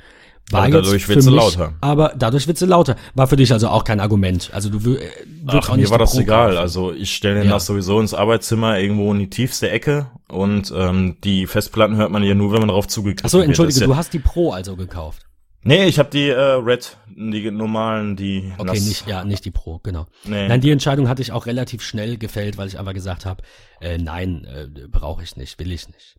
War 0.51 0.63
aber 0.63 0.81
dadurch 0.81 1.07
wird 1.07 1.21
sie 1.21 1.29
lauter. 1.29 1.73
Aber 1.81 2.13
dadurch 2.17 2.47
wird 2.47 2.57
sie 2.57 2.65
lauter. 2.65 2.95
War 3.13 3.27
für 3.27 3.35
dich 3.35 3.51
also 3.53 3.67
auch 3.67 3.83
kein 3.83 3.99
Argument. 3.99 4.49
Also 4.53 4.69
du 4.69 4.95
äh, 4.95 5.09
Ach, 5.45 5.69
auch 5.69 5.75
mir 5.75 5.89
war 5.89 5.99
das 5.99 6.13
Pro 6.13 6.21
egal. 6.21 6.49
Kaufen. 6.49 6.57
Also 6.57 6.93
ich 6.93 7.13
stelle 7.13 7.43
ja. 7.43 7.51
das 7.51 7.65
sowieso 7.67 7.99
ins 7.99 8.13
Arbeitszimmer 8.13 8.79
irgendwo 8.79 9.11
in 9.13 9.19
die 9.19 9.29
tiefste 9.29 9.69
Ecke 9.69 10.07
und 10.27 10.73
ähm, 10.75 11.17
die 11.23 11.45
Festplatten 11.45 11.97
hört 11.97 12.11
man 12.11 12.23
ja 12.23 12.33
nur, 12.33 12.51
wenn 12.51 12.59
man 12.59 12.69
drauf 12.69 12.87
zugegriffen 12.87 13.27
Ach 13.27 13.29
so, 13.29 13.41
entschuldige, 13.41 13.85
du 13.85 13.95
hast 13.95 14.13
die 14.13 14.19
Pro 14.19 14.51
also 14.51 14.75
gekauft. 14.75 15.25
Nee, 15.61 15.85
ich 15.85 15.99
habe 15.99 16.09
die 16.09 16.29
äh, 16.29 16.39
Red, 16.39 16.97
die 17.07 17.51
normalen, 17.51 18.15
die. 18.15 18.53
Okay, 18.57 18.65
Nass. 18.65 18.85
nicht, 18.85 19.07
ja, 19.07 19.25
nicht 19.25 19.43
die 19.43 19.51
Pro, 19.51 19.79
genau. 19.79 20.05
Nee. 20.23 20.47
Nein, 20.47 20.61
die 20.61 20.71
Entscheidung 20.71 21.09
hatte 21.09 21.21
ich 21.21 21.33
auch 21.33 21.47
relativ 21.47 21.81
schnell 21.81 22.17
gefällt, 22.17 22.57
weil 22.57 22.69
ich 22.69 22.79
einfach 22.79 22.93
gesagt 22.93 23.25
habe, 23.25 23.43
äh, 23.81 23.97
nein, 23.97 24.45
äh, 24.45 24.87
brauche 24.87 25.21
ich 25.21 25.35
nicht, 25.35 25.59
will 25.59 25.71
ich 25.71 25.87
nicht. 25.87 26.15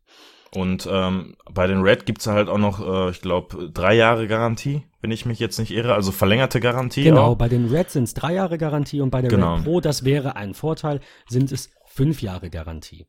Und 0.53 0.89
ähm, 0.91 1.37
bei 1.53 1.69
den 1.69 1.81
Red 1.81 2.07
gibt's 2.07 2.27
halt 2.27 2.49
auch 2.49 2.59
noch, 2.59 2.81
äh, 2.81 3.11
ich 3.11 3.21
glaube, 3.21 3.71
drei 3.73 3.95
Jahre 3.95 4.27
Garantie, 4.27 4.83
wenn 5.01 5.13
ich 5.13 5.25
mich 5.25 5.39
jetzt 5.39 5.59
nicht 5.59 5.71
irre, 5.71 5.95
also 5.95 6.11
verlängerte 6.11 6.59
Garantie. 6.59 7.05
Genau, 7.05 7.33
auch. 7.33 7.37
bei 7.37 7.49
den 7.49 7.67
Red 7.67 7.91
sind's 7.91 8.15
drei 8.15 8.35
Jahre 8.35 8.59
Garantie 8.59 9.01
und 9.01 9.11
bei 9.11 9.21
der 9.21 9.31
genau. 9.31 9.57
Red 9.57 9.65
Pro, 9.65 9.81
das 9.81 10.05
wäre 10.05 10.35
ein 10.35 10.55
Vorteil, 10.55 11.01
sind 11.29 11.53
es 11.53 11.71
fünf 11.87 12.21
Jahre 12.21 12.51
Garantie. 12.51 13.07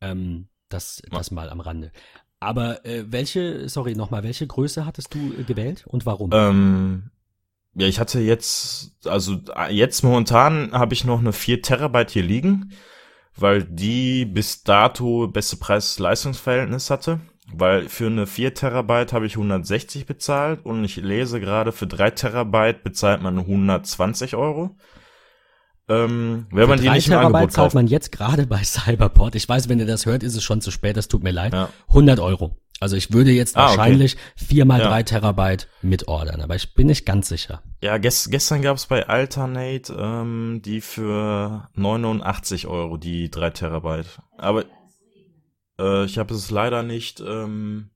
Ähm, 0.00 0.48
das, 0.68 1.02
das 1.10 1.30
mal 1.30 1.48
am 1.50 1.60
Rande. 1.60 1.92
Aber 2.40 2.84
äh, 2.84 3.04
welche, 3.06 3.68
sorry, 3.68 3.94
nochmal, 3.94 4.24
welche 4.24 4.46
Größe 4.46 4.84
hattest 4.84 5.14
du 5.14 5.18
äh, 5.38 5.44
gewählt 5.44 5.84
und 5.86 6.06
warum? 6.06 6.30
Ähm, 6.32 7.10
ja, 7.74 7.86
ich 7.86 8.00
hatte 8.00 8.18
jetzt, 8.18 9.06
also 9.06 9.38
äh, 9.56 9.72
jetzt 9.72 10.02
momentan 10.02 10.72
habe 10.72 10.94
ich 10.94 11.04
noch 11.04 11.20
eine 11.20 11.32
4 11.32 11.62
Terabyte 11.62 12.10
hier 12.10 12.24
liegen 12.24 12.72
weil 13.40 13.64
die 13.64 14.24
bis 14.24 14.62
dato 14.62 15.26
beste 15.28 15.56
Preis-Leistungsverhältnis 15.56 16.90
hatte. 16.90 17.20
weil 17.52 17.88
für 17.88 18.06
eine 18.06 18.26
4 18.28 18.54
Terabyte 18.54 19.12
habe 19.12 19.26
ich 19.26 19.36
160 19.36 20.06
bezahlt 20.06 20.64
und 20.64 20.84
ich 20.84 20.96
lese 20.96 21.40
gerade 21.40 21.72
für 21.72 21.86
3 21.88 22.10
Terabyte 22.10 22.84
bezahlt 22.84 23.22
man 23.22 23.38
120 23.38 24.36
Euro. 24.36 24.76
Ähm, 25.88 26.46
wenn 26.52 26.62
für 26.62 26.68
man 26.68 26.80
die 26.80 26.88
nicht 26.88 27.08
im 27.08 27.12
Terabyte 27.12 27.34
Angebot 27.34 27.52
zahlt 27.52 27.74
man 27.74 27.88
jetzt 27.88 28.12
gerade 28.12 28.46
bei 28.46 28.62
Cyberport. 28.62 29.34
Ich 29.34 29.48
weiß, 29.48 29.68
wenn 29.68 29.80
ihr 29.80 29.86
das 29.86 30.06
hört, 30.06 30.22
ist 30.22 30.36
es 30.36 30.44
schon 30.44 30.60
zu 30.60 30.70
spät. 30.70 30.96
Das 30.96 31.08
tut 31.08 31.24
mir 31.24 31.32
leid. 31.32 31.52
Ja. 31.52 31.68
100 31.88 32.20
Euro. 32.20 32.56
Also 32.80 32.96
ich 32.96 33.12
würde 33.12 33.30
jetzt 33.30 33.58
ah, 33.58 33.66
wahrscheinlich 33.66 34.14
okay. 34.14 34.44
4 34.46 34.64
mal 34.64 34.80
ja. 34.80 34.88
3 34.88 35.02
Terabyte 35.02 35.68
mitordern, 35.82 36.40
aber 36.40 36.56
ich 36.56 36.72
bin 36.72 36.86
nicht 36.86 37.04
ganz 37.04 37.28
sicher. 37.28 37.62
Ja, 37.82 37.98
gest 37.98 38.30
gestern 38.30 38.62
gab 38.62 38.78
es 38.78 38.86
bei 38.86 39.06
Alternate 39.06 39.92
ähm, 39.92 40.62
die 40.64 40.80
für 40.80 41.68
89 41.74 42.66
Euro, 42.66 42.96
die 42.96 43.30
3 43.30 43.50
Terabyte. 43.50 44.22
Aber 44.38 44.64
äh, 45.78 46.06
ich 46.06 46.16
habe 46.16 46.32
es 46.32 46.50
leider 46.50 46.82
nicht, 46.82 47.20
ähm, 47.20 47.90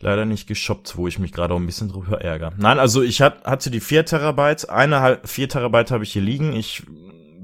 leider 0.00 0.24
nicht 0.24 0.48
geshoppt, 0.48 0.96
wo 0.96 1.06
ich 1.06 1.20
mich 1.20 1.30
gerade 1.30 1.54
auch 1.54 1.58
ein 1.58 1.66
bisschen 1.66 1.88
drüber 1.88 2.20
ärgere. 2.20 2.54
Nein, 2.56 2.80
also 2.80 3.02
ich 3.02 3.22
hat, 3.22 3.44
hatte 3.44 3.70
die 3.70 3.80
4 3.80 4.04
Terabyte, 4.04 4.68
eine 4.68 5.20
4 5.24 5.48
Terabyte 5.48 5.92
habe 5.92 6.02
ich 6.02 6.12
hier 6.12 6.22
liegen. 6.22 6.54
Ich 6.54 6.82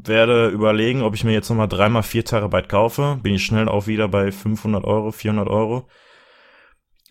werde 0.04 0.48
überlegen, 0.48 1.02
ob 1.02 1.14
ich 1.14 1.24
mir 1.24 1.32
jetzt 1.32 1.48
nochmal 1.48 1.68
dreimal 1.68 2.02
4 2.02 2.24
Terabyte 2.24 2.68
kaufe. 2.68 3.18
Bin 3.22 3.34
ich 3.34 3.44
schnell 3.44 3.68
auch 3.68 3.86
wieder 3.86 4.08
bei 4.08 4.32
500 4.32 4.84
Euro, 4.84 5.10
400 5.12 5.48
Euro. 5.48 5.88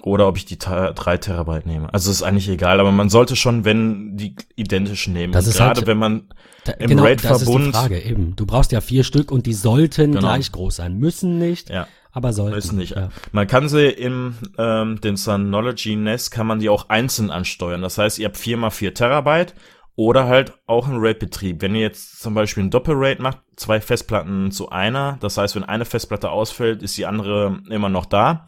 Oder 0.01 0.29
ob 0.29 0.37
ich 0.37 0.45
die 0.45 0.57
3 0.57 0.93
Terabyte 0.93 1.65
nehme. 1.65 1.93
Also 1.93 2.09
ist 2.09 2.23
eigentlich 2.23 2.47
egal, 2.47 2.79
aber 2.79 2.91
man 2.91 3.09
sollte 3.09 3.35
schon, 3.35 3.65
wenn, 3.65 4.15
die 4.15 4.35
identischen 4.55 5.13
nehmen. 5.13 5.33
Das 5.33 5.45
ist 5.45 5.57
gerade 5.57 5.79
halt, 5.81 5.87
wenn 5.87 5.97
man 5.97 6.29
da, 6.63 6.71
im 6.73 6.89
genau, 6.89 7.03
RAID-Verbund. 7.03 7.75
Das 7.75 7.83
ist 7.83 7.89
die 7.89 7.95
Frage, 7.95 7.99
eben. 7.99 8.35
Du 8.37 8.45
brauchst 8.45 8.71
ja 8.71 8.79
vier 8.79 9.03
Stück 9.03 9.29
und 9.29 9.45
die 9.45 9.53
sollten 9.53 10.13
genau. 10.13 10.19
gleich 10.21 10.53
groß 10.53 10.77
sein. 10.77 10.97
Müssen 10.97 11.37
nicht, 11.37 11.69
ja. 11.69 11.85
aber 12.13 12.31
sollten. 12.31 12.55
Müssen 12.55 12.77
nicht. 12.77 12.95
Ja. 12.95 13.09
Man 13.33 13.47
kann 13.47 13.67
sie 13.67 13.87
im 13.89 14.35
ähm, 14.57 15.01
den 15.01 15.17
Synology 15.17 15.97
Nest 15.97 16.31
kann 16.31 16.47
man 16.47 16.59
die 16.59 16.69
auch 16.69 16.87
einzeln 16.87 17.29
ansteuern. 17.29 17.81
Das 17.81 17.97
heißt, 17.97 18.19
ihr 18.19 18.27
habt 18.27 18.37
4 18.37 18.55
mal 18.55 18.69
4 18.69 18.93
Terabyte 18.93 19.53
oder 19.99 20.27
halt 20.27 20.53
auch 20.65 20.87
ein 20.87 20.95
RAID-Betrieb. 20.95 21.61
Wenn 21.61 21.75
ihr 21.75 21.81
jetzt 21.81 22.21
zum 22.21 22.33
Beispiel 22.33 22.63
ein 22.63 22.69
Doppel-RAID 22.69 23.19
macht, 23.19 23.39
zwei 23.57 23.81
Festplatten 23.81 24.49
zu 24.49 24.69
einer, 24.69 25.17
das 25.19 25.37
heißt, 25.37 25.57
wenn 25.57 25.65
eine 25.65 25.83
Festplatte 25.83 26.29
ausfällt, 26.31 26.81
ist 26.81 26.97
die 26.97 27.05
andere 27.05 27.61
immer 27.69 27.89
noch 27.89 28.05
da, 28.05 28.47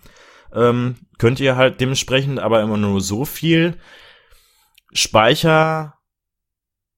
ähm, 0.54 0.96
könnt 1.18 1.42
ihr 1.42 1.58
halt 1.58 1.82
dementsprechend 1.82 2.40
aber 2.40 2.62
immer 2.62 2.78
nur 2.78 3.02
so 3.02 3.26
viel 3.26 3.78
Speicher 4.94 5.96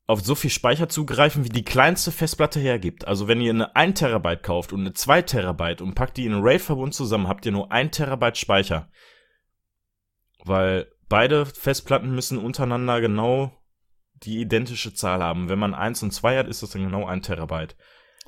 auf 0.06 0.22
so 0.22 0.36
viel 0.36 0.52
Speicher 0.52 0.88
zugreifen, 0.88 1.46
wie 1.46 1.50
die 1.50 1.66
kleinste 1.66 2.12
Festplatte 2.12 2.60
hergibt. 2.60 3.08
Also 3.08 3.28
wenn 3.28 3.42
ihr 3.42 3.50
eine 3.50 3.76
1 3.76 3.98
Terabyte 3.98 4.44
kauft 4.44 4.72
und 4.72 4.82
eine 4.82 4.94
2 4.94 5.24
Terabyte 5.24 5.82
und 5.82 5.96
packt 5.96 6.18
die 6.18 6.28
in 6.28 6.34
einen 6.34 6.44
RAID-Verbund 6.44 6.94
zusammen, 6.94 7.28
habt 7.28 7.44
ihr 7.48 7.54
nur 7.54 7.72
1 7.72 7.98
Terabyte 7.98 8.38
Speicher. 8.38 8.92
Weil 10.46 10.92
beide 11.10 11.48
Festplatten 11.48 12.14
müssen 12.14 12.38
untereinander 12.38 13.02
genau 13.02 13.62
die 14.24 14.40
identische 14.40 14.94
Zahl 14.94 15.22
haben. 15.24 15.50
Wenn 15.50 15.60
man 15.60 15.74
1 15.74 16.04
und 16.04 16.12
2 16.12 16.38
hat, 16.38 16.48
ist 16.48 16.64
das 16.64 16.72
dann 16.72 16.84
genau 16.84 17.06
ein 17.06 17.22
Terabyte. 17.22 17.76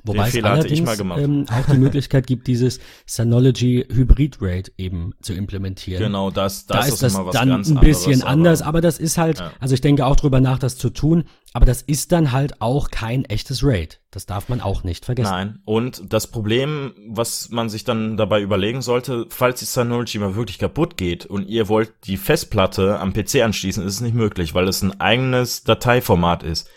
Wobei 0.06 0.28
es 0.28 0.42
allerdings 0.42 1.00
ähm, 1.00 1.46
auch 1.50 1.72
die 1.72 1.78
Möglichkeit 1.78 2.26
gibt, 2.26 2.46
dieses 2.46 2.78
Synology 3.06 3.84
Hybrid 3.92 4.38
Rate 4.40 4.72
eben 4.78 5.14
zu 5.20 5.32
implementieren. 5.34 6.02
Genau, 6.02 6.30
das, 6.30 6.66
das 6.66 6.78
da 6.78 6.86
ist, 6.86 7.02
das 7.02 7.30
dann 7.32 7.52
ein 7.52 7.80
bisschen 7.80 8.22
anderes, 8.22 8.62
aber, 8.62 8.68
aber, 8.68 8.80
das 8.80 8.98
ist 8.98 9.18
halt, 9.18 9.40
ja. 9.40 9.52
also 9.58 9.74
ich 9.74 9.80
denke 9.80 10.06
auch 10.06 10.16
drüber 10.16 10.40
nach, 10.40 10.58
das 10.58 10.76
zu 10.78 10.90
tun, 10.90 11.24
aber 11.52 11.66
das 11.66 11.82
ist 11.82 12.12
dann 12.12 12.32
halt 12.32 12.60
auch 12.60 12.90
kein 12.90 13.24
echtes 13.24 13.64
Rate. 13.64 13.96
Das 14.10 14.26
darf 14.26 14.48
man 14.48 14.60
auch 14.60 14.84
nicht 14.84 15.04
vergessen. 15.04 15.30
Nein, 15.30 15.58
und 15.64 16.12
das 16.12 16.26
Problem, 16.26 16.94
was 17.08 17.50
man 17.50 17.68
sich 17.68 17.84
dann 17.84 18.16
dabei 18.16 18.40
überlegen 18.42 18.82
sollte, 18.82 19.26
falls 19.30 19.60
die 19.60 19.64
Synology 19.64 20.18
mal 20.18 20.36
wirklich 20.36 20.58
kaputt 20.58 20.96
geht 20.96 21.26
und 21.26 21.48
ihr 21.48 21.68
wollt 21.68 21.92
die 22.04 22.16
Festplatte 22.16 22.98
am 23.00 23.12
PC 23.12 23.42
anschließen, 23.42 23.84
ist 23.84 23.94
es 23.94 24.00
nicht 24.00 24.14
möglich, 24.14 24.54
weil 24.54 24.68
es 24.68 24.82
ein 24.82 25.00
eigenes 25.00 25.64
Dateiformat 25.64 26.42
ist. 26.42 26.68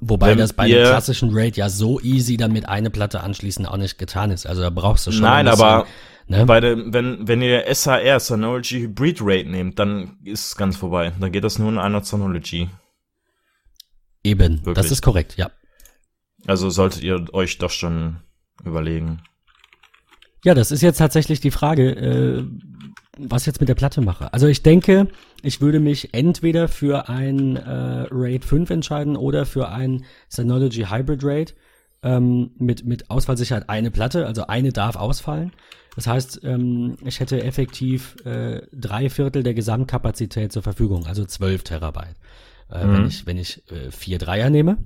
Wobei 0.00 0.30
Wenn 0.30 0.38
das 0.38 0.52
bei 0.52 0.64
einem 0.64 0.86
klassischen 0.86 1.30
RAID 1.32 1.56
ja 1.56 1.68
so 1.68 2.00
easy 2.00 2.36
dann 2.36 2.52
mit 2.52 2.68
einer 2.68 2.90
Platte 2.90 3.20
anschließen 3.20 3.64
auch 3.64 3.76
nicht 3.76 3.96
getan 3.98 4.30
ist. 4.30 4.46
Also 4.46 4.62
da 4.62 4.70
brauchst 4.70 5.06
du 5.06 5.12
schon. 5.12 5.22
Nein, 5.22 5.46
bisschen, 5.46 5.62
aber 5.62 5.86
ne? 6.26 6.44
bei 6.46 6.60
dem, 6.60 6.92
wenn, 6.92 7.26
wenn 7.28 7.40
ihr 7.40 7.64
SHR, 7.72 8.18
Synology 8.20 8.80
Hybrid 8.80 9.20
RAID 9.22 9.48
nehmt, 9.48 9.78
dann 9.78 10.18
ist 10.24 10.48
es 10.48 10.56
ganz 10.56 10.76
vorbei. 10.76 11.12
Dann 11.18 11.32
geht 11.32 11.44
das 11.44 11.58
nur 11.58 11.68
in 11.70 11.78
einer 11.78 12.02
Synology. 12.02 12.68
Eben, 14.24 14.58
Wirklich. 14.58 14.74
das 14.74 14.90
ist 14.90 15.02
korrekt, 15.02 15.36
ja. 15.36 15.50
Also 16.46 16.70
solltet 16.70 17.02
ihr 17.02 17.32
euch 17.32 17.58
doch 17.58 17.70
schon 17.70 18.16
überlegen. 18.64 19.22
Ja, 20.44 20.54
das 20.54 20.70
ist 20.70 20.82
jetzt 20.82 20.98
tatsächlich 20.98 21.40
die 21.40 21.50
Frage, 21.50 21.90
äh, 21.90 22.44
was 23.18 23.42
ich 23.42 23.46
jetzt 23.46 23.60
mit 23.60 23.68
der 23.68 23.74
Platte 23.74 24.00
mache. 24.00 24.32
Also 24.32 24.46
ich 24.46 24.62
denke, 24.62 25.08
ich 25.42 25.60
würde 25.60 25.80
mich 25.80 26.14
entweder 26.14 26.68
für 26.68 27.08
ein 27.08 27.56
äh, 27.56 28.06
RAID 28.10 28.44
5 28.44 28.70
entscheiden 28.70 29.16
oder 29.16 29.46
für 29.46 29.68
ein 29.68 30.04
Synology 30.28 30.86
Hybrid 30.90 31.22
RAID 31.22 31.54
ähm, 32.02 32.50
mit, 32.58 32.84
mit 32.84 33.10
Ausfallsicherheit 33.10 33.68
eine 33.68 33.90
Platte, 33.90 34.26
also 34.26 34.46
eine 34.46 34.72
darf 34.72 34.96
ausfallen. 34.96 35.52
Das 35.96 36.06
heißt, 36.06 36.40
ähm, 36.44 36.96
ich 37.04 37.20
hätte 37.20 37.42
effektiv 37.42 38.16
äh, 38.24 38.62
drei 38.72 39.08
Viertel 39.08 39.42
der 39.42 39.54
Gesamtkapazität 39.54 40.52
zur 40.52 40.62
Verfügung, 40.62 41.06
also 41.06 41.24
12 41.24 41.62
Terabyte, 41.62 42.16
äh, 42.70 42.84
mhm. 42.84 42.92
wenn 42.92 43.06
ich, 43.06 43.26
wenn 43.26 43.38
ich 43.38 43.70
äh, 43.70 43.90
vier 43.90 44.18
Dreier 44.18 44.50
nehme. 44.50 44.78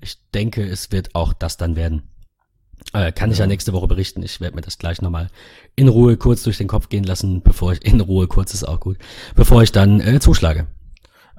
Ich 0.00 0.16
denke, 0.34 0.64
es 0.64 0.90
wird 0.92 1.14
auch 1.14 1.32
das 1.32 1.56
dann 1.56 1.76
werden. 1.76 2.02
Äh, 2.92 3.12
kann 3.12 3.30
ich 3.30 3.38
ja 3.38 3.46
nächste 3.46 3.72
Woche 3.72 3.86
berichten. 3.86 4.22
Ich 4.22 4.40
werde 4.40 4.56
mir 4.56 4.62
das 4.62 4.78
gleich 4.78 5.00
nochmal 5.00 5.28
in 5.76 5.88
Ruhe 5.88 6.16
kurz 6.16 6.42
durch 6.42 6.58
den 6.58 6.68
Kopf 6.68 6.88
gehen 6.88 7.04
lassen, 7.04 7.42
bevor 7.42 7.72
ich, 7.72 7.84
in 7.84 8.00
Ruhe 8.00 8.26
kurz 8.26 8.52
ist 8.54 8.64
auch 8.64 8.80
gut, 8.80 8.98
bevor 9.34 9.62
ich 9.62 9.72
dann 9.72 10.00
äh, 10.00 10.20
zuschlage. 10.20 10.66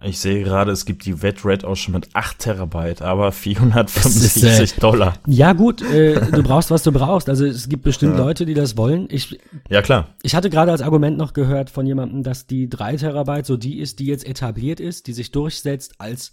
Ich 0.04 0.18
sehe 0.18 0.44
gerade, 0.44 0.72
es 0.72 0.86
gibt 0.86 1.06
die 1.06 1.22
Wet 1.22 1.64
auch 1.64 1.76
schon 1.76 1.94
mit 1.94 2.10
8 2.14 2.40
Terabyte, 2.40 3.04
aber 3.04 3.32
475 3.32 4.44
ist, 4.44 4.78
äh, 4.78 4.80
Dollar. 4.80 5.14
Ja 5.28 5.54
gut, 5.54 5.82
äh, 5.82 6.20
du 6.32 6.42
brauchst, 6.42 6.72
was 6.72 6.82
du 6.84 6.92
brauchst. 6.92 7.30
Also 7.30 7.46
es 7.46 7.70
gibt 7.70 7.84
bestimmt 7.84 8.18
ja. 8.18 8.24
Leute, 8.24 8.46
die 8.46 8.56
das 8.56 8.78
wollen. 8.78 9.08
Ich, 9.12 9.40
ja 9.70 9.82
klar. 9.82 10.16
Ich 10.24 10.34
hatte 10.34 10.50
gerade 10.50 10.72
als 10.72 10.82
Argument 10.82 11.18
noch 11.18 11.34
gehört 11.34 11.70
von 11.70 11.86
jemandem, 11.86 12.24
dass 12.24 12.48
die 12.48 12.68
3 12.68 12.96
Terabyte 12.98 13.46
so 13.46 13.58
die 13.58 13.80
ist, 13.80 14.00
die 14.00 14.06
jetzt 14.06 14.26
etabliert 14.26 14.80
ist, 14.80 15.06
die 15.06 15.14
sich 15.14 15.32
durchsetzt 15.32 15.96
als 16.00 16.32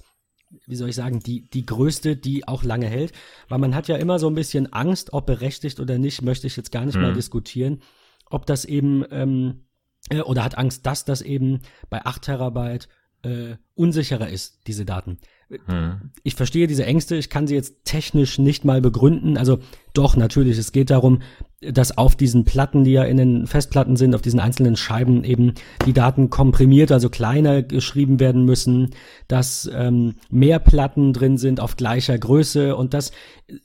wie 0.66 0.76
soll 0.76 0.88
ich 0.88 0.94
sagen, 0.94 1.20
die, 1.20 1.48
die 1.48 1.66
größte, 1.66 2.16
die 2.16 2.46
auch 2.46 2.62
lange 2.62 2.86
hält. 2.86 3.12
Weil 3.48 3.58
man 3.58 3.74
hat 3.74 3.88
ja 3.88 3.96
immer 3.96 4.18
so 4.18 4.28
ein 4.28 4.34
bisschen 4.34 4.72
Angst, 4.72 5.12
ob 5.12 5.26
berechtigt 5.26 5.80
oder 5.80 5.98
nicht, 5.98 6.22
möchte 6.22 6.46
ich 6.46 6.56
jetzt 6.56 6.72
gar 6.72 6.84
nicht 6.84 6.96
mhm. 6.96 7.02
mal 7.02 7.12
diskutieren, 7.12 7.82
ob 8.30 8.46
das 8.46 8.64
eben, 8.64 9.04
ähm, 9.10 9.64
äh, 10.10 10.20
oder 10.20 10.44
hat 10.44 10.58
Angst, 10.58 10.86
dass 10.86 11.04
das 11.04 11.22
eben 11.22 11.60
bei 11.90 12.04
8 12.04 12.22
Terabyte 12.22 12.88
äh, 13.22 13.56
unsicherer 13.74 14.28
ist, 14.28 14.66
diese 14.66 14.84
Daten. 14.84 15.18
Hm. 15.66 16.12
Ich 16.22 16.34
verstehe 16.34 16.66
diese 16.66 16.84
Ängste, 16.84 17.16
ich 17.16 17.30
kann 17.30 17.46
sie 17.46 17.54
jetzt 17.54 17.84
technisch 17.84 18.38
nicht 18.38 18.64
mal 18.64 18.80
begründen. 18.80 19.36
Also 19.36 19.60
doch, 19.94 20.14
natürlich, 20.16 20.58
es 20.58 20.72
geht 20.72 20.90
darum, 20.90 21.22
dass 21.60 21.98
auf 21.98 22.14
diesen 22.14 22.44
Platten, 22.44 22.85
die 22.85 22.93
ja 22.93 23.02
in 23.02 23.16
den 23.16 23.47
Festplatten 23.47 23.97
sind, 23.97 24.14
auf 24.14 24.22
diesen 24.22 24.39
einzelnen 24.39 24.76
Scheiben 24.76 25.24
eben 25.24 25.55
die 25.86 25.93
Daten 25.93 26.30
komprimiert, 26.30 26.93
also 26.93 27.10
kleiner 27.10 27.62
geschrieben 27.62 28.20
werden 28.20 28.44
müssen, 28.44 28.90
dass 29.26 29.68
ähm, 29.74 30.14
mehr 30.30 30.60
Platten 30.60 31.12
drin 31.12 31.36
sind 31.36 31.60
auf 31.60 31.76
gleicher 31.76 32.16
Größe 32.16 32.76
und 32.76 32.94
das 32.94 33.10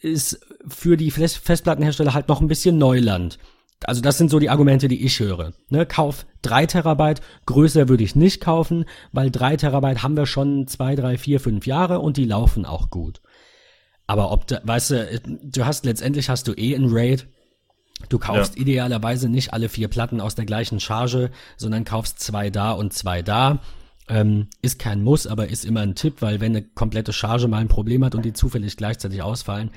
ist 0.02 0.40
für 0.68 0.98
die 0.98 1.12
Festplattenhersteller 1.12 2.16
halt 2.16 2.30
noch 2.30 2.42
ein 2.42 2.48
bisschen 2.48 2.80
Neuland. 2.80 3.38
Also 3.86 4.02
das 4.02 4.18
sind 4.18 4.32
so 4.32 4.40
die 4.40 4.50
Argumente, 4.50 4.88
die 4.88 5.04
ich 5.06 5.20
höre. 5.20 5.54
Ne, 5.70 5.86
kauf 5.86 6.26
drei 6.42 6.66
Terabyte, 6.66 7.22
größer 7.46 7.90
würde 7.90 8.04
ich 8.04 8.16
nicht 8.16 8.42
kaufen, 8.42 8.86
weil 9.12 9.30
drei 9.30 9.56
Terabyte 9.56 10.02
haben 10.02 10.18
wir 10.18 10.26
schon 10.26 10.68
zwei, 10.68 10.96
drei, 10.96 11.18
vier, 11.18 11.40
fünf 11.40 11.68
Jahre 11.68 12.00
und 12.00 12.18
die 12.18 12.26
laufen 12.26 12.66
auch 12.66 12.90
gut. 12.90 13.22
Aber 14.08 14.32
ob, 14.32 14.48
da, 14.48 14.62
weißt 14.64 14.92
du, 14.92 15.22
du 15.44 15.66
hast 15.66 15.86
letztendlich 15.86 16.30
hast 16.30 16.48
du 16.48 16.54
eh 16.54 16.76
ein 16.76 16.90
RAID. 16.90 17.28
Du 18.10 18.20
kaufst 18.20 18.56
ja. 18.56 18.62
idealerweise 18.62 19.30
nicht 19.30 19.54
alle 19.54 19.70
vier 19.70 19.88
Platten 19.88 20.22
aus 20.22 20.36
der 20.36 20.46
gleichen 20.46 20.80
Charge, 20.80 21.32
sondern 21.58 21.86
kaufst 21.86 22.20
zwei 22.20 22.50
da 22.50 22.72
und 22.72 22.94
zwei 22.94 23.22
da. 23.22 23.60
Ähm, 24.10 24.48
ist 24.62 24.80
kein 24.80 25.02
Muss, 25.02 25.28
aber 25.28 25.48
ist 25.48 25.64
immer 25.64 25.80
ein 25.80 25.96
Tipp, 25.96 26.22
weil 26.22 26.42
wenn 26.42 26.56
eine 26.56 26.66
komplette 26.66 27.14
Charge 27.14 27.48
mal 27.48 27.60
ein 27.60 27.70
Problem 27.70 28.04
hat 28.04 28.16
und 28.16 28.26
die 28.26 28.34
zufällig 28.34 28.76
gleichzeitig 28.76 29.22
ausfallen, 29.22 29.72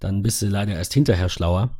dann 0.00 0.22
bist 0.22 0.42
du 0.42 0.46
leider 0.46 0.74
erst 0.74 0.94
hinterher 0.94 1.28
schlauer. 1.28 1.70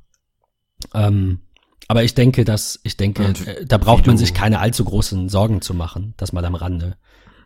Ähm, 0.95 1.41
aber 1.89 2.05
ich 2.05 2.15
denke, 2.15 2.45
dass, 2.45 2.79
ich 2.85 2.97
denke, 2.97 3.25
äh, 3.25 3.65
da 3.67 3.79
braucht 3.79 4.07
man 4.07 4.19
sich 4.19 4.35
keine 4.35 4.61
allzu 4.61 4.85
großen 4.85 5.29
Sorgen 5.29 5.61
zu 5.61 5.75
machen, 5.75 6.15
dass 6.19 6.33
mal 6.33 6.45
am 6.45 6.55
Rande, 6.55 6.97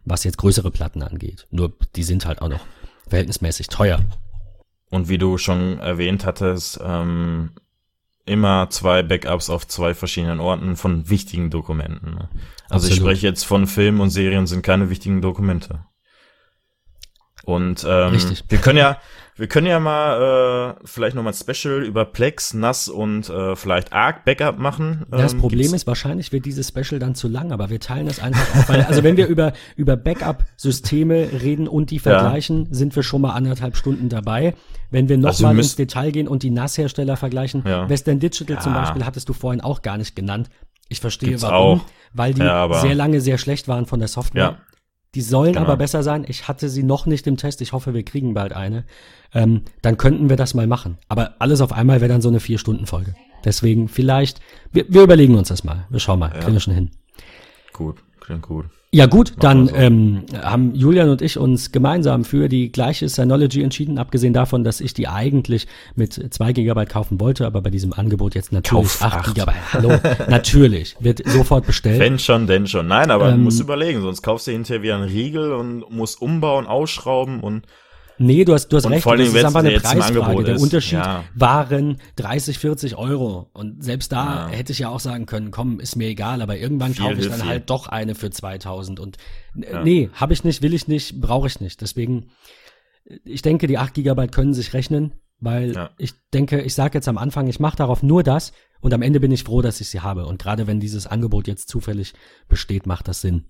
was 0.05 0.25
jetzt 0.25 0.39
größere 0.39 0.71
Platten 0.71 1.03
angeht. 1.03 1.47
Nur 1.51 1.73
die 1.97 2.03
sind 2.03 2.27
halt 2.27 2.43
auch 2.43 2.49
noch 2.49 2.67
verhältnismäßig 3.09 3.69
teuer. 3.69 4.01
Und 4.91 5.09
wie 5.09 5.19
du 5.19 5.39
schon 5.39 5.79
erwähnt 5.79 6.27
hattest, 6.27 6.79
ähm, 6.85 7.53
immer 8.25 8.71
zwei 8.71 9.03
Backups 9.03 9.51
auf 9.51 9.67
zwei 9.67 9.95
verschiedenen 9.95 10.41
Orten 10.41 10.77
von 10.77 11.09
wichtigen 11.09 11.51
Dokumenten. 11.51 12.15
Ne? 12.15 12.29
Also 12.69 12.87
Absolut. 12.87 12.91
ich 12.91 12.97
spreche 12.97 13.27
jetzt 13.27 13.45
von 13.45 13.67
Filmen 13.67 14.01
und 14.01 14.11
Serien 14.11 14.47
sind 14.47 14.63
keine 14.63 14.91
wichtigen 14.91 15.21
Dokumente. 15.21 15.85
Und 17.45 17.85
ähm, 17.89 18.13
Richtig. 18.13 18.45
wir 18.49 18.59
können 18.59 18.79
ja, 18.79 18.99
Wir 19.35 19.47
können 19.47 19.67
ja 19.67 19.81
mal 19.81 20.77
äh, 20.83 20.87
vielleicht 20.87 21.17
nochmal 21.17 21.33
ein 21.33 21.55
Special 21.55 21.83
über 21.83 22.05
Plex, 22.05 22.53
NAS 22.53 22.89
und 22.89 23.31
äh, 23.31 23.57
vielleicht 23.57 23.93
Arc 23.93 24.27
Backup 24.27 24.59
machen. 24.59 25.07
Ähm, 25.11 25.19
das 25.19 25.35
Problem 25.35 25.61
gibt's? 25.61 25.73
ist, 25.73 25.87
wahrscheinlich 25.87 26.33
wird 26.33 26.45
dieses 26.45 26.69
Special 26.69 26.99
dann 26.99 27.15
zu 27.15 27.29
lang, 27.29 27.51
aber 27.51 27.71
wir 27.71 27.81
teilen 27.81 28.07
das 28.07 28.21
einfach 28.21 28.55
auf. 28.55 28.69
Weil, 28.69 28.83
also 28.83 29.03
wenn 29.03 29.17
wir 29.17 29.27
über, 29.27 29.55
über 29.75 29.97
Backup-Systeme 29.97 31.31
reden 31.43 31.67
und 31.67 31.91
die 31.91 31.99
vergleichen, 31.99 32.67
ja. 32.67 32.75
sind 32.75 32.95
wir 32.95 33.03
schon 33.03 33.23
mal 33.23 33.31
anderthalb 33.31 33.77
Stunden 33.77 34.11
dabei. 34.11 34.55
Wenn 34.91 35.09
wir 35.09 35.17
nochmal 35.17 35.51
also 35.53 35.61
ins 35.61 35.77
Detail 35.77 36.11
gehen 36.11 36.29
und 36.29 36.43
die 36.43 36.51
NAS-Hersteller 36.51 37.17
vergleichen, 37.17 37.65
ja. 37.67 37.89
Western 37.89 38.21
Digital 38.21 38.57
ja. 38.57 38.63
zum 38.63 38.75
Beispiel 38.75 39.07
hattest 39.07 39.31
du 39.31 39.33
vorhin 39.33 39.63
auch 39.63 39.81
gar 39.81 39.97
nicht 39.97 40.15
genannt. 40.15 40.51
Ich 40.91 41.01
verstehe 41.01 41.31
Gibt's 41.31 41.43
warum, 41.43 41.81
auch. 41.81 41.85
weil 42.13 42.35
die 42.35 42.43
ja, 42.43 42.71
sehr 42.81 42.95
lange 42.95 43.23
sehr 43.23 43.39
schlecht 43.39 43.67
waren 43.67 43.87
von 43.87 43.99
der 43.99 44.09
Software. 44.09 44.43
Ja. 44.43 44.72
Die 45.15 45.21
sollen 45.21 45.53
genau. 45.53 45.67
aber 45.67 45.77
besser 45.77 46.03
sein. 46.03 46.25
Ich 46.27 46.49
hatte 46.49 46.71
sie 46.71 46.83
noch 46.83 47.05
nicht 47.05 47.27
im 47.27 47.37
Test. 47.37 47.61
Ich 47.61 47.73
hoffe, 47.73 47.93
wir 47.93 48.03
kriegen 48.03 48.33
bald 48.33 48.55
eine. 48.55 48.85
Ähm, 49.35 49.63
dann 49.83 49.99
könnten 49.99 50.31
wir 50.31 50.37
das 50.37 50.55
mal 50.55 50.67
machen. 50.67 50.97
Aber 51.09 51.35
alles 51.39 51.61
auf 51.61 51.73
einmal 51.73 52.01
wäre 52.01 52.11
dann 52.11 52.23
so 52.23 52.31
eine 52.31 52.41
Vier-Stunden-Folge. 52.41 53.15
Deswegen 53.45 53.89
vielleicht, 53.89 54.41
wir, 54.73 54.87
wir 54.89 55.03
überlegen 55.03 55.35
uns 55.35 55.49
das 55.49 55.65
mal. 55.65 55.87
Wir 55.91 56.01
schauen 56.01 56.19
mal. 56.19 56.33
Ja. 56.33 56.41
Kriegen 56.41 56.55
wir 56.55 56.61
schon 56.61 56.75
hin. 56.75 56.91
Gut, 57.73 58.03
klingt 58.21 58.43
gut. 58.43 58.67
Ja 58.95 59.07
gut, 59.07 59.33
dann 59.41 59.69
so. 59.69 59.75
ähm, 59.75 60.25
haben 60.43 60.75
Julian 60.75 61.09
und 61.09 61.23
ich 61.23 61.39
uns 61.39 61.73
gemeinsam 61.73 62.27
für 62.27 62.51
die 62.51 62.71
gleiche 62.71 63.09
Synology 63.09 63.63
entschieden, 63.63 63.97
abgesehen 63.97 64.35
davon, 64.35 64.65
dass 64.65 64.83
ich 64.83 64.93
die 64.93 65.09
eigentlich 65.09 65.67
mit 65.95 66.35
zwei 66.35 66.53
Gigabyte 66.53 66.91
kaufen 66.91 67.19
wollte, 67.19 67.47
aber 67.47 67.63
bei 67.63 67.71
diesem 67.71 67.95
Angebot 67.95 68.35
jetzt 68.35 68.53
natürlich 68.53 68.99
Kauf 68.99 69.03
acht 69.03 69.33
Gigabyte. 69.33 69.73
Hallo, 69.73 69.99
natürlich, 70.29 70.95
wird 71.01 71.27
sofort 71.27 71.67
bestellt. 71.67 72.01
Wenn 72.01 72.19
schon, 72.19 72.47
denn 72.47 72.67
schon. 72.67 72.87
Nein, 72.87 73.11
aber 73.11 73.31
ähm, 73.31 73.39
du 73.39 73.45
musst 73.45 73.61
überlegen, 73.61 74.03
sonst 74.03 74.21
kaufst 74.21 74.47
du 74.47 74.51
hinterher 74.51 74.83
wieder 74.83 74.97
einen 74.97 75.09
Riegel 75.09 75.53
und 75.53 75.91
musst 75.91 76.21
umbauen, 76.21 76.67
ausschrauben 76.67 77.41
und 77.41 77.65
Nee, 78.23 78.45
du 78.45 78.55
hast, 78.55 78.69
du 78.69 78.77
hast 78.77 78.89
recht. 78.89 79.03
Vor 79.03 79.13
allem, 79.13 79.25
das 79.25 79.35
ist 79.35 79.45
einfach 79.45 79.61
eine 79.61 79.81
Preisfrage. 79.81 80.45
Der 80.45 80.61
Unterschied 80.61 80.99
ja. 80.99 81.25
waren 81.35 81.99
30, 82.17 82.59
40 82.59 82.97
Euro. 82.97 83.51
Und 83.53 83.83
selbst 83.83 84.13
da 84.13 84.49
ja. 84.49 84.57
hätte 84.57 84.73
ich 84.73 84.79
ja 84.79 84.89
auch 84.89 85.01
sagen 85.01 85.27
können, 85.27 85.51
komm, 85.51 85.81
ist 85.81 85.97
mir 85.97 86.09
egal, 86.09 86.41
aber 86.41 86.57
irgendwann 86.57 86.95
kaufe 86.95 87.15
ich 87.15 87.29
dann 87.29 87.41
viel. 87.41 87.49
halt 87.49 87.71
doch 87.71 87.89
eine 87.89 88.15
für 88.15 88.31
2000. 88.31 89.01
Und 89.01 89.17
ja. 89.55 89.83
nee, 89.83 90.11
habe 90.15 90.33
ich 90.33 90.45
nicht, 90.45 90.63
will 90.63 90.73
ich 90.73 90.87
nicht, 90.89 91.21
brauche 91.21 91.49
ich 91.49 91.61
nicht. 91.61 91.81
Deswegen, 91.81 92.31
ich 93.25 93.43
denke, 93.43 93.67
die 93.67 93.79
8 93.79 93.95
Gigabyte 93.95 94.33
können 94.33 94.55
sich 94.55 94.73
rechnen, 94.73 95.15
weil 95.41 95.75
ja. 95.75 95.91
ich 95.99 96.15
denke, 96.33 96.61
ich 96.63 96.75
sage 96.75 96.95
jetzt 96.95 97.09
am 97.09 97.19
Anfang, 97.19 97.49
ich 97.49 97.59
mache 97.59 97.77
darauf 97.77 98.03
nur 98.03 98.23
das 98.23 98.53
und 98.81 98.95
am 98.95 99.03
Ende 99.03 99.19
bin 99.19 99.33
ich 99.33 99.43
froh, 99.43 99.63
dass 99.63 99.81
ich 99.81 99.89
sie 99.89 100.01
habe. 100.01 100.27
Und 100.27 100.41
gerade 100.41 100.69
wenn 100.69 100.79
dieses 100.79 101.09
Angebot 101.09 101.49
jetzt 101.49 101.69
zufällig 101.69 102.15
besteht, 102.49 102.87
macht 102.87 103.09
das 103.09 103.21
Sinn. 103.21 103.47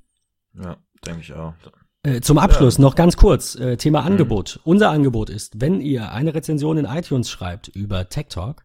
Ja, 0.55 0.79
denke 1.05 1.21
ich 1.21 1.33
auch. 1.35 1.55
Äh, 2.05 2.21
zum 2.21 2.39
Abschluss 2.39 2.79
ja. 2.79 2.83
noch 2.83 2.97
ganz 2.97 3.17
kurz, 3.17 3.55
äh, 3.55 3.77
Thema 3.77 4.01
mhm. 4.01 4.09
Angebot. 4.09 4.61
Unser 4.65 4.91
Angebot 4.91 5.31
ist, 5.31 5.61
wenn 5.61 5.81
ihr 5.81 6.11
eine 6.13 6.35
Rezension 6.35 6.77
in 6.77 6.85
iTunes 6.85 7.31
schreibt 7.31 7.69
über 7.69 8.09
Tech 8.09 8.27
Talk, 8.29 8.65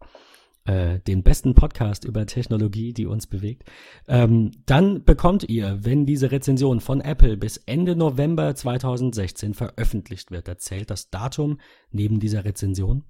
äh, 0.65 0.99
den 1.01 1.21
besten 1.21 1.53
Podcast 1.53 2.03
über 2.03 2.25
Technologie, 2.25 2.93
die 2.93 3.05
uns 3.05 3.27
bewegt, 3.27 3.69
ähm, 4.07 4.51
dann 4.65 5.03
bekommt 5.03 5.47
ihr, 5.47 5.77
wenn 5.81 6.07
diese 6.07 6.31
Rezension 6.31 6.79
von 6.79 6.99
Apple 6.99 7.37
bis 7.37 7.57
Ende 7.57 7.95
November 7.95 8.55
2016 8.55 9.53
veröffentlicht 9.53 10.31
wird, 10.31 10.47
da 10.47 10.57
zählt 10.57 10.89
das 10.89 11.11
Datum 11.11 11.59
neben 11.91 12.19
dieser 12.19 12.43
Rezension, 12.43 13.03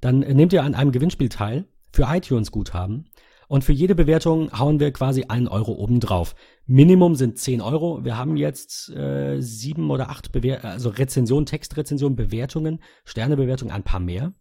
dann 0.00 0.20
nehmt 0.20 0.52
ihr 0.52 0.64
an 0.64 0.74
einem 0.74 0.90
Gewinnspiel 0.90 1.28
teil 1.28 1.66
für 1.92 2.06
iTunes-Guthaben 2.08 3.10
und 3.52 3.64
für 3.64 3.74
jede 3.74 3.94
Bewertung 3.94 4.50
hauen 4.58 4.80
wir 4.80 4.90
quasi 4.92 5.24
einen 5.24 5.46
Euro 5.46 5.72
obendrauf. 5.72 6.34
Minimum 6.64 7.16
sind 7.16 7.38
10 7.38 7.60
Euro. 7.60 8.02
Wir 8.02 8.16
haben 8.16 8.38
jetzt 8.38 8.88
äh, 8.88 9.42
sieben 9.42 9.90
oder 9.90 10.08
acht 10.08 10.32
Bewer 10.32 10.64
also 10.64 10.88
Rezensionen, 10.88 11.44
Textrezensionen, 11.44 12.16
Bewertungen, 12.16 12.82
Sternebewertungen, 13.04 13.74
ein 13.74 13.82
paar 13.82 14.00
mehr. 14.00 14.32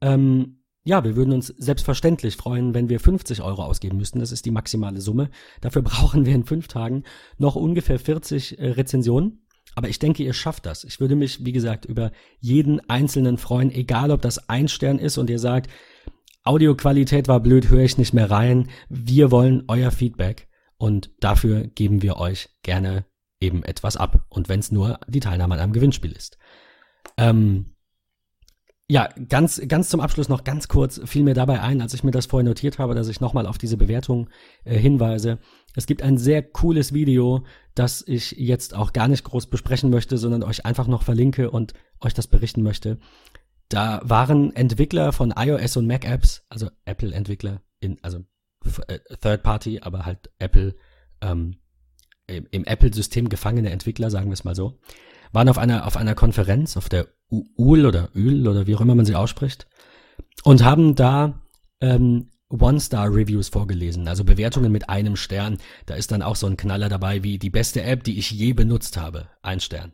Ähm, 0.00 0.64
ja, 0.82 1.04
wir 1.04 1.14
würden 1.14 1.32
uns 1.32 1.46
selbstverständlich 1.46 2.36
freuen, 2.36 2.74
wenn 2.74 2.88
wir 2.88 2.98
50 2.98 3.40
Euro 3.40 3.62
ausgeben 3.62 3.98
müssten. 3.98 4.18
Das 4.18 4.32
ist 4.32 4.46
die 4.46 4.50
maximale 4.50 5.00
Summe. 5.00 5.30
Dafür 5.60 5.82
brauchen 5.84 6.26
wir 6.26 6.34
in 6.34 6.46
fünf 6.46 6.66
Tagen 6.66 7.04
noch 7.38 7.54
ungefähr 7.54 8.00
40 8.00 8.58
äh, 8.58 8.70
Rezensionen. 8.70 9.46
Aber 9.76 9.88
ich 9.88 10.00
denke, 10.00 10.24
ihr 10.24 10.32
schafft 10.32 10.66
das. 10.66 10.82
Ich 10.82 10.98
würde 10.98 11.14
mich, 11.14 11.44
wie 11.44 11.52
gesagt, 11.52 11.84
über 11.84 12.10
jeden 12.40 12.80
einzelnen 12.90 13.38
freuen, 13.38 13.70
egal 13.70 14.10
ob 14.10 14.22
das 14.22 14.48
ein 14.48 14.66
Stern 14.66 14.98
ist 14.98 15.18
und 15.18 15.30
ihr 15.30 15.38
sagt, 15.38 15.70
Audioqualität 16.42 17.28
war 17.28 17.40
blöd, 17.40 17.68
höre 17.68 17.82
ich 17.82 17.98
nicht 17.98 18.14
mehr 18.14 18.30
rein. 18.30 18.68
Wir 18.88 19.30
wollen 19.30 19.64
euer 19.68 19.90
Feedback 19.90 20.48
und 20.78 21.10
dafür 21.20 21.66
geben 21.66 22.02
wir 22.02 22.16
euch 22.16 22.48
gerne 22.62 23.04
eben 23.40 23.62
etwas 23.62 23.96
ab. 23.96 24.24
Und 24.28 24.48
wenn 24.48 24.60
es 24.60 24.72
nur 24.72 24.98
die 25.06 25.20
Teilnahme 25.20 25.54
an 25.54 25.60
einem 25.60 25.72
Gewinnspiel 25.72 26.12
ist. 26.12 26.38
Ähm, 27.16 27.74
ja, 28.90 29.08
ganz, 29.28 29.62
ganz 29.68 29.88
zum 29.88 30.00
Abschluss 30.00 30.28
noch 30.28 30.42
ganz 30.42 30.66
kurz 30.66 31.00
fiel 31.04 31.22
mir 31.22 31.34
dabei 31.34 31.60
ein, 31.60 31.80
als 31.80 31.94
ich 31.94 32.02
mir 32.02 32.10
das 32.10 32.26
vorher 32.26 32.48
notiert 32.48 32.80
habe, 32.80 32.96
dass 32.96 33.06
ich 33.06 33.20
nochmal 33.20 33.46
auf 33.46 33.56
diese 33.56 33.76
Bewertung 33.76 34.28
äh, 34.64 34.76
hinweise. 34.76 35.38
Es 35.76 35.86
gibt 35.86 36.02
ein 36.02 36.18
sehr 36.18 36.42
cooles 36.42 36.92
Video, 36.92 37.44
das 37.76 38.02
ich 38.04 38.32
jetzt 38.32 38.74
auch 38.74 38.92
gar 38.92 39.06
nicht 39.06 39.22
groß 39.22 39.46
besprechen 39.46 39.90
möchte, 39.90 40.18
sondern 40.18 40.42
euch 40.42 40.66
einfach 40.66 40.88
noch 40.88 41.04
verlinke 41.04 41.52
und 41.52 41.72
euch 42.00 42.14
das 42.14 42.26
berichten 42.26 42.62
möchte. 42.64 42.98
Da 43.70 44.00
waren 44.02 44.54
Entwickler 44.54 45.12
von 45.12 45.32
iOS 45.34 45.76
und 45.76 45.86
Mac 45.86 46.04
Apps, 46.04 46.44
also 46.48 46.68
Apple-Entwickler, 46.84 47.62
in, 47.78 47.98
also 48.02 48.24
äh, 48.88 48.98
Third 49.22 49.44
Party, 49.44 49.80
aber 49.80 50.04
halt 50.04 50.30
Apple, 50.40 50.74
ähm, 51.22 51.56
im, 52.26 52.46
im 52.50 52.64
Apple-System 52.64 53.28
gefangene 53.28 53.70
Entwickler, 53.70 54.10
sagen 54.10 54.26
wir 54.26 54.34
es 54.34 54.44
mal 54.44 54.56
so, 54.56 54.80
waren 55.32 55.48
auf 55.48 55.56
einer, 55.56 55.86
auf 55.86 55.96
einer 55.96 56.16
Konferenz, 56.16 56.76
auf 56.76 56.88
der 56.88 57.06
UL 57.30 57.86
oder 57.86 58.10
UL 58.14 58.48
oder 58.48 58.66
wie 58.66 58.74
auch 58.74 58.80
immer 58.80 58.96
man 58.96 59.06
sie 59.06 59.14
ausspricht, 59.14 59.68
und 60.42 60.64
haben 60.64 60.96
da 60.96 61.40
ähm, 61.80 62.30
One-Star-Reviews 62.48 63.50
vorgelesen, 63.50 64.08
also 64.08 64.24
Bewertungen 64.24 64.72
mit 64.72 64.88
einem 64.88 65.14
Stern. 65.14 65.58
Da 65.86 65.94
ist 65.94 66.10
dann 66.10 66.22
auch 66.22 66.34
so 66.34 66.48
ein 66.48 66.56
Knaller 66.56 66.88
dabei 66.88 67.22
wie 67.22 67.38
die 67.38 67.50
beste 67.50 67.84
App, 67.84 68.02
die 68.02 68.18
ich 68.18 68.32
je 68.32 68.52
benutzt 68.52 68.96
habe. 68.96 69.28
Ein 69.42 69.60
Stern. 69.60 69.92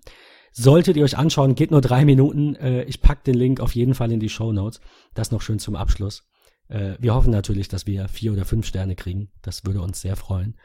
Solltet 0.59 0.97
ihr 0.97 1.05
euch 1.05 1.19
anschauen, 1.19 1.55
geht 1.55 1.71
nur 1.71 1.83
drei 1.83 2.07
Minuten. 2.07 2.55
Äh, 2.55 2.85
ich 2.85 3.03
pack 3.03 3.25
den 3.25 3.35
Link 3.35 3.61
auf 3.61 3.75
jeden 3.75 3.95
Fall 3.95 4.11
in 4.11 4.21
die 4.21 4.31
Show 4.31 4.53
Notes. 4.53 4.81
Das 5.13 5.31
noch 5.31 5.43
schön 5.43 5.59
zum 5.59 5.77
Abschluss. 5.77 6.27
Äh, 6.69 6.95
wir 6.99 7.15
hoffen 7.15 7.31
natürlich, 7.31 7.69
dass 7.69 7.87
wir 7.87 8.09
vier 8.09 8.33
oder 8.33 8.47
fünf 8.47 8.67
Sterne 8.67 8.97
kriegen. 8.97 9.31
Das 9.43 9.67
würde 9.67 9.83
uns 9.83 10.01
sehr 10.01 10.17
freuen. 10.17 10.57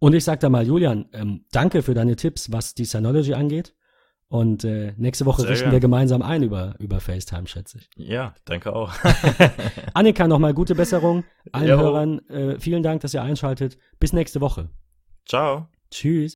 Und 0.00 0.14
ich 0.14 0.24
sag 0.24 0.40
da 0.40 0.48
mal, 0.48 0.66
Julian, 0.66 1.08
ähm, 1.12 1.44
danke 1.52 1.82
für 1.82 1.94
deine 1.94 2.16
Tipps, 2.16 2.50
was 2.50 2.74
die 2.74 2.84
Synology 2.84 3.34
angeht. 3.34 3.76
Und 4.26 4.64
äh, 4.64 4.94
nächste 4.96 5.26
Woche 5.26 5.42
Sehr 5.42 5.50
richten 5.50 5.64
gern. 5.66 5.72
wir 5.74 5.80
gemeinsam 5.80 6.22
ein 6.22 6.42
über, 6.42 6.74
über 6.80 6.98
FaceTime, 6.98 7.46
schätze 7.46 7.78
ich. 7.78 7.88
Ja, 7.96 8.34
danke 8.46 8.74
auch. 8.74 8.92
Annika, 9.94 10.26
nochmal 10.26 10.54
gute 10.54 10.74
Besserung. 10.74 11.22
Allen 11.52 11.68
jo. 11.68 11.78
Hörern, 11.78 12.18
äh, 12.28 12.58
vielen 12.58 12.82
Dank, 12.82 13.02
dass 13.02 13.14
ihr 13.14 13.22
einschaltet. 13.22 13.78
Bis 14.00 14.12
nächste 14.12 14.40
Woche. 14.40 14.70
Ciao. 15.24 15.68
Tschüss. 15.92 16.28